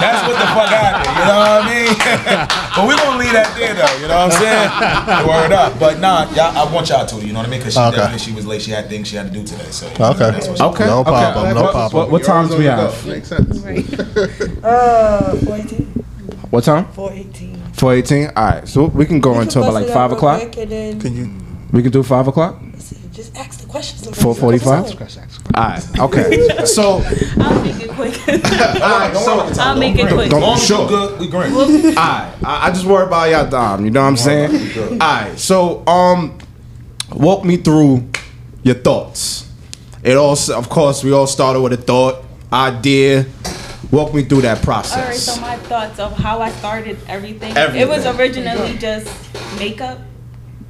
That's 0.00 0.26
what 0.26 0.38
the 0.40 0.48
fuck 0.56 0.70
happened. 0.72 1.12
You 1.12 1.24
know 1.28 1.36
what 1.36 1.60
I 1.60 1.68
mean? 1.68 1.92
but 2.76 2.86
we're 2.88 2.96
gonna 2.96 3.18
leave 3.18 3.32
that 3.36 3.54
there 3.58 3.74
though. 3.74 3.96
You 4.00 4.08
know 4.08 4.24
what 4.24 4.32
I'm 4.32 4.40
saying? 4.40 5.28
Word 5.28 5.52
up. 5.52 5.78
But 5.78 6.00
nah, 6.00 6.30
y'all, 6.32 6.56
I 6.56 6.72
want 6.72 6.88
y'all 6.88 7.04
to. 7.04 7.16
You 7.16 7.34
know 7.34 7.40
what 7.40 7.48
I 7.48 7.50
mean? 7.50 7.60
Because 7.60 7.74
she 7.74 7.80
Okay. 7.80 7.96
definitely 7.96 8.18
she 8.24 8.32
was 8.32 8.46
late. 8.46 8.62
She 8.62 8.70
had 8.70 8.88
things 8.88 9.08
she 9.08 9.16
had 9.16 9.26
to 9.26 9.32
do 9.32 9.44
today. 9.44 9.68
So 9.70 9.86
you 9.90 9.98
know, 9.98 10.10
Okay. 10.12 10.30
that's 10.30 10.48
what 10.48 10.56
she- 10.58 10.64
Okay. 10.64 10.86
No 10.86 11.00
okay. 11.00 11.10
problem, 11.10 11.54
no 11.54 11.62
What- 11.62 11.72
problem. 11.72 12.00
What, 12.00 12.10
what 12.10 12.20
You're 12.22 12.26
times 12.26 12.56
we 12.56 12.64
have? 12.64 13.06
Makes 13.06 13.28
sense. 13.28 13.58
Right. 13.58 13.84
Uh, 14.64 15.36
418. 15.44 15.84
What 16.48 16.64
time? 16.64 16.86
418. 16.92 17.60
Four 17.74 17.92
eighteen. 17.92 18.30
All 18.36 18.44
right. 18.46 18.66
So 18.68 18.84
we 18.86 19.04
can 19.04 19.20
go 19.20 19.40
until 19.40 19.62
about 19.62 19.74
like 19.74 19.88
five 19.88 20.10
o'clock. 20.12 20.40
And 20.56 20.70
then, 20.70 21.00
Can 21.00 21.14
you? 21.16 21.30
We 21.72 21.82
can 21.82 21.90
do 21.90 22.02
five 22.04 22.28
o'clock. 22.28 22.62
Listen, 23.24 23.34
just 23.34 23.36
ask 23.36 23.60
the 23.60 23.66
questions. 23.66 24.06
4:45? 24.18 25.54
All 25.54 25.62
right. 25.64 26.00
Okay. 26.00 26.66
So. 26.66 27.02
I'll 27.38 27.62
make 27.62 27.80
it 27.80 27.90
quick. 27.90 28.14
Don't 28.24 28.42
worry, 28.42 29.12
don't 29.12 29.26
worry 29.26 29.34
about 29.34 29.48
the 29.48 29.54
time. 29.54 29.68
I'll 29.68 29.78
make 29.78 29.96
it 29.98 30.08
quick. 30.08 30.30
Don't- 30.30 30.42
As 30.42 30.48
long 30.48 30.58
Sure. 30.58 30.88
good, 30.88 31.20
we 31.20 31.28
green. 31.28 31.52
Alright, 31.52 31.96
I, 32.44 32.66
I 32.66 32.70
just 32.70 32.84
worry 32.86 33.06
about 33.06 33.30
y'all 33.30 33.48
dime, 33.48 33.84
you 33.84 33.90
know 33.90 34.02
what 34.02 34.08
I'm 34.08 34.16
saying? 34.16 35.00
Alright, 35.00 35.38
so 35.38 35.86
um 35.86 36.38
walk 37.12 37.44
me 37.44 37.56
through 37.56 38.08
your 38.62 38.74
thoughts. 38.76 39.48
It 40.02 40.16
all 40.16 40.32
of 40.52 40.68
course 40.68 41.02
we 41.04 41.12
all 41.12 41.26
started 41.26 41.60
with 41.60 41.72
a 41.72 41.76
thought, 41.76 42.24
idea. 42.52 43.26
Walk 43.90 44.12
me 44.12 44.24
through 44.24 44.40
that 44.42 44.60
process. 44.62 44.96
All 44.96 45.02
right, 45.02 45.06
process. 45.10 45.34
so 45.36 45.40
my 45.40 45.56
thoughts 45.68 45.98
of 46.00 46.12
how 46.16 46.40
I 46.40 46.50
started 46.50 46.98
everything. 47.06 47.56
Everything. 47.56 47.82
It 47.82 47.88
was 47.88 48.06
originally 48.06 48.76
just 48.78 49.06
makeup, 49.58 49.98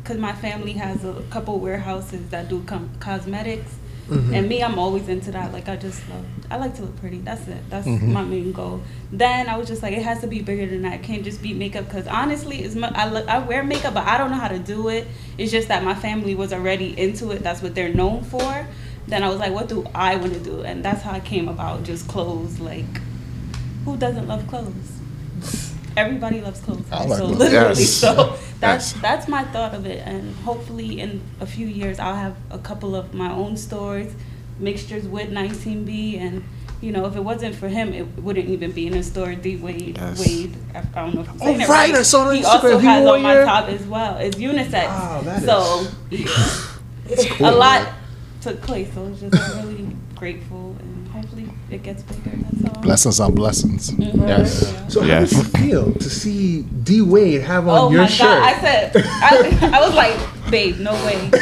because 0.05 0.19
my 0.19 0.35
family 0.35 0.73
has 0.73 1.03
a 1.03 1.15
couple 1.31 1.59
warehouses 1.59 2.29
that 2.29 2.51
do 2.51 2.63
com- 2.65 2.91
cosmetics. 3.01 3.75
Mm-hmm. 4.07 4.35
And 4.35 4.49
me, 4.51 4.63
I'm 4.63 4.79
always 4.79 5.09
into 5.09 5.33
that. 5.33 5.51
Like 5.51 5.67
I 5.67 5.77
just 5.77 6.07
love, 6.11 6.27
I 6.51 6.57
like 6.59 6.75
to 6.75 6.83
look 6.83 6.95
pretty. 6.97 7.21
That's 7.21 7.49
it. 7.49 7.71
That's 7.71 7.87
mm-hmm. 7.87 8.13
my 8.13 8.23
main 8.23 8.53
goal. 8.53 8.83
Then 9.11 9.49
I 9.49 9.57
was 9.57 9.67
just 9.67 9.83
like, 9.83 9.95
it 9.95 10.03
has 10.03 10.21
to 10.21 10.27
be 10.27 10.43
bigger 10.43 10.67
than 10.67 10.83
that. 10.83 10.97
It 10.97 11.03
can't 11.03 11.25
just 11.25 11.41
be 11.41 11.55
makeup. 11.55 11.87
Because 11.87 12.07
honestly, 12.07 12.59
it's 12.59 12.75
mu- 12.75 12.89
I 12.89 13.09
look, 13.09 13.27
I 13.29 13.39
wear 13.39 13.65
makeup, 13.65 13.95
but 13.95 14.07
I 14.07 14.19
don't 14.19 14.31
know 14.31 14.37
how 14.37 14.49
to 14.49 14.59
do 14.59 14.89
it. 14.89 15.07
It's 15.39 15.51
just 15.51 15.69
that 15.69 15.83
my 15.83 15.95
family 15.95 16.35
was 16.35 16.53
already 16.53 16.99
into 17.01 17.31
it. 17.31 17.43
That's 17.43 17.63
what 17.63 17.75
they're 17.75 17.95
known 17.95 18.25
for. 18.25 18.67
Then 19.09 19.23
I 19.23 19.31
was 19.31 19.39
like, 19.39 19.55
what 19.55 19.69
do 19.71 19.87
I 19.95 20.17
want 20.17 20.35
to 20.35 20.41
do? 20.41 20.61
And 20.65 20.85
that's 20.85 21.01
how 21.01 21.13
I 21.13 21.21
came 21.21 21.49
about 21.49 21.85
just 21.85 22.07
clothes. 22.07 22.61
Like, 22.61 23.01
who 23.87 23.97
doesn't 23.97 24.29
love 24.29 24.47
clothes? 24.49 24.94
Everybody 25.97 26.41
loves 26.41 26.61
clothes. 26.61 26.85
I 26.91 27.05
like 27.05 27.19
so 27.19 27.27
clothes. 27.27 27.39
literally, 27.39 27.81
Yes. 27.81 27.91
so 27.93 28.37
that's 28.61 28.93
Yes. 28.93 29.01
that's 29.03 29.29
my 29.29 29.45
thought 29.45 29.75
of 29.75 29.87
it, 29.87 30.03
and 30.07 30.35
hopefully 30.45 31.01
in 31.01 31.21
a 31.41 31.47
few 31.47 31.67
years 31.67 31.99
I'll 32.01 32.17
have 32.17 32.35
a 32.51 32.59
couple 32.59 32.97
of 32.97 33.15
my 33.15 33.31
own 33.31 33.57
stores, 33.57 34.11
mixtures 34.59 35.07
with 35.07 35.31
19B, 35.31 36.19
and 36.19 36.43
you 36.81 36.91
know 36.93 37.07
if 37.07 37.15
it 37.17 37.23
wasn't 37.23 37.55
for 37.55 37.69
him, 37.69 37.93
it 37.93 38.07
wouldn't 38.23 38.49
even 38.49 38.73
be 38.73 38.87
in 38.89 38.95
a 38.95 39.03
store. 39.03 39.35
D 39.35 39.57
Wade, 39.57 39.97
Yes. 39.99 40.19
Wade, 40.19 40.57
I 40.75 40.79
I 40.79 40.83
don't 41.05 41.15
know 41.15 41.21
if 41.23 41.31
I'm 41.31 41.39
saying 41.39 41.61
Oh, 41.61 41.65
it 41.65 41.69
right, 41.69 41.91
right. 41.91 41.99
I 41.99 42.03
saw 42.03 42.29
on 42.29 42.35
He 42.37 42.45
also 42.45 42.79
he 42.79 42.87
has 42.87 43.05
wore 43.05 43.15
on 43.17 43.23
my 43.23 43.35
your- 43.35 43.45
top 43.45 43.69
as 43.69 43.87
well. 43.87 44.17
It's 44.19 44.37
unisex. 44.37 44.87
Wow, 44.89 45.21
that 45.25 45.43
so 45.43 45.87
yeah. 46.11 47.51
a 47.51 47.53
lot 47.53 47.89
took 48.41 48.61
place. 48.63 48.89
So 48.95 49.07
it's 49.07 49.21
just 49.21 49.55
really 49.57 49.97
grateful, 50.17 50.61
and 50.61 50.65
hopefully 50.65 50.74
it 51.75 51.83
gets 51.83 52.03
bigger. 52.03 52.37
That's 52.61 52.77
all. 52.77 52.83
Blessings 52.83 53.21
on 53.21 53.35
blessings. 53.35 53.91
Mhm. 53.91 54.29
Yes. 54.29 54.73
So 54.89 55.01
how 55.01 55.07
Yes. 55.07 55.31
did 55.31 55.39
you 55.39 55.45
feel 55.45 55.93
to 55.93 56.11
see 56.11 56.63
D 56.85 57.01
Wade 57.03 57.43
have 57.43 57.67
on 57.69 57.79
Oh 57.79 57.91
your 57.91 58.03
my 58.03 58.07
shirt? 58.09 58.27
god! 58.27 58.43
I 58.43 58.61
said, 58.61 58.93
I, 58.97 59.71
I 59.79 59.81
was 59.87 59.95
like, 59.95 60.17
babe, 60.51 60.79
no 60.79 60.93
way, 61.07 61.17
no 61.31 61.31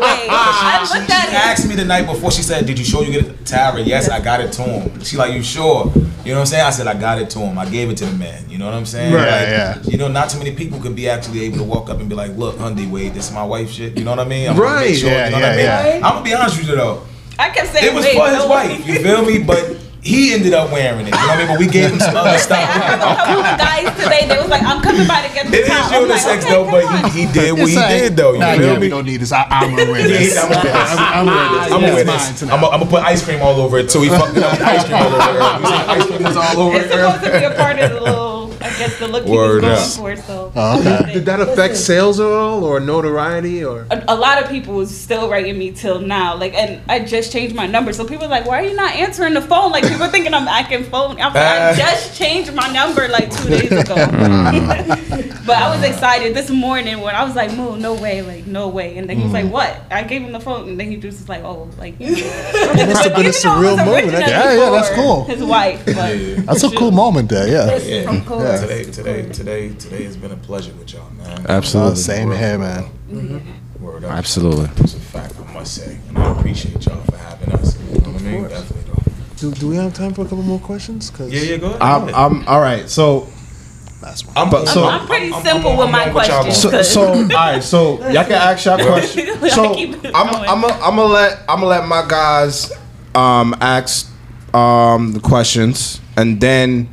way. 0.00 0.26
I 0.28 0.86
She, 0.90 0.98
looked 0.98 1.10
she 1.10 1.16
at 1.16 1.28
it. 1.28 1.34
asked 1.34 1.68
me 1.68 1.74
the 1.74 1.84
night 1.84 2.06
before. 2.06 2.30
She 2.30 2.42
said, 2.42 2.66
"Did 2.66 2.78
you 2.78 2.84
show 2.84 3.00
you 3.02 3.12
get 3.12 3.26
it?" 3.26 3.46
Tara, 3.46 3.80
yes, 3.80 4.08
I 4.08 4.20
got 4.20 4.40
it 4.40 4.52
to 4.52 4.62
him. 4.62 5.02
She 5.02 5.16
like, 5.16 5.32
"You 5.34 5.42
sure?" 5.42 5.90
You 6.24 6.32
know 6.32 6.38
what 6.38 6.40
I'm 6.40 6.46
saying? 6.46 6.64
I 6.64 6.70
said, 6.70 6.86
"I 6.86 6.94
got 6.94 7.20
it 7.20 7.30
to 7.30 7.38
him. 7.38 7.58
I 7.58 7.66
gave 7.68 7.88
it 7.90 7.96
to 7.98 8.04
the 8.06 8.12
man." 8.12 8.44
You 8.50 8.58
know 8.58 8.66
what 8.66 8.74
I'm 8.74 8.86
saying? 8.86 9.12
Right, 9.14 9.22
Like, 9.24 9.48
yeah. 9.48 9.78
You 9.84 9.96
know, 9.98 10.08
not 10.08 10.28
too 10.30 10.38
many 10.38 10.52
people 10.54 10.78
could 10.80 10.94
be 10.96 11.08
actually 11.08 11.42
able 11.44 11.58
to 11.58 11.64
walk 11.64 11.88
up 11.90 12.00
and 12.00 12.08
be 12.08 12.14
like, 12.14 12.36
"Look, 12.36 12.56
Hundy 12.58 12.88
Wade, 12.90 13.14
this 13.14 13.28
is 13.28 13.32
my 13.32 13.44
wife 13.44 13.70
shit." 13.70 13.96
You 13.96 14.04
know 14.04 14.10
what 14.10 14.20
I 14.20 14.24
mean? 14.28 14.50
I'm 14.50 14.56
Right. 14.56 14.90
make 14.90 14.98
sure, 14.98 15.10
Yeah, 15.10 15.26
you 15.26 15.30
know 15.32 15.40
what 15.40 15.44
I 15.44 15.56
yeah, 15.62 15.82
mean? 15.84 16.00
yeah. 16.00 16.06
I'm 16.06 16.12
gonna 16.14 16.24
be 16.24 16.34
honest 16.34 16.58
with 16.58 16.68
you 16.68 16.76
though. 16.76 17.02
I 17.38 17.50
kept 17.50 17.68
saying, 17.72 17.86
It 17.86 17.94
was 17.94 18.06
for 18.06 18.28
his 18.28 18.38
no 18.38 18.46
wife. 18.48 18.70
way. 18.70 18.92
You 18.92 19.00
feel 19.00 19.24
me? 19.24 19.38
But 19.42 19.76
he 20.00 20.32
ended 20.34 20.54
up 20.54 20.70
wearing 20.70 21.06
it. 21.08 21.10
You 21.10 21.10
know 21.10 21.26
what 21.26 21.30
I 21.34 21.38
mean? 21.38 21.48
But 21.48 21.58
we 21.58 21.66
gave 21.66 21.90
him 21.90 21.98
some 21.98 22.16
other 22.16 22.38
stuff. 22.38 22.62
I 22.62 22.62
stuff. 22.62 22.78
heard 22.78 23.00
a 23.02 23.16
couple 23.18 23.42
of 23.42 23.58
guys 23.58 23.86
today. 23.98 24.22
They 24.28 24.38
was 24.38 24.48
like, 24.48 24.62
"I'm 24.62 24.80
coming 24.80 25.06
by 25.06 25.26
to 25.26 25.34
get 25.34 25.50
the 25.50 25.56
It 25.58 25.60
is 25.62 25.68
top." 25.68 25.90
I'm 25.92 26.06
like, 26.08 26.20
unisex 26.22 26.38
okay, 26.46 26.50
though, 26.50 26.70
but 26.70 27.10
he, 27.10 27.26
he 27.26 27.32
did 27.32 27.52
what 27.58 27.68
he 27.68 27.74
like, 27.76 27.88
did 27.90 28.16
though. 28.16 28.32
You 28.34 28.38
nah, 28.38 28.52
feel 28.54 28.62
yeah, 28.66 28.72
me? 28.74 28.78
we 28.78 28.88
don't 28.88 29.04
need 29.04 29.16
this. 29.20 29.32
I, 29.32 29.42
I'm 29.50 29.74
gonna 29.74 29.90
wear 29.90 30.00
Yeah, 30.06 30.16
this. 30.16 30.38
I'm 30.38 30.46
gonna 30.48 30.62
wear 30.62 30.72
this. 30.72 30.94
I'm, 30.94 31.02
I'm 31.02 31.26
gonna 31.26 31.34
wear 31.34 31.50
this. 31.50 31.66
I'm 31.66 31.70
gonna 31.70 31.86
Yeah, 31.86 31.94
wear 31.94 32.04
it's 32.06 32.40
this. 32.40 32.50
I'm 32.50 32.60
gonna 32.60 32.86
put 32.86 33.02
ice 33.02 33.22
cream 33.24 33.42
all 33.42 33.58
over 33.60 33.78
it 33.78 33.90
too. 33.90 34.02
He 34.02 34.08
fucked 34.08 34.36
it 34.36 34.42
up 34.46 34.52
with 34.54 34.62
ice 34.62 34.84
cream 34.86 35.02
all 35.02 35.10
over 35.10 35.26
it. 35.26 35.60
You 35.60 35.66
see, 35.74 35.82
ice 35.90 36.06
cream 36.06 36.22
was 36.22 36.36
all 36.38 36.60
over 36.70 36.76
It's 36.78 36.86
it. 36.86 36.90
supposed 36.94 37.24
to 37.26 37.30
be 37.38 37.44
a 37.44 37.50
part 37.58 37.78
of 37.80 37.90
the 37.90 38.00
little, 38.00 38.25
I 38.66 38.78
guess, 38.78 38.98
the 38.98 39.08
look 39.08 39.24
he 39.24 39.30
Word 39.32 39.62
was 39.62 39.96
up. 39.96 40.00
for. 40.02 40.16
So, 40.16 40.52
Oh, 40.54 40.80
okay. 40.80 41.12
Did 41.14 41.24
that 41.26 41.40
affect 41.40 41.76
sales 41.76 42.18
at 42.20 42.26
all, 42.26 42.64
or 42.64 42.80
notoriety, 42.80 43.64
or? 43.64 43.86
a, 43.90 44.04
a 44.08 44.16
lot 44.16 44.42
of 44.42 44.48
people 44.50 44.74
was 44.74 44.90
still 44.96 45.28
writing 45.30 45.56
me 45.58 45.70
till 45.72 46.00
now. 46.00 46.36
Like, 46.36 46.54
and 46.54 46.82
I 46.90 47.00
just 47.00 47.32
changed 47.32 47.54
my 47.54 47.66
number, 47.66 47.92
so 47.92 48.04
people 48.04 48.24
are 48.26 48.28
like, 48.28 48.46
"Why 48.46 48.60
are 48.62 48.66
you 48.66 48.74
not 48.74 48.92
answering 48.94 49.34
the 49.34 49.42
phone?" 49.42 49.70
Like, 49.72 49.84
people 49.84 50.02
are 50.02 50.08
thinking 50.10 50.34
I'm 50.34 50.48
acting 50.48 50.84
phone. 50.84 51.12
I'm 51.20 51.32
like, 51.34 51.36
I 51.36 51.74
just 51.86 52.16
changed 52.18 52.52
my 52.54 52.68
number 52.72 53.08
like 53.08 53.30
two 53.36 53.48
days 53.48 53.72
ago. 53.72 53.94
Hmm. 54.16 54.66
but 55.46 55.56
I 55.56 55.74
was 55.74 55.82
excited 55.84 56.34
this 56.34 56.50
morning 56.50 57.00
when 57.00 57.14
I 57.14 57.24
was 57.24 57.34
like, 57.36 57.52
"Moo, 57.54 57.76
no 57.76 57.94
way, 57.94 58.22
like, 58.22 58.46
no 58.46 58.68
way." 58.68 58.96
And 58.98 59.08
then 59.08 59.16
he 59.18 59.24
was 59.24 59.32
like, 59.32 59.46
hmm. 59.46 59.50
"What?" 59.52 59.80
I 59.90 60.02
gave 60.02 60.22
him 60.22 60.32
the 60.32 60.40
phone, 60.40 60.68
and 60.68 60.80
then 60.80 60.90
he 60.90 60.96
just 60.96 61.20
was 61.20 61.28
like, 61.28 61.42
"Oh, 61.44 61.68
like." 61.78 61.98
You 62.00 62.10
know. 62.10 62.16
It 62.16 62.88
must 62.88 63.04
have 63.04 63.14
been 63.16 63.26
a 63.26 63.30
surreal 63.30 63.76
moment. 63.76 64.12
Yeah, 64.12 64.52
yeah, 64.54 64.70
that's 64.70 64.90
cool. 64.90 65.24
His 65.24 65.42
wife, 65.42 65.84
but 65.86 66.46
That's 66.46 66.62
a 66.64 66.70
cool 66.70 66.90
moment 66.90 67.28
there. 67.28 67.48
Yeah. 67.48 67.68
It's 67.70 68.06
from 68.06 68.24
cool. 68.24 68.40
Yeah. 68.60 68.66
Today, 68.66 68.84
today, 68.90 69.28
today, 69.32 69.68
today 69.74 70.04
has 70.04 70.16
been 70.16 70.32
a 70.32 70.36
pleasure 70.36 70.72
with 70.74 70.92
y'all, 70.92 71.10
man. 71.10 71.46
Absolutely. 71.48 71.92
Uh, 71.92 71.94
same 71.96 72.30
here, 72.32 72.58
man. 72.58 72.90
Word 73.80 74.04
up. 74.04 74.12
Absolutely. 74.12 74.68
It's 74.82 74.94
a 74.94 75.00
fact, 75.00 75.34
I 75.38 75.52
must 75.52 75.74
say, 75.74 75.98
and 76.08 76.18
I 76.18 76.32
appreciate 76.32 76.84
y'all 76.86 77.00
for 77.04 77.16
having 77.16 77.52
us. 77.52 77.76
You 77.92 78.00
know 78.00 78.10
what 78.10 78.22
I 78.22 78.24
mean? 78.24 78.42
Definitely 78.48 78.82
though. 78.92 79.50
Do, 79.50 79.50
do 79.52 79.68
we 79.68 79.76
have 79.76 79.92
time 79.92 80.14
for 80.14 80.22
a 80.22 80.24
couple 80.24 80.42
more 80.42 80.58
questions? 80.58 81.10
'Cause- 81.10 81.30
Yeah, 81.30 81.42
yeah, 81.42 81.56
go 81.58 81.66
ahead. 81.68 81.82
I'm, 81.82 82.14
I'm 82.14 82.48
all 82.48 82.60
right. 82.60 82.88
So 82.88 83.28
I'm, 84.34 84.50
but- 84.50 84.66
so- 84.68 84.84
I'm 84.88 85.06
pretty 85.06 85.30
simple 85.42 85.76
with 85.76 85.90
my 85.90 86.08
on 86.08 86.14
what 86.14 86.26
y'all 86.28 86.42
questions. 86.44 86.86
So, 86.88 87.04
so 87.12 87.12
all 87.12 87.24
right, 87.28 87.62
so 87.62 87.98
y'all 88.10 88.24
can 88.24 88.32
ask 88.32 88.64
y'all 88.64 88.78
questions. 88.86 89.52
So 89.52 89.74
I'm 90.14 90.30
going. 90.32 90.48
I'm 90.48 90.64
a, 90.64 90.68
I'm 90.68 90.96
gonna 90.96 91.02
let 91.04 91.38
I'm 91.48 91.56
gonna 91.60 91.66
let 91.66 91.86
my 91.86 92.04
guys 92.08 92.72
um 93.14 93.54
ask 93.60 94.10
um 94.54 95.12
the 95.12 95.20
questions 95.20 96.00
and 96.16 96.40
then 96.40 96.88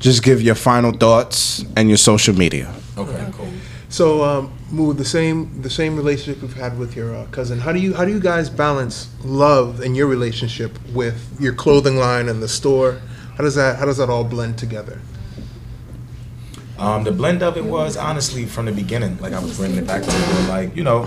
just 0.00 0.24
give 0.24 0.42
your 0.42 0.56
final 0.56 0.92
thoughts 0.92 1.64
and 1.76 1.88
your 1.88 1.98
social 1.98 2.34
media. 2.34 2.74
Okay, 2.98 3.24
cool. 3.32 3.48
So, 3.90 4.24
um, 4.24 4.52
Moo, 4.70 4.94
the 4.94 5.04
same 5.04 5.62
the 5.62 5.70
same 5.70 5.96
relationship 5.96 6.42
you've 6.42 6.54
had 6.54 6.78
with 6.78 6.96
your 6.96 7.14
uh, 7.14 7.26
cousin. 7.26 7.58
How 7.58 7.72
do 7.72 7.78
you 7.78 7.92
how 7.94 8.04
do 8.04 8.12
you 8.12 8.20
guys 8.20 8.48
balance 8.48 9.08
love 9.24 9.80
and 9.80 9.96
your 9.96 10.06
relationship 10.06 10.78
with 10.92 11.36
your 11.38 11.52
clothing 11.52 11.96
line 11.96 12.28
and 12.28 12.42
the 12.42 12.48
store? 12.48 13.00
How 13.36 13.44
does 13.44 13.54
that 13.56 13.78
how 13.78 13.84
does 13.84 13.98
that 13.98 14.08
all 14.08 14.24
blend 14.24 14.58
together? 14.58 15.00
Um, 16.78 17.04
the 17.04 17.12
blend 17.12 17.42
of 17.42 17.58
it 17.58 17.64
was 17.64 17.98
honestly 17.98 18.46
from 18.46 18.64
the 18.64 18.72
beginning, 18.72 19.18
like 19.18 19.34
I 19.34 19.38
was 19.38 19.58
bringing 19.58 19.76
it 19.76 19.86
back 19.86 20.02
to 20.02 20.10
it, 20.10 20.48
like 20.48 20.74
you 20.74 20.82
know, 20.82 21.02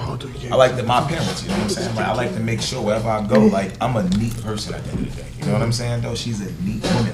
I 0.51 0.55
like 0.55 0.75
the, 0.75 0.83
my 0.83 1.01
parents. 1.07 1.41
You 1.41 1.49
know 1.49 1.55
what 1.55 1.63
I'm 1.63 1.69
saying? 1.69 1.95
Like, 1.95 2.05
I 2.05 2.13
like 2.13 2.33
to 2.35 2.39
make 2.39 2.61
sure 2.61 2.79
wherever 2.79 3.09
I 3.09 3.25
go, 3.25 3.39
like 3.39 3.71
I'm 3.81 3.95
a 3.95 4.03
neat 4.17 4.39
person 4.43 4.75
at 4.75 4.83
the 4.83 4.91
end 4.91 5.07
of 5.07 5.15
the 5.15 5.21
day. 5.23 5.29
You 5.39 5.45
know 5.45 5.53
what 5.53 5.63
I'm 5.63 5.71
saying? 5.71 6.01
Though 6.01 6.13
she's 6.13 6.41
a 6.41 6.51
neat 6.63 6.83
woman 6.83 7.13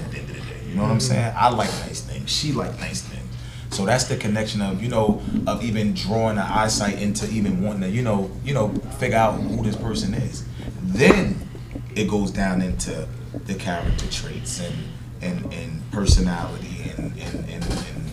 You 0.70 0.76
know 0.76 0.84
what 0.84 0.92
I'm 0.92 1.00
saying? 1.00 1.34
I 1.36 1.50
like 1.50 1.70
nice 1.88 2.02
things. 2.02 2.30
She 2.30 2.52
like 2.52 2.80
nice 2.80 3.02
things. 3.02 3.26
So 3.72 3.86
that's 3.86 4.06
the 4.06 4.18
connection 4.18 4.62
of 4.62 4.82
you 4.82 4.90
know 4.90 5.22
of 5.48 5.64
even 5.64 5.94
drawing 5.94 6.36
the 6.38 6.44
eyesight 6.44 7.02
into 7.02 7.30
even 7.30 7.62
wanting 7.62 7.82
to 7.82 7.90
you 7.90 8.02
know 8.02 8.32
you 8.44 8.54
know 8.54 8.70
figure 9.00 9.18
out 9.18 9.34
who 9.34 9.64
this 9.64 9.76
person 9.76 10.14
is. 10.14 10.44
Then 10.82 11.48
it 11.96 12.10
goes 12.10 12.32
down 12.32 12.62
into 12.62 13.08
the 13.46 13.54
character 13.56 14.08
traits 14.12 14.60
and 14.62 14.76
and, 15.22 15.54
and 15.54 15.92
personality 15.92 16.92
and 16.98 17.12
and, 17.20 17.36
and, 17.50 17.64
and 17.64 18.12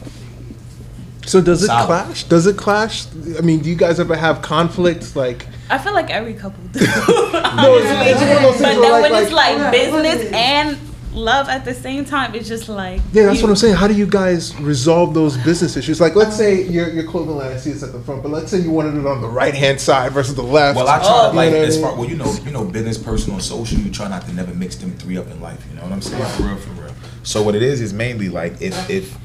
So 1.27 1.41
does 1.41 1.63
it 1.63 1.67
Solid. 1.69 1.87
clash? 1.87 2.25
Does 2.25 2.47
it 2.47 2.57
clash? 2.57 3.07
I 3.39 3.41
mean, 3.41 3.61
do 3.61 3.69
you 3.71 3.77
guys 3.77 3.99
ever 4.01 4.15
have 4.17 4.43
conflicts? 4.43 5.17
Like, 5.17 5.47
I 5.71 5.79
feel 5.79 5.95
like 5.95 6.11
every 6.11 6.35
couple 6.35 6.63
do. 6.73 6.81
it's- 6.81 6.93
it's 7.01 8.21
one 8.21 8.37
of 8.37 8.43
those 8.43 8.57
things 8.57 8.75
but 8.77 8.81
where, 8.81 8.81
then 8.81 8.93
like- 9.03 9.11
when 9.13 9.23
it's 9.25 9.33
like- 9.33 9.59
like 9.59 9.73
business 9.73 10.33
and 10.33 10.79
love 11.17 11.49
at 11.49 11.65
the 11.65 11.75
same 11.75 12.05
time, 12.05 12.35
it's 12.35 12.47
just 12.47 12.69
like 12.69 13.01
yeah, 13.13 13.25
that's 13.27 13.39
you- 13.39 13.45
what 13.45 13.51
I'm 13.51 13.57
saying. 13.57 13.75
How 13.75 13.89
do 13.89 13.95
you 13.95 14.07
guys 14.07 14.55
resolve 14.61 15.15
those 15.15 15.37
business 15.39 15.77
issues? 15.77 16.01
Like, 16.01 16.15
let's 16.15 16.37
say 16.37 16.63
your 16.69 16.89
your 16.91 17.05
clothing 17.05 17.37
line, 17.37 17.53
I 17.53 17.57
see 17.57 17.71
it's 17.71 17.83
at 17.83 17.93
the 17.93 18.01
front, 18.01 18.23
but 18.23 18.31
let's 18.31 18.51
say 18.51 18.59
you 18.61 18.71
wanted 18.71 18.95
it 18.99 19.07
on 19.07 19.21
the 19.21 19.29
right 19.29 19.55
hand 19.55 19.81
side 19.81 20.13
versus 20.13 20.35
the 20.35 20.43
left. 20.43 20.77
Well, 20.77 20.89
I 20.89 20.99
try 20.99 21.07
Oh. 21.11 21.31
to 21.31 21.37
like 21.37 21.51
You 21.53 21.59
know 21.59 21.65
as 21.65 21.81
far 21.81 21.97
well, 21.97 22.09
you 22.09 22.17
know, 22.17 22.33
you 22.45 22.51
know, 22.53 22.65
business, 22.65 22.99
personal, 22.99 23.41
social. 23.41 23.79
You 23.79 23.91
try 23.91 24.09
not 24.09 24.27
to 24.27 24.33
never 24.33 24.55
mix 24.55 24.77
them 24.77 24.93
three 24.99 25.17
up 25.19 25.27
in 25.31 25.41
life. 25.41 25.65
You 25.71 25.77
know 25.77 25.83
what 25.83 25.93
I'm 25.93 26.03
saying? 26.03 26.23
For 26.37 26.43
real, 26.45 26.57
for 26.57 26.71
real. 26.83 26.93
So 27.23 27.43
what 27.43 27.55
it 27.55 27.63
is 27.63 27.81
is 27.81 27.93
mainly 27.93 28.29
like 28.29 28.61
if 28.61 28.89
if 28.91 29.17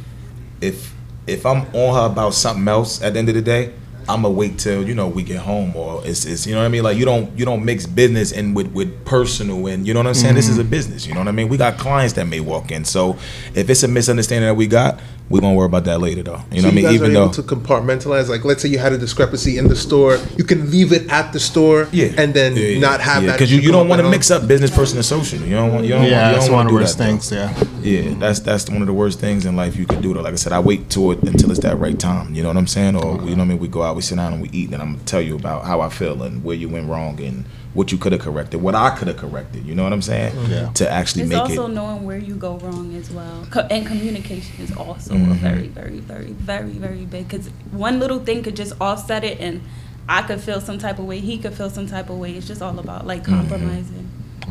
if 0.61 0.93
if 1.27 1.45
I'm 1.45 1.65
on 1.73 1.93
her 1.95 2.05
about 2.11 2.33
something 2.33 2.67
else 2.67 3.01
at 3.03 3.13
the 3.13 3.19
end 3.19 3.29
of 3.29 3.35
the 3.35 3.41
day, 3.41 3.73
I'm 4.13 4.23
gonna 4.23 4.33
wait 4.33 4.59
till 4.59 4.87
you 4.87 4.95
know 4.95 5.07
we 5.07 5.23
get 5.23 5.39
home 5.39 5.75
or 5.75 6.05
it's, 6.05 6.25
it's 6.25 6.45
you 6.45 6.53
know 6.53 6.59
what 6.59 6.65
I 6.65 6.69
mean. 6.69 6.83
Like 6.83 6.97
you 6.97 7.05
don't 7.05 7.37
you 7.37 7.45
don't 7.45 7.63
mix 7.63 7.85
business 7.85 8.31
and 8.31 8.55
with 8.55 8.71
with 8.73 9.05
personal 9.05 9.67
and 9.67 9.87
you 9.87 9.93
know 9.93 9.99
what 9.99 10.07
I'm 10.07 10.13
saying. 10.13 10.35
This 10.35 10.49
is 10.49 10.57
a 10.57 10.61
mm-hmm. 10.61 10.71
business. 10.71 11.05
You 11.05 11.13
know 11.13 11.19
what 11.19 11.27
I 11.27 11.31
mean. 11.31 11.49
We 11.49 11.57
got 11.57 11.77
clients 11.77 12.13
that 12.13 12.25
may 12.25 12.39
walk 12.39 12.71
in. 12.71 12.85
So 12.85 13.17
if 13.55 13.69
it's 13.69 13.83
a 13.83 13.87
misunderstanding 13.87 14.47
that 14.47 14.55
we 14.55 14.67
got, 14.67 14.99
we 15.31 15.39
gonna 15.39 15.55
worry 15.55 15.65
about 15.65 15.85
that 15.85 15.99
later 15.99 16.23
though. 16.23 16.41
You 16.51 16.61
know 16.61 16.67
what 16.67 16.73
I 16.73 16.75
mean. 16.75 16.93
Even 16.93 17.13
though 17.13 17.31
to 17.31 17.41
compartmentalize. 17.41 18.27
Like, 18.29 18.43
let's 18.43 18.61
say 18.61 18.69
you 18.69 18.79
had 18.79 18.93
a 18.93 18.97
discrepancy 18.97 19.57
in 19.57 19.67
the 19.67 19.75
store, 19.75 20.19
you 20.37 20.43
can 20.43 20.69
leave 20.69 20.91
it 20.91 21.09
at 21.09 21.31
the 21.31 21.39
store, 21.39 21.87
Yeah, 21.91 22.09
and 22.17 22.33
then 22.33 22.55
Yeah, 22.55 22.63
yeah, 22.63 22.79
not 22.79 22.99
have 23.01 23.23
that. 23.23 23.33
because 23.33 23.51
you, 23.51 23.59
you 23.61 23.71
don't 23.71 23.87
want 23.87 24.01
to 24.01 24.09
mix 24.09 24.29
up 24.29 24.47
business, 24.47 24.69
person, 24.69 24.97
and 24.97 25.05
social. 25.05 25.39
You 25.39 25.55
don't 25.55 25.73
want. 25.73 25.85
You 25.85 25.93
don't 25.93 26.03
Yeah, 26.03 26.21
want, 26.21 26.27
you 26.27 26.33
that's 26.35 26.47
don't 26.47 26.55
one 26.55 26.65
of 26.65 26.69
to 26.69 26.73
the 26.73 26.79
do 26.79 26.83
worst 26.83 26.97
that, 26.97 27.03
things. 27.05 27.31
Yeah. 27.31 27.63
Yeah, 27.81 28.13
that's 28.19 28.39
that's 28.41 28.69
one 28.69 28.81
of 28.81 28.87
the 28.87 28.93
worst 28.93 29.19
things 29.19 29.45
in 29.45 29.55
life 29.55 29.75
you 29.75 29.85
could 29.85 30.01
do. 30.01 30.13
Though, 30.13 30.21
like 30.21 30.33
I 30.33 30.35
said, 30.35 30.53
I 30.53 30.59
wait 30.59 30.89
to 30.91 31.11
it 31.11 31.23
until 31.23 31.49
it's 31.49 31.61
that 31.61 31.77
right 31.79 31.97
time. 31.97 32.35
You 32.35 32.43
know 32.43 32.49
what 32.49 32.57
I'm 32.57 32.67
saying? 32.67 32.95
Or 32.95 33.15
you 33.23 33.31
know 33.31 33.37
what 33.37 33.39
I 33.39 33.45
mean? 33.45 33.59
We 33.59 33.67
go 33.67 33.81
out, 33.81 33.95
we 34.01 34.05
sit 34.05 34.15
down, 34.15 34.33
and 34.33 34.41
we 34.41 34.49
eat, 34.49 34.71
and 34.73 34.81
I'm 34.81 34.93
gonna 34.93 35.05
tell 35.05 35.21
you 35.21 35.35
about 35.35 35.63
how 35.65 35.81
I 35.81 35.89
feel 35.89 36.23
and 36.23 36.43
where 36.43 36.55
you 36.55 36.67
went 36.67 36.89
wrong 36.89 37.21
and 37.21 37.45
what 37.75 37.91
you 37.91 37.97
could 37.99 38.11
have 38.11 38.21
corrected, 38.21 38.59
what 38.61 38.73
I 38.73 38.89
could 38.97 39.07
have 39.07 39.17
corrected. 39.17 39.63
You 39.65 39.75
know 39.75 39.83
what 39.83 39.93
I'm 39.93 40.01
saying? 40.01 40.33
Yeah. 40.49 40.71
To 40.73 40.89
actually 40.89 41.21
It's 41.23 41.29
make 41.29 41.39
also 41.39 41.53
it. 41.53 41.57
Also 41.59 41.67
knowing 41.73 42.03
where 42.03 42.17
you 42.17 42.33
go 42.35 42.57
wrong 42.57 42.95
as 42.95 43.11
well, 43.11 43.45
Co- 43.51 43.67
and 43.69 43.85
communication 43.85 44.55
is 44.59 44.75
also 44.75 45.13
Mm-hmm. 45.13 45.31
a 45.31 45.35
very, 45.35 45.67
very, 45.67 45.99
very, 45.99 46.31
very, 46.31 46.71
very 46.71 47.05
big. 47.05 47.27
Because 47.29 47.47
one 47.71 47.99
little 47.99 48.19
thing 48.19 48.41
could 48.43 48.55
just 48.55 48.73
offset 48.81 49.23
it, 49.23 49.39
and 49.39 49.61
I 50.09 50.23
could 50.23 50.41
feel 50.41 50.59
some 50.59 50.79
type 50.79 50.97
of 50.97 51.05
way. 51.05 51.19
He 51.19 51.37
could 51.37 51.53
feel 51.53 51.69
some 51.69 51.85
type 51.85 52.09
of 52.09 52.17
way. 52.17 52.33
It's 52.35 52.47
just 52.47 52.61
all 52.63 52.77
about 52.79 53.05
like 53.05 53.23
Mm-hmm. 53.23 54.00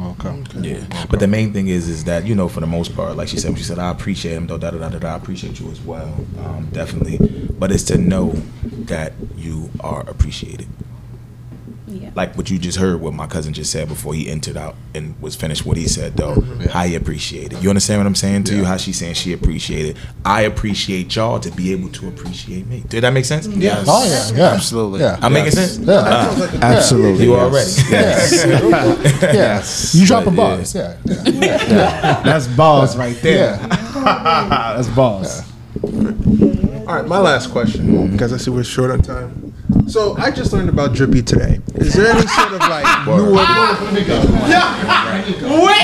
Okay. 0.02 0.42
Yeah, 0.60 1.06
but 1.10 1.20
the 1.20 1.26
main 1.26 1.52
thing 1.52 1.68
is, 1.68 1.88
is 1.88 2.04
that 2.04 2.24
you 2.24 2.34
know, 2.34 2.48
for 2.48 2.60
the 2.60 2.66
most 2.66 2.96
part, 2.96 3.16
like 3.16 3.28
she 3.28 3.36
said, 3.38 3.56
she 3.58 3.64
said, 3.64 3.78
I 3.78 3.90
appreciate 3.90 4.32
him, 4.34 4.46
though, 4.46 4.56
da 4.58 4.70
da 4.70 4.78
da 4.78 4.88
da. 4.88 4.98
da, 4.98 5.12
I 5.12 5.16
appreciate 5.16 5.60
you 5.60 5.70
as 5.70 5.80
well, 5.80 6.14
um, 6.38 6.68
definitely. 6.72 7.18
But 7.58 7.70
it's 7.70 7.84
to 7.84 7.98
know 7.98 8.30
that 8.86 9.12
you 9.36 9.70
are 9.80 10.00
appreciated. 10.08 10.68
Yeah. 11.90 12.10
like 12.14 12.36
what 12.36 12.50
you 12.50 12.58
just 12.58 12.78
heard 12.78 13.00
what 13.00 13.12
my 13.14 13.26
cousin 13.26 13.52
just 13.52 13.72
said 13.72 13.88
before 13.88 14.14
he 14.14 14.30
entered 14.30 14.56
out 14.56 14.76
and 14.94 15.20
was 15.20 15.34
finished 15.34 15.66
what 15.66 15.76
he 15.76 15.88
said 15.88 16.16
though 16.16 16.40
how 16.70 16.84
he 16.84 16.94
appreciated 16.94 17.62
you 17.62 17.68
understand 17.68 17.98
what 18.00 18.06
i'm 18.06 18.14
saying 18.14 18.44
to 18.44 18.54
you 18.54 18.64
how 18.64 18.76
she's 18.76 18.98
saying 18.98 19.14
she 19.14 19.32
appreciated 19.32 19.96
i 20.24 20.42
appreciate 20.42 21.14
y'all 21.16 21.40
to 21.40 21.50
be 21.50 21.72
able 21.72 21.88
to 21.90 22.06
appreciate 22.08 22.66
me 22.68 22.84
did 22.88 23.02
that 23.02 23.12
make 23.12 23.24
sense 23.24 23.46
Yes. 23.48 23.86
Oh 23.88 24.04
yeah. 24.32 24.38
Yeah. 24.38 24.54
Absolutely. 24.54 25.00
Yeah. 25.00 25.18
i'm 25.20 25.32
making 25.32 25.50
sense 25.52 25.78
Yeah. 25.78 26.02
Ah, 26.06 26.58
Absolutely. 26.62 27.24
you 27.24 27.32
yes. 27.32 27.40
already 27.40 27.90
Yes. 27.90 29.22
Yes. 29.22 29.94
You 30.00 30.06
dropping 30.06 30.36
But, 30.36 30.42
yeah. 30.42 30.56
bars. 30.56 30.74
Yeah. 30.74 30.96
Yeah. 31.24 32.22
That's 32.22 32.46
balls 32.46 32.96
right 32.96 33.16
there. 33.22 33.56
Yeah. 33.60 33.66
That's 34.76 34.88
balls. 34.88 35.42
All 35.82 36.96
right, 36.96 37.06
my 37.06 37.18
last 37.18 37.50
question, 37.50 38.10
because 38.10 38.32
I 38.32 38.36
see 38.36 38.50
we're 38.50 38.64
short 38.64 38.90
on 38.90 39.00
time. 39.02 39.49
So 39.90 40.16
I 40.16 40.30
just 40.30 40.52
learned 40.52 40.68
about 40.68 40.94
Drippy 40.94 41.20
today. 41.20 41.58
Is 41.74 41.94
there 41.94 42.12
any 42.12 42.24
sort 42.24 42.52
of 42.52 42.60
like 42.60 43.06
new 43.06 43.34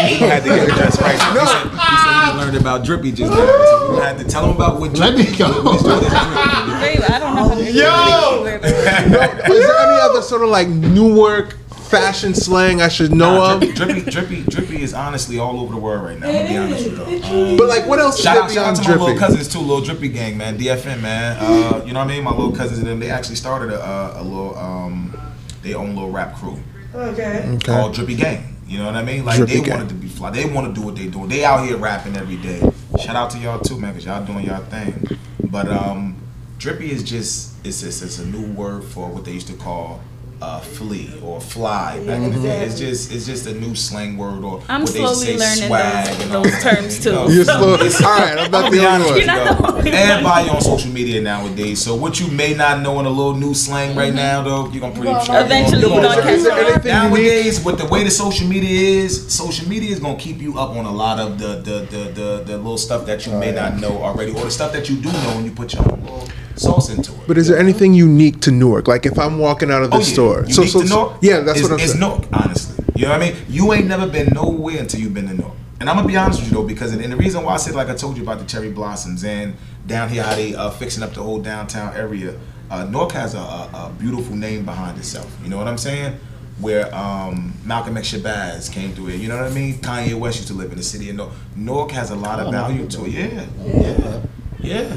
he 0.07 0.15
had 0.25 0.45
to 0.45 0.49
get 0.49 0.69
it 0.69 0.75
just 0.77 1.01
right 1.01 1.19
no. 1.35 1.41
he, 1.41 1.47
said, 1.47 1.71
he 1.71 1.77
said 1.77 2.33
he 2.33 2.39
learned 2.39 2.57
about 2.57 2.85
drippy 2.85 3.11
just 3.11 3.33
now. 3.33 3.47
So 3.47 3.95
we 3.95 3.99
had 3.99 4.19
to 4.19 4.25
tell 4.25 4.45
him 4.45 4.55
about 4.55 4.79
what 4.79 4.97
Let 4.97 5.17
drippy 5.17 5.33
me 5.33 5.37
go. 5.37 5.51
Very, 5.79 6.99
I 7.03 7.19
don't 7.19 7.35
know 7.35 7.49
how 7.49 7.55
to 7.55 7.65
Yo! 7.65 8.45
Is 8.45 9.67
there 9.67 9.79
any 9.79 10.01
other 10.01 10.23
sort 10.23 10.43
of 10.43 10.51
like 10.51 10.69
new 10.69 11.19
work 11.19 11.57
fashion 11.91 12.35
slang 12.35 12.81
I 12.83 12.89
should 12.89 13.13
know 13.13 13.37
Nah, 13.39 13.55
of? 13.55 13.61
drippy, 13.61 13.75
drippy, 13.75 14.11
drippy, 14.11 14.43
drippy 14.43 14.83
is 14.83 14.93
honestly 14.95 15.39
all 15.39 15.61
over 15.61 15.73
the 15.75 15.81
world 15.81 16.05
right 16.05 16.19
now. 16.19 16.29
I'm 16.29 16.47
be 16.47 16.57
honest 16.57 16.91
with 16.91 16.99
you. 16.99 17.51
Um, 17.51 17.57
But 17.57 17.69
like, 17.69 17.87
what 17.87 17.99
else 17.99 18.19
is 18.19 18.25
Shout 18.25 18.35
there 18.35 18.43
out, 18.45 18.51
shout 18.51 18.65
out 18.67 18.75
beyond 18.75 18.77
to 18.77 18.83
my 18.83 18.91
little 18.91 19.07
Drippy? 19.07 19.19
cousins 19.21 19.49
too, 19.49 19.59
little 19.61 19.81
Drippy 19.83 20.09
Gang, 20.09 20.37
man, 20.37 20.59
DFM, 20.59 21.01
man. 21.01 21.37
Uh, 21.41 21.83
you 21.87 21.93
know 21.93 22.01
what 22.01 22.07
I 22.11 22.15
mean? 22.15 22.25
My 22.25 22.31
little 22.33 22.55
cousins 22.55 22.79
and 22.81 22.87
them, 22.89 23.01
they 23.01 23.11
actually 23.11 23.37
started 23.37 23.73
a, 23.73 23.81
a, 23.83 24.23
a 24.23 24.23
little, 24.23 24.57
um, 24.59 25.17
their 25.63 25.79
own 25.79 25.95
little 25.95 26.11
rap 26.11 26.37
crew 26.37 26.59
Okay. 26.95 27.59
called 27.65 27.95
Drippy 27.95 28.15
Gang. 28.17 28.57
You 28.69 28.79
know 28.79 28.87
what 28.87 28.97
I 28.97 29.03
mean? 29.05 29.25
Like 29.25 29.37
Drippy 29.37 29.55
they 29.55 29.61
Gang. 29.61 29.71
wanted 29.79 29.89
to 29.91 29.95
be 29.95 30.09
fly. 30.09 30.31
They 30.31 30.45
want 30.45 30.75
to 30.75 30.81
do 30.81 30.85
what 30.85 30.97
they 30.97 31.07
doing. 31.07 31.29
They 31.29 31.45
out 31.45 31.65
here 31.67 31.77
rapping 31.77 32.17
every 32.17 32.37
day. 32.37 32.61
Shout 33.03 33.15
out 33.17 33.31
to 33.31 33.39
y'all 33.39 33.61
too, 33.61 33.79
man, 33.79 33.95
cause 33.95 34.05
y'all 34.05 34.25
doing 34.25 34.45
y'all 34.47 34.65
thing. 34.65 35.07
But 35.45 35.69
um, 35.69 36.17
Drippy 36.59 36.91
is 36.91 37.03
just 37.05 37.55
it's, 37.65 37.83
it's 37.83 38.03
it's 38.03 38.19
a 38.19 38.27
new 38.27 38.45
word 38.55 38.83
for 38.85 39.09
what 39.09 39.25
they 39.25 39.33
used 39.33 39.47
to 39.49 39.55
call 39.55 40.01
uh, 40.43 40.61
flee 40.61 41.11
or 41.23 41.41
fly 41.41 41.99
back 42.05 42.21
in 42.23 42.31
the 42.33 42.41
day. 42.41 42.61
It's 42.67 42.79
just 42.79 43.11
it's 43.11 43.25
just 43.25 43.47
a 43.47 43.55
new 43.55 43.75
slang 43.75 44.19
word 44.19 44.45
or 44.45 44.63
I'm 44.69 44.83
what 44.83 44.93
they 44.93 44.99
slowly 44.99 45.15
say 45.27 45.37
learning 45.39 45.69
swag 45.69 46.07
those- 46.07 46.23
and 46.23 46.35
all 46.35 46.43
those 46.43 46.63
terms, 46.63 47.01
too. 47.03 47.11
You 47.11 47.15
know, 47.17 47.29
You're 47.29 47.45
slow. 47.45 47.73
All 47.73 48.19
right, 48.19 48.39
I'm 48.39 48.51
not 48.51 48.65
I'll 48.65 48.71
the 48.71 48.77
be 48.77 48.85
only 48.87 49.07
one. 49.07 49.15
you, 49.15 49.17
You're 49.17 49.27
not 49.27 49.57
the 49.57 49.63
though. 49.63 49.69
only 49.79 49.91
one. 49.91 49.99
Everybody 49.99 50.49
on 50.51 50.61
social 50.61 50.91
media 50.93 51.23
nowadays. 51.23 51.81
So 51.81 51.95
what 51.95 52.21
you 52.21 52.29
may 52.29 52.53
not 52.53 52.83
know 52.83 53.01
in 53.01 53.07
a 53.07 53.11
little 53.11 53.35
new 53.35 53.55
slang 53.55 53.97
right 53.97 54.13
now, 54.13 54.43
though, 54.43 54.69
you're 54.71 54.81
gonna 54.83 54.93
pretty 54.93 55.09
Well, 55.09 55.25
sure. 55.25 55.41
Eventually 55.41 55.81
you're 55.81 55.91
you're 55.91 56.03
gonna 56.03 56.21
gonna 56.23 56.73
catch 56.73 56.81
on. 56.81 57.11
Nowadays, 57.11 57.65
with 57.65 57.79
the 57.79 57.87
way 57.87 58.05
the 58.05 58.11
social 58.11 58.47
media 58.47 59.05
is, 59.05 59.33
social 59.33 59.67
media 59.69 59.91
is 59.91 60.01
gonna 60.01 60.19
keep 60.19 60.43
you 60.43 60.59
up 60.59 60.71
on 60.77 60.85
a 60.85 60.93
lot 60.93 61.19
of 61.19 61.39
the 61.39 61.57
the 61.69 61.79
the 61.91 62.11
the, 62.13 62.43
the 62.45 62.57
little 62.59 62.77
stuff 62.79 63.07
that 63.07 63.27
you 63.27 63.33
may 63.33 63.53
not 63.53 63.79
know 63.81 64.03
already, 64.03 64.33
or 64.33 64.45
the 64.45 64.51
stuff 64.51 64.73
that 64.75 64.89
you 64.91 64.97
do 64.97 65.11
know, 65.11 65.33
when 65.37 65.45
you 65.47 65.51
put 65.53 65.73
your 65.73 65.83
own 65.91 66.01
little 66.03 66.29
sauce 66.59 66.91
into 66.91 67.13
it. 67.13 67.21
But 67.27 67.39
is 67.39 67.49
there 67.49 67.59
anything 67.59 67.95
unique 67.95 68.41
to 68.43 68.51
Newark? 68.51 68.89
Like 68.89 69.07
if 69.07 69.19
I'm 69.19 69.39
walking 69.39 69.71
out 69.71 69.83
of 69.83 69.91
the 69.91 69.97
Oh, 69.97 70.01
yeah. 70.01 70.05
store, 70.05 70.45
Unique 70.47 70.73
to 70.73 70.85
Newark? 70.85 71.19
yeah, 71.23 71.41
that's 71.41 71.61
it's, 71.61 71.69
what 71.69 71.75
I'm 71.75 71.81
it's 71.81 71.93
saying. 71.93 72.01
Newark, 72.01 72.25
honestly. 72.33 72.85
You 72.97 73.03
know 73.07 73.11
what 73.13 73.23
I 73.23 73.31
mean? 73.33 73.37
You 73.49 73.73
ain't 73.73 73.87
never 73.87 74.07
been 74.07 74.29
nowhere 74.33 74.79
until 74.81 75.01
you've 75.01 75.15
been 75.15 75.29
to 75.29 75.35
Newark. 75.35 75.53
And 75.79 75.91
I'm 75.91 75.97
gonna 75.97 76.09
be 76.09 76.17
honest 76.17 76.41
with 76.41 76.51
you 76.51 76.57
though, 76.57 76.67
because 76.67 76.93
and 76.93 77.13
the 77.13 77.17
reason 77.17 77.43
why 77.45 77.53
I 77.55 77.57
said 77.59 77.75
like 77.75 77.89
I 77.89 77.95
told 77.95 78.17
you 78.17 78.23
about 78.23 78.39
the 78.39 78.47
cherry 78.47 78.71
blossoms 78.71 79.23
and 79.25 79.55
down 79.87 80.09
here 80.09 80.23
how 80.23 80.35
they 80.35 80.55
uh, 80.55 80.71
fixing 80.71 81.03
up 81.03 81.13
the 81.13 81.23
whole 81.23 81.39
downtown 81.39 81.95
area. 81.95 82.35
Uh, 82.71 82.85
Newark 82.85 83.13
has 83.13 83.35
a, 83.35 83.39
a, 83.39 83.71
a 83.75 83.95
beautiful 83.99 84.35
name 84.35 84.65
behind 84.65 84.97
itself. 84.99 85.31
You 85.43 85.51
know 85.51 85.59
what 85.59 85.69
I'm 85.69 85.77
saying? 85.79 86.19
Where 86.59 86.93
um, 86.95 87.53
Malcolm 87.65 87.99
X 87.99 88.13
Shabazz 88.15 88.73
came 88.73 88.93
through 88.95 89.09
it. 89.11 89.21
You 89.21 89.29
know 89.29 89.37
what 89.37 89.53
I 89.53 89.55
mean? 89.55 89.75
Kanye 89.75 90.15
West 90.19 90.39
used 90.39 90.49
to 90.49 90.55
live 90.55 90.73
in 90.73 90.79
the 90.79 90.83
city 90.83 91.11
of 91.11 91.17
Newark. 91.17 91.33
Newark 91.55 91.91
has 91.91 92.11
a 92.11 92.17
lot 92.17 92.41
of 92.41 92.51
value 92.51 92.87
to 92.89 93.05
it. 93.05 93.11
Yeah, 93.13 93.47
yeah, 93.67 94.23
yeah, 94.61 94.97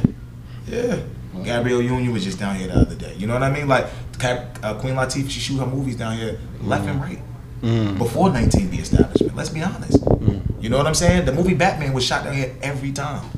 yeah. 0.66 1.00
Gabrielle 1.44 1.82
Union 1.82 2.14
was 2.14 2.24
just 2.24 2.40
down 2.40 2.56
here 2.56 2.68
the 2.68 2.76
other 2.76 2.96
day. 2.96 3.14
You 3.16 3.28
know 3.28 3.34
what 3.34 3.44
I 3.44 3.52
mean? 3.52 3.68
Like 3.68 3.86
uh, 4.24 4.74
Queen 4.80 4.96
Latifah, 4.96 5.30
she 5.30 5.40
shoot 5.40 5.58
her 5.58 5.66
movies 5.66 5.96
down 5.96 6.18
here 6.18 6.40
left 6.62 6.88
and 6.88 7.02
right 7.02 7.20
mm. 7.62 7.98
before 7.98 8.30
19B 8.30 8.80
establishment. 8.80 9.36
Let's 9.36 9.50
be 9.50 9.62
honest. 9.62 10.04
Mm. 10.04 10.62
You 10.62 10.70
know 10.70 10.78
what 10.78 10.88
I'm 10.88 10.96
saying? 10.96 11.26
The 11.26 11.32
movie 11.32 11.54
Batman 11.54 11.94
was 11.94 12.06
shot 12.06 12.24
down 12.24 12.36
here 12.36 12.56
every 12.62 12.92
time. 12.92 13.30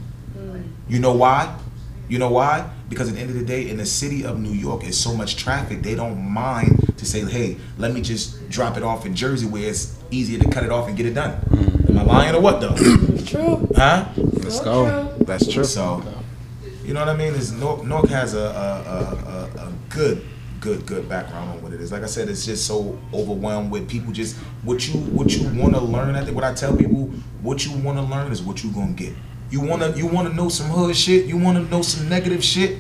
You 0.92 1.00
know 1.00 1.14
why? 1.14 1.58
You 2.10 2.20
know 2.20 2.30
why? 2.30 2.70
Because 2.90 3.08
at 3.08 3.16
the 3.16 3.22
end 3.22 3.30
of 3.30 3.38
the 3.38 3.46
day, 3.46 3.70
in 3.70 3.78
the 3.78 3.86
city 3.86 4.26
of 4.26 4.38
New 4.38 4.52
York, 4.52 4.84
it's 4.84 4.98
so 4.98 5.16
much 5.16 5.38
traffic. 5.38 5.82
They 5.82 5.96
don't 5.96 6.20
mind 6.20 6.94
to 6.98 7.06
say, 7.06 7.22
"Hey, 7.22 7.56
let 7.78 7.94
me 7.94 8.02
just 8.02 8.50
drop 8.50 8.76
it 8.76 8.84
off 8.84 9.06
in 9.06 9.16
Jersey, 9.16 9.48
where 9.48 9.70
it's 9.70 9.96
easier 10.12 10.38
to 10.40 10.50
cut 10.50 10.66
it 10.66 10.70
off 10.70 10.90
and 10.90 10.98
get 10.98 11.06
it 11.06 11.14
done." 11.14 11.40
Mm. 11.50 11.92
Am 11.92 12.00
I 12.00 12.04
lying 12.04 12.36
or 12.36 12.42
what 12.42 12.60
though? 12.60 12.76
True. 13.26 13.66
huh? 13.78 14.10
Let's 14.18 14.60
go. 14.60 15.14
That's 15.22 15.48
true. 15.48 15.64
So, 15.64 16.04
you 16.92 16.96
know 16.96 17.06
what 17.06 17.16
I 17.16 17.18
mean? 17.18 17.34
Is 17.36 17.54
Newark, 17.54 17.86
Newark 17.86 18.10
has 18.10 18.34
a, 18.34 18.38
a, 18.38 18.44
a, 18.44 19.64
a, 19.64 19.68
a 19.68 19.74
good, 19.88 20.28
good, 20.60 20.86
good 20.86 21.08
background 21.08 21.50
on 21.50 21.62
what 21.62 21.72
it 21.72 21.80
is. 21.80 21.90
Like 21.90 22.04
I 22.04 22.08
said, 22.08 22.28
it's 22.28 22.46
just 22.46 22.68
so 22.68 23.00
overwhelmed 23.14 23.72
with 23.72 23.90
people. 23.90 24.12
Just 24.12 24.36
what 24.64 24.86
you 24.86 25.00
what 25.00 25.32
you 25.34 25.48
want 25.58 25.74
to 25.74 25.80
learn. 25.80 26.16
I 26.16 26.26
think 26.26 26.36
what 26.36 26.44
I 26.44 26.54
tell 26.54 26.76
people, 26.76 27.06
what 27.42 27.66
you 27.66 27.72
want 27.78 27.98
to 27.98 28.04
learn 28.04 28.30
is 28.34 28.42
what 28.42 28.62
you 28.62 28.74
gonna 28.74 28.92
get. 28.92 29.14
You 29.50 29.62
wanna 29.62 29.96
you 29.96 30.06
wanna 30.06 30.34
know 30.34 30.50
some 30.50 30.68
hood 30.68 30.94
shit. 30.94 31.28
You 31.28 31.38
wanna 31.38 31.62
know 31.62 31.82
some 31.82 32.10
negative 32.10 32.44
shit. 32.44 32.80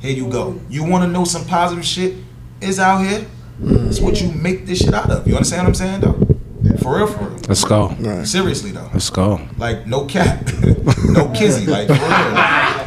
Here 0.00 0.12
you 0.12 0.30
go. 0.30 0.58
You 0.70 0.84
wanna 0.84 1.08
know 1.08 1.24
some 1.26 1.44
positive 1.44 1.84
shit. 1.84 2.14
It's 2.62 2.78
out 2.78 3.04
here. 3.04 3.26
It's 3.62 4.00
what 4.00 4.22
you 4.22 4.32
make 4.32 4.64
this 4.64 4.78
shit 4.78 4.94
out 4.94 5.10
of. 5.10 5.28
You 5.28 5.34
understand 5.34 5.64
what 5.64 5.68
I'm 5.68 5.74
saying 5.74 6.00
though? 6.00 6.78
For 6.78 6.96
real, 6.96 7.06
for 7.06 7.24
real. 7.24 7.38
Let's 7.48 7.64
go. 7.64 8.24
Seriously 8.24 8.70
though. 8.70 8.88
Let's 8.94 9.10
go. 9.10 9.46
Like 9.58 9.86
no 9.86 10.06
cap, 10.06 10.42
no 11.04 11.30
kizzy, 11.34 11.66
like 11.66 11.88
for 11.88 11.92
real. 11.92 12.78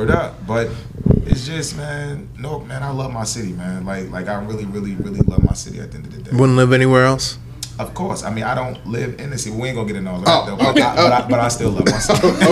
Word 0.00 0.10
up. 0.10 0.46
But 0.46 0.70
it's 1.26 1.46
just 1.46 1.76
man, 1.76 2.30
no 2.38 2.60
man, 2.60 2.82
I 2.82 2.90
love 2.90 3.12
my 3.12 3.24
city, 3.24 3.52
man. 3.52 3.84
Like 3.84 4.08
like 4.10 4.28
I 4.28 4.42
really, 4.42 4.64
really, 4.64 4.94
really 4.94 5.20
love 5.20 5.44
my 5.44 5.52
city 5.52 5.78
at 5.78 5.90
the 5.90 5.98
end 5.98 6.06
of 6.06 6.12
the 6.14 6.22
day. 6.22 6.30
Wouldn't 6.34 6.56
live 6.56 6.72
anywhere 6.72 7.04
else. 7.04 7.36
Of 7.78 7.92
course. 7.92 8.22
I 8.24 8.30
mean 8.32 8.44
I 8.44 8.54
don't 8.54 8.82
live 8.86 9.20
in 9.20 9.28
the 9.28 9.36
city. 9.36 9.54
We 9.54 9.68
ain't 9.68 9.76
gonna 9.76 9.86
get 9.86 9.96
into 9.96 10.10
all 10.10 10.20
that 10.20 10.28
Oh, 10.28 10.46
though. 10.46 10.56
But. 10.56 10.68
I, 10.80 10.96
but, 10.96 11.12
I, 11.12 11.28
but 11.28 11.38
I 11.40 11.48
still 11.48 11.68
love 11.72 11.84
my 11.84 11.98
city. 12.08 12.28
okay. 12.28 12.42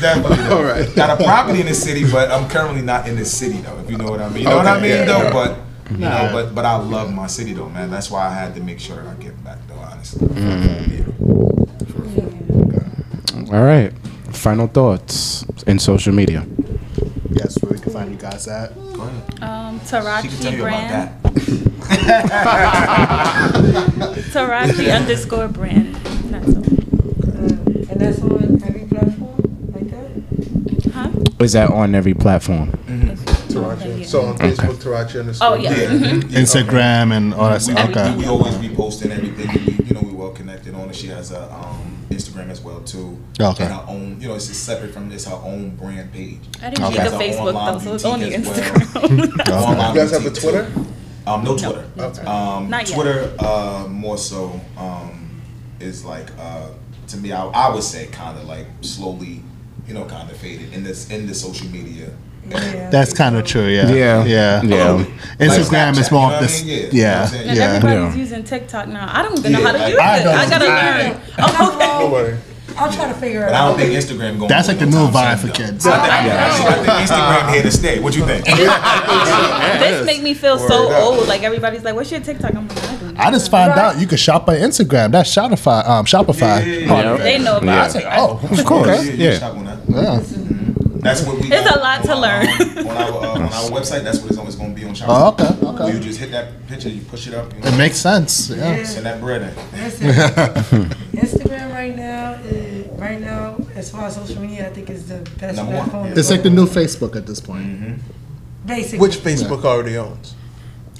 Definitely. 0.00 0.44
All 0.46 0.64
right. 0.64 0.92
Got 0.96 1.20
a 1.20 1.24
property 1.24 1.60
in 1.60 1.66
the 1.66 1.74
city, 1.74 2.02
but 2.10 2.32
I'm 2.32 2.48
currently 2.48 2.82
not 2.82 3.06
in 3.08 3.14
the 3.14 3.24
city 3.24 3.58
though, 3.58 3.78
if 3.78 3.88
you 3.88 3.96
know 3.96 4.10
what 4.10 4.20
I 4.20 4.28
mean. 4.30 4.42
You 4.42 4.48
know 4.48 4.56
what 4.56 4.66
I 4.66 4.80
mean 4.80 4.90
yeah, 4.90 5.04
though? 5.04 5.22
yeah. 5.22 5.32
But 5.32 5.56
you 5.92 5.98
know, 5.98 6.30
but 6.32 6.52
but 6.52 6.64
I 6.64 6.78
love 6.78 7.12
my 7.14 7.28
city 7.28 7.52
though, 7.52 7.68
man. 7.68 7.90
That's 7.92 8.10
why 8.10 8.26
I 8.26 8.34
had 8.34 8.56
to 8.56 8.60
make 8.60 8.80
sure 8.80 8.96
that 8.96 9.06
I 9.06 9.14
get 9.22 9.40
back 9.44 9.58
though, 9.68 9.78
honestly. 9.78 10.26
Mm-hmm. 10.26 11.12
All 13.54 13.62
right. 13.62 13.92
Final 14.32 14.66
thoughts 14.68 15.44
in 15.66 15.78
social 15.78 16.12
media. 16.14 16.46
Yes, 17.30 17.56
where 17.62 17.72
we 17.72 17.78
can 17.78 17.92
find 17.92 18.10
you 18.10 18.16
guys 18.18 18.46
at. 18.48 18.72
Um, 18.76 19.80
She 19.80 19.86
can 19.86 19.86
tell 19.86 20.02
Tarachi 20.02 20.28
you 20.52 20.62
brand. 20.62 21.10
about 21.24 21.34
that. 21.34 24.24
Tarachi 24.32 24.90
underscore 24.90 25.48
brand. 25.48 25.94
That's 25.96 26.48
all. 26.48 26.64
And 27.90 28.00
that's 28.00 28.20
on 28.22 28.62
every 28.64 28.84
platform 28.86 29.72
like 29.74 29.90
that? 29.90 30.92
Huh? 30.92 31.10
Is 31.44 31.52
that 31.52 31.70
on 31.70 31.94
every 31.94 32.14
platform? 32.14 32.70
Tarachi. 33.48 34.04
So 34.04 34.26
on 34.26 34.36
Facebook, 34.38 34.80
Tarachi 34.82 35.18
underscore. 35.20 35.48
Oh 35.48 35.54
yeah. 35.54 35.70
Yeah. 35.74 35.88
mhm. 35.90 36.20
Instagram 36.30 37.12
and 37.16 37.34
all 37.34 37.50
that 37.50 37.62
stuff. 37.62 37.88
we, 37.88 37.92
Okay. 37.94 38.16
we 38.16 38.26
always 38.26 38.54
be 38.56 38.68
posting 38.68 39.10
everything. 39.12 39.48
We, 39.78 39.84
you 39.86 39.94
know, 39.94 40.00
we 40.02 40.12
well 40.12 40.30
connected 40.30 40.74
on 40.74 40.88
it. 40.90 40.96
She 40.96 41.06
has 41.08 41.30
a 41.32 41.50
um, 41.52 41.77
Instagram 42.92 43.18
as 43.18 43.38
well 43.38 43.54
too. 43.54 43.62
Okay. 43.62 43.64
And 43.64 43.74
her 43.74 43.84
own, 43.88 44.20
you 44.20 44.28
know, 44.28 44.34
it's 44.34 44.48
just 44.48 44.64
separate 44.64 44.92
from 44.92 45.08
this 45.08 45.26
our 45.26 45.42
own 45.44 45.70
brand 45.76 46.12
page. 46.12 46.38
I 46.62 46.70
didn't 46.70 46.84
Okay. 46.86 46.94
get 46.96 47.10
the 47.10 47.16
Facebook 47.18 47.54
online 47.54 47.72
though, 47.74 47.78
so 47.80 47.94
it's 47.94 48.02
boutique 48.04 48.22
only 48.22 48.34
as 48.34 48.46
well. 48.46 48.54
Instagram. 48.56 49.48
Online 49.68 49.94
You 49.94 50.00
guys 50.00 50.10
have 50.12 50.26
a 50.26 50.30
Twitter? 50.30 50.70
too. 50.74 50.86
Um, 51.26 51.44
no 51.44 51.52
No. 51.54 51.58
Twitter. 51.58 51.84
Okay. 51.98 52.22
Um, 52.22 52.70
Not 52.70 52.88
yet. 52.88 52.94
Twitter, 52.94 53.34
uh, 53.38 53.86
more 53.88 54.16
so, 54.16 54.58
um, 54.78 55.40
is 55.80 56.04
like 56.04 56.30
uh, 56.38 56.68
to 57.08 57.16
me. 57.18 57.32
I, 57.32 57.44
I 57.46 57.74
would 57.74 57.82
say 57.82 58.06
kind 58.06 58.38
of 58.38 58.44
like 58.46 58.66
slowly, 58.80 59.42
you 59.86 59.94
know, 59.94 60.04
kind 60.06 60.30
of 60.30 60.36
faded 60.38 60.72
in 60.72 60.84
this 60.84 61.10
in 61.10 61.26
the 61.26 61.34
social 61.34 61.68
media. 61.68 62.10
Yeah. 62.48 62.88
That's 62.88 63.12
kind 63.12 63.36
of 63.36 63.44
true. 63.44 63.66
Yeah. 63.66 63.90
Yeah. 63.90 64.24
Yeah. 64.24 64.62
Yeah. 64.62 64.90
Like 64.92 65.06
Instagram 65.38 65.92
Snapchat, 65.92 65.98
is 66.00 66.10
more 66.10 66.22
you 66.22 66.28
know 66.30 66.34
of 66.36 66.38
I 66.38 66.40
this. 66.46 66.64
mean? 66.64 66.70
Yeah. 66.72 66.80
Yeah. 66.80 66.88
You 66.92 67.02
know 67.02 67.12
what 67.12 67.20
I'm 67.20 67.28
saying? 67.28 67.48
And 67.48 67.56
Yeah. 67.58 67.64
everybody's 67.64 68.14
Yeah. 68.16 68.20
using 68.22 68.44
TikTok 68.44 68.88
now. 68.88 69.10
I 69.12 69.22
don't 69.22 69.38
even 69.38 69.52
know 69.52 69.58
Yeah, 69.60 69.66
how 69.66 69.72
to 69.72 69.78
like- 69.78 69.90
use 69.90 70.00
I 70.00 70.16
it. 70.18 70.26
I 70.26 70.48
gotta 70.48 70.66
I- 70.66 71.02
learn. 71.08 71.20
Oh, 71.38 72.16
okay. 72.16 72.38
Don't 72.78 72.88
worry. 72.88 72.90
I'll 72.90 72.92
try 72.96 73.08
to 73.12 73.18
figure 73.20 73.42
it 73.42 73.46
But 73.46 73.54
I 73.54 73.68
don't 73.68 73.78
think 73.78 73.92
Instagram 73.92 74.38
going. 74.38 74.48
That's 74.48 74.68
like 74.68 74.78
the 74.78 74.86
new 74.86 74.92
no 74.92 75.08
vibe 75.08 75.12
time 75.12 75.38
for 75.38 75.46
soon, 75.46 75.52
though. 75.52 75.72
kids. 75.72 75.86
I 75.86 75.90
think, 75.98 76.12
I 76.12 76.74
think 76.74 77.08
Instagram 77.10 77.52
here 77.52 77.62
to 77.62 77.70
stay. 77.70 78.00
What 78.00 78.16
you 78.16 78.24
think? 78.26 78.46
This 79.78 80.04
make 80.06 80.22
me 80.22 80.34
feel 80.34 80.58
so 80.58 80.92
old. 80.94 81.28
Like 81.28 81.42
everybody's 81.42 81.84
like, 81.84 81.94
"What's 81.94 82.10
your 82.10 82.20
TikTok?" 82.20 82.54
I'm 82.54 82.68
like, 82.68 82.78
I 82.78 82.96
don't 82.96 83.14
know. 83.14 83.20
I 83.22 83.30
just 83.30 83.50
found 83.50 83.72
out 83.72 83.98
you 84.00 84.06
can 84.06 84.18
shop 84.18 84.46
by 84.46 84.56
Instagram. 84.56 85.12
That's 85.12 85.30
Shopify. 85.34 85.86
Um, 85.88 86.04
Shopify. 86.04 86.40
Yeah, 86.40 86.64
yeah, 86.64 86.78
yeah. 86.78 86.88
part. 86.88 87.18
They 87.20 87.38
know 87.38 87.60
Yeah. 87.62 87.86
about 87.86 87.96
it. 87.96 88.04
Oh, 88.06 88.40
of 88.50 88.64
course. 88.64 89.04
Yeah, 89.06 89.52
you 89.54 89.68
Yeah. 89.88 90.20
Shop 91.02 91.04
on 91.04 91.04
that. 91.04 91.06
Yeah. 91.06 91.14
That's 91.14 91.26
what 91.26 91.40
we. 91.40 91.48
There's 91.48 91.64
got 91.64 91.76
a 91.76 91.80
lot 91.80 92.02
to 92.04 92.12
on, 92.12 92.20
learn. 92.20 92.78
Um, 92.78 92.86
on, 92.88 92.96
our, 92.96 93.12
uh, 93.12 93.28
on 93.34 93.42
our 93.42 93.48
website, 93.80 94.02
that's 94.04 94.18
what 94.20 94.30
it's 94.30 94.38
always 94.38 94.56
going 94.56 94.74
to 94.74 94.80
be 94.80 94.86
on 94.86 94.94
Shopify. 94.94 95.06
Oh, 95.08 95.28
okay, 95.32 95.44
okay. 95.66 95.84
Where 95.84 95.94
you 95.94 96.00
just 96.00 96.18
hit 96.18 96.30
that 96.32 96.66
picture, 96.66 96.88
you 96.88 97.02
push 97.02 97.26
it 97.26 97.34
up, 97.34 97.52
you 97.54 97.60
It 97.62 97.76
makes 97.76 97.96
sense. 97.98 98.50
Yeah. 98.50 98.82
send 98.84 99.06
that 99.06 99.20
bread 99.20 99.42
in. 99.42 99.54
Listen, 99.82 100.08
Instagram 101.12 101.72
right 101.72 101.96
now, 101.96 102.32
is, 102.44 102.86
right 102.98 103.20
now, 103.20 103.56
as 103.74 103.90
far 103.90 104.06
as 104.06 104.14
social 104.16 104.40
media, 104.40 104.66
I 104.68 104.70
think 104.72 104.90
is 104.90 105.08
the 105.08 105.18
best 105.38 105.56
Number 105.56 105.72
one, 105.76 105.84
platform. 105.84 106.06
yeah. 106.08 106.18
It's 106.18 106.30
like 106.30 106.42
the 106.42 106.50
new. 106.50 106.66
Facebook 106.68 107.16
at 107.16 107.26
this 107.26 107.40
point. 107.40 108.00
Basically. 108.66 108.98
Which 108.98 109.16
Facebook 109.16 109.64
already 109.64 109.96
owns? 109.96 110.34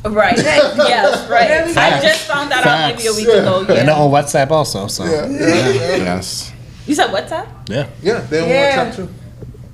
Right. 0.05 0.37
yes. 0.39 1.29
Right. 1.29 1.51
I 1.51 1.73
Facts. 1.73 2.05
just 2.05 2.27
found 2.27 2.51
that 2.51 2.65
out 2.67 2.95
maybe 2.97 3.07
a 3.09 3.13
week 3.13 3.29
ago. 3.29 3.59
And 3.61 3.69
they're 3.69 3.85
Yeah. 3.87 3.95
on 3.99 4.11
WhatsApp 4.11 4.51
also. 4.51 4.87
So 4.87 5.05
yeah. 5.05 5.27
Yes. 5.29 6.53
You 6.87 6.95
said 6.95 7.11
WhatsApp? 7.11 7.47
Yeah. 7.69 7.89
Yeah, 8.03 8.21
they 8.21 8.41
own 8.41 8.49
Yeah. 8.49 8.91
WhatsApp 8.91 8.97
too. 8.97 9.09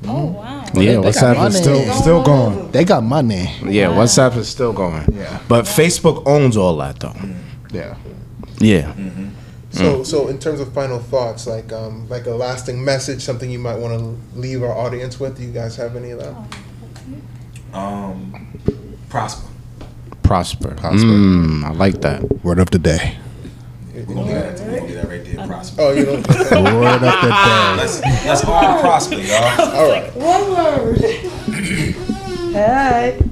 Oh 0.06 0.26
wow. 0.26 0.64
Yeah, 0.74 1.00
they 1.00 1.12
got 1.12 1.36
WhatsApp 1.36 1.48
is 1.48 1.56
still 1.58 1.92
still 1.94 2.22
going. 2.22 2.70
They 2.72 2.84
got 2.84 3.02
money. 3.02 3.50
Yeah, 3.64 3.88
WhatsApp 3.88 4.36
is 4.36 4.48
still 4.48 4.72
going. 4.72 5.04
Yeah. 5.12 5.40
But 5.48 5.64
Facebook 5.64 6.22
owns 6.26 6.56
all 6.56 6.76
that 6.78 7.00
though. 7.00 7.14
Yeah. 7.72 7.96
Yeah. 8.58 8.94
So, 9.70 10.04
so 10.04 10.28
in 10.28 10.38
terms 10.38 10.60
of 10.60 10.72
final 10.72 11.00
thoughts, 11.00 11.48
like 11.48 11.72
um, 11.72 12.08
like 12.08 12.26
a 12.26 12.30
lasting 12.30 12.84
message, 12.84 13.22
something 13.22 13.50
you 13.50 13.58
might 13.58 13.76
want 13.76 13.98
to 13.98 14.38
leave 14.38 14.62
our 14.62 14.72
audience 14.72 15.18
with. 15.18 15.36
Do 15.36 15.42
you 15.42 15.52
guys 15.52 15.74
have 15.76 15.96
any 15.96 16.10
of 16.10 16.20
that? 16.20 16.34
Um, 17.76 18.56
prosper. 19.08 19.48
Prosper. 20.22 20.74
Prosper. 20.76 21.06
Mm, 21.06 21.64
I 21.64 21.72
like 21.72 22.00
that. 22.02 22.22
Word 22.44 22.60
of 22.60 22.70
the 22.70 22.78
day. 22.78 23.18
We're 23.92 24.04
going 24.04 24.26
to 24.26 24.32
get 24.32 24.56
that, 24.56 24.66
we're 24.70 24.78
gonna 24.80 24.92
get 24.92 25.08
that 25.48 25.50
right 25.50 25.56
prosper. 25.56 25.82
Oh, 25.82 25.92
you 25.92 26.04
don't. 26.04 26.26
Word 26.28 26.94
of 26.94 27.00
the 27.00 27.10
day. 27.10 27.76
Let's, 27.76 28.00
let's 28.02 28.44
all 28.44 28.80
prosper, 28.80 29.16
y'all. 29.16 29.60
All 29.74 29.88
right. 29.88 30.14
One 30.14 30.50
word. 30.52 30.98
Alright. 32.54 33.22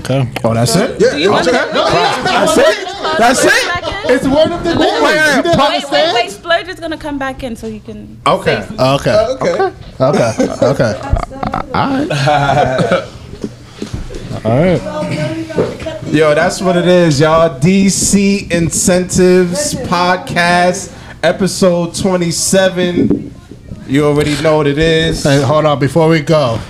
Okay. 0.00 0.28
Oh, 0.44 0.52
that's 0.54 0.76
it? 0.76 1.00
Yeah. 1.00 1.16
You 1.16 1.30
want 1.30 1.44
to? 1.46 1.50
That's 1.52 2.56
it? 2.58 2.88
That's 3.18 3.44
it? 3.44 3.52
It's 4.10 4.26
word 4.26 4.52
of 4.52 4.62
the 4.64 4.74
day. 4.74 4.78
Wait, 4.78 5.44
wait, 5.52 5.84
wait, 5.90 6.14
wait. 6.14 6.30
Splurge 6.30 6.68
is 6.68 6.78
gonna 6.80 6.98
come 6.98 7.18
back 7.18 7.42
in 7.42 7.56
so 7.56 7.66
you 7.66 7.80
can. 7.80 8.20
Okay. 8.26 8.62
say- 8.68 8.76
uh, 8.78 8.94
Okay. 8.96 9.14
Okay. 9.40 9.72
Okay. 10.00 10.32
Okay. 10.62 11.00
All 11.74 12.06
right. 12.06 13.08
All 14.44 14.58
right. 14.60 16.04
Yo, 16.12 16.34
that's 16.34 16.60
what 16.62 16.76
it 16.76 16.86
is, 16.88 17.20
y'all. 17.20 17.58
DC 17.60 18.50
Incentives 18.50 19.74
Podcast, 19.74 20.92
episode 21.22 21.94
27. 21.94 23.34
You 23.86 24.04
already 24.06 24.40
know 24.42 24.58
what 24.58 24.66
it 24.66 24.78
is. 24.78 25.22
Hey, 25.24 25.42
hold 25.42 25.64
on, 25.64 25.78
before 25.78 26.08
we 26.08 26.20
go. 26.20 26.60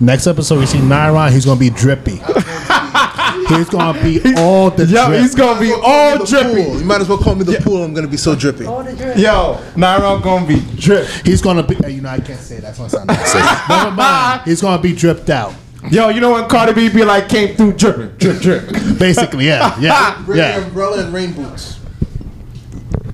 Next 0.00 0.26
episode, 0.26 0.58
we 0.58 0.66
see 0.66 0.78
Nyron. 0.78 1.30
He's 1.32 1.44
gonna 1.44 1.58
be 1.60 1.70
drippy. 1.70 2.16
he's 3.48 3.68
gonna 3.70 4.02
be 4.02 4.20
all 4.36 4.70
the 4.70 4.84
Yo, 4.84 5.06
drip. 5.06 5.20
he's 5.20 5.34
gonna 5.34 5.58
be 5.60 5.72
all 5.72 6.24
drippy. 6.24 6.64
pool. 6.64 6.78
You 6.78 6.84
might 6.84 7.00
as 7.00 7.08
well 7.08 7.18
call 7.18 7.34
me 7.34 7.44
the 7.44 7.58
pool. 7.62 7.82
I'm 7.82 7.94
gonna 7.94 8.08
be 8.08 8.16
so 8.18 8.34
drippy. 8.34 8.66
All 8.66 8.82
the 8.84 8.94
drip. 8.94 9.16
Yo, 9.16 9.58
Naira 9.74 10.22
gonna 10.22 10.46
be 10.46 10.60
drip. 10.76 11.06
He's 11.24 11.40
gonna 11.40 11.62
be. 11.62 11.76
uh, 11.82 11.88
You 11.88 12.02
know, 12.02 12.10
I 12.10 12.20
can't 12.20 12.38
say 12.40 12.56
that. 12.56 12.76
That's 12.76 12.78
gonna 12.78 12.90
sound 12.90 13.06
nice. 13.06 13.34
Never 13.68 13.90
mind. 13.92 14.42
He's 14.44 14.60
gonna 14.60 14.82
be 14.82 14.92
dripped 14.94 15.30
out. 15.30 15.54
Yo, 15.90 16.08
you 16.08 16.20
know 16.20 16.32
when 16.32 16.48
Cardi 16.48 16.72
B 16.74 16.88
be 16.92 17.04
like 17.04 17.28
came 17.28 17.56
through 17.56 17.74
dripping, 17.74 18.16
drip, 18.18 18.40
drip. 18.42 18.98
Basically, 18.98 19.46
yeah, 19.46 19.78
yeah, 19.78 20.20
Bring 20.26 20.38
yeah. 20.40 20.56
umbrella 20.66 21.04
and 21.04 21.14
rain 21.14 21.32
boots. 21.32 21.78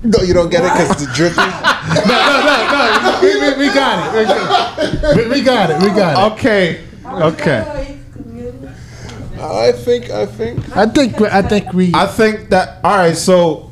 No, 0.03 0.21
you 0.21 0.33
don't 0.33 0.49
get 0.49 0.63
it 0.65 0.71
because 0.73 1.01
it's 1.03 1.15
drippy. 1.15 1.35
No, 1.83 2.01
no, 2.05 2.41
no, 2.45 3.01
no. 3.03 3.19
We, 3.21 3.39
we, 3.41 3.67
we 3.67 3.73
got 3.73 4.15
it. 4.15 5.17
We, 5.17 5.29
we 5.29 5.41
got 5.43 5.69
it. 5.69 5.81
We 5.81 5.89
got 5.89 6.31
it. 6.31 6.33
Okay, 6.33 6.83
okay. 7.05 7.97
I 9.39 9.71
think. 9.73 10.09
I 10.09 10.25
think. 10.25 10.77
I 10.77 10.85
think. 10.85 11.19
we- 11.19 11.27
I 11.27 11.41
think 11.41 11.73
we. 11.73 11.91
I 11.93 12.07
think 12.07 12.49
that 12.49 12.79
all 12.83 12.95
right. 12.97 13.15
So 13.17 13.71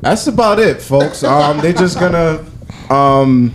that's 0.00 0.26
about 0.28 0.58
it, 0.60 0.80
folks. 0.80 1.24
Um, 1.24 1.58
they're 1.60 1.72
just 1.72 1.98
gonna 1.98 2.44
um 2.90 3.54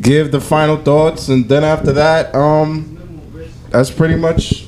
give 0.00 0.30
the 0.32 0.40
final 0.40 0.76
thoughts, 0.76 1.28
and 1.28 1.48
then 1.48 1.64
after 1.64 1.92
that, 1.92 2.34
um, 2.34 2.98
that's 3.70 3.90
pretty 3.90 4.16
much. 4.16 4.66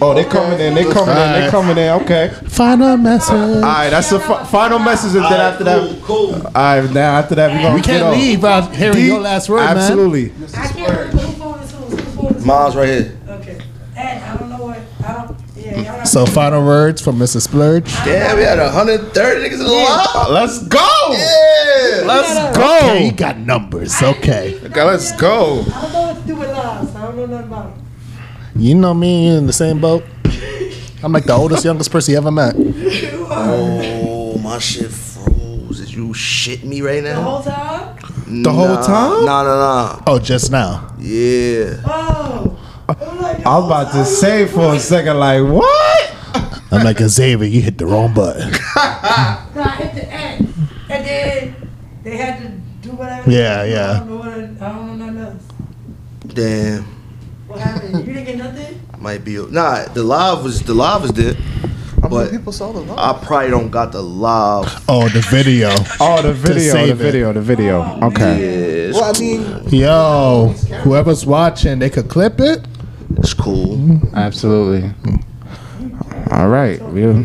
Oh, 0.00 0.14
they 0.14 0.24
coming 0.24 0.60
in. 0.60 0.74
They 0.74 0.84
coming 0.84 1.16
in. 1.16 1.32
They 1.32 1.48
coming 1.50 1.78
in. 1.78 1.88
Okay. 2.02 2.28
Final 2.48 2.96
message. 2.96 3.32
All 3.34 3.60
right. 3.62 3.90
That's 3.90 4.10
the 4.10 4.20
fi- 4.20 4.44
final 4.44 4.78
message, 4.78 5.14
and 5.14 5.24
then 5.24 5.40
after 5.40 5.64
that, 5.64 6.02
cool. 6.02 6.34
all 6.34 6.52
right. 6.54 6.90
Now 6.92 7.16
after 7.18 7.34
that, 7.36 7.56
we 7.56 7.62
gonna 7.62 7.74
We 7.76 7.80
get 7.80 7.86
can't 7.86 8.02
off. 8.04 8.14
leave 8.16 8.38
without 8.42 8.74
hearing 8.76 8.94
D- 8.96 9.06
your 9.06 9.20
last 9.20 9.48
word, 9.48 9.58
man. 9.64 9.76
Absolutely. 9.78 10.32
I 10.54 10.66
can't 10.68 10.76
remember 10.90 11.16
who 11.18 11.32
phone 11.32 11.58
is 11.60 11.70
whose. 11.72 11.90
Whose 11.92 12.14
phone 12.14 12.26
is 12.26 12.36
whose. 12.36 12.44
Mine's 12.44 12.76
right 12.76 12.88
here. 12.88 13.18
Okay. 13.28 13.58
And 13.96 14.24
I 14.24 14.36
don't 14.36 14.50
know 14.50 14.64
what. 14.66 14.78
I 15.06 15.12
don't. 15.26 15.36
Yeah. 15.56 15.74
Y'all 15.76 15.84
got 15.84 16.08
So, 16.08 16.26
final 16.26 16.64
words 16.64 17.00
from 17.00 17.18
Mr. 17.18 17.40
Splurge. 17.40 17.92
Damn, 18.04 18.36
we 18.36 18.42
had 18.44 18.58
130 18.58 19.40
niggas 19.40 19.52
in 19.54 19.58
the 19.60 19.64
line. 19.64 20.06
Uh, 20.14 20.26
let's 20.30 20.62
go. 20.68 20.88
Yeah. 21.10 22.02
Let's 22.04 22.56
Okay, 22.56 23.04
he 23.06 23.10
got 23.10 23.38
numbers. 23.38 24.00
Okay. 24.02 24.60
Okay, 24.62 24.82
let's 24.84 25.12
go. 25.16 25.62
I 25.74 25.82
don't 25.82 25.92
know 25.92 26.02
what 26.02 26.20
to 26.20 26.26
do 26.26 26.36
with 26.36 26.50
lives. 26.50 26.94
I 26.94 27.02
don't 27.02 27.16
know 27.16 27.26
nothing 27.26 27.46
about 27.48 27.74
them. 27.74 27.75
You 28.58 28.74
know 28.74 28.94
me 28.94 29.28
in 29.28 29.46
the 29.46 29.52
same 29.52 29.80
boat. 29.80 30.02
I'm 31.02 31.12
like 31.12 31.24
the 31.24 31.34
oldest, 31.34 31.62
youngest 31.62 31.90
person 31.90 32.12
you 32.12 32.18
ever 32.18 32.30
met. 32.30 32.56
Oh, 33.28 34.38
my 34.38 34.58
shit 34.58 34.90
froze. 34.90 35.80
Did 35.80 35.92
you 35.92 36.14
shit 36.14 36.62
me 36.64 36.80
right 36.80 37.02
now? 37.02 37.16
The 37.16 37.22
whole 37.22 37.42
time? 37.42 38.42
The 38.42 38.52
whole 38.52 38.76
time? 38.76 39.24
Nah, 39.26 39.42
nah, 39.42 39.58
nah. 39.58 40.02
Oh, 40.06 40.18
just 40.20 40.50
now. 40.50 40.94
Yeah. 40.98 41.82
Oh. 41.84 42.56
oh 42.88 43.42
I'm 43.44 43.44
was 43.44 43.66
about 43.66 43.92
to 43.92 44.04
say 44.04 44.46
for 44.46 44.74
a 44.74 44.78
second, 44.78 45.18
like, 45.18 45.42
what? 45.42 46.14
I'm 46.70 46.84
like 46.84 46.98
Xavier. 46.98 47.46
You 47.46 47.60
hit 47.62 47.78
the 47.78 47.86
wrong 47.86 48.14
button. 48.14 48.52
No, 49.56 49.62
I 49.62 49.76
hit 49.76 49.94
the 49.94 50.12
end. 50.12 50.54
And 50.88 51.06
then 51.06 51.70
they 52.04 52.16
had 52.16 52.42
to 52.42 52.48
do 52.88 52.94
whatever. 52.94 53.30
Yeah, 53.30 53.64
yeah. 53.64 53.90
I 53.90 53.98
don't 53.98 54.08
know 54.08 54.16
what. 54.16 54.28
I 54.28 54.72
don't 54.72 54.98
know 54.98 55.06
nothing 55.06 55.18
else. 55.18 55.42
Damn. 56.34 56.95
What 57.56 57.64
happened? 57.64 58.06
You 58.06 58.12
didn't 58.12 58.24
get 58.26 58.36
nothing? 58.36 58.80
Might 58.98 59.24
be. 59.24 59.38
Nah, 59.38 59.86
the 59.86 60.02
live 60.02 60.44
was 60.44 60.60
the 60.62 60.74
live 60.74 61.04
is 61.06 61.12
there. 61.12 61.32
How 62.02 62.08
many 62.10 62.10
But 62.10 62.30
people 62.30 62.52
saw 62.52 62.70
the 62.70 62.80
live? 62.80 62.98
I 62.98 63.24
probably 63.24 63.48
don't 63.50 63.70
got 63.70 63.92
the 63.92 64.02
live. 64.02 64.84
Oh, 64.90 65.08
the 65.08 65.20
video. 65.30 65.70
Oh, 66.00 66.20
the 66.20 66.34
video, 66.34 66.54
the 66.56 66.60
save 66.70 66.90
it. 67.00 67.02
video, 67.02 67.32
the 67.32 67.40
video. 67.40 67.80
Okay. 68.02 68.38
Yeah, 68.38 68.88
it's, 68.90 68.98
Well, 68.98 69.14
I 69.14 69.18
mean, 69.18 69.68
Yo, 69.70 70.54
whoever's 70.82 71.24
watching, 71.24 71.78
they 71.78 71.88
could 71.88 72.10
clip 72.10 72.40
it. 72.40 72.66
it's 73.16 73.32
cool. 73.32 74.00
Absolutely. 74.12 74.92
All 76.32 76.48
right. 76.48 76.78
We'll 76.82 77.24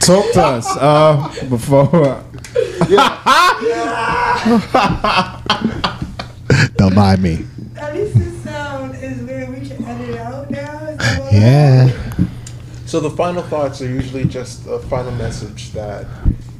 talk 0.00 0.32
to 0.32 0.42
us 0.44 0.66
uh, 0.76 1.32
before. 1.48 2.22
Don't 6.76 6.94
mind 6.94 7.22
me. 7.22 7.44
At 7.76 7.94
least 7.94 8.14
the 8.18 8.50
sound 8.50 8.94
is 8.96 9.18
where 9.22 9.46
we 9.50 9.66
can 9.66 9.84
edit 9.84 10.16
out 10.18 10.50
now. 10.50 10.86
Is 10.88 10.96
that 10.98 11.32
Yeah. 11.32 11.90
so 12.86 13.00
the 13.00 13.10
final 13.10 13.42
thoughts 13.42 13.80
are 13.80 13.88
usually 13.88 14.24
just 14.24 14.66
a 14.66 14.78
final 14.78 15.12
message 15.12 15.72
that 15.72 16.04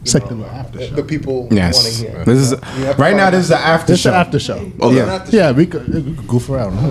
It's 0.02 0.14
like 0.14 0.30
know, 0.30 0.38
the 0.38 0.46
after 0.46 0.78
show. 0.86 0.94
the 0.94 1.02
people 1.02 1.48
want 1.48 1.74
to 1.74 1.90
hear. 1.90 2.24
This 2.24 2.38
is 2.38 2.50
You 2.52 2.84
have 2.84 2.96
to 2.96 3.02
right 3.02 3.16
now. 3.16 3.30
This 3.30 3.42
is 3.44 3.48
the 3.48 3.58
after 3.58 3.92
This 3.92 4.00
show. 4.00 4.10
the 4.10 4.16
after 4.16 4.38
show. 4.38 4.72
Oh, 4.80 4.90
Yeah. 4.92 5.06
yeah. 5.06 5.24
Yeah, 5.30 5.50
we 5.52 5.66
could, 5.66 5.86
we 5.92 6.02
could 6.14 6.26
goof 6.28 6.48
around. 6.48 6.78
I'm 6.78 6.90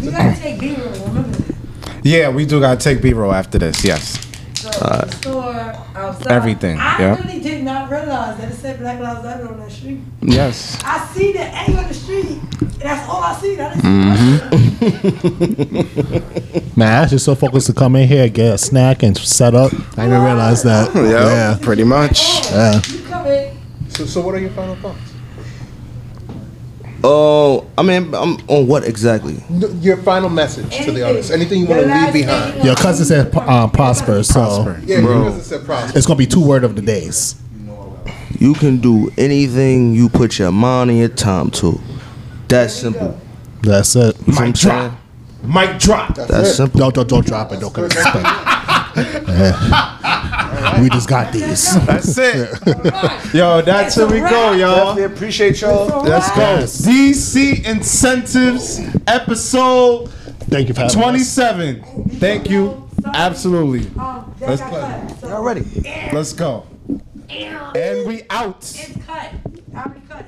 We 0.00 0.10
gotta 0.10 0.36
take 0.40 0.60
B-roll. 0.60 1.24
Yeah, 2.02 2.28
we 2.30 2.46
do 2.46 2.60
gotta 2.60 2.78
take 2.80 3.02
B-roll 3.02 3.32
after 3.32 3.58
this. 3.58 3.84
Yes. 3.84 4.16
So 4.72 4.80
the 4.80 5.10
store 5.12 5.54
outside. 5.94 6.32
Everything, 6.32 6.78
I 6.78 6.98
yeah. 6.98 7.16
really 7.22 7.40
did 7.40 7.62
not 7.64 7.90
realize 7.90 8.38
that 8.38 8.50
it 8.50 8.54
said 8.54 8.78
Black 8.78 9.00
Lives 9.00 9.22
Matter 9.22 9.48
on 9.48 9.58
that 9.60 9.70
street. 9.70 10.00
Yes. 10.22 10.78
I 10.84 11.06
see 11.14 11.32
the 11.32 11.44
A 11.44 11.78
on 11.78 11.88
the 11.88 11.94
street. 11.94 12.38
That's 12.78 13.08
all 13.08 13.22
I 13.22 13.34
see. 13.34 13.58
I 13.58 13.74
didn't 13.74 13.84
mm-hmm. 14.06 14.56
man, 16.80 16.98
I 16.98 17.00
was 17.02 17.10
just 17.10 17.24
so 17.24 17.34
focused 17.34 17.68
to 17.68 17.72
come 17.72 17.96
in 17.96 18.08
here, 18.08 18.28
get 18.28 18.54
a 18.54 18.58
snack, 18.58 19.02
and 19.02 19.16
set 19.16 19.54
up. 19.54 19.72
I 19.96 20.04
didn't 20.04 20.24
realize 20.24 20.62
that. 20.64 20.94
Yeah. 20.94 21.58
Pretty 21.62 21.84
much. 21.84 22.50
Yeah. 22.50 22.80
You 22.88 23.02
come 23.04 23.26
in. 23.26 23.56
So, 23.88 24.04
so 24.04 24.20
what 24.20 24.34
are 24.34 24.40
your 24.40 24.50
final 24.50 24.76
thoughts? 24.76 25.15
Oh, 27.08 27.66
I 27.78 27.82
mean, 27.82 28.12
I'm 28.14 28.36
on 28.48 28.66
what 28.66 28.82
exactly? 28.84 29.36
Your 29.80 29.96
final 29.98 30.28
message 30.28 30.64
to 30.64 30.70
the 30.70 30.80
Anything. 30.86 31.02
audience. 31.04 31.30
Anything 31.30 31.60
you 31.60 31.66
want 31.66 31.82
to 31.82 31.86
leave 31.86 32.12
behind. 32.12 32.58
you 32.58 32.64
Your 32.64 32.74
cousin 32.74 33.06
said 33.06 33.34
um, 33.36 33.70
prosper, 33.70 34.22
so 34.24 34.32
Prosper. 34.64 34.80
Yeah, 34.84 35.00
Bro. 35.02 35.24
because 35.24 35.38
it 35.38 35.44
said 35.44 35.64
prosper. 35.64 35.96
it's 35.96 36.06
gonna 36.06 36.18
be 36.18 36.26
two 36.26 36.44
word 36.44 36.64
of 36.64 36.74
the 36.74 36.82
days. 36.82 37.36
You 38.38 38.54
can 38.54 38.78
do 38.78 39.10
anything 39.16 39.94
you 39.94 40.08
put 40.08 40.38
your 40.38 40.52
mind 40.52 40.90
and 40.90 40.98
your 40.98 41.08
time 41.08 41.50
to. 41.52 41.80
That's 42.48 42.74
simple. 42.74 43.18
That's 43.62 43.94
it. 43.96 44.16
You 44.26 44.32
know 44.32 44.40
what 44.40 44.40
I'm 44.40 44.46
Mic 44.46 44.54
drop. 44.56 44.92
Mic 45.42 45.78
drop. 45.78 46.14
That's 46.16 46.56
simple. 46.56 46.80
Don't 46.80 46.94
don't 46.94 47.08
don't 47.08 47.26
drop 47.26 47.52
it. 47.52 47.60
Don't 47.60 47.78
expect. 47.78 48.14
Yeah. 49.28 50.22
We 50.80 50.88
just 50.90 51.08
got 51.08 51.32
these. 51.32 51.74
That's 51.86 52.16
it. 52.18 52.50
Yo, 53.34 53.62
that's 53.62 53.96
where 53.96 54.06
we 54.06 54.20
go, 54.20 54.52
y'all. 54.52 54.98
appreciate 55.02 55.60
y'all. 55.60 56.02
Let's 56.04 56.30
go. 56.30 56.40
Yes. 56.40 56.80
DC 56.86 57.64
Incentives 57.64 58.80
episode 59.06 60.10
Thank 60.48 60.68
you 60.68 60.74
for 60.74 60.82
having 60.82 60.96
us. 60.98 61.02
27. 61.02 62.04
Thank 62.20 62.48
you. 62.48 62.88
Absolutely. 63.04 63.88
Um, 64.00 64.32
Let's 64.40 64.62
play. 64.62 64.80
cut. 64.80 65.20
So, 65.20 65.28
Y'all 65.28 65.42
ready? 65.42 65.64
Let's 66.12 66.32
go. 66.32 66.66
And 67.28 68.06
we 68.06 68.22
out. 68.30 68.58
It's 68.58 69.04
cut. 69.04 69.32
I'll 69.74 69.92
cut 70.08 70.26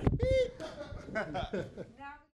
cutting. 1.15 1.65